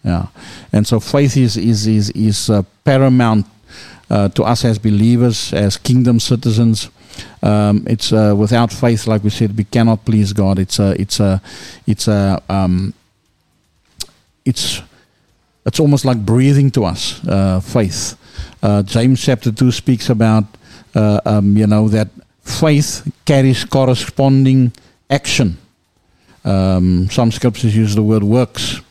Yeah, 0.04 0.28
and 0.72 0.88
so 0.88 1.00
faith 1.00 1.36
is 1.36 1.58
is 1.58 1.86
is 1.88 2.10
is 2.12 2.50
uh, 2.50 2.64
paramount 2.86 3.46
uh, 4.10 4.30
to 4.30 4.44
us 4.44 4.64
as 4.64 4.80
believers, 4.80 5.54
as 5.54 5.78
kingdom 5.78 6.20
citizens. 6.20 6.90
Um, 7.42 7.86
it's 7.88 8.14
uh, 8.14 8.34
without 8.38 8.72
faith, 8.72 9.08
like 9.08 9.24
we 9.24 9.30
said, 9.30 9.58
we 9.58 9.66
cannot 9.66 10.06
please 10.06 10.34
God. 10.34 10.60
It's 10.60 10.80
a 10.80 11.00
it's 11.02 11.20
a 11.20 11.42
it's 11.86 12.08
a 12.08 12.42
um, 12.50 12.94
it's 14.46 14.82
it's 15.66 15.80
almost 15.80 16.06
like 16.06 16.26
breathing 16.26 16.72
to 16.72 16.86
us. 16.86 17.22
Uh, 17.28 17.60
faith. 17.60 18.16
Uh, 18.64 18.84
James 18.84 19.22
chapter 19.22 19.52
two 19.52 19.72
speaks 19.72 20.10
about 20.10 20.46
uh, 20.96 21.20
um, 21.26 21.58
you 21.58 21.68
know 21.68 21.90
that 21.90 22.08
faith 22.42 23.12
carries 23.26 23.66
corresponding 23.66 24.72
action. 25.10 25.58
Um, 26.48 27.10
some 27.10 27.32
scriptures 27.32 27.76
use 27.76 27.94
the 27.94 28.04
word 28.04 28.24
works, 28.24 28.82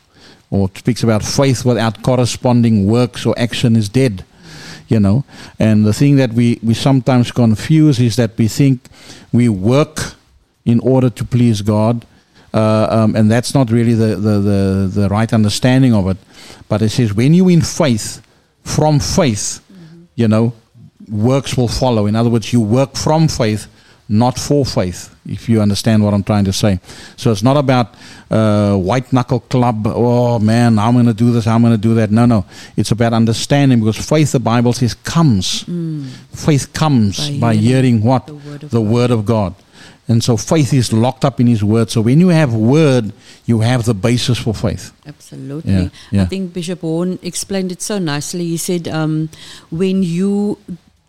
or 0.51 0.69
it 0.69 0.77
speaks 0.77 1.03
about 1.03 1.23
faith 1.23 1.65
without 1.65 2.03
corresponding 2.03 2.85
works 2.85 3.25
or 3.25 3.33
action 3.37 3.75
is 3.75 3.89
dead. 3.89 4.23
You 4.87 5.01
know, 5.01 5.25
and 5.59 5.85
the 5.85 5.91
thing 5.91 6.15
that 6.15 6.31
we, 6.31 6.59
we 6.63 6.73
sometimes 6.73 7.31
confuse 7.31 7.99
is 7.99 8.15
that 8.15 8.37
we 8.37 8.47
think 8.47 8.79
we 9.33 9.49
work 9.49 10.13
in 10.63 10.79
order 10.79 11.09
to 11.09 11.25
please 11.25 11.61
God, 11.61 12.05
uh, 12.53 12.87
um, 12.89 13.15
and 13.15 13.29
that's 13.29 13.53
not 13.53 13.69
really 13.69 13.95
the, 13.95 14.15
the, 14.15 14.39
the, 14.39 14.91
the 14.93 15.09
right 15.09 15.33
understanding 15.33 15.93
of 15.93 16.07
it. 16.07 16.17
But 16.69 16.81
it 16.81 16.89
says 16.89 17.13
when 17.13 17.33
you 17.33 17.49
in 17.49 17.61
faith, 17.61 18.21
from 18.63 18.99
faith, 18.99 19.59
you 20.15 20.27
know, 20.29 20.53
works 21.09 21.57
will 21.57 21.67
follow. 21.67 22.05
In 22.05 22.15
other 22.15 22.29
words, 22.29 22.53
you 22.53 22.61
work 22.61 22.95
from 22.95 23.27
faith, 23.27 23.67
not 24.09 24.39
for 24.39 24.65
faith, 24.65 25.13
if 25.25 25.49
you 25.49 25.61
understand 25.61 26.03
what 26.03 26.13
I'm 26.13 26.23
trying 26.23 26.45
to 26.45 26.53
say. 26.53 26.79
So 27.17 27.31
it's 27.31 27.43
not 27.43 27.57
about 27.57 27.95
uh, 28.31 28.75
white 28.75 29.11
knuckle 29.11 29.41
club, 29.41 29.87
oh 29.87 30.39
man, 30.39 30.79
I'm 30.79 30.93
going 30.93 31.05
to 31.07 31.13
do 31.13 31.31
this, 31.31 31.47
I'm 31.47 31.61
going 31.61 31.73
to 31.73 31.77
do 31.77 31.95
that. 31.95 32.11
No, 32.11 32.25
no. 32.25 32.45
It's 32.75 32.91
about 32.91 33.13
understanding 33.13 33.79
because 33.79 33.97
faith, 33.97 34.31
the 34.31 34.39
Bible 34.39 34.73
says, 34.73 34.93
comes. 34.93 35.63
Mm. 35.63 36.07
Faith 36.33 36.71
comes 36.73 37.29
By 37.31 37.39
by, 37.39 37.55
hearing 37.55 37.77
hearing, 37.77 38.03
what? 38.03 38.27
the 38.27 38.35
word 38.35 38.63
of 38.63 38.71
the 38.71 38.81
word 38.81 39.11
of 39.11 39.25
God. 39.25 39.55
And 40.09 40.23
so 40.23 40.37
faith 40.37 40.73
is 40.73 40.93
locked 40.93 41.25
up 41.25 41.41
in 41.41 41.47
His 41.47 41.63
word. 41.63 41.89
So 41.89 41.99
when 41.99 42.21
you 42.21 42.29
have 42.29 42.53
word, 42.53 43.11
you 43.45 43.59
have 43.59 43.83
the 43.83 43.93
basis 43.93 44.37
for 44.37 44.53
faith. 44.53 44.93
Absolutely. 45.05 45.73
Yeah, 45.73 45.89
yeah. 46.11 46.21
I 46.23 46.25
think 46.25 46.53
Bishop 46.53 46.81
Owen 46.81 47.19
explained 47.21 47.73
it 47.73 47.81
so 47.81 47.99
nicely. 47.99 48.45
He 48.45 48.57
said, 48.57 48.87
um, 48.87 49.29
when 49.69 50.03
you 50.03 50.57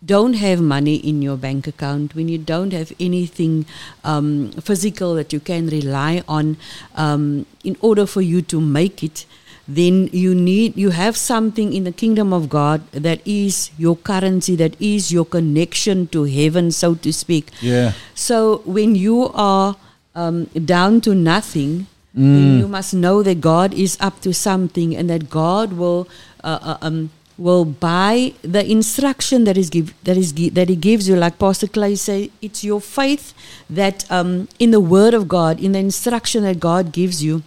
don't 0.05 0.35
have 0.35 0.61
money 0.61 0.97
in 0.97 1.23
your 1.23 1.37
bank 1.37 1.67
account, 1.67 2.15
when 2.15 2.29
you 2.29 2.39
don't 2.39 2.73
have 2.73 2.93
anything 3.01 3.67
um, 4.05 4.53
physical 4.61 5.15
that 5.15 5.33
you 5.33 5.41
can 5.41 5.67
rely 5.69 6.23
on 6.29 6.57
um, 6.95 7.47
in 7.65 7.77
order 7.81 8.07
for 8.07 8.23
you 8.23 8.43
to 8.43 8.61
make 8.61 9.03
it, 9.03 9.27
then 9.67 10.09
you 10.13 10.35
need 10.35 10.77
you 10.77 10.91
have 10.91 11.17
something 11.17 11.73
in 11.75 11.85
the 11.85 11.93
kingdom 11.93 12.33
of 12.33 12.49
God 12.49 12.81
that 12.93 13.21
is 13.27 13.71
your 13.77 13.97
currency, 13.97 14.57
that 14.57 14.81
is 14.81 15.13
your 15.13 15.27
connection 15.27 16.07
to 16.09 16.25
heaven, 16.25 16.71
so 16.71 16.95
to 16.95 17.13
speak. 17.13 17.51
Yeah. 17.61 17.93
So 18.15 18.63
when 18.65 18.95
you 18.95 19.31
are 19.35 19.77
um, 20.15 20.45
down 20.65 21.01
to 21.03 21.15
nothing, 21.15 21.87
then 22.15 22.57
Mm. 22.57 22.59
you 22.61 22.69
must 22.69 22.95
know 22.95 23.23
that 23.23 23.41
God 23.41 23.75
is 23.75 23.97
up 24.01 24.21
to 24.23 24.33
something, 24.33 24.97
and 24.97 25.09
that 25.11 25.29
God 25.31 25.75
will 25.75 26.09
uh, 26.43 26.59
uh, 26.63 26.79
um, 26.81 27.11
will 27.39 27.65
buy 27.65 28.35
the 28.43 28.69
instruction 28.69 29.45
that 29.45 29.57
is 29.57 29.71
give 29.71 29.95
that 30.05 30.17
is 30.17 30.35
that 30.53 30.69
He 30.69 30.77
gives 30.77 31.09
you. 31.09 31.17
Like 31.17 31.39
Pastor 31.39 31.69
Clay 31.69 31.95
say, 31.95 32.31
it's 32.43 32.65
your 32.65 32.81
faith 32.81 33.33
that 33.71 34.11
um, 34.11 34.49
in 34.59 34.73
the 34.73 34.81
Word 34.81 35.15
of 35.15 35.29
God, 35.29 35.61
in 35.61 35.73
the 35.73 35.79
instruction 35.79 36.43
that 36.43 36.59
God 36.59 36.93
gives 36.93 37.23
you, 37.23 37.43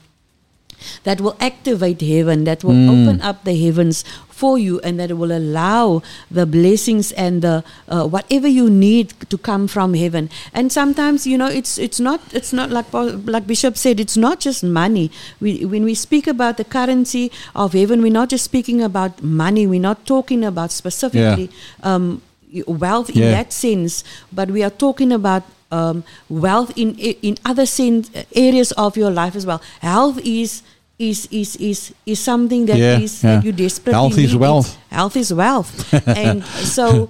that 1.03 1.21
will 1.21 1.35
activate 1.39 2.01
heaven, 2.01 2.43
that 2.45 2.63
will 2.63 2.75
Mm. 2.75 2.89
open 2.89 3.21
up 3.21 3.43
the 3.43 3.55
heavens 3.55 4.03
for 4.29 4.57
you, 4.57 4.79
and 4.83 4.99
that 4.99 5.11
will 5.17 5.31
allow 5.31 6.01
the 6.31 6.45
blessings 6.47 7.11
and 7.13 7.43
the 7.43 7.63
uh, 7.87 8.05
whatever 8.07 8.47
you 8.47 8.69
need 8.69 9.13
to 9.29 9.37
come 9.37 9.67
from 9.67 9.93
heaven. 9.93 10.29
And 10.53 10.71
sometimes, 10.71 11.27
you 11.27 11.37
know, 11.37 11.45
it's 11.47 11.77
it's 11.77 11.99
not 11.99 12.19
it's 12.33 12.51
not 12.51 12.71
like 12.71 12.87
like 12.93 13.45
Bishop 13.45 13.77
said, 13.77 13.99
it's 13.99 14.17
not 14.17 14.39
just 14.39 14.63
money. 14.63 15.11
We 15.39 15.63
when 15.65 15.83
we 15.83 15.93
speak 15.93 16.25
about 16.25 16.57
the 16.57 16.63
currency 16.65 17.31
of 17.55 17.73
heaven, 17.73 18.01
we're 18.01 18.11
not 18.21 18.29
just 18.29 18.43
speaking 18.43 18.81
about 18.81 19.21
money. 19.21 19.67
We're 19.67 19.79
not 19.91 20.05
talking 20.07 20.43
about 20.43 20.71
specifically 20.71 21.49
um, 21.83 22.21
wealth 22.65 23.09
in 23.11 23.21
Yeah. 23.21 23.31
that 23.37 23.53
sense, 23.53 24.03
but 24.33 24.49
we 24.49 24.63
are 24.63 24.73
talking 24.85 25.11
about 25.11 25.43
um, 25.71 26.03
wealth 26.29 26.71
in 26.75 26.95
in 26.99 27.37
other 27.45 27.65
sense, 27.65 28.09
areas 28.35 28.71
of 28.73 28.97
your 28.97 29.11
life 29.11 29.35
as 29.35 29.45
well. 29.45 29.61
Health 29.81 30.19
is 30.23 30.61
is 30.99 31.27
is 31.31 31.55
is 31.55 31.93
is 32.05 32.19
something 32.19 32.65
that 32.67 32.77
is 32.77 33.23
Yeah, 33.23 33.39
that 33.39 33.43
yeah. 33.43 33.45
you 33.45 33.51
desperately 33.51 33.93
Health 33.99 34.17
is 34.17 34.31
need. 34.33 34.39
wealth. 34.41 34.67
It's- 34.67 34.77
Health 34.91 35.15
is 35.17 35.33
wealth, 35.33 35.93
and 36.07 36.43
so 36.45 37.09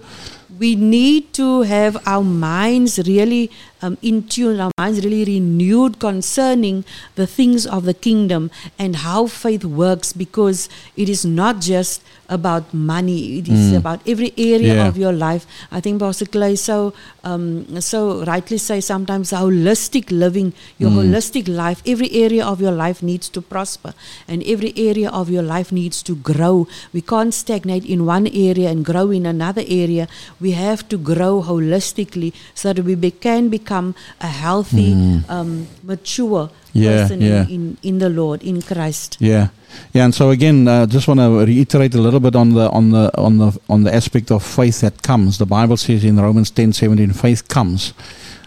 we 0.59 0.75
need 0.75 1.33
to 1.33 1.63
have 1.63 1.97
our 2.05 2.23
minds 2.23 2.99
really 3.07 3.49
um, 3.81 3.97
in 4.01 4.23
tune, 4.27 4.59
our 4.59 4.71
minds 4.77 5.03
really 5.03 5.25
renewed 5.25 5.99
concerning 5.99 6.83
the 7.15 7.25
things 7.27 7.65
of 7.65 7.85
the 7.85 7.93
kingdom 7.93 8.51
and 8.77 8.97
how 8.97 9.27
faith 9.27 9.65
works 9.65 10.13
because 10.13 10.69
it 10.95 11.09
is 11.09 11.25
not 11.25 11.59
just 11.61 12.01
about 12.29 12.73
money, 12.73 13.37
it 13.39 13.47
is 13.49 13.71
Mm. 13.71 13.77
about 13.77 13.99
every 14.07 14.31
area 14.37 14.75
Yeah. 14.75 14.87
of 14.87 14.97
your 14.97 15.11
life. 15.11 15.45
I 15.71 15.81
think 15.81 15.99
Pastor 15.99 16.25
Clay 16.25 16.55
so 16.55 16.93
um, 17.23 17.47
so 17.81 18.23
rightly 18.25 18.57
say 18.57 18.79
sometimes 18.81 19.31
holistic 19.31 20.09
living, 20.11 20.53
your 20.79 20.89
Mm. 20.91 20.99
holistic 21.01 21.47
life, 21.47 21.83
every 21.85 22.09
area 22.25 22.43
of 22.51 22.61
your 22.61 22.71
life 22.71 23.03
needs 23.03 23.27
to 23.29 23.41
prosper 23.41 23.93
and 24.27 24.41
every 24.53 24.73
area 24.75 25.09
of 25.09 25.29
your 25.29 25.43
life 25.43 25.71
needs 25.71 26.01
to 26.03 26.15
grow. 26.15 26.67
We 26.93 27.01
can't 27.01 27.33
stagnate 27.33 27.85
in 27.85 28.05
one 28.05 28.27
area 28.27 28.69
and 28.69 28.83
grow 28.85 29.11
in 29.11 29.25
another 29.25 29.63
area. 29.67 30.07
We 30.39 30.51
have 30.51 30.87
to 30.89 30.97
grow 31.11 31.43
holistically 31.43 32.31
so 32.55 32.73
that 32.73 32.83
we 32.83 32.95
be, 32.95 33.11
can 33.11 33.49
become 33.49 33.70
a 33.72 34.27
healthy, 34.27 34.93
Mm. 34.93 35.30
um, 35.30 35.68
mature 35.84 36.49
Yeah, 36.73 37.03
person 37.03 37.22
yeah. 37.22 37.43
In, 37.48 37.49
in, 37.49 37.77
in 37.84 37.99
the 37.99 38.10
Lord, 38.10 38.43
in 38.43 38.61
Christ. 38.61 39.18
Yeah, 39.19 39.48
yeah, 39.93 40.06
and 40.06 40.14
so 40.14 40.30
again, 40.30 40.68
uh, 40.68 40.85
just 40.85 41.07
want 41.07 41.19
to 41.19 41.45
reiterate 41.45 41.93
a 41.95 42.02
little 42.02 42.19
bit 42.19 42.35
on 42.35 42.53
the 42.53 42.69
on 42.72 42.91
the 42.91 43.11
on 43.18 43.38
the 43.38 43.60
on 43.68 43.84
the 43.84 43.93
aspect 43.93 44.31
of 44.31 44.43
faith 44.43 44.80
that 44.81 45.02
comes. 45.02 45.38
The 45.38 45.45
Bible 45.45 45.77
says 45.77 46.03
in 46.03 46.18
Romans 46.19 46.52
ten 46.52 46.73
seventeen, 46.73 47.14
faith 47.14 47.48
comes, 47.48 47.93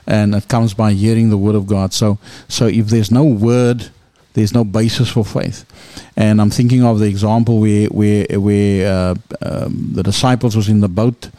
and 0.06 0.34
it 0.34 0.48
comes 0.48 0.74
by 0.74 0.92
hearing 0.92 1.30
the 1.30 1.36
word 1.38 1.54
of 1.56 1.66
God. 1.66 1.92
So 1.92 2.18
so 2.48 2.66
if 2.66 2.86
there's 2.86 3.10
no 3.10 3.24
word, 3.24 3.90
there's 4.34 4.52
no 4.54 4.64
basis 4.64 5.08
for 5.10 5.24
faith. 5.24 5.64
And 6.16 6.40
I'm 6.40 6.50
thinking 6.50 6.82
of 6.84 6.98
the 6.98 7.06
example 7.08 7.60
where 7.60 7.88
where 7.88 8.26
where 8.40 8.86
uh, 8.86 9.14
um, 9.42 9.92
the 9.96 10.02
disciples 10.02 10.54
was 10.56 10.68
in 10.68 10.80
the 10.80 10.88
boat. 10.88 11.30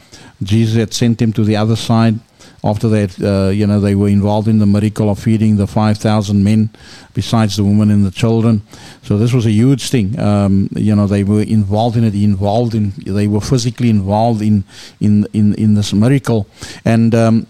Jesus 0.44 0.76
had 0.76 0.94
sent 0.94 1.18
them 1.18 1.32
to 1.34 1.44
the 1.44 1.56
other 1.57 1.76
side 1.78 2.20
after 2.66 2.90
that, 2.90 3.22
uh, 3.22 3.52
you 3.52 3.68
know, 3.68 3.80
they 3.80 3.94
were 3.94 4.10
involved 4.10 4.48
in 4.48 4.58
the 4.58 4.66
miracle 4.66 5.12
of 5.12 5.20
feeding 5.20 5.56
the 5.56 5.68
5,000 5.68 6.44
men, 6.44 6.72
besides 7.14 7.58
the 7.58 7.64
women 7.64 7.92
and 7.92 8.04
the 8.04 8.10
children. 8.10 8.64
So 9.04 9.20
this 9.20 9.34
was 9.34 9.46
a 9.46 9.52
huge 9.52 9.90
thing. 9.90 10.20
Um, 10.20 10.70
you 10.76 10.96
know, 10.96 11.06
they 11.06 11.24
were 11.24 11.44
involved 11.44 11.96
in 11.96 12.04
it, 12.04 12.16
involved 12.16 12.74
in, 12.74 12.94
they 13.06 13.28
were 13.28 13.40
physically 13.40 13.92
involved 13.92 14.42
in, 14.42 14.64
in, 15.00 15.28
in, 15.32 15.54
in 15.54 15.76
this 15.76 15.94
miracle. 15.94 16.48
And, 16.84 17.14
um, 17.14 17.46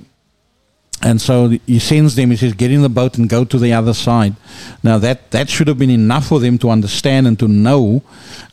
and 1.02 1.22
so 1.22 1.48
he 1.66 1.80
sends 1.80 2.16
them, 2.16 2.32
he 2.32 2.36
says, 2.36 2.52
get 2.52 2.72
in 2.72 2.82
the 2.82 2.90
boat 2.90 3.18
and 3.18 3.30
go 3.30 3.46
to 3.46 3.58
the 3.58 3.72
other 3.72 3.94
side. 3.94 4.36
Now, 4.84 4.98
that, 4.98 5.32
that 5.32 5.50
should 5.50 5.70
have 5.70 5.80
been 5.80 5.90
enough 5.90 6.28
for 6.28 6.42
them 6.42 6.58
to 6.58 6.70
understand 6.70 7.26
and 7.26 7.40
to 7.40 7.48
know 7.48 8.04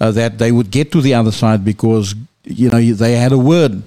uh, 0.01 0.13
that 0.13 0.39
they 0.39 0.53
would 0.53 0.71
get 0.71 0.93
to 0.93 1.01
the 1.01 1.15
other 1.15 1.33
side 1.33 1.65
because, 1.65 2.15
you 2.45 2.71
know, 2.71 2.81
they 2.81 3.17
had 3.17 3.33
a 3.33 3.39
word 3.39 3.83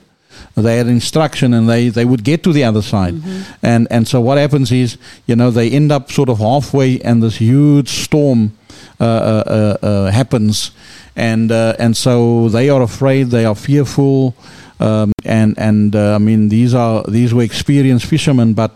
they 0.56 0.78
had 0.78 0.88
instruction 0.88 1.54
and 1.54 1.68
they, 1.70 1.90
they 1.90 2.06
would 2.06 2.24
get 2.24 2.44
to 2.44 2.54
the 2.54 2.64
other 2.64 2.82
side. 2.82 3.16
And 3.62 3.88
and 3.92 4.08
so 4.08 4.22
what 4.22 4.38
happens 4.38 4.72
is, 4.72 4.98
you 5.28 5.36
know, 5.36 5.52
they 5.52 5.70
end 5.70 5.92
up 5.92 6.12
sort 6.12 6.30
of 6.30 6.40
halfway 6.40 7.00
and 7.02 7.22
this 7.22 7.38
huge 7.38 7.90
storm 7.90 8.52
uh, 9.00 9.04
uh, 9.04 9.44
uh, 9.82 9.86
uh, 9.86 10.12
happens. 10.12 10.72
And 11.16 11.52
uh, 11.52 11.76
and 11.80 11.96
so 11.96 12.50
they 12.50 12.70
are 12.70 12.82
afraid, 12.82 13.32
they 13.32 13.46
are 13.46 13.56
fearful. 13.56 14.34
Um, 14.80 15.12
and 15.24 15.58
and 15.58 15.96
uh, 15.96 16.16
I 16.16 16.18
mean 16.18 16.50
these 16.50 16.74
are 16.74 17.04
these 17.08 17.34
were 17.34 17.44
experienced 17.44 18.06
fishermen, 18.06 18.54
but 18.54 18.76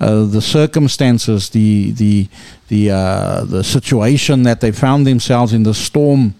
uh, 0.00 0.24
the 0.24 0.40
circumstances, 0.40 1.50
the 1.50 1.90
the 1.92 2.28
the 2.68 2.90
uh, 2.90 3.44
the 3.44 3.64
situation 3.64 4.44
that 4.44 4.60
they 4.60 4.70
found 4.70 5.06
themselves 5.06 5.52
in, 5.52 5.64
the 5.64 5.74
storm 5.74 6.34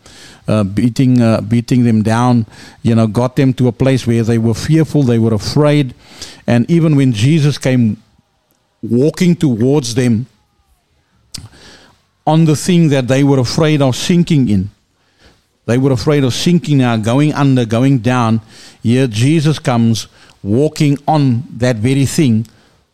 uh, 0.46 0.62
beating 0.62 1.20
uh, 1.20 1.40
beating 1.40 1.84
them 1.84 2.02
down, 2.02 2.46
you 2.82 2.94
know, 2.94 3.06
got 3.06 3.34
them 3.34 3.52
to 3.52 3.66
a 3.66 3.72
place 3.72 4.06
where 4.06 4.22
they 4.22 4.38
were 4.38 4.54
fearful, 4.54 5.02
they 5.02 5.18
were 5.18 5.34
afraid, 5.34 5.92
and 6.46 6.70
even 6.70 6.94
when 6.94 7.12
Jesus 7.12 7.58
came 7.58 8.00
walking 8.80 9.34
towards 9.34 9.94
them 9.94 10.26
on 12.24 12.44
the 12.44 12.54
thing 12.54 12.90
that 12.90 13.08
they 13.08 13.24
were 13.24 13.40
afraid 13.40 13.82
of 13.82 13.96
sinking 13.96 14.48
in. 14.48 14.70
They 15.66 15.78
were 15.78 15.92
afraid 15.92 16.24
of 16.24 16.32
sinking 16.32 16.78
now, 16.78 16.96
going 16.96 17.32
under, 17.34 17.64
going 17.64 17.98
down. 17.98 18.40
Here 18.82 19.06
Jesus 19.06 19.58
comes 19.58 20.06
walking 20.42 20.96
on 21.08 21.42
that 21.56 21.76
very 21.76 22.06
thing 22.06 22.46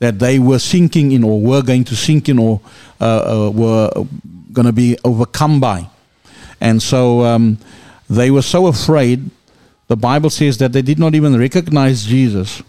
that 0.05 0.19
they 0.19 0.39
were 0.39 0.59
sinking 0.59 1.13
in 1.13 1.25
or 1.25 1.41
were 1.41 1.63
going 1.63 1.83
to 1.83 1.97
sink 1.97 2.29
in 2.29 2.39
or 2.39 2.61
uh, 3.01 3.05
uh, 3.47 3.51
were 3.51 3.91
going 4.53 4.67
to 4.67 4.73
be 4.73 4.99
overcome 5.03 5.61
by. 5.61 5.89
And 6.61 6.83
so 6.83 7.25
um, 7.25 7.57
they 8.11 8.31
were 8.31 8.43
so 8.43 8.67
afraid, 8.67 9.31
the 9.89 9.97
Bible 9.97 10.29
says 10.29 10.59
that 10.59 10.75
they 10.75 10.83
did 10.83 10.99
not 10.99 11.15
even 11.15 11.39
recognize 11.39 12.05
Jesus. 12.05 12.63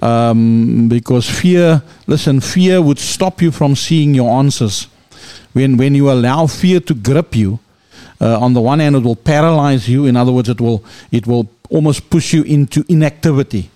Um, 0.00 0.88
because 0.88 1.28
fear, 1.28 1.82
listen, 2.06 2.40
fear 2.40 2.80
would 2.80 3.00
stop 3.00 3.42
you 3.42 3.50
from 3.50 3.74
seeing 3.74 4.14
your 4.14 4.30
answers. 4.38 4.86
When, 5.52 5.76
when 5.76 5.96
you 5.96 6.08
allow 6.08 6.46
fear 6.46 6.78
to 6.78 6.94
grip 6.94 7.34
you, 7.34 7.58
uh, 8.20 8.38
on 8.38 8.52
the 8.52 8.60
one 8.60 8.78
hand, 8.78 8.94
it 8.94 9.02
will 9.02 9.16
paralyze 9.16 9.88
you. 9.88 10.06
In 10.06 10.16
other 10.16 10.30
words, 10.30 10.48
it 10.48 10.60
will, 10.60 10.84
it 11.10 11.26
will 11.26 11.50
almost 11.68 12.10
push 12.10 12.32
you 12.32 12.44
into 12.44 12.84
inactivity. 12.88 13.70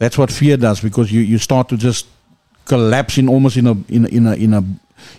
That's 0.00 0.18
what 0.18 0.32
fear 0.32 0.56
does 0.56 0.80
because 0.80 1.12
you, 1.12 1.20
you 1.20 1.38
start 1.38 1.68
to 1.68 1.76
just 1.76 2.06
collapse 2.64 3.18
in 3.18 3.28
almost 3.28 3.56
in 3.56 3.66
a, 3.66 3.76
in 3.88 4.04
a, 4.04 4.08
in 4.08 4.26
a, 4.26 4.34
in 4.34 4.54
a, 4.54 4.64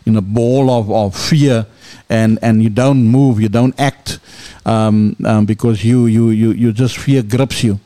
in 0.05 0.15
a 0.15 0.21
ball 0.21 0.69
of, 0.69 0.91
of 0.91 1.15
fear 1.15 1.65
and, 2.09 2.39
and 2.41 2.63
you 2.63 2.69
don't 2.69 3.03
move, 3.03 3.41
you 3.41 3.49
don't 3.49 3.77
act 3.79 4.19
um, 4.65 5.15
um, 5.25 5.45
because 5.45 5.83
you, 5.83 6.05
you, 6.05 6.29
you, 6.29 6.51
you 6.51 6.71
just 6.71 6.97
fear 6.97 7.21
grips 7.23 7.63
you. 7.63 7.79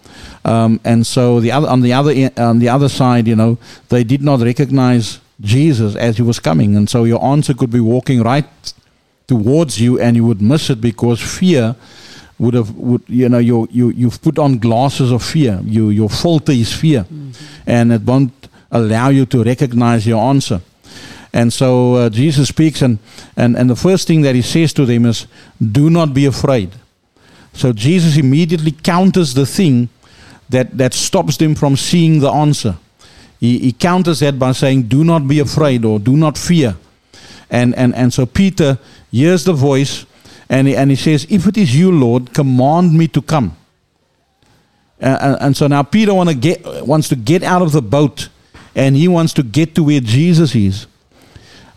Um, 0.45 0.79
and 0.85 1.05
so 1.05 1.39
the 1.39 1.51
other, 1.51 1.67
on 1.67 1.81
the 1.81 1.91
other 1.93 2.13
on 2.37 2.59
the 2.59 2.69
other 2.69 2.87
side, 2.87 3.27
you 3.27 3.35
know, 3.35 3.57
they 3.89 4.05
did 4.05 4.21
not 4.21 4.39
recognize 4.39 5.19
Jesus 5.41 5.95
as 5.95 6.15
he 6.15 6.23
was 6.23 6.39
coming, 6.39 6.77
and 6.77 6.89
so 6.89 7.03
your 7.03 7.23
answer 7.23 7.53
could 7.53 7.69
be 7.69 7.81
walking 7.81 8.23
right 8.23 8.47
towards 9.27 9.79
you, 9.79 9.99
and 9.99 10.15
you 10.15 10.25
would 10.25 10.41
miss 10.41 10.69
it 10.69 10.79
because 10.79 11.19
fear 11.19 11.75
would 12.39 12.53
have 12.53 12.73
would 12.75 13.01
you 13.07 13.27
know 13.27 13.39
you 13.39 13.67
you 13.71 13.89
you've 13.89 14.21
put 14.21 14.39
on 14.39 14.57
glasses 14.57 15.11
of 15.11 15.21
fear. 15.21 15.59
You 15.63 15.89
your 15.89 16.09
filter 16.09 16.53
is 16.53 16.71
fear, 16.71 17.05
and 17.65 17.91
it 17.91 18.03
won't 18.03 18.31
allow 18.71 19.09
you 19.09 19.25
to 19.27 19.43
recognize 19.43 20.05
your 20.05 20.21
answer. 20.29 20.61
And 21.33 21.51
so 21.51 21.95
uh, 21.95 22.09
Jesus 22.09 22.49
speaks, 22.49 22.81
and, 22.81 22.99
and, 23.35 23.55
and 23.55 23.69
the 23.69 23.75
first 23.75 24.07
thing 24.07 24.21
that 24.21 24.35
he 24.35 24.41
says 24.41 24.73
to 24.73 24.85
them 24.85 25.05
is, 25.05 25.27
Do 25.59 25.89
not 25.89 26.13
be 26.13 26.25
afraid. 26.25 26.71
So 27.53 27.73
Jesus 27.73 28.17
immediately 28.17 28.71
counters 28.71 29.33
the 29.33 29.45
thing 29.45 29.89
that, 30.49 30.77
that 30.77 30.93
stops 30.93 31.37
them 31.37 31.55
from 31.55 31.75
seeing 31.75 32.19
the 32.19 32.31
answer. 32.31 32.77
He, 33.39 33.59
he 33.59 33.71
counters 33.71 34.19
that 34.19 34.39
by 34.39 34.53
saying, 34.53 34.83
Do 34.83 35.03
not 35.03 35.27
be 35.27 35.39
afraid 35.39 35.85
or 35.85 35.99
do 35.99 36.15
not 36.15 36.37
fear. 36.37 36.75
And, 37.49 37.75
and, 37.75 37.95
and 37.95 38.13
so 38.13 38.25
Peter 38.25 38.79
hears 39.11 39.43
the 39.43 39.53
voice 39.53 40.05
and 40.49 40.67
he, 40.67 40.75
and 40.75 40.89
he 40.89 40.95
says, 40.95 41.27
If 41.29 41.47
it 41.47 41.57
is 41.57 41.75
you, 41.75 41.91
Lord, 41.91 42.33
command 42.33 42.93
me 42.93 43.07
to 43.09 43.21
come. 43.21 43.55
Uh, 45.01 45.17
and, 45.21 45.37
and 45.41 45.57
so 45.57 45.67
now 45.67 45.83
Peter 45.83 46.13
want 46.13 46.29
to 46.29 46.35
get, 46.35 46.65
wants 46.85 47.09
to 47.09 47.15
get 47.15 47.43
out 47.43 47.61
of 47.61 47.71
the 47.71 47.81
boat 47.81 48.29
and 48.77 48.95
he 48.95 49.07
wants 49.07 49.33
to 49.33 49.43
get 49.43 49.73
to 49.73 49.83
where 49.83 49.99
Jesus 49.99 50.55
is. 50.55 50.85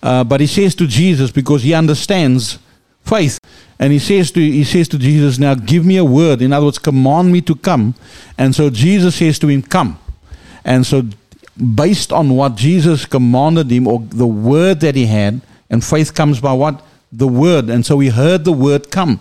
Uh, 0.02 0.22
but 0.22 0.40
he 0.40 0.46
says 0.46 0.74
to 0.74 0.86
Jesus 0.86 1.30
because 1.30 1.62
he 1.62 1.72
understands 1.72 2.58
faith, 3.04 3.40
and 3.78 3.92
he 3.92 3.98
says 3.98 4.30
to 4.32 4.40
he 4.40 4.64
says 4.64 4.86
to 4.88 4.98
Jesus, 4.98 5.38
"Now 5.38 5.54
give 5.54 5.84
me 5.84 5.96
a 5.96 6.04
word." 6.04 6.42
In 6.42 6.52
other 6.52 6.66
words, 6.66 6.78
command 6.78 7.32
me 7.32 7.40
to 7.40 7.54
come. 7.54 7.94
And 8.36 8.54
so 8.54 8.68
Jesus 8.68 9.16
says 9.16 9.38
to 9.40 9.48
him, 9.48 9.62
"Come." 9.62 9.98
And 10.64 10.86
so, 10.86 11.04
based 11.74 12.12
on 12.12 12.30
what 12.36 12.56
Jesus 12.56 13.06
commanded 13.06 13.70
him, 13.70 13.86
or 13.86 14.00
the 14.00 14.26
word 14.26 14.80
that 14.80 14.94
he 14.94 15.06
had, 15.06 15.40
and 15.70 15.82
faith 15.82 16.14
comes 16.14 16.38
by 16.38 16.52
what 16.52 16.82
the 17.10 17.26
word. 17.28 17.70
And 17.70 17.84
so 17.84 17.98
he 17.98 18.08
heard 18.08 18.44
the 18.44 18.52
word 18.52 18.90
come, 18.90 19.20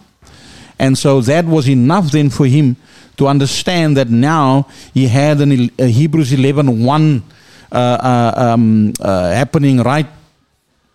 and 0.77 0.97
so 0.97 1.21
that 1.21 1.45
was 1.45 1.69
enough 1.69 2.11
then 2.11 2.29
for 2.29 2.45
him 2.45 2.75
to 3.15 3.27
understand 3.27 3.95
that 3.95 4.09
now 4.09 4.67
he 4.93 5.07
had 5.07 5.39
an, 5.41 5.69
a 5.79 5.87
Hebrews 5.87 6.33
11 6.33 6.83
1 6.83 6.83
uh, 6.83 7.21
uh, 7.21 7.38
um, 7.71 8.93
uh, 8.99 9.31
happening 9.31 9.79
right 9.79 10.07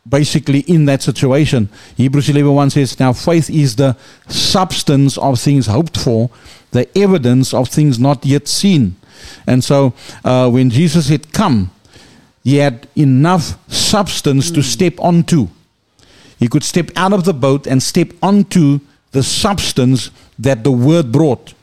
basically 0.08 0.60
in 0.60 0.84
that 0.84 1.02
situation. 1.02 1.68
Hebrews 1.96 2.28
11.1 2.28 2.72
says, 2.72 3.00
Now 3.00 3.12
faith 3.12 3.48
is 3.50 3.76
the 3.76 3.96
substance 4.28 5.16
of 5.18 5.40
things 5.40 5.66
hoped 5.66 5.98
for, 5.98 6.30
the 6.72 6.86
evidence 6.96 7.54
of 7.54 7.68
things 7.68 7.98
not 7.98 8.24
yet 8.24 8.48
seen. 8.48 8.96
And 9.46 9.64
so 9.64 9.94
uh, 10.24 10.50
when 10.50 10.70
Jesus 10.70 11.08
had 11.08 11.32
come, 11.32 11.70
he 12.42 12.56
had 12.56 12.86
enough 12.94 13.58
substance 13.72 14.50
to 14.50 14.62
step 14.62 14.94
onto. 14.98 15.48
He 16.38 16.48
could 16.48 16.64
step 16.64 16.90
out 16.96 17.12
of 17.12 17.24
the 17.24 17.32
boat 17.32 17.66
and 17.66 17.82
step 17.82 18.08
onto 18.22 18.80
the 19.12 19.22
substance 19.22 20.10
that 20.38 20.64
the 20.64 20.72
word 20.72 21.10
brought. 21.10 21.53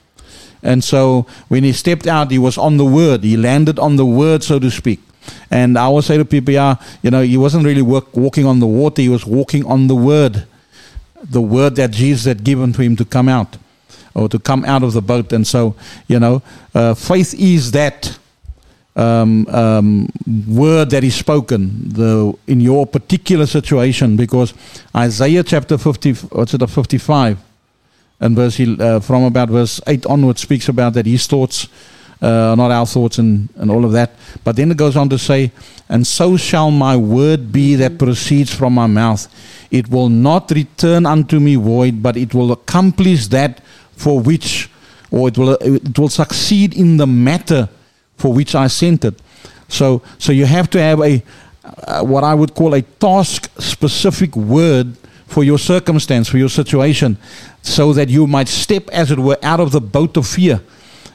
And 0.63 0.83
so 0.83 1.25
when 1.47 1.63
he 1.63 1.73
stepped 1.73 2.07
out, 2.07 2.31
he 2.31 2.37
was 2.37 2.57
on 2.57 2.77
the 2.77 2.85
word. 2.85 3.23
He 3.23 3.37
landed 3.37 3.79
on 3.79 3.95
the 3.95 4.05
word, 4.05 4.43
so 4.43 4.59
to 4.59 4.69
speak. 4.69 4.99
And 5.49 5.77
I 5.77 5.83
always 5.83 6.05
say 6.05 6.17
to 6.17 6.25
people, 6.25 6.53
yeah, 6.53 6.75
you 7.01 7.11
know, 7.11 7.21
he 7.21 7.37
wasn't 7.37 7.65
really 7.65 7.81
work, 7.81 8.15
walking 8.15 8.45
on 8.45 8.59
the 8.59 8.67
water, 8.67 9.01
he 9.01 9.09
was 9.09 9.25
walking 9.25 9.65
on 9.65 9.87
the 9.87 9.95
word. 9.95 10.45
The 11.23 11.41
word 11.41 11.75
that 11.75 11.91
Jesus 11.91 12.25
had 12.25 12.43
given 12.43 12.73
to 12.73 12.81
him 12.81 12.95
to 12.95 13.05
come 13.05 13.29
out 13.29 13.57
or 14.13 14.27
to 14.29 14.39
come 14.39 14.65
out 14.65 14.83
of 14.83 14.93
the 14.93 15.01
boat. 15.01 15.31
And 15.31 15.45
so, 15.45 15.75
you 16.07 16.19
know, 16.19 16.41
uh, 16.73 16.93
faith 16.93 17.33
is 17.33 17.71
that. 17.71 18.17
um, 18.95 19.47
um, 19.47 20.09
word 20.47 20.89
that 20.89 21.03
is 21.03 21.15
spoken 21.15 21.89
the 21.89 22.33
in 22.47 22.59
your 22.59 22.85
particular 22.85 23.45
situation 23.45 24.17
because 24.17 24.53
Isaiah 24.95 25.43
chapter 25.43 25.77
50 25.77 26.13
what's 26.35 26.53
it 26.53 26.69
55 26.69 27.37
and 28.21 28.35
verse 28.35 28.59
uh, 28.59 28.99
from 29.01 29.23
about 29.23 29.49
verse 29.49 29.81
8 29.85 30.05
onwards 30.05 30.41
speaks 30.41 30.69
about 30.69 30.93
that 30.93 31.05
his 31.05 31.27
thoughts 31.27 31.67
uh, 32.21 32.55
not 32.55 32.71
our 32.71 32.85
thoughts 32.85 33.17
and, 33.17 33.49
and 33.57 33.69
all 33.69 33.83
of 33.83 33.91
that 33.91 34.11
but 34.45 34.55
then 34.55 34.71
it 34.71 34.77
goes 34.77 34.95
on 34.95 35.09
to 35.09 35.17
say 35.17 35.51
and 35.89 36.07
so 36.07 36.37
shall 36.37 36.71
my 36.71 36.95
word 36.95 37.51
be 37.51 37.75
that 37.75 37.97
proceeds 37.99 38.53
from 38.53 38.73
my 38.73 38.87
mouth 38.87 39.27
it 39.71 39.89
will 39.89 40.07
not 40.09 40.49
return 40.51 41.05
unto 41.05 41.39
me 41.39 41.55
void 41.55 42.01
but 42.01 42.15
it 42.15 42.33
will 42.33 42.53
accomplish 42.53 43.27
that 43.27 43.61
for 43.91 44.19
which 44.19 44.69
or 45.11 45.27
it 45.27 45.37
will 45.37 45.55
it 45.59 45.99
will 45.99 46.09
succeed 46.09 46.73
in 46.73 46.97
the 46.97 47.05
matter 47.07 47.67
for 48.21 48.31
which 48.31 48.55
I 48.55 48.67
sent 48.67 49.03
it. 49.03 49.19
So, 49.67 50.01
so 50.17 50.31
you 50.31 50.45
have 50.45 50.69
to 50.71 50.79
have 50.81 51.01
a 51.01 51.23
uh, 51.63 52.03
what 52.03 52.23
I 52.23 52.33
would 52.33 52.55
call 52.55 52.73
a 52.73 52.81
task 52.81 53.49
specific 53.59 54.35
word 54.35 54.95
for 55.31 55.43
your 55.43 55.57
circumstance, 55.57 56.29
for 56.29 56.37
your 56.37 56.49
situation, 56.49 57.17
so 57.61 57.93
that 57.93 58.09
you 58.09 58.27
might 58.27 58.47
step, 58.47 58.89
as 58.89 59.11
it 59.11 59.19
were, 59.19 59.37
out 59.41 59.59
of 59.59 59.71
the 59.71 59.81
boat 59.81 60.17
of 60.17 60.27
fear 60.27 60.61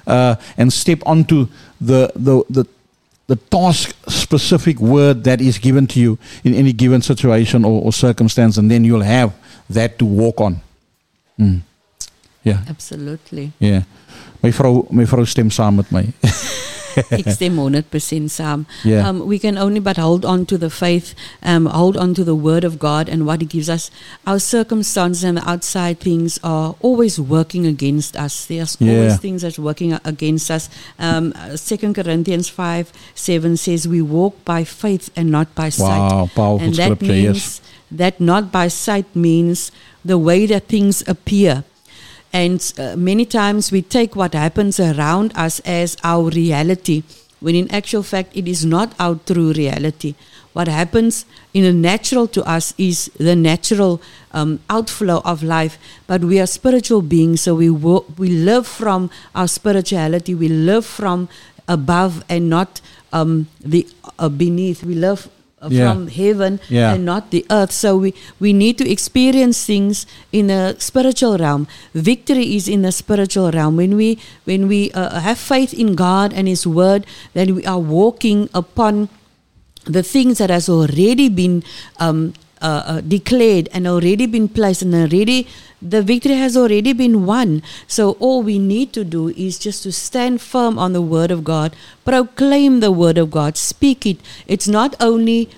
uh, 0.07 0.37
and 0.57 0.73
step 0.73 1.03
onto 1.07 1.47
the 1.81 2.11
the 2.15 2.43
the 2.51 2.65
the 3.27 3.37
task 3.37 3.95
specific 4.09 4.79
word 4.79 5.25
that 5.25 5.41
is 5.41 5.59
given 5.59 5.87
to 5.87 6.01
you 6.01 6.19
in 6.45 6.55
any 6.55 6.73
given 6.73 7.03
situation 7.03 7.65
or, 7.65 7.83
or 7.83 7.93
circumstance, 7.93 8.57
and 8.57 8.71
then 8.71 8.85
you'll 8.85 9.03
have 9.03 9.33
that 9.69 9.99
to 9.99 10.05
walk 10.05 10.41
on. 10.41 10.61
Mm. 11.39 11.61
Yeah. 12.45 12.63
Absolutely. 12.69 13.53
Ja. 13.59 13.83
My 14.43 14.51
vrou 14.51 14.87
my 14.91 15.05
vrou 15.05 15.27
stem 15.27 15.51
saam 15.51 15.77
met 15.77 15.91
my. 15.91 16.07
Ek 17.11 17.29
stem 17.31 17.57
100% 17.57 17.85
saam. 18.33 18.65
Yeah. 18.85 19.09
Um, 19.09 19.27
we 19.27 19.39
can 19.39 19.59
only 19.59 19.81
but 19.81 19.97
hold 19.97 20.25
on 20.25 20.47
to 20.47 20.59
the 20.59 20.71
faith, 20.71 21.15
um, 21.43 21.67
hold 21.67 21.97
on 21.97 22.15
to 22.15 22.25
the 22.25 22.35
word 22.35 22.65
of 22.65 22.79
God 22.79 23.09
and 23.09 23.27
what 23.27 23.41
He 23.41 23.47
gives 23.47 23.69
us. 23.69 23.91
Our 24.27 24.39
circumstances 24.39 25.25
and 25.25 25.39
the 25.39 25.49
outside 25.49 26.01
things 26.01 26.39
are 26.43 26.75
always 26.81 27.21
working 27.21 27.67
against 27.67 28.17
us. 28.17 28.47
There's 28.47 28.77
Yeah. 28.81 28.93
always 28.93 29.19
things 29.19 29.43
that's 29.43 29.59
working 29.59 29.93
against 30.05 30.51
us. 30.51 30.69
Um, 30.99 31.33
Second 31.55 31.95
Corinthians 31.95 32.49
5 32.49 32.93
7 33.15 33.57
says, 33.57 33.87
We 33.89 34.03
walk 34.03 34.45
by 34.45 34.65
faith 34.65 35.11
and 35.17 35.31
not 35.31 35.55
by 35.55 35.69
sight. 35.69 35.99
Wow, 35.99 36.31
powerful 36.35 36.61
and 36.67 36.75
that 36.77 36.97
scripture, 36.97 37.13
means 37.13 37.37
yes. 37.37 37.61
that 37.91 38.21
not 38.21 38.51
by 38.53 38.69
sight 38.69 39.07
means 39.15 39.71
the 40.05 40.19
way 40.19 40.47
that 40.47 40.69
things 40.69 41.03
appear. 41.07 41.65
And 42.33 42.61
uh, 42.79 42.97
many 42.97 43.25
times 43.25 43.73
we 43.73 43.83
take 43.83 44.15
what 44.15 44.35
happens 44.35 44.79
around 44.79 45.33
us 45.37 45.61
as 45.61 45.97
our 46.05 46.29
reality, 46.31 47.03
when 47.41 47.55
in 47.55 47.71
actual 47.71 48.03
fact 48.03 48.37
it 48.37 48.47
is 48.47 48.65
not 48.65 48.95
our 48.99 49.15
true 49.27 49.53
reality. 49.53 50.15
What 50.53 50.69
happens 50.69 51.27
in 51.53 51.65
the 51.65 51.73
natural 51.73 52.27
to 52.29 52.43
us 52.45 52.73
is 52.79 53.11
the 53.19 53.37
natural 53.37 54.01
um, 54.33 54.61
outflow 54.71 55.21
of 55.25 55.43
life, 55.43 55.79
but 56.07 56.23
we 56.25 56.41
are 56.41 56.47
spiritual 56.47 57.03
beings, 57.03 57.43
so 57.43 57.55
we 57.55 57.69
wo- 57.69 58.07
we 58.17 58.29
live 58.29 58.67
from 58.67 59.11
our 59.35 59.49
spirituality. 59.49 60.35
We 60.35 60.49
live 60.49 60.87
from 60.87 61.29
above 61.69 62.25
and 62.29 62.49
not 62.49 62.81
um, 63.13 63.49
the 63.61 63.87
uh, 64.19 64.31
beneath. 64.31 64.83
We 64.83 64.95
live 64.95 65.29
Yeah. 65.69 65.93
from 65.93 66.09
heaven 66.09 66.61
Yeah. 66.69 66.93
and 66.95 67.05
not 67.05 67.31
the 67.31 67.45
earth. 67.51 67.73
So 67.73 67.97
we, 67.97 68.13
we 68.39 68.53
need 68.53 68.77
to 68.79 68.85
experience 68.89 69.65
things 69.65 70.07
in 70.31 70.49
the 70.49 70.77
spiritual 70.79 71.39
realm. 71.39 71.67
Victory 71.95 72.55
is 72.55 72.69
in 72.69 72.83
the 72.83 72.93
spiritual 72.93 73.51
realm. 73.51 73.77
When 73.77 73.97
we 73.97 74.19
when 74.45 74.69
we 74.69 74.93
uh, 74.93 75.19
have 75.21 75.39
faith 75.39 75.73
in 75.73 75.97
God 75.97 76.33
and 76.37 76.47
His 76.47 76.67
Word, 76.67 77.07
then 77.33 77.55
we 77.57 77.65
are 77.65 77.81
walking 77.81 78.51
upon 78.53 79.09
the 79.89 80.03
things 80.03 80.39
that 80.39 80.51
has 80.51 80.69
already 80.69 81.29
been 81.31 81.65
um, 81.99 82.35
uh, 82.63 82.83
uh, 82.87 83.01
declared 83.01 83.69
and 83.73 83.87
already 83.87 84.27
been 84.27 84.49
placed 84.49 84.83
and 84.83 84.95
already 84.95 85.47
the 85.83 86.03
victory 86.03 86.35
has 86.35 86.57
already 86.57 86.93
been 86.93 87.27
won. 87.27 87.63
So 87.87 88.13
all 88.13 88.43
we 88.43 88.59
need 88.59 88.93
to 88.95 89.05
do 89.05 89.29
is 89.29 89.59
just 89.59 89.83
to 89.83 89.93
stand 89.93 90.41
firm 90.41 90.79
on 90.79 90.93
the 90.93 91.03
word 91.03 91.31
of 91.31 91.45
god 91.45 91.77
proclaim 92.05 92.81
the 92.81 92.91
word 92.91 93.19
of 93.19 93.31
god 93.31 93.57
speak 93.57 94.07
it. 94.07 94.19
It's 94.47 94.69
not 94.69 94.95
only 95.01 95.51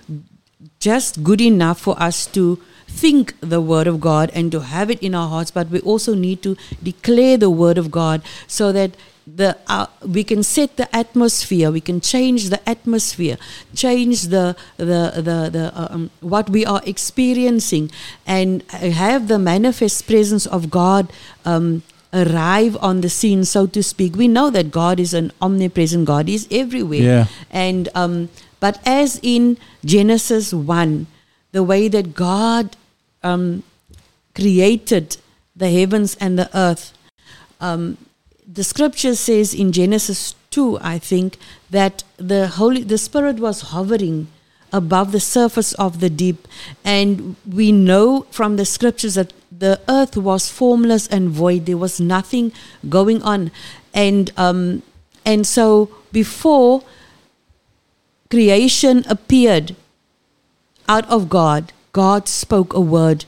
just 0.80 1.22
good 1.22 1.40
enough 1.40 1.80
for 1.80 2.00
us 2.00 2.26
to 2.26 2.58
think 2.86 3.34
the 3.40 3.60
word 3.60 3.86
of 3.86 4.00
God 4.00 4.30
and 4.34 4.50
to 4.52 4.60
have 4.60 4.90
it 4.90 5.02
in 5.02 5.14
our 5.14 5.28
hearts, 5.28 5.50
but 5.50 5.68
we 5.68 5.80
also 5.80 6.14
need 6.14 6.42
to 6.42 6.56
declare 6.82 7.36
the 7.36 7.50
word 7.50 7.78
of 7.78 7.90
God 7.90 8.22
so 8.46 8.72
that 8.72 8.96
the 9.36 9.56
uh, 9.66 9.86
we 10.06 10.24
can 10.24 10.42
set 10.42 10.76
the 10.76 10.88
atmosphere, 10.96 11.70
we 11.70 11.80
can 11.80 12.00
change 12.00 12.48
the 12.48 12.60
atmosphere, 12.68 13.36
change 13.74 14.28
the 14.28 14.56
the 14.76 15.12
the, 15.16 15.50
the 15.52 15.72
uh, 15.74 15.88
um, 15.90 16.10
what 16.20 16.48
we 16.50 16.64
are 16.64 16.82
experiencing, 16.86 17.90
and 18.26 18.62
have 18.72 19.28
the 19.28 19.38
manifest 19.38 20.06
presence 20.06 20.46
of 20.46 20.70
God. 20.70 21.12
Um, 21.44 21.82
arrive 22.10 22.74
on 22.80 23.02
the 23.02 23.09
scene 23.10 23.44
so 23.44 23.66
to 23.66 23.82
speak 23.82 24.16
we 24.16 24.26
know 24.26 24.48
that 24.48 24.70
god 24.70 24.98
is 24.98 25.12
an 25.12 25.30
omnipresent 25.42 26.06
god 26.06 26.26
He's 26.26 26.48
everywhere 26.50 27.02
Yeah. 27.02 27.26
and 27.50 27.86
um, 27.94 28.30
but 28.60 28.80
as 28.86 29.20
in 29.22 29.56
Genesis 29.84 30.52
1, 30.52 31.06
the 31.52 31.62
way 31.62 31.88
that 31.88 32.14
God 32.14 32.76
um, 33.22 33.62
created 34.34 35.16
the 35.55 35.70
heavens 35.70 36.16
and 36.20 36.38
the 36.38 36.50
earth, 36.56 36.92
um, 37.60 37.96
the 38.50 38.64
scripture 38.64 39.14
says 39.14 39.52
in 39.52 39.72
Genesis 39.72 40.34
2, 40.50 40.78
I 40.80 40.98
think, 40.98 41.36
that 41.68 42.02
the 42.16 42.48
Holy 42.48 42.82
the 42.82 42.96
Spirit 42.96 43.36
was 43.36 43.60
hovering 43.72 44.28
above 44.72 45.12
the 45.12 45.20
surface 45.20 45.74
of 45.74 46.00
the 46.00 46.08
deep. 46.08 46.48
And 46.82 47.36
we 47.46 47.72
know 47.72 48.22
from 48.30 48.56
the 48.56 48.64
scriptures 48.64 49.14
that 49.14 49.34
the 49.52 49.80
earth 49.86 50.16
was 50.16 50.48
formless 50.50 51.06
and 51.08 51.28
void. 51.28 51.66
There 51.66 51.76
was 51.76 52.00
nothing 52.00 52.52
going 52.88 53.22
on. 53.22 53.50
And 53.92 54.32
um, 54.38 54.82
and 55.26 55.46
so 55.46 55.90
before 56.10 56.82
creation 58.30 59.04
appeared 59.08 59.76
out 60.88 61.08
of 61.10 61.28
God, 61.28 61.72
God 61.92 62.28
spoke 62.28 62.72
a 62.72 62.80
word. 62.80 63.26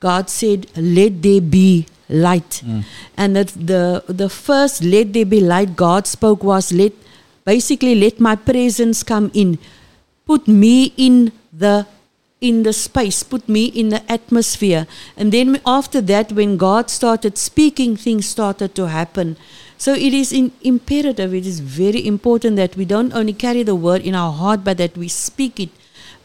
God 0.00 0.28
said, 0.28 0.66
Let 0.76 1.22
there 1.22 1.40
be 1.40 1.86
light. 2.10 2.62
Mm. 2.64 2.84
And 3.16 3.36
that 3.36 3.48
the 3.48 4.04
the 4.06 4.28
first 4.28 4.82
let 4.82 5.12
there 5.12 5.24
be 5.26 5.40
light 5.40 5.76
God 5.76 6.06
spoke 6.06 6.44
was 6.44 6.72
let 6.72 6.92
basically 7.44 7.94
let 7.94 8.20
my 8.20 8.36
presence 8.36 9.02
come 9.02 9.30
in. 9.32 9.58
Put 10.26 10.46
me 10.46 10.92
in 10.96 11.32
the 11.52 11.86
in 12.40 12.62
the 12.62 12.72
space, 12.72 13.22
put 13.22 13.48
me 13.48 13.66
in 13.66 13.90
the 13.90 14.02
atmosphere. 14.10 14.86
And 15.16 15.30
then 15.30 15.60
after 15.66 16.00
that, 16.00 16.32
when 16.32 16.56
God 16.56 16.88
started 16.88 17.36
speaking, 17.36 17.96
things 17.96 18.26
started 18.26 18.74
to 18.76 18.88
happen. 18.88 19.36
So 19.76 19.94
it 19.94 20.14
is 20.14 20.32
in, 20.32 20.52
imperative, 20.62 21.34
it 21.34 21.46
is 21.46 21.60
very 21.60 22.06
important 22.06 22.56
that 22.56 22.76
we 22.76 22.84
don't 22.84 23.12
only 23.12 23.32
carry 23.32 23.62
the 23.62 23.74
word 23.74 24.02
in 24.02 24.14
our 24.14 24.32
heart, 24.32 24.64
but 24.64 24.78
that 24.78 24.96
we 24.96 25.08
speak 25.08 25.60
it. 25.60 25.70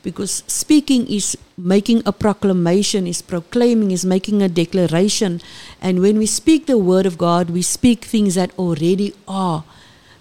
Because 0.06 0.44
speaking 0.45 1.10
is 1.10 1.36
making 1.57 2.06
a 2.06 2.14
proclamation, 2.14 3.07
is 3.07 3.26
proclaiming, 3.26 3.90
is 3.90 4.06
making 4.06 4.44
a 4.45 4.48
declaration. 4.48 5.41
And 5.82 5.99
when 5.99 6.22
we 6.22 6.27
speak 6.27 6.68
the 6.68 6.77
word 6.77 7.07
of 7.07 7.18
God, 7.18 7.49
we 7.49 7.64
speak 7.64 8.06
things 8.06 8.36
that 8.36 8.53
already 8.60 9.18
are, 9.27 9.65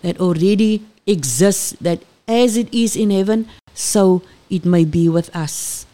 that 0.01 0.19
already 0.19 0.81
exist, 1.07 1.77
that 1.85 2.01
as 2.27 2.57
it 2.57 2.73
is 2.73 2.97
in 2.97 3.11
heaven, 3.11 3.47
so 3.75 4.23
it 4.49 4.65
may 4.65 4.87
be 4.89 5.05
with 5.07 5.29
us. 5.37 5.85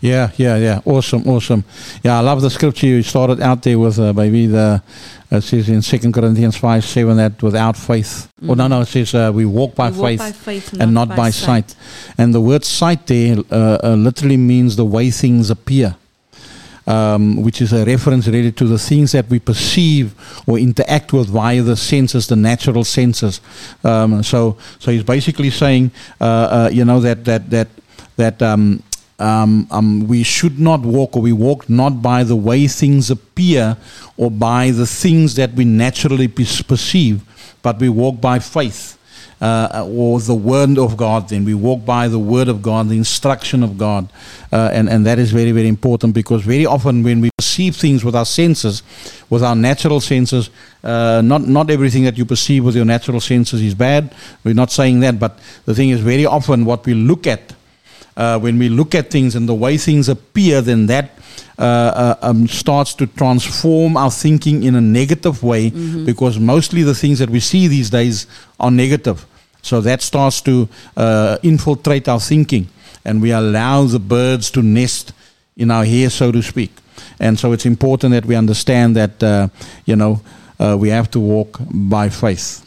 Yeah, 0.00 0.30
yeah, 0.36 0.56
yeah. 0.56 0.80
Awesome, 0.84 1.26
awesome. 1.26 1.64
Yeah, 2.04 2.18
I 2.18 2.20
love 2.20 2.42
the 2.42 2.50
scripture 2.50 2.86
you 2.86 3.02
started 3.02 3.40
out 3.40 3.62
there 3.62 3.78
with, 3.78 3.98
uh, 3.98 4.12
baby. 4.12 4.46
The 4.46 4.82
it 5.30 5.42
says 5.42 5.68
in 5.68 5.82
Second 5.82 6.12
Corinthians 6.14 6.56
five 6.56 6.84
seven 6.84 7.18
that 7.18 7.42
without 7.42 7.76
faith. 7.76 8.32
Oh 8.48 8.54
no, 8.54 8.66
no, 8.66 8.80
it 8.80 8.86
says 8.86 9.14
uh, 9.14 9.30
we 9.34 9.44
walk 9.44 9.74
by, 9.74 9.90
We 9.90 9.98
walk 9.98 10.08
faith, 10.08 10.18
by 10.18 10.32
faith, 10.32 10.72
and 10.72 10.94
not 10.94 11.08
not 11.08 11.16
by 11.16 11.16
by 11.16 11.30
sight. 11.30 11.74
And 12.16 12.34
the 12.34 12.40
word 12.40 12.64
sight 12.64 13.06
there 13.06 13.36
uh, 13.50 13.78
uh, 13.84 13.94
literally 13.94 14.38
means 14.38 14.76
the 14.76 14.86
way 14.86 15.10
things 15.10 15.50
appear. 15.50 15.96
Um, 16.86 17.42
which 17.42 17.60
is 17.60 17.74
a 17.74 17.84
reference 17.84 18.26
really 18.28 18.50
to 18.52 18.64
the 18.64 18.78
things 18.78 19.12
that 19.12 19.28
we 19.28 19.38
perceive 19.40 20.14
or 20.46 20.58
interact 20.58 21.12
with 21.12 21.28
via 21.28 21.60
the 21.60 21.76
senses, 21.76 22.28
the 22.28 22.36
natural 22.36 22.82
senses. 22.82 23.42
Um, 23.84 24.22
so, 24.22 24.56
so 24.78 24.90
he's 24.90 25.02
basically 25.02 25.50
saying, 25.50 25.90
uh, 26.18 26.24
uh, 26.24 26.70
you 26.72 26.86
know, 26.86 26.98
that 27.00 27.26
that 27.26 27.50
that 27.50 27.68
that 28.16 28.40
um, 28.40 28.82
um, 29.18 29.66
um, 29.70 30.06
we 30.06 30.22
should 30.22 30.58
not 30.58 30.80
walk, 30.80 31.16
or 31.16 31.22
we 31.22 31.32
walk 31.32 31.68
not 31.68 32.02
by 32.02 32.24
the 32.24 32.36
way 32.36 32.68
things 32.68 33.10
appear, 33.10 33.76
or 34.16 34.30
by 34.30 34.70
the 34.70 34.86
things 34.86 35.34
that 35.34 35.52
we 35.54 35.64
naturally 35.64 36.28
perceive, 36.28 37.22
but 37.62 37.78
we 37.80 37.88
walk 37.88 38.20
by 38.20 38.38
faith. 38.38 38.98
uh, 39.40 39.86
or 39.88 40.20
the 40.20 40.34
word 40.34 40.78
of 40.78 40.96
God, 40.96 41.28
then 41.28 41.44
we 41.44 41.54
walk 41.54 41.84
by 41.84 42.08
the 42.08 42.18
word 42.18 42.48
of 42.48 42.60
God, 42.62 42.88
the 42.88 42.96
instruction 42.96 43.62
of 43.62 43.78
God. 43.78 44.08
Uh, 44.52 44.70
and, 44.72 44.88
and 44.88 45.06
that 45.06 45.18
is 45.18 45.30
very, 45.30 45.52
very 45.52 45.68
important 45.68 46.14
because 46.14 46.42
very 46.42 46.66
often 46.66 47.02
when 47.02 47.20
we 47.20 47.30
perceive 47.36 47.76
things 47.76 48.04
with 48.04 48.16
our 48.16 48.24
senses, 48.24 48.82
with 49.30 49.42
our 49.42 49.54
natural 49.54 50.00
senses, 50.00 50.50
uh, 50.82 51.20
not, 51.22 51.42
not 51.42 51.70
everything 51.70 52.04
that 52.04 52.18
you 52.18 52.24
perceive 52.24 52.64
with 52.64 52.74
your 52.74 52.84
natural 52.84 53.20
senses 53.20 53.62
is 53.62 53.74
bad. 53.74 54.14
We're 54.42 54.54
not 54.54 54.70
saying 54.70 55.00
that, 55.00 55.18
but 55.18 55.38
the 55.64 55.74
thing 55.74 55.90
is, 55.90 56.00
very 56.00 56.26
often 56.26 56.64
what 56.64 56.84
we 56.86 56.94
look 56.94 57.26
at, 57.26 57.54
uh, 58.18 58.38
when 58.38 58.58
we 58.58 58.68
look 58.68 58.94
at 58.94 59.10
things 59.10 59.34
and 59.36 59.48
the 59.48 59.54
way 59.54 59.78
things 59.78 60.08
appear, 60.08 60.60
then 60.60 60.86
that 60.86 61.04
uh, 61.58 61.62
uh, 61.62 62.14
um, 62.30 62.46
starts 62.46 62.94
to 62.94 63.06
transform 63.06 63.96
our 63.96 64.10
thinking 64.12 64.62
in 64.62 64.74
a 64.76 64.80
negative 64.80 65.42
way 65.42 65.70
Mhm. 65.70 66.04
because 66.04 66.38
mostly 66.38 66.84
the 66.84 66.94
things 66.94 67.18
that 67.18 67.30
we 67.30 67.40
see 67.40 67.68
these 67.68 67.90
days 67.90 68.26
are 68.60 68.70
negative. 68.70 69.24
So 69.62 69.80
that 69.80 70.02
starts 70.02 70.40
to 70.42 70.68
uh, 70.96 71.36
infiltrate 71.42 72.08
our 72.08 72.20
thinking, 72.20 72.66
and 73.04 73.20
we 73.22 73.32
allow 73.32 73.86
the 73.88 73.98
birds 73.98 74.50
to 74.50 74.62
nest 74.62 75.12
in 75.56 75.70
our 75.70 75.84
hair, 75.84 76.10
so 76.10 76.30
to 76.32 76.42
speak. 76.42 76.70
And 77.20 77.38
so 77.38 77.52
it's 77.52 77.66
important 77.66 78.12
that 78.12 78.24
we 78.26 78.36
understand 78.36 78.94
that, 78.96 79.22
uh, 79.22 79.48
you 79.84 79.96
know, 79.96 80.20
uh, 80.60 80.76
we 80.80 80.90
have 80.90 81.08
to 81.10 81.20
walk 81.20 81.58
by 81.70 82.08
faith. 82.08 82.62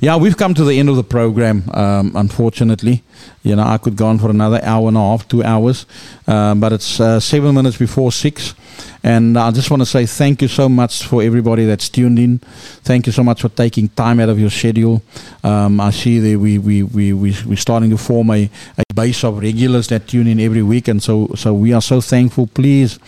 Yeah, 0.00 0.16
we've 0.16 0.36
come 0.36 0.54
to 0.54 0.64
the 0.64 0.78
end 0.78 0.88
of 0.88 0.96
the 0.96 1.04
program, 1.04 1.64
um, 1.74 2.12
unfortunately. 2.14 3.02
You 3.42 3.56
know, 3.56 3.64
I 3.64 3.78
could 3.78 3.96
go 3.96 4.06
on 4.06 4.18
for 4.18 4.30
another 4.30 4.60
hour 4.62 4.88
and 4.88 4.96
a 4.96 5.00
half, 5.00 5.26
two 5.28 5.42
hours, 5.42 5.86
um, 6.26 6.60
but 6.60 6.72
it's 6.72 7.00
uh, 7.00 7.20
seven 7.20 7.54
minutes 7.54 7.76
before 7.78 8.12
six. 8.12 8.54
And 9.02 9.38
I 9.38 9.50
just 9.50 9.70
want 9.70 9.80
to 9.80 9.86
say 9.86 10.04
thank 10.06 10.42
you 10.42 10.48
so 10.48 10.68
much 10.68 11.04
for 11.04 11.22
everybody 11.22 11.64
that's 11.64 11.88
tuned 11.88 12.18
in. 12.18 12.38
Thank 12.82 13.06
you 13.06 13.12
so 13.12 13.22
much 13.22 13.40
for 13.40 13.48
taking 13.48 13.88
time 13.88 14.20
out 14.20 14.28
of 14.28 14.38
your 14.38 14.50
schedule. 14.50 15.02
Um, 15.42 15.80
I 15.80 15.90
see 15.90 16.18
that 16.18 16.38
we, 16.38 16.58
we, 16.58 16.82
we, 16.82 17.12
we, 17.12 17.34
we're 17.46 17.56
starting 17.56 17.90
to 17.90 17.96
form 17.98 18.30
a, 18.30 18.50
a 18.76 18.94
base 18.94 19.24
of 19.24 19.38
regulars 19.38 19.88
that 19.88 20.06
tune 20.06 20.26
in 20.26 20.38
every 20.40 20.62
week. 20.62 20.88
And 20.88 21.02
so, 21.02 21.28
so 21.34 21.54
we 21.54 21.72
are 21.72 21.82
so 21.82 22.00
thankful. 22.00 22.46
Please 22.46 22.98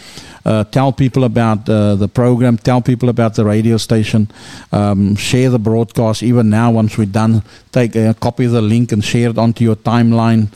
uh, 0.44 0.64
tell 0.64 0.92
people 0.92 1.24
about 1.24 1.68
uh, 1.68 1.94
the 1.94 2.08
program, 2.08 2.56
tell 2.58 2.80
people 2.80 3.08
about 3.08 3.34
the 3.34 3.44
radio 3.44 3.76
station, 3.76 4.28
um, 4.72 5.16
share 5.16 5.50
the 5.50 5.58
broadcast. 5.58 6.22
Even 6.22 6.50
now, 6.50 6.70
once 6.70 6.98
we're 6.98 7.06
done, 7.06 7.42
take 7.70 7.94
a 7.96 8.14
copy 8.14 8.44
of 8.44 8.52
the 8.52 8.62
link 8.62 8.92
and 8.92 9.04
share 9.04 9.30
it 9.30 9.38
onto 9.38 9.64
your 9.64 9.76
timeline. 9.76 10.48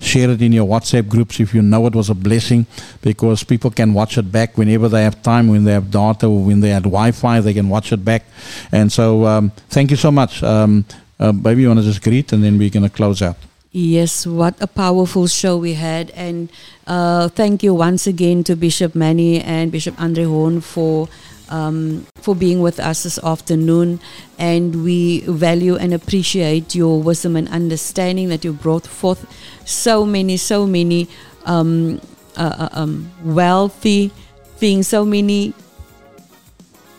Share 0.00 0.28
it 0.30 0.42
in 0.42 0.52
your 0.52 0.66
WhatsApp 0.66 1.08
groups 1.08 1.40
if 1.40 1.54
you 1.54 1.62
know 1.62 1.86
it 1.86 1.94
was 1.94 2.10
a 2.10 2.14
blessing, 2.14 2.66
because 3.00 3.42
people 3.42 3.70
can 3.70 3.94
watch 3.94 4.18
it 4.18 4.30
back 4.30 4.58
whenever 4.58 4.86
they 4.86 5.02
have 5.02 5.22
time, 5.22 5.48
when 5.48 5.64
they 5.64 5.72
have 5.72 5.90
data 5.90 6.28
when 6.28 6.60
they 6.60 6.70
have 6.70 6.82
Wi-Fi, 6.82 7.40
they 7.40 7.54
can 7.54 7.70
watch 7.70 7.90
it 7.90 8.04
back. 8.04 8.24
And 8.70 8.92
so, 8.92 9.24
um, 9.24 9.50
thank 9.70 9.90
you 9.90 9.96
so 9.96 10.10
much. 10.10 10.42
Um, 10.42 10.84
uh, 11.18 11.32
maybe 11.32 11.62
you 11.62 11.68
want 11.68 11.80
to 11.80 11.86
just 11.86 12.02
greet, 12.02 12.32
and 12.32 12.44
then 12.44 12.58
we're 12.58 12.68
going 12.68 12.82
to 12.82 12.94
close 12.94 13.22
out. 13.22 13.36
Yes, 13.76 14.24
what 14.24 14.54
a 14.62 14.68
powerful 14.68 15.26
show 15.26 15.56
we 15.58 15.74
had. 15.74 16.10
And 16.14 16.48
uh, 16.86 17.26
thank 17.28 17.64
you 17.64 17.74
once 17.74 18.06
again 18.06 18.44
to 18.44 18.54
Bishop 18.54 18.94
Manny 18.94 19.40
and 19.40 19.72
Bishop 19.72 20.00
Andre 20.00 20.24
Horne 20.24 20.60
for. 20.60 21.08
Um, 21.50 22.06
for 22.22 22.34
being 22.34 22.62
with 22.62 22.80
us 22.80 23.02
this 23.02 23.18
afternoon, 23.22 24.00
and 24.38 24.82
we 24.82 25.20
value 25.28 25.76
and 25.76 25.92
appreciate 25.92 26.74
your 26.74 27.02
wisdom 27.02 27.36
and 27.36 27.46
understanding 27.50 28.30
that 28.30 28.46
you 28.46 28.54
brought 28.54 28.86
forth 28.86 29.28
so 29.66 30.06
many, 30.06 30.38
so 30.38 30.66
many 30.66 31.06
um, 31.44 32.00
uh, 32.38 32.56
uh, 32.58 32.68
um, 32.72 33.12
wealthy 33.22 34.08
things, 34.56 34.88
so 34.88 35.04
many 35.04 35.52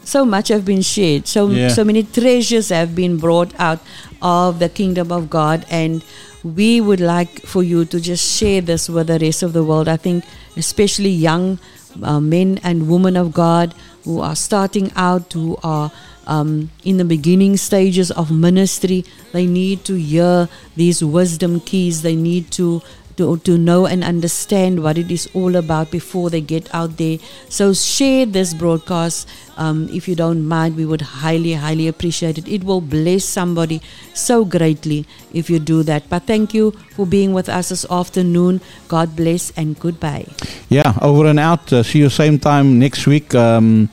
so 0.04 0.24
much 0.24 0.50
have 0.50 0.64
been 0.64 0.84
shared 0.84 1.26
so 1.26 1.50
Yeah. 1.50 1.70
so 1.70 1.84
many 1.84 2.04
treasures 2.04 2.70
have 2.70 2.94
been 2.96 3.18
brought 3.18 3.52
out 3.60 3.80
of 4.22 4.60
the 4.60 4.70
kingdom 4.70 5.12
of 5.12 5.32
god 5.32 5.66
and 5.72 6.04
we 6.46 6.80
would 6.80 7.00
like 7.00 7.42
for 7.42 7.64
you 7.64 7.86
to 7.86 8.00
just 8.00 8.24
share 8.38 8.62
this 8.62 8.88
with 8.88 9.08
the 9.08 9.18
rest 9.18 9.42
of 9.42 9.54
the 9.54 9.64
world. 9.64 9.88
I 9.88 9.98
think 9.98 10.24
especially 10.56 11.10
young 11.10 11.58
uh, 12.04 12.20
men 12.20 12.60
and 12.64 12.88
women 12.88 13.18
of 13.18 13.34
god 13.34 13.74
who 14.04 14.20
are 14.20 14.36
starting 14.36 14.92
out 14.96 15.34
who 15.34 15.58
are 15.64 15.92
um, 16.28 16.70
in 16.84 16.98
the 16.98 17.06
beginning 17.06 17.56
stages 17.58 18.12
of 18.12 18.32
ministry 18.32 19.06
they 19.32 19.46
need 19.46 19.84
to 19.86 19.96
hear 19.96 20.48
these 20.76 21.04
wisdom 21.04 21.60
keys. 21.60 22.04
They 22.04 22.16
need 22.16 22.52
to 22.52 22.82
to, 23.18 23.38
to 23.38 23.58
know 23.58 23.86
and 23.86 24.04
understand 24.04 24.84
what 24.84 24.98
it 24.98 25.12
is 25.12 25.30
all 25.34 25.56
about 25.56 25.92
before 25.92 26.30
they 26.30 26.42
get 26.42 26.74
out 26.74 26.98
there. 26.98 27.18
So 27.50 27.74
share 27.74 28.26
this 28.26 28.54
broadcast 28.54 29.28
um, 29.58 29.88
if 29.90 30.08
you 30.08 30.16
don't 30.16 30.46
mind. 30.46 30.76
We 30.76 30.86
would 30.86 31.02
highly, 31.02 31.54
highly 31.54 31.88
appreciate 31.88 32.38
it. 32.38 32.48
It 32.48 32.64
will 32.64 32.82
bless 32.82 33.26
somebody 33.26 33.82
so 34.14 34.46
greatly 34.46 35.06
if 35.34 35.50
you 35.50 35.60
do 35.60 35.84
that. 35.84 36.10
But 36.10 36.24
thank 36.24 36.54
you 36.54 36.72
for 36.92 37.06
being 37.06 37.34
with 37.34 37.50
us 37.50 37.70
this 37.70 37.86
afternoon. 37.90 38.62
God 38.88 39.16
bless 39.16 39.52
and 39.52 39.80
goodbye. 39.80 40.28
Yeah, 40.70 40.94
over 41.02 41.26
and 41.28 41.40
out. 41.40 41.72
Uh, 41.72 41.84
see 41.84 42.00
you 42.00 42.10
same 42.10 42.40
time 42.40 42.80
next 42.80 43.08
week. 43.08 43.34
Um, 43.36 43.90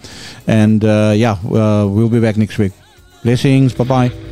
and 0.46 0.84
uh, 0.84 1.12
yeah, 1.14 1.32
uh, 1.32 1.86
we'll 1.86 2.08
be 2.08 2.20
back 2.20 2.36
next 2.36 2.58
week. 2.58 2.72
Blessings. 3.22 3.72
Bye 3.72 3.84
bye. 3.84 4.31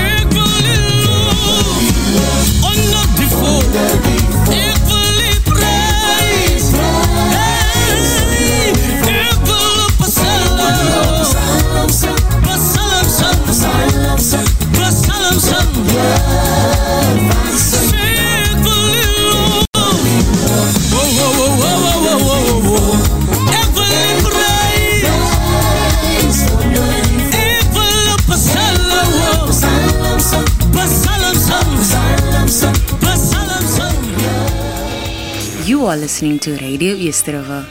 listening 36.01 36.39
to 36.39 36.57
Radio 36.57 36.95
Easterova. 36.95 37.63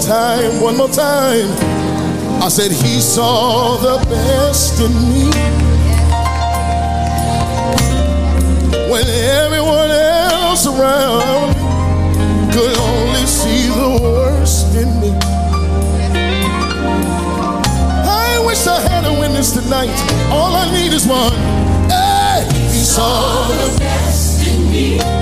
time? 0.00 0.60
One 0.60 0.76
more 0.76 0.88
time. 0.88 1.50
I 2.42 2.48
said 2.48 2.70
he 2.70 3.00
saw 3.00 3.76
the 3.76 3.98
best 4.08 4.80
in 4.80 4.92
me 5.10 5.24
when 8.90 9.06
everyone 9.06 9.90
else 9.90 10.66
around 10.66 11.54
could 12.52 12.76
only 12.78 13.26
see 13.26 13.68
the 13.68 14.00
worst 14.02 14.74
in 14.74 14.88
me. 15.00 15.12
I 18.06 18.42
wish 18.46 18.66
I 18.66 18.80
had 18.80 19.04
a 19.04 19.20
witness 19.20 19.52
tonight. 19.52 19.94
All 20.32 20.54
I 20.54 20.70
need 20.72 20.92
is 20.92 21.06
one. 21.06 21.32
Hey, 21.88 22.48
he 22.72 22.82
saw 22.82 23.48
the 23.48 23.78
best 23.78 24.46
in 24.46 24.70
me. 24.70 25.19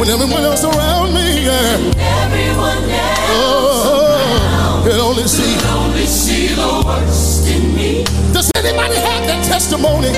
When 0.00 0.08
everyone 0.08 0.44
else 0.44 0.64
around 0.64 1.12
me, 1.12 1.44
yeah. 1.44 1.76
Everyone 2.24 2.88
else 2.88 3.20
Oh, 3.36 4.80
can 4.88 4.98
only 4.98 5.28
see. 5.28 5.60
Can 5.60 5.76
only 5.76 6.06
see 6.06 6.46
the 6.56 6.82
worst 6.86 7.46
in 7.46 7.74
me. 7.76 8.04
Does 8.32 8.50
anybody 8.56 8.96
have 8.96 9.28
that 9.28 9.44
testimony? 9.44 10.08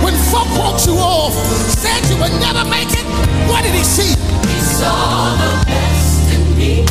When 0.00 0.16
folk 0.32 0.48
wrote 0.56 0.80
you 0.88 0.96
off, 0.96 1.36
said 1.68 2.00
you 2.08 2.16
would 2.16 2.32
never 2.40 2.64
make 2.64 2.88
it, 2.96 3.04
what 3.44 3.60
did 3.60 3.74
he 3.76 3.84
see? 3.84 4.16
He 4.48 4.58
saw 4.64 5.36
the 5.36 5.68
best 5.68 6.32
in 6.32 6.56
me. 6.56 6.86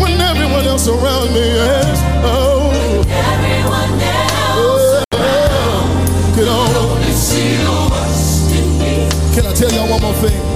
When 0.00 0.16
everyone 0.16 0.64
else 0.64 0.88
around 0.88 1.28
me 1.36 1.44
is, 1.44 1.98
oh, 2.24 2.72
Everyone 3.04 4.00
else 4.00 5.04
oh, 5.12 6.32
can 6.40 6.48
only 6.48 6.74
only 6.88 7.12
see 7.12 7.60
the 7.60 7.76
worst 7.92 8.48
in 8.56 8.64
me. 8.80 9.12
Can 9.36 9.44
I 9.44 9.52
tell 9.52 9.70
y'all 9.70 9.90
one 9.92 10.00
more 10.00 10.14
thing? 10.24 10.55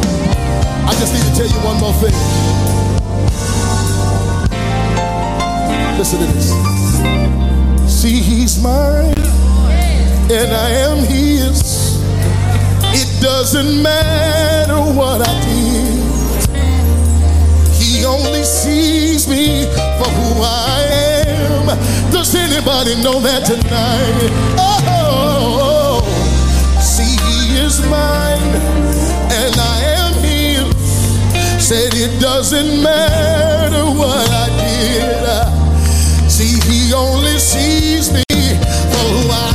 I 0.91 0.95
just 0.95 1.15
need 1.15 1.23
to 1.23 1.33
tell 1.39 1.47
you 1.47 1.61
one 1.65 1.79
more 1.79 1.93
thing. 2.03 2.15
Listen 5.97 6.19
to 6.19 6.27
this. 6.35 6.51
See, 7.87 8.19
he's 8.21 8.61
mine, 8.61 9.15
and 10.31 10.51
I 10.53 10.71
am 10.89 10.99
his. 10.99 12.01
It 12.93 13.23
doesn't 13.23 13.83
matter 13.83 14.81
what 14.99 15.21
I 15.27 15.33
did. 15.47 16.01
He 17.81 18.05
only 18.05 18.43
sees 18.43 19.29
me 19.29 19.67
for 19.99 20.11
who 20.11 20.43
I 20.43 20.83
am. 21.27 21.67
Does 22.11 22.35
anybody 22.35 22.97
know 23.01 23.21
that 23.21 23.45
tonight? 23.47 24.31
Oh, 24.59 26.03
see, 26.81 27.17
he 27.27 27.59
is 27.65 27.81
mine, 27.89 28.30
said 31.71 31.95
it 31.95 32.21
doesn't 32.21 32.83
matter 32.83 33.85
what 33.97 34.29
I 34.29 34.49
did. 34.59 36.29
See, 36.29 36.59
he 36.69 36.93
only 36.93 37.39
sees 37.39 38.13
me 38.13 38.25
for 38.91 39.07
who 39.15 39.31
I 39.31 39.50